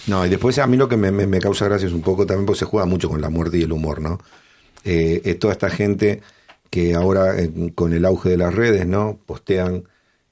No, 0.06 0.24
y 0.24 0.30
después 0.30 0.56
a 0.62 0.68
mí 0.70 0.78
lo 0.78 0.88
que 0.88 0.96
me, 0.96 1.12
me- 1.12 1.28
me 1.28 1.42
causa 1.42 1.66
gracia 1.66 1.88
es 1.88 1.94
un 1.98 2.06
poco 2.06 2.26
también 2.30 2.46
porque 2.46 2.60
se 2.60 2.66
juega 2.70 2.86
mucho 2.86 3.10
con 3.10 3.20
la 3.20 3.30
muerte 3.30 3.58
y 3.58 3.64
el 3.64 3.74
humor, 3.74 4.00
¿no? 4.00 4.20
Eh, 4.86 5.20
es 5.26 5.38
toda 5.40 5.52
esta 5.52 5.70
gente 5.70 6.22
que 6.70 6.94
ahora 6.96 7.40
eh, 7.40 7.72
con 7.76 7.94
el 7.94 8.06
auge 8.06 8.30
de 8.30 8.38
las 8.38 8.54
redes, 8.54 8.86
¿no? 8.88 9.20
Postean 9.26 9.84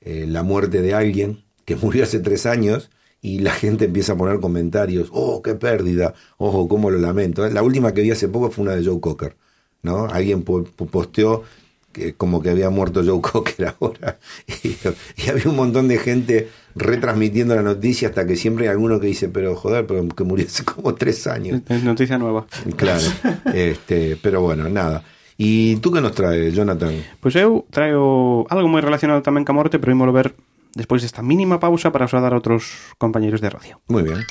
eh, 0.01 0.25
la 0.27 0.43
muerte 0.43 0.81
de 0.81 0.93
alguien 0.93 1.43
que 1.65 1.75
murió 1.81 2.03
hace 2.03 2.19
tres 2.19 2.45
años 2.45 2.89
y 3.21 3.39
la 3.39 3.51
gente 3.51 3.85
empieza 3.85 4.13
a 4.13 4.17
poner 4.17 4.39
comentarios, 4.39 5.09
oh, 5.11 5.41
qué 5.41 5.55
pérdida, 5.55 6.13
ojo, 6.37 6.67
cómo 6.67 6.91
lo 6.91 6.99
lamento. 6.99 7.47
La 7.49 7.63
última 7.63 7.93
que 7.93 8.01
vi 8.01 8.11
hace 8.11 8.27
poco 8.27 8.51
fue 8.51 8.63
una 8.65 8.75
de 8.75 8.85
Joe 8.85 8.99
Cocker, 8.99 9.35
¿no? 9.81 10.05
Alguien 10.05 10.43
po- 10.43 10.63
po- 10.63 10.85
posteó 10.85 11.43
que 11.91 12.13
como 12.13 12.41
que 12.41 12.49
había 12.51 12.69
muerto 12.69 13.01
Joe 13.03 13.21
Cocker 13.31 13.73
ahora. 13.79 14.19
Y, 14.63 14.75
y 15.17 15.29
había 15.29 15.49
un 15.49 15.55
montón 15.55 15.87
de 15.87 15.97
gente 15.97 16.49
retransmitiendo 16.75 17.55
la 17.55 17.61
noticia 17.63 18.09
hasta 18.09 18.27
que 18.27 18.35
siempre 18.35 18.65
hay 18.65 18.71
alguno 18.71 18.99
que 18.99 19.07
dice, 19.07 19.29
pero 19.29 19.55
joder, 19.55 19.87
pero 19.87 20.07
que 20.09 20.23
murió 20.25 20.45
hace 20.45 20.63
como 20.65 20.93
tres 20.93 21.25
años. 21.25 21.61
es 21.69 21.83
noticia 21.83 22.17
nueva 22.19 22.45
Claro. 22.75 23.01
este, 23.53 24.17
pero 24.21 24.41
bueno, 24.41 24.69
nada. 24.69 25.03
¿Y 25.37 25.75
tú 25.77 25.91
qué 25.91 25.99
nos 25.99 26.15
traes, 26.15 26.55
Jonathan? 26.55 26.95
Pois 27.19 27.35
eu 27.35 27.67
traio 27.67 28.47
algo 28.47 28.67
moi 28.71 28.79
relacionado 28.79 29.19
tamén 29.19 29.43
ca 29.43 29.51
morte, 29.51 29.79
pero 29.79 29.91
ímolo 29.91 30.15
ver 30.15 30.31
despois 30.75 31.03
desta 31.03 31.23
mínima 31.23 31.59
pausa 31.59 31.91
para 31.91 32.07
saudar 32.07 32.31
a 32.31 32.39
outros 32.39 32.95
compañeiros 32.95 33.43
de 33.43 33.51
radio. 33.51 33.79
Muy 33.91 34.03
bien. 34.03 34.23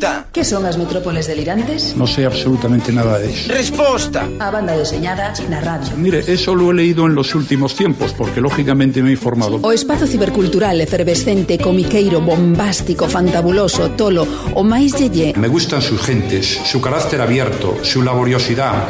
Pregunta. 0.00 0.26
¿Qué 0.32 0.44
son 0.44 0.64
as 0.64 0.78
metrópoles 0.78 1.26
delirantes? 1.26 1.94
No 1.94 2.06
sé 2.06 2.24
absolutamente 2.24 2.90
nada 2.90 3.18
de 3.18 3.30
eso. 3.30 3.52
Resposta. 3.52 4.26
A 4.38 4.50
banda 4.50 4.72
deseñada 4.72 5.32
na 5.50 5.60
radio. 5.60 5.92
Mire, 5.96 6.24
eso 6.26 6.54
lo 6.54 6.70
he 6.70 6.74
leído 6.74 7.06
en 7.06 7.14
los 7.14 7.34
últimos 7.34 7.76
tiempos, 7.76 8.14
porque 8.16 8.40
lógicamente 8.40 9.02
me 9.02 9.10
he 9.10 9.12
informado. 9.12 9.60
O 9.60 9.72
espazo 9.72 10.06
cibercultural 10.06 10.80
efervescente, 10.80 11.58
comiqueiro, 11.58 12.22
bombástico, 12.22 13.08
fantabuloso, 13.08 13.90
tolo, 13.92 14.26
o 14.54 14.64
máis 14.64 14.96
yeye. 14.96 15.34
Me 15.36 15.48
gustan 15.48 15.82
sus 15.82 16.00
gentes, 16.00 16.60
su 16.64 16.80
carácter 16.80 17.20
abierto, 17.20 17.76
su 17.84 18.00
laboriosidad. 18.00 18.88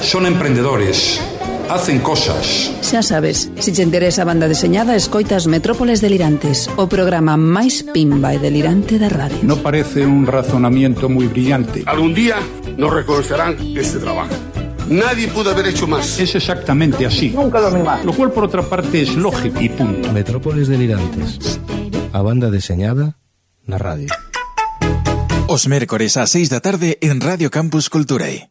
Son 0.00 0.24
emprendedores, 0.24 1.20
hacen 1.68 1.98
cosas. 2.00 2.72
Xa 2.82 3.02
sabes, 3.02 3.50
se 3.56 3.62
si 3.62 3.72
te 3.72 3.82
interesa 3.82 4.22
a 4.22 4.24
banda 4.24 4.48
deseñada, 4.48 4.96
escoitas 4.96 5.46
Metrópoles 5.46 6.00
Delirantes, 6.00 6.70
o 6.76 6.86
programa 6.86 7.36
máis 7.36 7.82
pimba 7.82 8.34
e 8.34 8.38
delirante 8.38 8.98
da 8.98 9.10
radio. 9.10 9.38
No 9.42 9.58
parece 9.58 10.06
un 10.06 10.26
razonamiento 10.26 11.10
moi 11.10 11.26
brillante. 11.26 11.82
Algún 11.86 12.14
día 12.14 12.38
nos 12.78 12.92
reconocerán 12.92 13.58
este 13.74 13.98
trabajo. 13.98 14.34
Nadie 14.88 15.26
pudo 15.26 15.50
haber 15.50 15.66
hecho 15.66 15.86
más. 15.86 16.18
Es 16.20 16.34
exactamente 16.34 17.06
así. 17.06 17.30
Nunca 17.30 17.58
lo 17.58 17.70
más. 17.82 18.04
Lo 18.04 18.12
cual, 18.12 18.30
por 18.30 18.44
otra 18.44 18.62
parte, 18.62 19.02
es 19.02 19.16
lógico 19.16 19.60
y 19.60 19.68
punto. 19.68 20.12
Metrópoles 20.12 20.68
Delirantes. 20.68 21.58
A 22.12 22.22
banda 22.22 22.50
deseñada 22.50 23.18
na 23.66 23.78
radio. 23.78 24.08
Os 25.50 25.66
mércores 25.66 26.16
a 26.16 26.26
6 26.26 26.50
da 26.50 26.62
tarde 26.62 26.98
en 27.02 27.18
Radio 27.18 27.50
Campus 27.50 27.90
Culturae. 27.90 28.50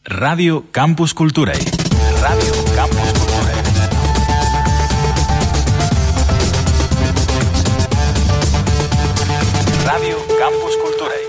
Radio 0.04 0.66
Campus 0.72 1.14
Culturae. 1.14 1.54
Radio 2.22 2.54
Campus 2.76 3.14
Culturae. 3.20 3.54
Radio 9.86 10.18
Campus 10.39 10.78
Culturae. 10.78 11.22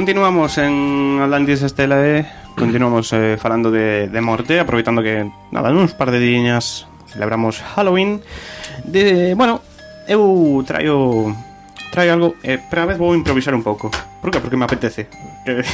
Continuamos 0.00 0.56
en 0.56 1.18
Atlantis 1.20 1.60
Estelae, 1.60 2.24
continuamos 2.56 3.12
eh, 3.12 3.36
falando 3.38 3.70
de, 3.70 4.08
de 4.08 4.20
morte, 4.22 4.58
aproveitando 4.58 5.02
que, 5.02 5.30
nada, 5.52 5.68
nuns 5.68 5.92
par 5.92 6.08
de 6.08 6.16
diñas 6.16 6.88
celebramos 7.04 7.60
Halloween. 7.60 8.24
De, 8.88 9.36
bueno, 9.36 9.60
eu 10.08 10.64
traio 10.64 11.36
traio 11.92 12.16
algo, 12.16 12.32
eh, 12.40 12.56
pero 12.72 12.88
a 12.88 12.88
vez 12.88 12.96
vou 12.96 13.12
improvisar 13.12 13.52
un 13.52 13.60
pouco. 13.60 13.92
Por 14.24 14.32
que? 14.32 14.40
Porque 14.40 14.56
me 14.56 14.64
apetece. 14.64 15.04
Eh, 15.44 15.64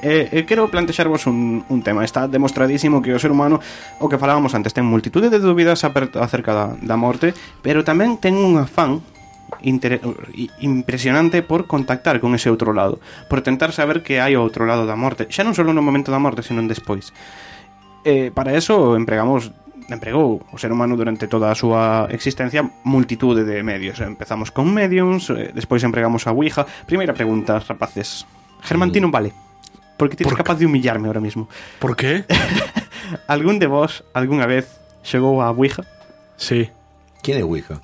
eh, 0.00 0.28
eh, 0.32 0.44
quero 0.48 0.70
plantexarvos 0.70 1.26
un, 1.26 1.62
un 1.68 1.82
tema. 1.82 2.04
Está 2.04 2.28
demostradísimo 2.28 3.04
que 3.04 3.12
o 3.12 3.20
ser 3.20 3.28
humano, 3.28 3.60
o 4.00 4.08
que 4.08 4.16
falábamos 4.16 4.56
antes, 4.56 4.72
ten 4.72 4.88
multitude 4.88 5.28
de 5.28 5.36
dúbidas 5.36 5.84
acerca 5.84 6.56
da, 6.56 6.66
da 6.80 6.96
morte, 6.96 7.36
pero 7.60 7.84
tamén 7.84 8.16
ten 8.16 8.40
un 8.40 8.56
afán 8.56 9.04
impresionante 9.62 11.42
por 11.42 11.66
contactar 11.66 12.20
con 12.20 12.34
ese 12.34 12.50
outro 12.50 12.72
lado, 12.72 13.00
por 13.30 13.40
tentar 13.42 13.72
saber 13.72 14.02
que 14.02 14.20
hai 14.20 14.36
outro 14.36 14.66
lado 14.66 14.84
da 14.84 14.98
morte, 14.98 15.26
xa 15.30 15.46
non 15.46 15.54
só 15.54 15.64
no 15.64 15.82
momento 15.82 16.10
da 16.10 16.22
morte, 16.22 16.44
senón 16.44 16.66
despois. 16.68 17.14
Eh, 18.06 18.30
para 18.30 18.54
eso 18.54 18.94
empregamos 18.94 19.50
empregou 19.88 20.42
o 20.50 20.58
ser 20.58 20.74
humano 20.74 20.98
durante 20.98 21.30
toda 21.30 21.50
a 21.50 21.58
súa 21.58 22.10
existencia 22.10 22.66
multitude 22.82 23.46
de 23.46 23.62
medios. 23.62 24.02
Empezamos 24.02 24.50
con 24.50 24.70
mediums, 24.74 25.30
eh, 25.30 25.54
despois 25.54 25.82
empregamos 25.86 26.26
a 26.26 26.34
Ouija. 26.34 26.66
Primeira 26.86 27.14
pregunta, 27.14 27.62
rapaces. 27.62 28.26
Germán, 28.62 28.90
ti 28.90 28.98
non 28.98 29.14
vale. 29.14 29.30
Porque 29.96 30.18
ti 30.18 30.26
eres 30.26 30.36
capaz 30.36 30.58
de 30.58 30.66
humillarme 30.66 31.06
ahora 31.08 31.22
mismo. 31.22 31.48
Por 31.78 31.96
qué? 31.96 32.26
¿Algún 33.30 33.58
de 33.58 33.70
vos 33.70 34.02
algunha 34.12 34.44
vez 34.46 34.82
xogou 35.06 35.40
a 35.40 35.50
Ouija? 35.54 35.86
Sí. 36.36 36.68
¿Quién 37.22 37.38
es 37.38 37.46
Ouija? 37.46 37.80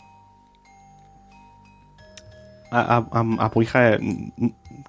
A, 2.73 2.81
a, 2.81 2.97
a, 3.05 3.20
a 3.20 3.47
Ouija 3.53 3.93
é... 3.93 4.01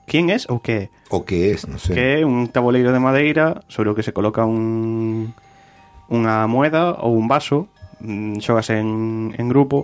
Quién 0.08 0.32
es 0.32 0.48
ou 0.48 0.64
que 0.64 0.88
é? 0.88 0.90
¿O 1.12 1.28
qué 1.28 1.52
es? 1.52 1.68
No 1.68 1.76
sé. 1.80 1.92
Que 1.94 2.24
un 2.24 2.48
tabuleiro 2.48 2.96
de 2.96 3.00
madeira 3.04 3.60
sobre 3.68 3.92
o 3.92 3.96
que 3.96 4.04
se 4.08 4.16
coloca 4.16 4.48
un 4.48 5.36
unha 6.08 6.48
moeda 6.48 6.96
ou 7.04 7.16
un 7.20 7.28
vaso, 7.28 7.68
mm, 8.04 8.40
xógase 8.40 8.80
en, 8.80 9.36
en 9.36 9.46
grupo 9.52 9.84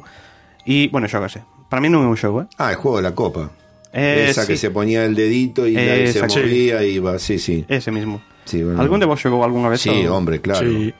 e, 0.67 0.87
bueno, 0.91 1.07
xógase. 1.11 1.43
Para 1.67 1.79
mí 1.83 1.87
non 1.91 2.03
é 2.03 2.07
un 2.07 2.15
xogo, 2.19 2.43
eh? 2.43 2.47
Ah, 2.59 2.71
el 2.71 2.79
juego 2.79 2.97
de 2.99 3.05
la 3.07 3.15
copa. 3.15 3.51
Eh, 3.91 4.27
Esa 4.29 4.43
sí. 4.45 4.53
que 4.53 4.57
se 4.59 4.69
ponía 4.71 5.03
el 5.03 5.15
dedito 5.15 5.65
y 5.67 5.73
Eh, 5.75 6.07
se 6.13 6.19
exacto. 6.23 6.39
movía 6.39 6.83
y 6.87 6.99
iba. 7.01 7.17
Sí, 7.19 7.39
sí. 7.39 7.65
Ese 7.67 7.89
mismo. 7.91 8.21
Sí, 8.45 8.61
bueno. 8.63 8.79
Algún 8.79 8.99
de 8.99 9.07
vos 9.07 9.17
xogou 9.19 9.43
algunha 9.43 9.67
vez? 9.71 9.81
Sí, 9.81 9.91
o- 10.05 10.13
hombre, 10.15 10.39
claro. 10.39 10.63
Sí. 10.67 10.93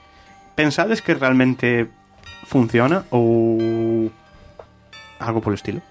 Pensades 0.56 1.00
que 1.04 1.14
realmente 1.16 1.88
funciona 2.48 3.04
ou 3.14 4.10
algo 5.20 5.40
polo 5.44 5.56
estilo? 5.60 5.82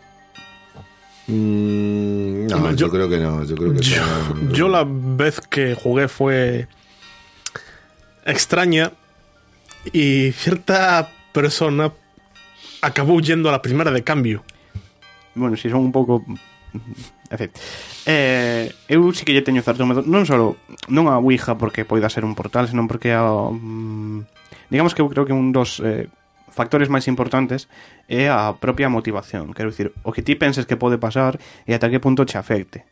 Mm, 1.28 2.46
no, 2.48 2.70
yo, 2.72 2.76
yo- 2.76 2.90
creo 2.90 3.08
que 3.08 3.18
no. 3.18 3.44
Yo 3.44 3.54
creo 3.56 3.72
que 3.74 3.80
Yo, 3.80 4.02
no. 4.34 4.52
yo 4.52 4.68
la 4.68 4.84
vez 4.88 5.40
que 5.40 5.74
jugué 5.74 6.08
fue 6.08 6.66
extraña 8.24 8.92
y 9.92 10.32
cierta 10.32 11.10
persona 11.32 11.92
acabó 12.82 13.20
yendo 13.20 13.48
a 13.48 13.52
la 13.52 13.62
primera 13.62 13.90
de 13.90 14.02
cambio. 14.02 14.42
Bueno, 15.34 15.56
si 15.56 15.68
son 15.70 15.80
un 15.80 15.92
pouco... 15.92 16.24
En 17.30 17.36
fin. 17.38 17.50
Eh, 18.06 18.72
eu 18.88 19.12
sí 19.12 19.20
que 19.24 19.36
lle 19.36 19.44
teño 19.44 19.60
certo 19.60 19.84
medo 19.84 20.00
Non 20.00 20.24
só 20.24 20.56
Non 20.88 21.12
a 21.12 21.20
Ouija 21.20 21.60
porque 21.60 21.84
poida 21.84 22.08
ser 22.08 22.24
un 22.24 22.32
portal 22.32 22.64
Senón 22.72 22.88
porque 22.88 23.12
a, 23.12 23.20
mm, 23.52 24.24
Digamos 24.72 24.96
que 24.96 25.04
eu 25.04 25.12
creo 25.12 25.28
que 25.28 25.36
un 25.36 25.52
dos 25.52 25.76
eh, 25.84 26.08
factores 26.50 26.88
máis 26.88 27.06
importantes 27.08 27.68
é 28.08 28.28
a 28.28 28.56
propia 28.56 28.88
motivación. 28.88 29.54
Quero 29.54 29.70
dicir, 29.70 29.92
o 30.02 30.12
que 30.12 30.22
ti 30.22 30.34
penses 30.34 30.66
que 30.66 30.80
pode 30.80 30.98
pasar 30.98 31.38
e 31.68 31.74
ata 31.74 31.90
que 31.90 32.02
punto 32.02 32.24
che 32.24 32.38
afecte. 32.38 32.84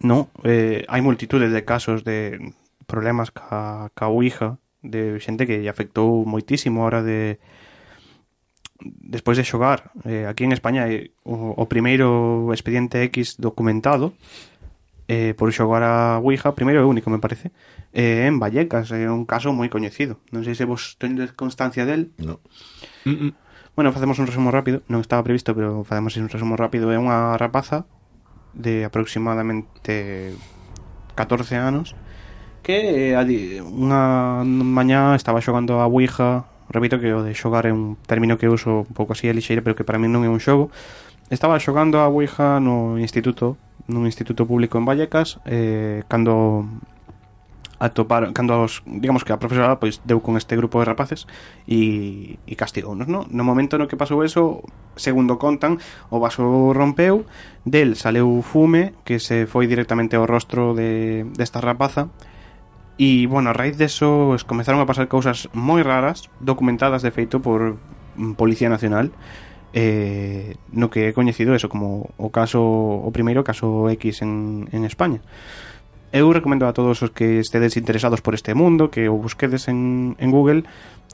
No, 0.00 0.28
eh, 0.44 0.84
hai 0.86 1.00
multitudes 1.00 1.50
de 1.50 1.62
casos 1.64 2.04
de 2.04 2.38
problemas 2.86 3.32
ca, 3.32 3.90
ca 3.96 4.06
Ouija, 4.12 4.58
de 4.82 5.18
xente 5.18 5.46
que 5.48 5.62
lle 5.64 5.72
afectou 5.72 6.22
moitísimo 6.28 6.82
a 6.82 6.86
hora 6.86 7.00
de 7.02 7.40
despois 8.80 9.36
de 9.36 9.44
xogar. 9.44 9.90
Eh, 10.04 10.26
aquí 10.28 10.44
en 10.44 10.52
España 10.52 10.88
eh, 10.88 11.16
o, 11.24 11.56
o 11.56 11.64
primeiro 11.66 12.52
expediente 12.52 13.02
X 13.08 13.40
documentado 13.40 14.12
eh, 15.08 15.34
por 15.38 15.52
xogar 15.52 15.82
a 15.82 16.18
Ouija, 16.18 16.54
primeiro 16.54 16.82
e 16.82 16.84
único, 16.84 17.10
me 17.10 17.18
parece, 17.18 17.50
eh, 17.96 18.28
en 18.28 18.36
Vallecas, 18.36 18.92
é 18.92 19.08
eh, 19.08 19.10
un 19.10 19.24
caso 19.24 19.56
moi 19.56 19.72
coñecido. 19.72 20.20
Non 20.28 20.44
sei 20.44 20.52
se 20.52 20.68
vos 20.68 21.00
tenedes 21.00 21.32
constancia 21.32 21.88
del. 21.88 22.12
No. 22.20 22.44
Mm 23.08 23.16
-mm. 23.16 23.30
Bueno, 23.72 23.92
facemos 23.92 24.20
un 24.20 24.28
resumo 24.28 24.52
rápido, 24.52 24.84
non 24.92 25.00
estaba 25.00 25.24
previsto, 25.24 25.56
pero 25.56 25.80
facemos 25.88 26.12
un 26.20 26.28
resumo 26.28 26.60
rápido. 26.60 26.92
É 26.92 27.00
unha 27.00 27.40
rapaza 27.40 27.88
de 28.52 28.84
aproximadamente 28.84 30.36
14 31.16 31.56
anos 31.56 31.96
que 32.60 33.12
eh, 33.12 33.62
unha 33.64 34.44
mañá 34.44 35.16
estaba 35.16 35.40
xogando 35.40 35.80
a 35.80 35.88
Ouija 35.88 36.44
repito 36.68 36.98
que 36.98 37.14
o 37.14 37.22
de 37.22 37.32
xogar 37.32 37.64
é 37.64 37.72
un 37.72 37.96
término 38.10 38.36
que 38.36 38.50
uso 38.50 38.84
un 38.84 38.94
pouco 38.94 39.14
así 39.14 39.30
a 39.30 39.36
lixeira, 39.36 39.62
pero 39.62 39.76
que 39.78 39.86
para 39.86 40.02
mí 40.02 40.10
non 40.10 40.26
é 40.26 40.30
un 40.30 40.42
xogo. 40.42 40.68
Estaba 41.30 41.62
xogando 41.62 42.02
a 42.02 42.10
Ouija 42.10 42.58
no 42.58 42.98
instituto, 42.98 43.54
nun 43.86 44.04
instituto 44.04 44.44
público 44.50 44.76
en 44.78 44.84
Vallecas, 44.84 45.38
eh, 45.46 46.02
cando 46.10 46.66
atoparon 47.78 48.32
cando 48.32 48.62
os, 48.62 48.82
digamos 48.86 49.24
que 49.24 49.32
a 49.32 49.40
profesora 49.40 49.76
pois 49.76 50.00
deu 50.08 50.24
con 50.24 50.40
este 50.40 50.56
grupo 50.56 50.80
de 50.80 50.88
rapaces 50.88 51.28
e, 51.68 52.40
e 52.48 52.54
castigounos, 52.56 53.08
non? 53.08 53.28
No 53.28 53.44
momento 53.44 53.76
no 53.76 53.88
que 53.88 54.00
pasou 54.00 54.24
eso, 54.24 54.64
segundo 54.96 55.36
contan, 55.36 55.76
o 56.08 56.16
vaso 56.16 56.72
rompeu, 56.72 57.28
del 57.68 58.00
saleu 58.00 58.40
fume 58.40 58.96
que 59.04 59.20
se 59.20 59.44
foi 59.44 59.68
directamente 59.68 60.16
ao 60.16 60.24
rostro 60.24 60.72
de 60.72 61.28
desta 61.36 61.60
rapaza 61.60 62.08
e, 62.96 63.28
bueno, 63.28 63.52
a 63.52 63.56
raíz 63.56 63.76
deso 63.76 64.32
es 64.34 64.44
comezaron 64.44 64.80
a 64.80 64.88
pasar 64.88 65.08
cousas 65.08 65.52
moi 65.52 65.84
raras, 65.84 66.32
documentadas 66.40 67.04
de 67.04 67.12
feito 67.12 67.44
por 67.44 67.76
mm, 68.16 68.40
Policía 68.40 68.72
Nacional, 68.72 69.12
eh, 69.76 70.56
no 70.72 70.88
que 70.88 71.12
é 71.12 71.16
coñecido 71.16 71.52
eso 71.52 71.68
como 71.68 72.16
o 72.16 72.32
caso 72.32 72.64
o 72.64 73.10
primeiro 73.12 73.44
caso 73.44 73.92
X 73.92 74.24
en, 74.24 74.72
en 74.72 74.88
España 74.88 75.20
eu 76.12 76.30
recomendo 76.32 76.66
a 76.66 76.72
todos 76.72 77.02
os 77.02 77.10
que 77.10 77.40
estedes 77.40 77.76
interesados 77.76 78.20
por 78.20 78.34
este 78.34 78.54
mundo 78.54 78.90
que 78.90 79.08
o 79.08 79.16
busquedes 79.18 79.68
en, 79.68 80.14
en 80.18 80.30
Google. 80.30 80.64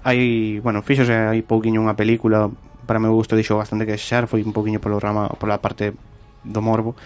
Hai, 0.04 0.60
bueno, 0.60 0.82
fíxose 0.82 1.14
hai 1.14 1.40
pouquiño 1.46 1.80
unha 1.80 1.96
película 1.96 2.50
para 2.84 2.98
meu 2.98 3.14
gusto 3.14 3.38
dixo 3.38 3.56
bastante 3.56 3.86
que 3.86 3.96
xar 3.96 4.26
foi 4.26 4.42
un 4.42 4.52
pouquiño 4.52 4.82
polo 4.82 4.98
rama 4.98 5.30
pola 5.38 5.62
parte 5.62 5.94
do 6.44 6.60
morbo. 6.60 6.98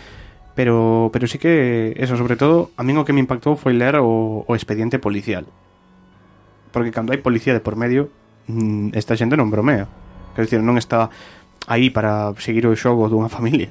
Pero 0.56 1.12
pero 1.12 1.28
sí 1.28 1.36
que 1.36 1.92
eso 2.00 2.16
sobre 2.16 2.40
todo 2.40 2.72
a 2.74 2.82
min 2.82 2.96
o 2.96 3.04
que 3.04 3.12
me 3.12 3.20
impactou 3.20 3.54
foi 3.60 3.76
ler 3.76 4.00
o, 4.00 4.42
o 4.48 4.52
expediente 4.56 4.96
policial. 4.98 5.44
Porque 6.72 6.90
cando 6.90 7.12
hai 7.12 7.20
policía 7.20 7.52
de 7.52 7.60
por 7.60 7.76
medio 7.76 8.08
mm, 8.48 8.96
esta 8.96 9.14
xente 9.14 9.36
non 9.36 9.52
bromea. 9.52 9.86
Quer 10.32 10.48
dicir, 10.48 10.60
non 10.64 10.80
está 10.80 11.12
aí 11.68 11.92
para 11.92 12.32
seguir 12.40 12.64
o 12.64 12.76
xogo 12.76 13.06
dunha 13.12 13.28
familia 13.36 13.70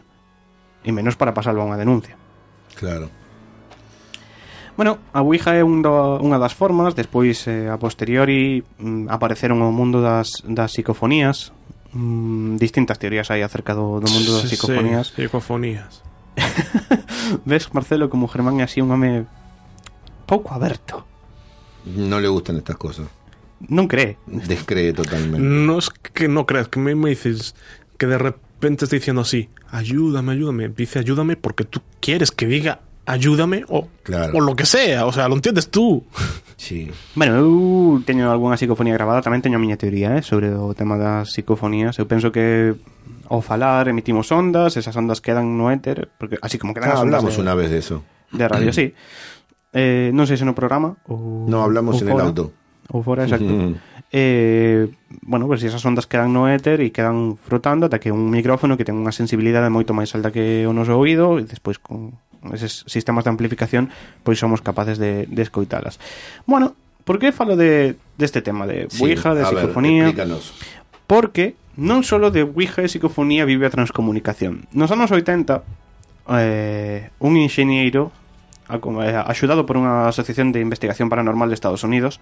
e 0.85 0.93
menos 0.93 1.17
para 1.17 1.33
pasarlo 1.33 1.65
a 1.65 1.67
unha 1.73 1.81
denuncia. 1.81 2.13
Claro. 2.77 3.24
Bueno, 4.75 4.99
a 5.15 5.23
Ouija 5.23 5.55
é 5.55 5.63
un 5.63 5.79
do, 5.79 6.19
unha 6.19 6.35
das 6.35 6.51
formas 6.51 6.91
Despois, 6.99 7.47
eh, 7.47 7.71
a 7.71 7.79
posteriori 7.79 8.59
mm, 8.75 9.07
Apareceron 9.07 9.63
o 9.63 9.71
mundo 9.71 10.03
das, 10.03 10.43
das 10.43 10.75
psicofonías 10.75 11.55
mm, 11.95 12.59
Distintas 12.59 12.99
teorías 12.99 13.31
hai 13.31 13.39
acerca 13.39 13.71
do, 13.71 14.03
do 14.03 14.07
mundo 14.11 14.35
das 14.35 14.51
psicofonías 14.51 15.15
sí, 15.15 15.23
psicofonías. 15.23 16.03
Ves, 17.47 17.71
Marcelo, 17.71 18.11
como 18.11 18.27
Germán 18.27 18.59
é 18.59 18.67
así 18.67 18.83
un 18.83 18.91
home 18.91 19.23
Pouco 20.27 20.51
aberto 20.51 21.07
No 21.87 22.19
le 22.19 22.27
gustan 22.27 22.59
estas 22.59 22.75
cosas. 22.75 23.07
Non 23.71 23.87
cree 23.87 24.19
Descree 24.27 24.91
totalmente. 24.91 25.39
No 25.39 25.79
es 25.79 25.87
que 25.87 26.27
no 26.27 26.43
creas, 26.43 26.67
que 26.67 26.83
me, 26.83 26.97
me 26.97 27.15
dices 27.15 27.55
que 27.97 28.07
de 28.07 28.17
repente 28.17 28.85
estoy 28.85 28.99
diciendo 28.99 29.21
así, 29.21 29.49
ayúdame, 29.69 30.33
ayúdame. 30.33 30.69
Dice 30.69 30.99
ayúdame 30.99 31.37
porque 31.37 31.63
tú 31.63 31.81
quieres 32.01 32.31
que 32.31 32.45
diga 32.45 32.81
ayúdame 33.05 33.63
o, 33.69 33.87
claro. 34.03 34.37
o 34.37 34.41
lo 34.41 34.55
que 34.55 34.65
sea, 34.65 35.05
o 35.05 35.13
sea, 35.13 35.27
lo 35.27 35.35
entiendes 35.35 35.69
tú. 35.69 36.03
Sí. 36.57 36.89
Bueno, 37.15 37.35
eu 37.35 37.99
teño 38.07 38.31
algunha 38.31 38.55
psicofonía 38.55 38.95
grabada, 38.95 39.19
tamén 39.19 39.43
teño 39.43 39.59
a 39.59 39.61
miña 39.61 39.75
teoría, 39.75 40.15
eh, 40.15 40.23
sobre 40.23 40.55
o 40.55 40.71
tema 40.71 40.95
das 40.95 41.35
psicofonías. 41.35 41.99
Eu 41.99 42.07
penso 42.07 42.31
que 42.31 42.71
ao 43.27 43.43
falar 43.43 43.91
emitimos 43.91 44.31
ondas, 44.31 44.79
esas 44.79 44.95
ondas 44.95 45.19
quedan 45.19 45.59
no 45.59 45.67
éter, 45.67 46.07
porque 46.15 46.39
así 46.39 46.55
como 46.55 46.71
quedan 46.71 46.95
ah, 46.95 46.97
as 46.97 47.03
ondas. 47.03 47.19
hablamos 47.19 47.35
de, 47.35 47.41
una 47.43 47.55
vez 47.59 47.69
de 47.69 47.79
eso. 47.83 48.07
De 48.31 48.47
radio, 48.47 48.71
sí. 48.71 48.95
Eh, 49.75 50.15
non 50.15 50.23
sei 50.23 50.39
se 50.39 50.47
no 50.47 50.55
programa 50.55 50.95
ou 51.11 51.51
No, 51.51 51.59
hablamos 51.59 51.99
ou 51.99 52.07
en 52.07 52.15
fora, 52.15 52.23
el 52.23 52.31
auto. 52.31 52.55
Ou 52.95 53.03
fora, 53.03 53.27
exacto. 53.27 53.51
Mm. 53.51 53.75
Eh, 54.15 54.87
bueno, 55.27 55.51
pues 55.51 55.59
esas 55.67 55.83
ondas 55.83 56.07
quedan 56.07 56.31
no 56.31 56.47
éter 56.47 56.79
e 56.79 56.95
quedan 56.95 57.35
frotando 57.35 57.91
ata 57.91 57.99
que 57.99 58.07
un 58.07 58.31
micrófono 58.31 58.79
que 58.79 58.87
ten 58.87 58.95
unha 58.95 59.11
sensibilidade 59.11 59.67
moito 59.67 59.91
máis 59.91 60.15
alta 60.15 60.31
que 60.31 60.63
o 60.63 60.71
noso 60.71 60.95
oído 60.95 61.35
e 61.35 61.43
despois 61.43 61.75
con 61.75 62.15
eses 62.53 62.85
sistemas 62.85 63.23
de 63.23 63.31
amplificación 63.31 63.89
Pois 64.21 64.37
somos 64.37 64.61
capaces 64.61 64.99
de, 64.99 65.25
de 65.25 65.41
escoitalas 65.41 65.97
Bueno, 66.45 66.75
por 67.05 67.17
que 67.17 67.31
falo 67.31 67.55
de 67.55 67.95
deste 68.17 68.41
tema 68.41 68.65
de 68.67 68.89
Sí, 68.89 69.01
Ouija, 69.01 69.33
de 69.33 69.41
a 69.41 69.49
ver, 69.49 69.59
psicofonía? 69.61 70.09
explícanos. 70.09 70.53
Porque 71.05 71.55
non 71.77 72.01
solo 72.01 72.31
de 72.33 72.41
Ouija 72.47 72.81
e 72.81 72.89
psicofonía 72.89 73.45
vive 73.45 73.67
a 73.67 73.73
transcomunicación. 73.73 74.65
Nos 74.73 74.89
anos 74.89 75.11
80, 75.11 75.61
eh, 76.39 77.11
un 77.19 77.37
enxeñeiro 77.37 78.09
eh, 78.71 79.13
axudado 79.13 79.69
por 79.69 79.77
unha 79.77 80.09
asociación 80.09 80.49
de 80.49 80.65
investigación 80.65 81.11
paranormal 81.11 81.51
de 81.51 81.55
Estados 81.59 81.85
Unidos 81.85 82.17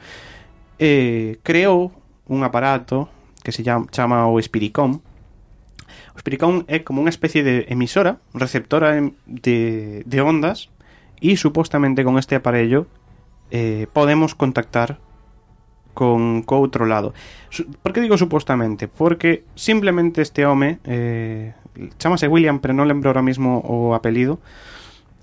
eh, 0.81 1.39
creou 1.47 1.95
un 2.27 2.43
aparato 2.43 3.07
que 3.39 3.55
se 3.55 3.63
chama, 3.63 3.87
chama 3.87 4.27
o 4.27 4.35
Spiricom 4.41 4.99
O 6.13 6.17
espiricón 6.21 6.69
é 6.69 6.85
como 6.85 7.01
unha 7.01 7.09
especie 7.09 7.41
de 7.41 7.65
emisora, 7.73 8.21
receptora 8.37 8.93
de, 9.25 10.05
de 10.05 10.19
ondas, 10.21 10.69
e 11.23 11.33
supostamente 11.39 12.05
con 12.05 12.21
este 12.21 12.37
aparello 12.37 12.85
eh, 13.49 13.87
podemos 13.93 14.35
contactar 14.35 14.99
con 15.93 16.41
co 16.43 16.57
outro 16.57 16.85
lado. 16.89 17.13
Por 17.81 17.93
que 17.93 18.01
digo 18.01 18.17
supostamente? 18.17 18.89
Porque 18.89 19.45
simplemente 19.53 20.21
este 20.21 20.45
home 20.45 20.81
eh, 20.83 21.53
chamase 21.97 22.27
William, 22.27 22.59
pero 22.59 22.73
non 22.73 22.89
lembro 22.89 23.13
ahora 23.13 23.23
mismo 23.23 23.61
o 23.61 23.93
apelido. 23.93 24.41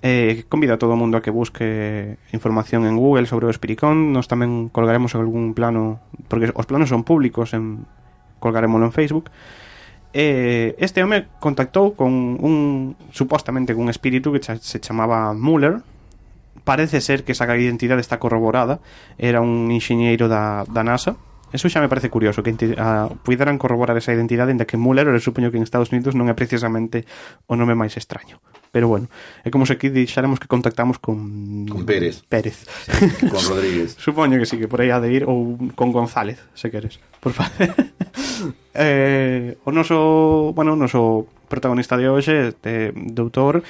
Eh, 0.01 0.49
convido 0.49 0.73
a 0.73 0.81
todo 0.81 0.97
o 0.97 0.99
mundo 0.99 1.19
a 1.19 1.21
que 1.21 1.29
busque 1.29 2.17
información 2.33 2.89
en 2.89 2.97
Google 2.97 3.29
sobre 3.29 3.45
o 3.45 3.53
Espiricón. 3.53 4.15
Nos 4.15 4.25
tamén 4.25 4.71
colgaremos 4.73 5.13
algún 5.13 5.53
plano, 5.53 6.01
porque 6.25 6.49
os 6.55 6.65
planos 6.65 6.89
son 6.89 7.05
públicos, 7.05 7.53
en, 7.53 7.85
colgaremoslo 8.41 8.89
en 8.89 8.95
Facebook 8.95 9.29
eh, 10.13 10.75
este 10.79 11.03
home 11.03 11.27
contactou 11.39 11.95
con 11.95 12.11
un 12.39 12.95
supostamente 13.11 13.75
cun 13.75 13.87
espírito 13.87 14.31
que 14.31 14.43
se 14.43 14.79
chamaba 14.79 15.33
Muller 15.33 15.81
parece 16.63 17.01
ser 17.01 17.23
que 17.23 17.31
esa 17.31 17.47
identidade 17.55 18.01
está 18.01 18.19
corroborada 18.19 18.79
era 19.17 19.41
un 19.41 19.71
enxeñeiro 19.71 20.27
da, 20.27 20.67
da 20.67 20.83
NASA 20.83 21.15
Eso 21.51 21.67
xa 21.67 21.83
me 21.83 21.91
parece 21.91 22.07
curioso 22.07 22.43
que 22.43 22.55
a, 22.79 23.11
puideran 23.23 23.59
corroborar 23.59 23.99
esa 23.99 24.15
identidade 24.15 24.55
enda 24.55 24.63
que 24.63 24.79
Muller, 24.79 25.11
eu 25.11 25.19
supoño 25.19 25.51
que 25.51 25.59
en 25.59 25.67
Estados 25.67 25.91
Unidos 25.91 26.15
non 26.15 26.31
é 26.31 26.35
precisamente 26.35 27.03
o 27.51 27.59
nome 27.59 27.75
máis 27.75 27.99
extraño. 27.99 28.39
Pero 28.71 28.87
bueno, 28.87 29.11
é 29.43 29.51
como 29.51 29.67
se 29.67 29.75
aquí 29.75 29.91
dixáramos 29.91 30.39
que 30.39 30.47
contactamos 30.47 30.95
con... 30.95 31.67
Con 31.67 31.83
Pérez. 31.83 32.23
Pérez. 32.23 32.63
Sí, 32.87 33.27
con 33.27 33.43
Rodríguez. 33.43 33.99
supoño 33.99 34.39
que 34.39 34.47
sí, 34.47 34.55
que 34.55 34.71
por 34.71 34.79
aí 34.79 34.95
ha 34.95 35.03
de 35.03 35.11
ir, 35.11 35.23
ou 35.27 35.59
con 35.75 35.91
González, 35.91 36.39
se 36.55 36.71
queres, 36.71 37.03
por 37.19 37.35
favor. 37.35 37.51
eh, 38.73 39.57
o 39.63 39.71
noso, 39.71 40.53
bueno, 40.53 40.75
noso 40.75 41.27
protagonista 41.47 41.97
de 41.97 42.07
hoxe, 42.07 42.55
este 42.55 42.91
doutor, 42.95 43.63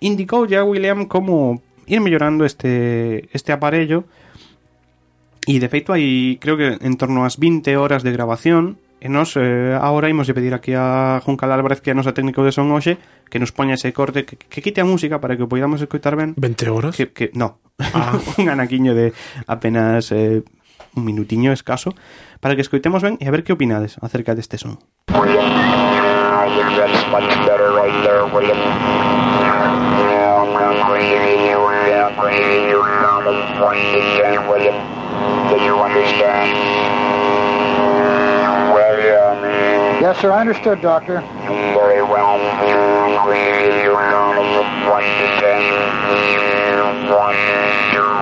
indicou 0.00 0.44
a 0.44 0.64
William 0.64 1.06
como 1.06 1.62
ir 1.86 2.00
mellorando 2.00 2.44
este, 2.44 3.28
este 3.32 3.52
aparello 3.52 4.04
e 5.48 5.56
de 5.56 5.68
feito 5.72 5.96
hai 5.96 6.36
creo 6.36 6.60
que 6.60 6.76
en 6.76 6.94
torno 7.00 7.24
ás 7.24 7.40
20 7.40 7.64
horas 7.80 8.04
de 8.04 8.12
grabación 8.12 8.76
e 9.00 9.08
nos 9.08 9.32
eh, 9.40 9.72
agora 9.72 10.12
imos 10.12 10.28
de 10.28 10.36
pedir 10.36 10.52
aquí 10.52 10.76
a 10.76 11.22
Juncal 11.24 11.54
Álvarez 11.56 11.80
que 11.80 11.88
é 11.88 11.94
a 11.94 11.98
nosa 11.98 12.12
técnico 12.12 12.44
de 12.44 12.52
son 12.52 12.68
hoxe 12.68 13.00
que 13.32 13.40
nos 13.40 13.56
poña 13.56 13.80
ese 13.80 13.96
corte 13.96 14.28
que, 14.28 14.36
que 14.36 14.60
quite 14.60 14.84
a 14.84 14.86
música 14.86 15.24
para 15.24 15.40
que 15.40 15.46
o 15.46 15.48
podamos 15.48 15.80
escoitar 15.80 16.20
ben 16.20 16.36
20 16.36 16.68
horas? 16.68 16.92
Que, 16.92 17.08
que, 17.08 17.32
no, 17.32 17.56
ah. 17.80 18.20
un 18.36 18.52
anaquiño 18.52 18.92
de 18.92 19.16
apenas 19.48 20.12
eh, 20.12 20.44
un 20.92 21.02
minutiño 21.08 21.56
escaso 21.56 21.96
Para 22.40 22.54
que 22.54 22.62
escoitemos 22.62 23.02
ben 23.02 23.18
e 23.20 23.26
a 23.26 23.32
ver 23.34 23.42
que 23.42 23.52
opinades 23.52 23.98
acerca 24.00 24.34
deste 24.34 24.58
son 24.58 24.78
Yes, 40.00 40.16
sir. 40.20 40.30
I 40.30 40.40
understood, 40.40 40.80
Doctor. 40.80 41.20
Very 41.48 42.02
well. 42.02 42.38
One 44.88 45.04
to 45.04 45.26
ten. 45.42 45.62
One, 47.10 47.36
two, 47.92 48.14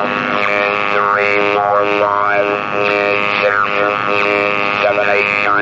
three, 0.97 1.37
four, 1.55 1.79
five, 2.01 2.47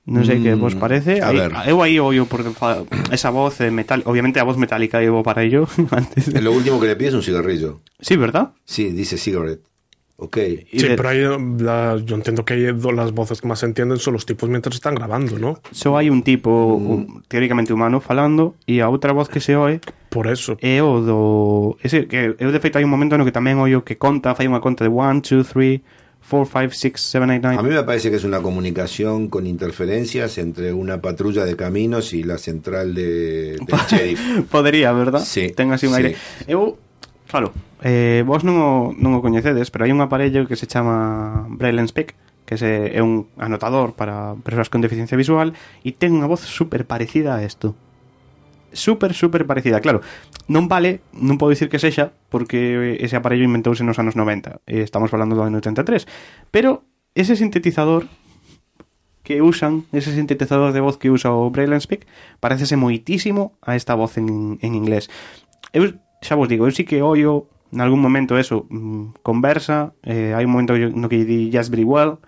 Non 0.03 0.27
sei 0.27 0.43
que 0.43 0.51
Mm, 0.53 0.61
vos 0.61 0.75
parece 0.75 1.23
a 1.23 1.31
ver. 1.31 1.55
Eu 1.65 1.79
aí 1.81 1.97
oio 2.03 2.27
porque 2.27 2.51
esa 3.15 3.31
voz 3.31 3.63
eh, 3.63 3.71
metal 3.71 4.03
Obviamente 4.05 4.43
a 4.43 4.45
voz 4.45 4.59
metálica 4.59 4.99
eu 4.99 5.23
para 5.23 5.47
ello 5.47 5.71
antes 5.95 6.27
de... 6.27 6.43
Lo 6.43 6.51
último 6.51 6.83
que 6.83 6.91
le 6.91 6.97
pide 6.99 7.15
es 7.15 7.15
un 7.15 7.23
cigarrillo. 7.23 7.81
Sí, 8.03 8.19
¿verdad? 8.19 8.51
Sí, 8.67 8.91
dice 8.91 9.17
cigarette. 9.17 9.63
Ok. 10.23 10.39
Sí, 10.71 10.87
pero 10.97 11.09
ahí 11.09 11.21
la- 11.59 11.99
yo 11.99 12.15
entiendo 12.15 12.45
que 12.45 12.55
hay 12.55 12.63
do- 12.73 12.93
las 12.95 13.11
voces 13.11 13.41
que 13.43 13.49
más 13.51 13.59
se 13.59 13.67
entienden 13.67 13.99
son 13.99 14.15
los 14.15 14.25
tipos 14.25 14.49
mientras 14.49 14.77
están 14.77 14.95
grabando, 14.95 15.35
¿no? 15.39 15.59
Só 15.75 15.99
hai 15.99 16.07
un 16.15 16.23
tipo 16.23 16.79
un, 16.79 17.27
teóricamente 17.27 17.75
humano 17.75 17.99
falando 17.99 18.55
e 18.71 18.79
a 18.79 18.87
outra 18.87 19.11
voz 19.11 19.27
que 19.27 19.43
se 19.43 19.59
oe 19.59 19.83
Por 20.15 20.31
eso. 20.31 20.55
é 20.63 20.79
o 20.79 21.03
do 21.03 21.19
ese 21.83 22.07
que 22.07 22.39
eu 22.39 22.55
de 22.55 22.61
feito 22.63 22.79
hai 22.79 22.87
un 22.87 22.93
momento 22.95 23.19
no 23.19 23.27
que 23.27 23.35
tamén 23.35 23.59
oio 23.59 23.83
que 23.83 23.99
conta, 23.99 24.39
fai 24.39 24.47
unha 24.47 24.63
conta 24.63 24.87
de 24.87 24.95
1 24.95 25.27
2 25.27 25.43
3 25.43 25.83
4 26.23 26.71
5 26.71 26.71
6 26.71 27.19
7 27.19 27.27
8 27.43 27.43
9. 27.43 27.59
A 27.59 27.63
mí 27.67 27.75
me 27.75 27.83
parece 27.83 28.07
que 28.07 28.15
es 28.15 28.23
una 28.23 28.39
comunicación 28.39 29.27
con 29.27 29.43
interferencias 29.51 30.39
entre 30.39 30.71
una 30.71 31.03
patrulla 31.03 31.43
de 31.43 31.59
caminos 31.59 32.15
y 32.15 32.23
la 32.23 32.39
central 32.39 32.95
de, 32.95 33.59
del 33.59 33.79
sheriff. 33.91 34.47
Podería, 34.47 34.95
verdad? 34.95 35.19
Sí, 35.27 35.51
Ten 35.51 35.75
así 35.75 35.91
un 35.91 35.99
sí. 35.99 35.99
aire. 35.99 36.11
Eu, 36.47 36.79
claro, 37.27 37.51
Eh, 37.83 38.23
vos 38.23 38.47
non 38.47 38.63
o, 38.63 38.73
non 38.95 39.19
o 39.19 39.23
coñecedes, 39.23 39.75
pero 39.75 39.83
hai 39.83 39.91
un 39.91 39.99
aparello 39.99 40.47
que 40.47 40.55
se 40.55 40.71
chama 40.71 41.51
Braille 41.51 41.83
and 41.83 41.91
Speak, 41.91 42.15
que 42.47 42.55
se, 42.55 42.95
é 42.95 43.03
un 43.03 43.27
anotador 43.43 43.99
para 43.99 44.39
persoas 44.47 44.71
con 44.71 44.79
deficiencia 44.87 45.19
visual 45.19 45.51
e 45.83 45.91
ten 45.91 46.15
unha 46.15 46.31
voz 46.31 46.47
super 46.47 46.87
parecida 46.87 47.35
a 47.35 47.43
isto. 47.43 47.75
Super, 48.71 49.13
super 49.19 49.45
parecida. 49.51 49.83
Claro, 49.83 50.01
non 50.47 50.71
vale, 50.71 51.03
non 51.11 51.43
podo 51.43 51.51
dicir 51.51 51.67
que 51.67 51.83
sexa, 51.83 52.15
porque 52.31 52.97
ese 53.03 53.19
aparello 53.19 53.43
inventouse 53.43 53.83
nos 53.83 53.99
anos 53.99 54.15
90, 54.15 54.63
e 54.65 54.87
estamos 54.87 55.11
falando 55.11 55.35
do 55.35 55.43
ano 55.43 55.59
83. 55.59 56.07
Pero 56.55 56.87
ese 57.19 57.35
sintetizador 57.35 58.07
que 59.27 59.43
usan, 59.43 59.91
ese 59.91 60.15
sintetizador 60.15 60.71
de 60.71 60.81
voz 60.81 61.03
que 61.03 61.11
usa 61.11 61.35
o 61.35 61.51
Braille 61.51 61.75
and 61.75 61.83
Speak, 61.83 62.07
parecese 62.39 62.79
moitísimo 62.79 63.59
a 63.59 63.75
esta 63.75 63.99
voz 63.99 64.23
en, 64.23 64.63
en 64.63 64.73
inglés. 64.79 65.11
Eu 65.75 65.99
xa 66.23 66.39
vos 66.39 66.47
digo, 66.47 66.71
eu 66.71 66.73
sí 66.73 66.87
que 66.87 67.03
oio 67.03 67.51
en 67.73 67.81
algún 67.81 68.01
momento 68.05 68.37
eso, 68.37 68.67
mm, 68.69 69.25
conversa, 69.25 69.95
eh, 70.05 70.37
hai 70.37 70.45
un 70.45 70.53
momento 70.53 70.77
no 70.77 71.09
que 71.09 71.25
di 71.25 71.49
just 71.49 71.73
very 71.73 71.85
well, 71.89 72.21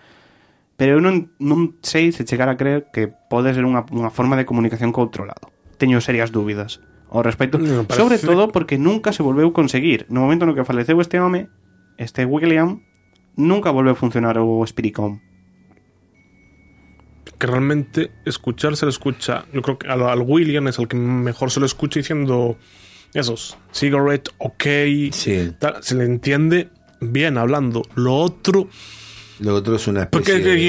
pero 0.81 0.97
eu 0.97 1.01
non, 1.05 1.31
non 1.39 1.77
sei 1.85 2.11
se 2.11 2.25
chegar 2.27 2.49
a 2.49 2.57
creer 2.59 2.89
que 2.91 3.07
pode 3.07 3.53
ser 3.55 3.63
unha, 3.69 3.85
unha 3.93 4.09
forma 4.11 4.35
de 4.41 4.49
comunicación 4.49 4.91
co 4.91 5.05
outro 5.05 5.23
lado. 5.29 5.53
Teño 5.79 6.01
serias 6.01 6.33
dúbidas 6.33 6.81
ao 7.15 7.23
respecto, 7.23 7.61
parece- 7.63 7.95
sobre 7.95 8.19
todo 8.19 8.51
porque 8.51 8.75
nunca 8.81 9.13
se 9.15 9.23
volveu 9.23 9.53
conseguir. 9.55 10.09
No 10.11 10.25
momento 10.25 10.49
no 10.49 10.57
que 10.57 10.67
faleceu 10.67 10.99
este 10.99 11.21
home, 11.23 11.47
este 12.01 12.25
William, 12.27 12.83
nunca 13.39 13.71
volveu 13.71 13.95
a 13.95 14.01
funcionar 14.01 14.35
o 14.43 14.65
Spiricom. 14.67 15.23
Que 17.39 17.47
realmente 17.47 18.11
escuchar 18.25 18.77
se 18.77 18.87
le 18.87 18.91
escucha. 18.91 19.45
Yo 19.53 19.63
creo 19.63 19.79
que 19.79 19.89
al, 19.89 20.03
al 20.03 20.21
William 20.23 20.69
es 20.69 20.79
el 20.79 20.89
que 20.89 20.97
mejor 20.97 21.51
se 21.51 21.61
lo 21.61 21.67
escucha 21.67 22.01
diciendo 22.01 22.57
esos. 23.15 23.57
Cigarette, 23.73 24.31
ok. 24.39 24.65
tal, 25.59 25.83
se 25.83 25.95
le 25.95 26.05
entiende 26.05 26.69
bien 27.01 27.39
hablando. 27.39 27.83
Lo 27.95 28.15
otro. 28.17 28.69
Lo 29.41 29.55
otro 29.57 29.75
es 29.77 29.89
una 29.89 30.09
Porque 30.09 30.33
especie 30.37 30.53
de- 30.53 30.69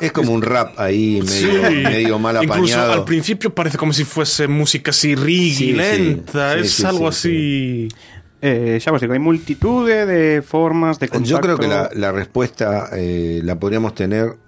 Es 0.00 0.12
como 0.12 0.32
un 0.32 0.42
rap 0.42 0.78
ahí 0.78 1.20
medio, 1.22 1.68
Sí. 1.68 1.82
medio 1.82 2.18
mal 2.20 2.36
Incluso 2.42 2.74
apañado. 2.74 2.92
al 2.92 3.04
principio 3.04 3.52
parece 3.52 3.76
como 3.78 3.92
si 3.92 4.04
fuese 4.04 4.46
música 4.46 4.90
así 4.92 5.14
reggae, 5.16 5.50
Sí, 5.50 5.54
sí. 5.54 5.72
lenta. 5.72 6.54
Sí, 6.54 6.60
es 6.60 6.72
sí, 6.72 6.84
algo 6.84 7.10
sí, 7.12 7.88
así. 7.88 7.96
Eh, 8.42 8.80
vos 8.90 9.00
digo, 9.02 9.12
hai 9.12 9.18
multitude 9.20 10.06
de 10.06 10.40
formas 10.40 10.98
de 10.98 11.08
contacto. 11.08 11.28
Yo 11.28 11.40
creo 11.40 11.58
que 11.58 11.66
la, 11.68 11.90
la 11.92 12.10
respuesta 12.12 12.88
eh, 12.96 13.42
la 13.44 13.58
podríamos 13.58 13.92
tener 13.94 14.38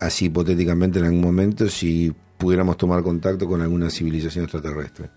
así 0.00 0.26
hipotéticamente 0.26 0.98
en 0.98 1.06
algún 1.06 1.22
momento 1.22 1.68
si 1.70 2.12
pudiéramos 2.36 2.76
tomar 2.76 3.02
contacto 3.02 3.46
con 3.46 3.62
alguna 3.62 3.88
civilización 3.88 4.44
extraterrestre. 4.44 5.08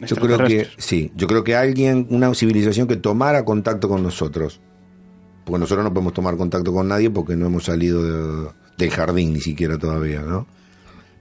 Yo 0.00 0.16
creo 0.16 0.38
que 0.48 0.66
sí, 0.78 1.12
yo 1.14 1.26
creo 1.26 1.44
que 1.44 1.54
alguien, 1.56 2.06
una 2.10 2.34
civilización 2.34 2.86
que 2.88 2.96
tomara 2.96 3.44
contacto 3.44 3.88
con 3.88 4.02
nosotros, 4.02 4.60
porque 5.44 5.60
nosotros 5.60 5.84
no 5.84 5.92
podemos 5.94 6.12
tomar 6.14 6.36
contacto 6.36 6.72
con 6.72 6.88
nadie 6.88 7.10
porque 7.10 7.36
no 7.36 7.46
hemos 7.46 7.64
salido 7.64 8.02
de- 8.02 8.50
del 8.78 8.90
jardín 8.90 9.32
ni 9.32 9.40
siquiera 9.40 9.78
todavía, 9.78 10.20
¿no? 10.22 10.46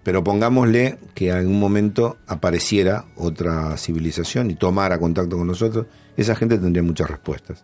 Pero 0.03 0.23
pongámosle 0.23 0.97
que 1.13 1.29
en 1.29 1.35
algún 1.35 1.59
momento 1.59 2.17
apareciera 2.27 3.05
otra 3.15 3.77
civilización 3.77 4.49
y 4.51 4.55
tomara 4.55 4.99
contacto 4.99 5.37
con 5.37 5.47
nosotros, 5.47 5.85
esa 6.17 6.35
gente 6.35 6.57
tendría 6.57 6.83
muchas 6.83 7.09
respuestas. 7.09 7.63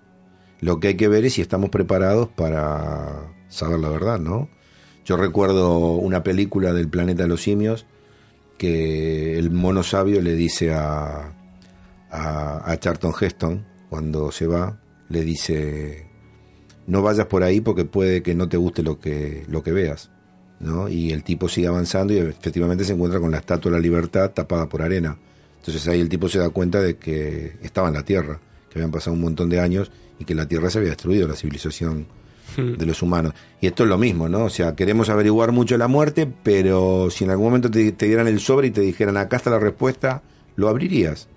Lo 0.61 0.79
que 0.79 0.89
hay 0.89 0.95
que 0.95 1.07
ver 1.07 1.25
es 1.25 1.33
si 1.33 1.41
estamos 1.41 1.69
preparados 1.69 2.29
para 2.29 3.31
saber 3.49 3.79
la 3.79 3.89
verdad, 3.89 4.19
¿no? 4.19 4.47
Yo 5.05 5.17
recuerdo 5.17 5.95
una 5.95 6.21
película 6.23 6.71
del 6.71 6.87
planeta 6.87 7.23
de 7.23 7.29
los 7.29 7.41
simios 7.41 7.87
que 8.59 9.39
el 9.39 9.51
mono 9.51 9.83
sabio 9.83 10.21
le 10.21 10.35
dice 10.35 10.73
a, 10.73 11.33
a, 12.11 12.77
Charlton 12.77 13.13
Heston 13.19 13.65
cuando 13.89 14.31
se 14.31 14.45
va, 14.45 14.77
le 15.07 15.23
dice 15.23 16.05
no 16.85 17.01
vayas 17.01 17.27
por 17.27 17.43
ahí 17.43 17.61
porque 17.61 17.85
puede 17.85 18.21
que 18.21 18.35
no 18.35 18.49
te 18.49 18.57
guste 18.57 18.83
lo 18.83 18.99
que, 18.99 19.45
lo 19.47 19.63
que 19.63 19.71
veas. 19.71 20.11
¿no? 20.59 20.89
Y 20.89 21.11
el 21.11 21.23
tipo 21.23 21.47
sigue 21.47 21.67
avanzando 21.67 22.13
y 22.13 22.17
efectivamente 22.17 22.83
se 22.83 22.93
encuentra 22.93 23.21
con 23.21 23.31
la 23.31 23.37
Estatua 23.37 23.71
de 23.71 23.77
la 23.77 23.81
Libertad 23.81 24.31
tapada 24.31 24.67
por 24.67 24.81
arena. 24.81 25.17
Entonces 25.57 25.87
ahí 25.87 26.01
el 26.01 26.09
tipo 26.09 26.27
se 26.27 26.39
da 26.39 26.49
cuenta 26.49 26.81
de 26.81 26.97
que 26.97 27.57
estaba 27.61 27.87
en 27.87 27.93
la 27.93 28.03
Tierra, 28.03 28.41
que 28.69 28.79
habían 28.79 28.91
pasado 28.91 29.13
un 29.13 29.21
montón 29.21 29.49
de 29.49 29.61
años 29.61 29.89
y 30.19 30.25
que 30.25 30.35
la 30.35 30.47
Tierra 30.47 30.69
se 30.69 30.79
había 30.79 30.89
destruido, 30.89 31.27
la 31.27 31.35
civilización 31.35 32.07
de 32.77 32.85
los 32.85 33.01
humanos. 33.01 33.33
Y 33.61 33.67
esto 33.67 33.83
es 33.83 33.89
lo 33.89 33.97
mismo, 33.97 34.29
¿no? 34.29 34.45
O 34.45 34.49
sea, 34.49 34.75
queremos 34.75 35.09
averiguar 35.09 35.51
mucho 35.51 35.77
la 35.77 35.87
muerte, 35.87 36.27
pero 36.43 37.09
si 37.09 37.23
en 37.23 37.31
algún 37.31 37.47
momento 37.47 37.69
te, 37.69 37.91
te 37.91 38.05
dieran 38.05 38.27
el 38.27 38.39
sobre 38.39 38.67
y 38.67 38.71
te 38.71 38.81
dijeran, 38.81 39.17
acá 39.17 39.37
está 39.37 39.49
la 39.49 39.59
respuesta, 39.59 40.21
¿lo 40.55 40.69
abrirías? 40.69 41.27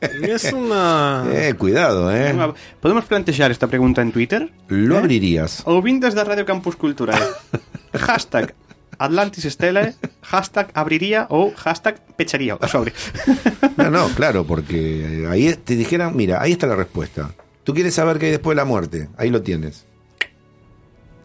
Es 0.00 0.52
una... 0.52 1.24
Eh, 1.32 1.54
cuidado, 1.54 2.14
¿eh? 2.14 2.34
Podemos 2.80 3.04
plantear 3.04 3.50
esta 3.50 3.66
pregunta 3.66 4.02
en 4.02 4.12
Twitter? 4.12 4.50
¿Lo 4.68 4.98
abrirías? 4.98 5.62
Ouvintes 5.64 6.14
da 6.14 6.24
Radio 6.24 6.44
Campus 6.44 6.76
Cultural. 6.76 7.20
hashtag 7.94 8.54
Atlantis 8.98 9.44
Stella, 9.44 9.94
hashtag 10.20 10.70
abriría 10.74 11.26
o 11.30 11.52
hashtag 11.56 12.00
pecharía 12.16 12.56
o 12.56 12.68
sobre. 12.68 12.92
No, 13.76 13.90
no, 13.90 14.08
claro, 14.08 14.44
porque 14.44 15.26
ahí 15.30 15.54
te 15.54 15.74
dijeran, 15.74 16.14
mira, 16.14 16.42
ahí 16.42 16.52
está 16.52 16.66
la 16.66 16.76
respuesta. 16.76 17.30
Tú 17.64 17.72
quieres 17.72 17.94
saber 17.94 18.18
qué 18.18 18.26
hay 18.26 18.32
después 18.32 18.54
de 18.54 18.56
la 18.56 18.66
muerte, 18.66 19.08
ahí 19.16 19.30
lo 19.30 19.40
tienes. 19.40 19.86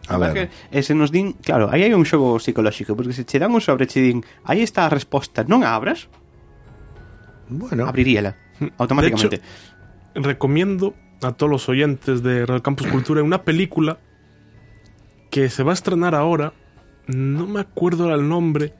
A 0.08 0.18
ver. 0.18 0.50
Se 0.82 0.94
nos 0.94 1.10
din, 1.10 1.34
claro, 1.42 1.68
aí 1.70 1.82
hai 1.82 1.94
un 1.94 2.06
xogo 2.06 2.38
psicolóxico, 2.38 2.94
porque 2.94 3.12
se 3.12 3.26
che 3.26 3.38
dan 3.38 3.50
un 3.50 3.60
sobre 3.60 3.86
che 3.86 4.00
din, 4.00 4.22
aí 4.46 4.62
está 4.62 4.86
a 4.86 4.92
resposta, 4.92 5.42
non 5.44 5.66
a 5.66 5.74
abras, 5.74 6.06
bueno, 7.48 7.86
abriríela 7.86 8.36
automáticamente. 8.78 9.38
De 9.38 9.42
hecho, 9.42 10.28
recomiendo 10.28 10.94
a 11.22 11.32
todos 11.32 11.50
los 11.50 11.68
oyentes 11.68 12.22
de 12.22 12.46
Radio 12.46 12.62
Campus 12.62 12.86
Cultura 12.88 13.22
una 13.22 13.42
película 13.42 13.98
que 15.30 15.50
se 15.50 15.62
va 15.62 15.72
a 15.72 15.74
estrenar 15.74 16.14
ahora, 16.14 16.52
no 17.06 17.46
me 17.46 17.60
acuerdo 17.60 18.12
el 18.14 18.28
nombre, 18.28 18.74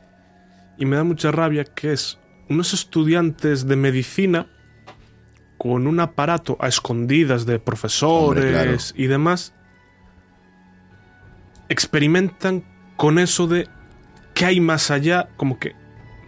y 0.78 0.86
me 0.86 0.97
da 0.97 1.05
mucha 1.05 1.31
rabia, 1.31 1.65
que 1.65 1.93
es 1.93 2.19
unos 2.48 2.74
estudiantes 2.74 3.66
de 3.66 3.77
medicina 3.77 4.47
con 5.59 5.86
un 5.86 6.01
aparato 6.01 6.57
a 6.61 6.69
escondidas 6.69 7.47
de 7.47 7.59
profesores 7.59 8.44
Hombre, 8.44 8.51
claro. 8.53 8.77
y 8.94 9.07
demás, 9.07 9.55
experimentan 11.68 12.64
con 12.97 13.18
eso 13.18 13.47
de 13.47 13.68
qué 14.34 14.47
hay 14.47 14.60
más 14.60 14.90
allá, 14.90 15.28
como 15.36 15.59
que 15.59 15.74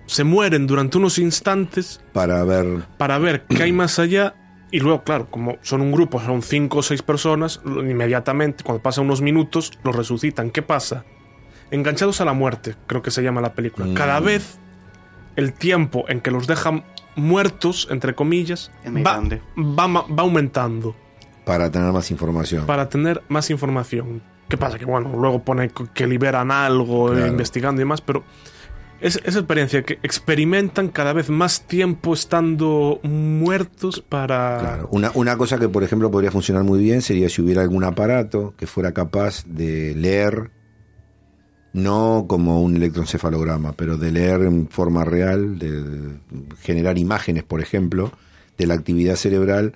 se 0.06 0.24
mueren 0.24 0.66
durante 0.66 0.96
unos 0.98 1.18
instantes 1.18 2.00
para 2.14 2.42
ver 2.44 2.84
para 2.96 3.18
ver 3.18 3.44
qué 3.44 3.64
hay 3.64 3.72
más 3.72 3.98
allá 3.98 4.34
y 4.70 4.80
luego, 4.80 5.02
claro, 5.02 5.28
como 5.30 5.56
son 5.62 5.80
un 5.80 5.92
grupo, 5.92 6.20
son 6.20 6.42
cinco 6.42 6.78
o 6.78 6.82
seis 6.82 7.02
personas, 7.02 7.60
inmediatamente, 7.64 8.64
cuando 8.64 8.82
pasan 8.82 9.06
unos 9.06 9.22
minutos, 9.22 9.72
los 9.82 9.96
resucitan. 9.96 10.50
¿Qué 10.50 10.60
pasa? 10.60 11.04
Enganchados 11.70 12.20
a 12.20 12.26
la 12.26 12.34
muerte, 12.34 12.74
creo 12.86 13.00
que 13.00 13.10
se 13.10 13.22
llama 13.22 13.40
la 13.40 13.54
película. 13.54 13.86
Mm. 13.86 13.94
Cada 13.94 14.20
vez 14.20 14.58
el 15.36 15.54
tiempo 15.54 16.04
en 16.08 16.20
que 16.20 16.30
los 16.30 16.46
dejan 16.46 16.84
muertos, 17.16 17.88
entre 17.90 18.14
comillas, 18.14 18.70
va, 18.86 19.20
va 19.56 19.86
va 19.86 20.22
aumentando 20.22 20.94
para 21.44 21.70
tener 21.70 21.90
más 21.92 22.10
información. 22.10 22.66
para 22.66 22.88
tener 22.90 23.22
más 23.28 23.48
información. 23.48 24.22
¿Qué 24.48 24.56
pasa? 24.56 24.78
Que 24.78 24.84
bueno, 24.84 25.12
luego 25.16 25.42
pone 25.42 25.70
que 25.94 26.06
liberan 26.06 26.50
algo, 26.50 27.12
eh, 27.12 27.16
Claro. 27.16 27.32
investigando 27.32 27.80
y 27.80 27.82
demás, 27.82 28.00
pero 28.00 28.24
es, 29.00 29.20
esa 29.24 29.38
experiencia 29.40 29.82
que 29.82 29.98
experimentan 30.02 30.88
cada 30.88 31.12
vez 31.12 31.28
más 31.28 31.66
tiempo 31.66 32.14
estando 32.14 32.98
muertos 33.02 34.00
para... 34.08 34.58
Claro. 34.58 34.88
Una, 34.90 35.10
una 35.14 35.36
cosa 35.36 35.58
que, 35.58 35.68
por 35.68 35.84
ejemplo, 35.84 36.10
podría 36.10 36.30
funcionar 36.30 36.64
muy 36.64 36.80
bien 36.80 37.02
sería 37.02 37.28
si 37.28 37.42
hubiera 37.42 37.62
algún 37.62 37.84
aparato 37.84 38.54
que 38.56 38.66
fuera 38.66 38.92
capaz 38.92 39.44
de 39.46 39.94
leer, 39.94 40.50
no 41.74 42.24
como 42.26 42.62
un 42.62 42.76
electroencefalograma, 42.76 43.72
pero 43.74 43.98
de 43.98 44.10
leer 44.10 44.42
en 44.42 44.68
forma 44.68 45.04
real, 45.04 45.58
de 45.58 46.16
generar 46.62 46.98
imágenes, 46.98 47.44
por 47.44 47.60
ejemplo, 47.60 48.10
de 48.56 48.66
la 48.66 48.74
actividad 48.74 49.16
cerebral 49.16 49.74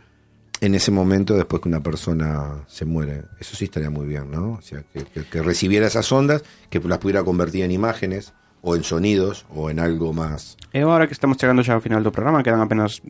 en 0.63 0.75
ese 0.79 0.91
momento 0.95 1.35
después 1.35 1.61
que 1.61 1.69
una 1.69 1.83
persona 1.83 2.63
se 2.71 2.85
muere. 2.87 3.25
Eso 3.43 3.57
sí 3.59 3.65
estaría 3.67 3.91
muy 3.91 4.07
bien, 4.07 4.31
¿no? 4.31 4.53
O 4.55 4.63
sea, 4.63 4.83
que, 4.95 5.03
que- 5.11 5.27
que 5.27 5.43
recibiera 5.43 5.87
esas 5.91 6.07
ondas, 6.15 6.45
que 6.71 6.79
las 6.79 6.99
pudiera 7.03 7.25
convertir 7.27 7.65
en 7.67 7.73
imágenes, 7.75 8.33
o 8.63 8.77
en 8.79 8.85
sonidos, 8.87 9.45
o 9.51 9.71
en 9.75 9.81
algo 9.83 10.15
más. 10.15 10.55
E 10.71 10.87
agora 10.87 11.11
que 11.11 11.15
estamos 11.19 11.35
chegando 11.37 11.67
xa 11.67 11.75
ao 11.75 11.83
final 11.83 12.07
do 12.07 12.15
programa, 12.15 12.47
quedan 12.47 12.63
apenas 12.63 13.03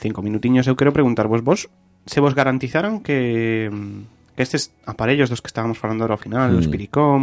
cinco 0.00 0.24
minutiños, 0.24 0.64
eu 0.64 0.74
quero 0.80 0.96
preguntarvos 0.96 1.44
vos 1.44 1.68
se 2.08 2.18
vos 2.24 2.32
garantizaran 2.32 3.04
que 3.04 3.68
que 4.34 4.42
estes 4.42 4.72
aparellos 4.88 5.28
dos 5.30 5.38
que 5.44 5.52
estábamos 5.52 5.76
falando 5.78 6.02
ahora 6.08 6.16
ao 6.16 6.24
final, 6.24 6.50
Mm. 6.50 6.58
o 6.58 6.62
Spiricom 6.64 7.20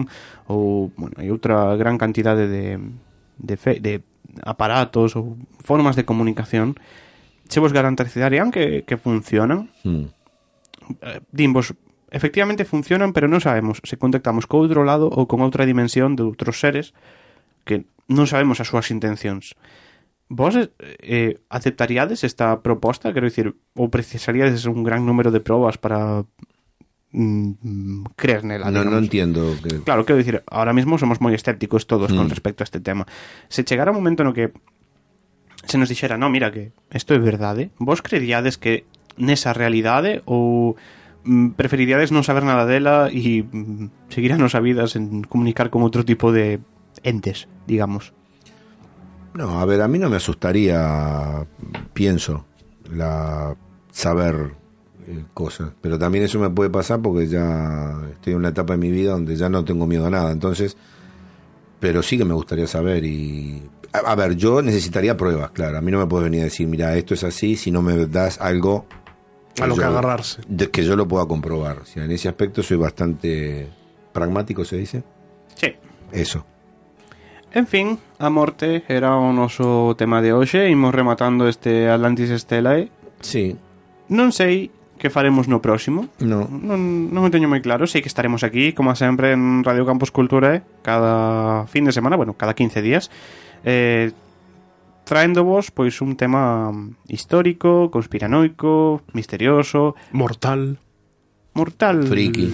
ou, 0.47 0.93
bueno, 0.95 1.17
hai 1.17 1.27
outra 1.33 1.73
gran 1.75 1.97
cantidade 1.97 2.45
de 2.45 2.77
de, 3.41 3.55
fe, 3.57 3.81
de 3.81 4.05
aparatos 4.45 5.17
ou 5.17 5.35
formas 5.65 5.97
de 5.97 6.05
comunicación 6.05 6.77
che 7.51 7.59
vos 7.59 7.75
garantizarían 7.75 8.49
que, 8.49 8.83
que 8.87 8.95
funcionan? 8.95 9.69
Hmm. 9.83 10.07
Eh, 11.01 11.19
Dimbos, 11.31 11.75
efectivamente 12.09 12.65
funcionan, 12.65 13.11
pero 13.11 13.27
non 13.27 13.43
sabemos 13.43 13.83
se 13.83 13.99
contactamos 13.99 14.47
co 14.47 14.63
outro 14.63 14.87
lado 14.87 15.11
ou 15.11 15.27
con 15.27 15.43
outra 15.43 15.67
dimensión 15.67 16.15
de 16.15 16.23
outros 16.23 16.63
seres 16.63 16.95
que 17.67 17.83
non 18.07 18.27
sabemos 18.27 18.63
as 18.63 18.71
súas 18.71 18.87
intencións. 18.91 19.59
Vos 20.31 20.55
eh, 20.55 20.71
eh 21.03 21.31
aceptaríades 21.51 22.23
esta 22.23 22.63
proposta? 22.63 23.11
Quero 23.11 23.27
dicir, 23.27 23.51
ou 23.75 23.91
precisaríades 23.91 24.63
un 24.63 24.87
gran 24.87 25.03
número 25.03 25.27
de 25.27 25.43
probas 25.43 25.75
para 25.75 26.23
mm, 27.11 28.15
creer 28.15 28.47
nela? 28.47 28.71
No, 28.71 28.79
digamos. 28.79 28.95
non 28.95 29.03
entiendo. 29.03 29.39
Que... 29.59 29.83
Claro, 29.83 30.07
quero 30.07 30.19
dicir, 30.23 30.39
ahora 30.47 30.71
mismo 30.71 30.95
somos 30.95 31.19
moi 31.19 31.35
escépticos 31.35 31.83
todos 31.83 32.11
mm. 32.11 32.15
con 32.15 32.25
hmm. 32.27 32.35
respecto 32.35 32.63
a 32.63 32.67
este 32.67 32.79
tema. 32.79 33.03
Se 33.51 33.67
chegara 33.67 33.91
un 33.91 33.99
momento 33.99 34.23
no 34.23 34.31
que 34.31 34.55
se 35.65 35.77
nos 35.77 35.89
dixera, 35.89 36.17
no, 36.17 36.29
mira 36.29 36.51
que 36.51 36.73
isto 36.93 37.13
é 37.13 37.19
verdade, 37.19 37.69
vos 37.77 38.01
creeríades 38.01 38.57
que 38.57 38.85
nesa 39.17 39.53
realidade 39.53 40.25
ou 40.25 40.75
mm, 41.25 41.53
preferiríades 41.59 42.09
non 42.09 42.25
saber 42.25 42.47
nada 42.47 42.65
dela 42.65 43.11
e 43.13 43.45
seguir 44.09 44.33
a 44.33 44.41
nosa 44.41 44.63
vida 44.63 44.88
sen 44.89 45.25
comunicar 45.27 45.69
con 45.69 45.85
outro 45.85 46.01
tipo 46.07 46.33
de 46.33 46.59
entes, 47.03 47.45
digamos. 47.67 48.13
No, 49.33 49.61
a 49.61 49.65
ver, 49.65 49.79
a 49.81 49.88
mí 49.88 49.95
no 49.95 50.09
me 50.09 50.17
asustaría, 50.17 51.47
pienso, 51.93 52.43
la 52.91 53.55
saber 53.91 54.51
eh, 55.07 55.23
cosas. 55.33 55.71
Pero 55.81 55.97
también 55.97 56.25
eso 56.25 56.39
me 56.39 56.49
puede 56.49 56.69
pasar 56.69 57.01
porque 57.01 57.27
ya 57.27 57.97
estoy 58.11 58.33
en 58.33 58.39
una 58.39 58.49
etapa 58.49 58.73
de 58.73 58.79
mi 58.79 58.91
vida 58.91 59.11
donde 59.11 59.35
ya 59.35 59.49
no 59.49 59.63
tengo 59.63 59.88
miedo 59.88 60.07
a 60.07 60.09
nada. 60.09 60.31
Entonces, 60.31 60.75
pero 61.79 62.03
sí 62.03 62.17
que 62.17 62.25
me 62.25 62.33
gustaría 62.33 62.67
saber 62.67 63.05
y... 63.05 63.63
A, 63.93 63.99
a 64.11 64.15
ver, 64.15 64.35
yo 64.35 64.61
necesitaría 64.61 65.18
pruebas, 65.18 65.51
claro. 65.51 65.77
A 65.77 65.81
mí 65.81 65.91
no 65.91 65.99
me 65.99 66.05
puedes 66.07 66.26
venir 66.26 66.41
a 66.41 66.45
decir, 66.45 66.68
mira, 66.68 66.95
esto 66.95 67.13
es 67.13 67.23
así, 67.23 67.55
si 67.55 67.72
no 67.72 67.81
me 67.81 68.05
das 68.07 68.39
algo... 68.39 68.85
A 69.59 69.68
lo 69.68 69.76
que 69.76 69.81
yo- 69.81 69.88
agarrarse. 69.88 70.41
De 70.47 70.69
que 70.72 70.84
yo 70.84 70.95
lo 70.95 71.07
pueda 71.07 71.26
comprobar. 71.26 71.80
O 71.80 71.85
sea, 71.85 72.05
en 72.05 72.11
ese 72.11 72.30
aspecto 72.30 72.63
soy 72.63 72.77
bastante 72.77 73.68
pragmático, 74.13 74.63
se 74.63 74.77
dice. 74.77 75.03
Sí. 75.55 75.76
Eso. 76.11 76.45
En 77.53 77.68
fin, 77.68 77.99
a 78.18 78.30
morte 78.30 78.84
era 78.88 79.18
o 79.19 79.34
noso 79.35 79.91
tema 79.99 80.23
de 80.23 80.31
hoxe 80.31 80.72
Imos 80.72 80.95
rematando 80.95 81.51
este 81.51 81.91
Atlantis 81.91 82.31
Stellae 82.31 82.88
Sí. 83.19 83.59
Non 84.07 84.31
sei 84.31 84.72
que 84.95 85.11
faremos 85.11 85.51
no 85.51 85.59
próximo 85.59 86.07
No. 86.23 86.47
Non, 86.47 87.11
non 87.11 87.27
o 87.27 87.31
teño 87.31 87.51
moi 87.51 87.59
claro 87.59 87.91
Sei 87.91 87.99
que 87.99 88.07
estaremos 88.07 88.47
aquí, 88.47 88.72
como 88.72 88.95
sempre, 88.95 89.35
en 89.35 89.68
Radio 89.68 89.84
Campus 89.84 90.15
Cultura 90.15 90.63
Cada 90.80 91.68
fin 91.68 91.84
de 91.84 91.91
semana, 91.91 92.15
bueno, 92.15 92.39
cada 92.39 92.55
15 92.55 92.80
días 92.80 93.11
eh, 93.63 94.11
traéndovos 95.03 95.71
pois 95.75 95.99
un 95.99 96.15
tema 96.15 96.71
histórico, 97.07 97.91
conspiranoico, 97.91 99.03
misterioso, 99.11 99.95
mortal, 100.15 100.79
mortal, 101.53 102.07
friki, 102.07 102.47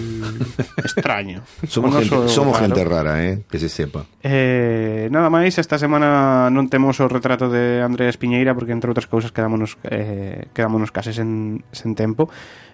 extraño. 0.76 1.42
somos 1.68 1.94
gente, 1.94 2.28
somos 2.28 2.58
raro. 2.58 2.74
gente 2.74 2.84
rara, 2.84 3.24
eh, 3.24 3.44
que 3.48 3.58
se 3.58 3.68
sepa. 3.68 4.06
Eh, 4.22 5.06
nada 5.10 5.30
máis, 5.30 5.54
esta 5.54 5.78
semana 5.78 6.50
non 6.50 6.66
temos 6.66 6.98
o 6.98 7.06
retrato 7.06 7.46
de 7.46 7.78
Andrés 7.78 8.18
Piñeira 8.18 8.58
porque 8.58 8.74
entre 8.74 8.90
outras 8.90 9.06
cousas 9.06 9.30
quedámonos 9.30 9.78
eh, 9.86 10.50
quedámonos 10.50 10.90
case 10.90 11.14
sen, 11.14 11.62
sen 11.70 11.94
tempo, 11.94 12.26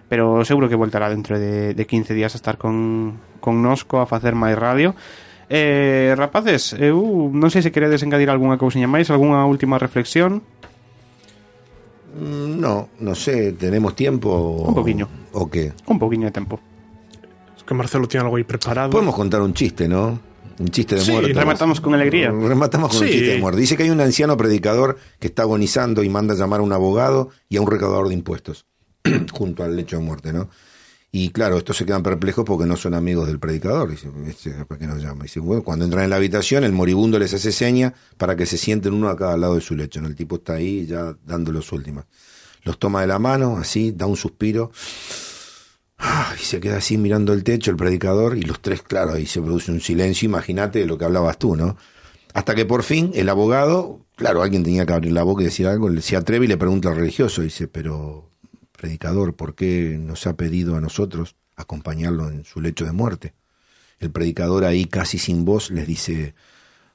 pero 0.09 0.49
seguro 0.49 0.73
que 0.73 0.81
voltará 0.81 1.13
dentro 1.13 1.37
de, 1.37 1.77
de 1.77 1.85
15 1.85 2.17
días 2.17 2.33
a 2.33 2.41
estar 2.41 2.57
con 2.57 3.21
con 3.45 3.61
nosco 3.61 4.01
a 4.01 4.09
facer 4.09 4.33
máis 4.33 4.57
radio. 4.57 4.97
Eh, 5.49 6.15
rapaces, 6.17 6.73
eu 6.79 7.31
non 7.33 7.51
sei 7.53 7.61
se 7.61 7.71
queredes 7.73 8.01
engadir 8.07 8.31
algunha 8.33 8.57
cousiña 8.57 8.89
máis 8.89 9.09
algunha 9.13 9.45
última 9.45 9.77
reflexión 9.79 10.41
Mm, 12.15 12.61
No, 12.61 12.89
no 13.01 13.15
sé, 13.15 13.53
¿tenemos 13.53 13.95
tiempo? 13.97 14.31
o- 14.31 14.69
Un 14.69 14.75
poquinho. 14.75 15.09
¿O 15.33 15.51
qué? 15.51 15.73
un 15.87 15.99
pouquiño 15.99 16.27
de 16.27 16.33
tempo 16.33 16.61
Es 17.57 17.65
que 17.65 17.75
Marcelo 17.75 18.07
tiene 18.07 18.25
algo 18.25 18.37
ahí 18.37 18.45
preparado. 18.45 18.91
Podemos 18.91 19.15
contar 19.15 19.41
un 19.43 19.53
chiste, 19.55 19.89
¿no? 19.89 20.19
Un 20.61 20.69
chiste 20.69 20.95
de 20.95 21.01
Sí, 21.01 21.11
muerte. 21.11 21.33
rematamos 21.33 21.81
con 21.81 21.95
alegría 21.95 22.31
Rematamos 22.31 22.91
con 22.95 23.03
un 23.03 23.09
chiste 23.09 23.31
de 23.33 23.39
muerte. 23.41 23.61
Dice 23.61 23.77
que 23.77 23.83
hay 23.83 23.91
un 23.91 24.01
anciano 24.01 24.37
predicador 24.37 24.97
que 25.19 25.27
está 25.27 25.43
agonizando 25.43 26.05
y 26.05 26.09
manda 26.09 26.35
a 26.35 26.37
llamar 26.37 26.61
a 26.61 26.63
un 26.63 26.73
abogado 26.73 27.31
y 27.49 27.57
a 27.57 27.61
un 27.63 27.67
recaudador 27.67 28.07
de 28.09 28.15
impuestos 28.15 28.67
junto 29.33 29.65
al 29.65 29.75
lecho 29.75 29.97
de 29.99 30.05
muerte, 30.05 30.33
¿no? 30.33 30.49
Y 31.17 31.29
claro, 31.31 31.59
estos 31.59 31.77
se 31.77 31.87
quedan 31.87 32.03
perplejos 32.03 32.45
porque 32.45 32.67
no 32.67 32.75
son 32.75 32.93
amigos 32.93 33.29
del 33.29 33.39
predicador. 33.39 33.89
Dice, 33.89 34.11
"Este, 34.27 34.51
¿para 34.65 34.81
qué 34.81 34.89
nos 34.89 35.01
llama? 35.01 35.23
Dice, 35.23 35.39
bueno, 35.39 35.63
cuando 35.63 35.85
entran 35.85 36.03
en 36.03 36.11
la 36.11 36.17
habitación, 36.17 36.65
el 36.65 36.73
moribundo 36.73 37.21
les 37.21 37.33
hace 37.33 37.53
seña 37.53 37.95
para 38.19 38.35
que 38.35 38.47
se 38.47 38.59
sienten 38.59 38.95
uno 38.95 39.09
a 39.09 39.17
cada 39.17 39.37
lado 39.37 39.55
de 39.55 39.61
su 39.61 39.77
lecho. 39.77 40.01
¿no? 40.01 40.09
El 40.09 40.17
tipo 40.17 40.35
está 40.35 40.55
ahí 40.55 40.87
ya 40.87 41.17
dando 41.25 41.53
los 41.53 41.71
últimos. 41.71 42.07
Los 42.65 42.81
toma 42.81 43.03
de 43.03 43.07
la 43.07 43.21
mano, 43.21 43.57
así, 43.59 43.93
da 43.93 44.07
un 44.07 44.17
suspiro. 44.17 44.73
Y 46.41 46.43
se 46.43 46.59
queda 46.59 46.79
así 46.79 46.99
mirando 46.99 47.33
el 47.33 47.45
techo, 47.45 47.71
el 47.71 47.77
predicador, 47.77 48.37
y 48.37 48.43
los 48.43 48.61
tres, 48.61 48.83
claro, 48.83 49.13
ahí 49.13 49.27
se 49.27 49.41
produce 49.41 49.71
un 49.71 49.81
silencio, 49.81 50.27
imagínate 50.27 50.81
de 50.81 50.87
lo 50.87 50.99
que 50.99 51.05
hablabas 51.05 51.39
tú, 51.39 51.55
¿no? 51.55 51.77
Hasta 52.33 52.57
que 52.57 52.65
por 52.65 52.83
fin 52.83 53.13
el 53.15 53.29
abogado, 53.29 54.05
claro, 54.17 54.43
alguien 54.43 54.65
tenía 54.65 54.85
que 54.85 54.93
abrir 54.93 55.13
la 55.13 55.23
boca 55.23 55.43
y 55.43 55.45
decir 55.45 55.69
algo, 55.69 55.89
se 56.01 56.17
atreve 56.17 56.47
y 56.47 56.49
le 56.49 56.57
pregunta 56.57 56.89
al 56.89 56.97
religioso, 56.97 57.43
dice, 57.43 57.69
pero, 57.69 58.34
predicador, 58.77 59.35
¿por 59.35 59.55
qué 59.55 59.97
nos 59.99 60.27
ha 60.27 60.37
pedido 60.37 60.77
a 60.77 60.81
nosotros 60.81 61.37
acompañarlo 61.57 62.29
en 62.29 62.45
su 62.45 62.61
lecho 62.61 62.85
de 62.85 62.93
muerte? 62.93 63.35
El 63.99 64.11
predicador 64.11 64.65
ahí 64.65 64.87
casi 64.87 65.19
sin 65.19 65.45
voz 65.45 65.71
les 65.71 65.87
dice, 65.87 66.35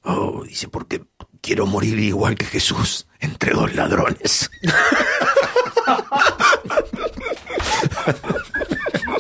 oh, 0.03 0.43
dice, 0.43 0.68
porque 0.68 1.03
quiero 1.41 1.65
morir 1.65 1.97
igual 1.99 2.35
que 2.35 2.45
Jesús, 2.45 3.07
entre 3.19 3.53
dos 3.53 3.73
ladrones. 3.73 4.51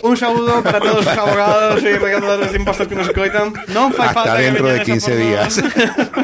Un 0.03 0.15
saludo 0.17 0.63
para 0.63 0.79
todos 0.79 1.05
os 1.05 1.17
abogados 1.17 1.83
e 1.83 1.97
recaudadores 1.97 2.51
de 2.51 2.57
impostos 2.59 2.87
que 2.87 2.95
nos 2.95 3.09
coitan. 3.11 3.53
Non 3.71 3.91
fai 3.91 4.09
Hasta 4.11 4.17
falta 4.17 4.39
dentro 4.39 4.65
que 4.65 4.73
de 4.73 4.79
veñades 4.83 5.03
15 5.03 5.05
a 5.05 5.13
por 5.13 5.19
días. 5.19 5.51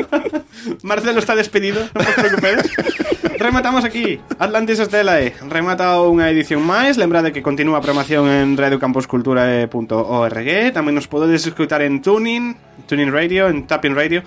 Marcelo 0.89 1.19
está 1.19 1.35
despedido, 1.35 1.85
non 1.93 2.03
vos 2.05 2.15
preocupedes. 2.15 2.71
Rematamos 3.37 3.83
aquí. 3.83 4.19
Atlantis 4.39 4.79
Estelae 4.79 5.35
Remata 5.51 5.99
unha 6.01 6.31
edición 6.31 6.63
máis 6.63 6.95
Lembrade 6.95 7.35
que 7.35 7.43
continúa 7.43 7.77
a 7.77 7.83
programación 7.83 8.31
en 8.31 8.55
radiocampusculturae.org 8.55 10.49
Tamén 10.71 10.95
nos 10.95 11.11
podedes 11.11 11.43
escutar 11.43 11.83
en 11.83 11.99
Tuning 11.99 12.55
Tuning 12.87 13.11
Radio, 13.11 13.51
en 13.51 13.67
Tapping 13.67 13.93
Radio 13.93 14.23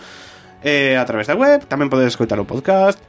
eh, 0.62 1.00
A 1.00 1.04
través 1.08 1.26
da 1.26 1.34
web. 1.34 1.64
Tamén 1.66 1.88
podedes 1.88 2.14
escutar 2.14 2.36
o 2.38 2.44
podcast 2.44 3.00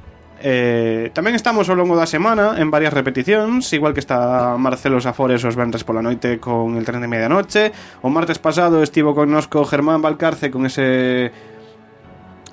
eh, 0.42 1.12
Tamén 1.14 1.36
estamos 1.36 1.68
ao 1.68 1.78
longo 1.78 2.00
da 2.00 2.08
semana 2.08 2.56
En 2.58 2.72
varias 2.72 2.96
repeticións 2.96 3.72
Igual 3.76 3.94
que 3.94 4.04
está 4.04 4.56
Marcelo 4.56 5.00
Safores 5.04 5.44
os 5.44 5.56
venres 5.60 5.84
pola 5.84 6.04
noite 6.04 6.40
Con 6.40 6.80
el 6.80 6.88
tren 6.88 7.04
de 7.04 7.12
medianoche 7.12 7.72
O 8.04 8.10
martes 8.10 8.40
pasado 8.40 8.82
estivo 8.82 9.12
connosco 9.14 9.64
Germán 9.68 10.02
Valcarce 10.02 10.50
Con 10.50 10.66
ese 10.66 11.32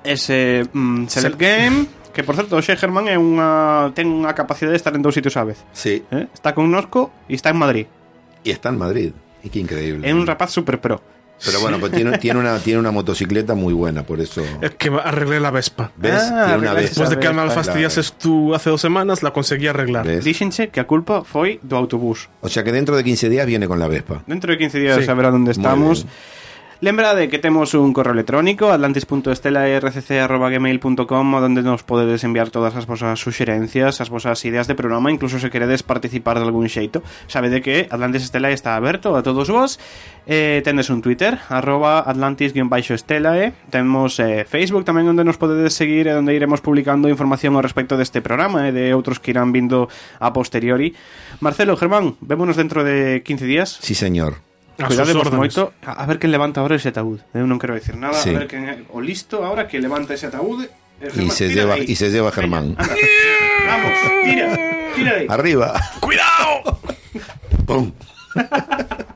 ese 0.07 0.63
mm, 0.73 1.07
Select 1.07 1.39
Game 1.39 1.87
que 2.17 2.25
por 2.25 2.35
certo, 2.35 2.57
xe 2.65 2.81
Germán 2.81 3.13
é 3.13 3.21
unha 3.21 3.93
ten 3.93 4.09
unha 4.09 4.33
capacidade 4.33 4.73
de 4.73 4.81
estar 4.81 4.97
en 4.97 5.05
dous 5.05 5.13
sitios 5.13 5.37
á 5.37 5.45
vez. 5.45 5.61
Sí. 5.77 6.01
Eh? 6.09 6.25
Está 6.33 6.57
con 6.57 6.73
Nosco 6.73 7.13
e 7.29 7.37
está 7.37 7.53
en 7.53 7.61
Madrid. 7.61 7.85
Y 8.41 8.57
está 8.57 8.73
en 8.73 8.81
Madrid. 8.81 9.13
Y 9.45 9.53
qué 9.53 9.61
increíble. 9.61 10.09
É 10.09 10.17
un 10.17 10.25
rapaz 10.25 10.49
super 10.49 10.81
pro. 10.81 11.05
Pero 11.45 11.61
bueno, 11.61 11.79
pues 11.79 11.93
tiene, 11.93 12.19
tiene, 12.19 12.41
una, 12.41 12.59
tiene 12.59 12.81
una 12.81 12.91
motocicleta 12.91 13.55
muy 13.55 13.75
buena, 13.75 14.03
por 14.05 14.21
eso. 14.21 14.43
Es 14.61 14.71
que 14.73 14.89
arreglé 14.89 15.39
la 15.41 15.51
Vespa. 15.51 15.93
¿Ves? 15.97 16.15
Ah, 16.15 16.47
tiene 16.47 16.59
una 16.59 16.73
Vespa. 16.73 16.89
Después 16.89 17.11
de 17.11 17.19
que 17.19 17.33
me 17.33 17.51
fastidiases 17.51 18.13
tú 18.15 18.55
hace 18.55 18.71
dos 18.71 18.81
semanas, 18.81 19.23
la 19.23 19.33
conseguí 19.33 19.67
arreglar. 19.67 20.07
¿Ves? 20.07 20.25
Díxenche 20.25 20.69
que 20.69 20.81
a 20.81 20.87
culpa 20.87 21.25
foi 21.25 21.61
do 21.63 21.77
autobús. 21.77 22.29
O 22.41 22.49
sea 22.49 22.65
que 22.65 22.73
dentro 22.73 22.97
de 22.97 23.05
15 23.05 23.29
días 23.29 23.47
viene 23.47 23.69
con 23.69 23.79
la 23.79 23.89
Vespa. 23.89 24.23
Dentro 24.27 24.51
de 24.53 24.59
15 24.59 24.79
días 24.79 24.97
Sí. 24.99 25.05
saberá 25.05 25.31
Muy 25.31 25.51
estamos. 25.51 26.07
Bien. 26.81 26.97
Lembrade 26.97 27.29
que 27.29 27.39
temos 27.39 27.75
un 27.75 27.93
correo 27.93 28.15
electrónico 28.15 28.71
atlantis.estelaercc.gmail.com 28.71 31.35
onde 31.35 31.63
nos 31.63 31.83
podedes 31.83 32.25
enviar 32.25 32.49
todas 32.51 32.75
as 32.75 32.87
vosas 32.87 33.21
suxerencias, 33.21 34.01
as 34.01 34.09
vosas 34.09 34.43
ideas 34.45 34.67
de 34.67 34.75
programa, 34.75 35.13
incluso 35.13 35.39
se 35.39 35.51
queredes 35.51 35.83
participar 35.83 36.39
de 36.39 36.45
algún 36.45 36.69
xeito. 36.69 37.03
Sabede 37.29 37.61
que 37.61 37.87
Atlantis 37.91 38.25
Estelae 38.25 38.53
está 38.53 38.77
aberto 38.77 39.17
a 39.17 39.23
todos 39.23 39.51
vos. 39.51 39.79
Eh, 40.27 40.63
un 40.91 41.03
Twitter, 41.03 41.39
arroba 41.49 42.01
atlantis-estelae. 42.01 43.53
Temos 43.71 44.19
eh, 44.21 44.45
Facebook 44.49 44.85
tamén 44.85 45.07
onde 45.07 45.23
nos 45.23 45.37
podedes 45.37 45.75
seguir 45.75 46.09
e 46.09 46.17
onde 46.17 46.35
iremos 46.35 46.63
publicando 46.63 47.13
información 47.13 47.55
ao 47.55 47.63
respecto 47.63 48.01
deste 48.01 48.25
programa 48.25 48.69
e 48.69 48.73
de 48.73 48.97
outros 48.97 49.21
que 49.21 49.31
irán 49.31 49.53
vindo 49.53 49.89
a 50.19 50.33
posteriori. 50.33 50.97
Marcelo, 51.41 51.77
Germán, 51.77 52.17
vémonos 52.25 52.57
dentro 52.57 52.83
de 52.83 53.21
15 53.21 53.45
días. 53.45 53.77
Sí, 53.85 53.95
señor. 53.95 54.46
A 54.79 54.87
Cuidado 54.87 55.11
órdenes. 55.17 55.41
moito 55.57 55.73
A 55.85 56.05
ver 56.05 56.19
quen 56.21 56.29
levanta 56.31 56.61
ahora 56.61 56.77
ese 56.77 56.93
ataúd 56.93 57.25
Eu 57.33 57.49
non 57.49 57.57
quero 57.57 57.73
decir 57.73 57.97
nada 57.97 58.17
Sí. 58.21 58.37
A 58.37 58.45
ver 58.45 58.49
quen 58.51 58.85
o 58.93 59.01
listo 59.01 59.41
ahora 59.41 59.65
que 59.65 59.81
levanta 59.81 60.13
ese 60.13 60.29
ataúd 60.29 60.69
Eh, 61.01 61.13
Y 61.21 61.29
se 61.29 61.49
lleva, 61.53 61.77
de 61.77 61.85
ahí. 61.85 61.93
y 61.93 61.95
se 61.97 62.09
lleva 62.09 62.33
Germán. 62.33 62.73
Vamos, 62.77 63.93
tira 64.25 64.49
Tira 64.97 65.13
de 65.13 65.21
ahí 65.21 65.27
Arriba. 65.29 65.77
¡Cuidado! 66.01 66.81
¡Pum! 67.69 67.93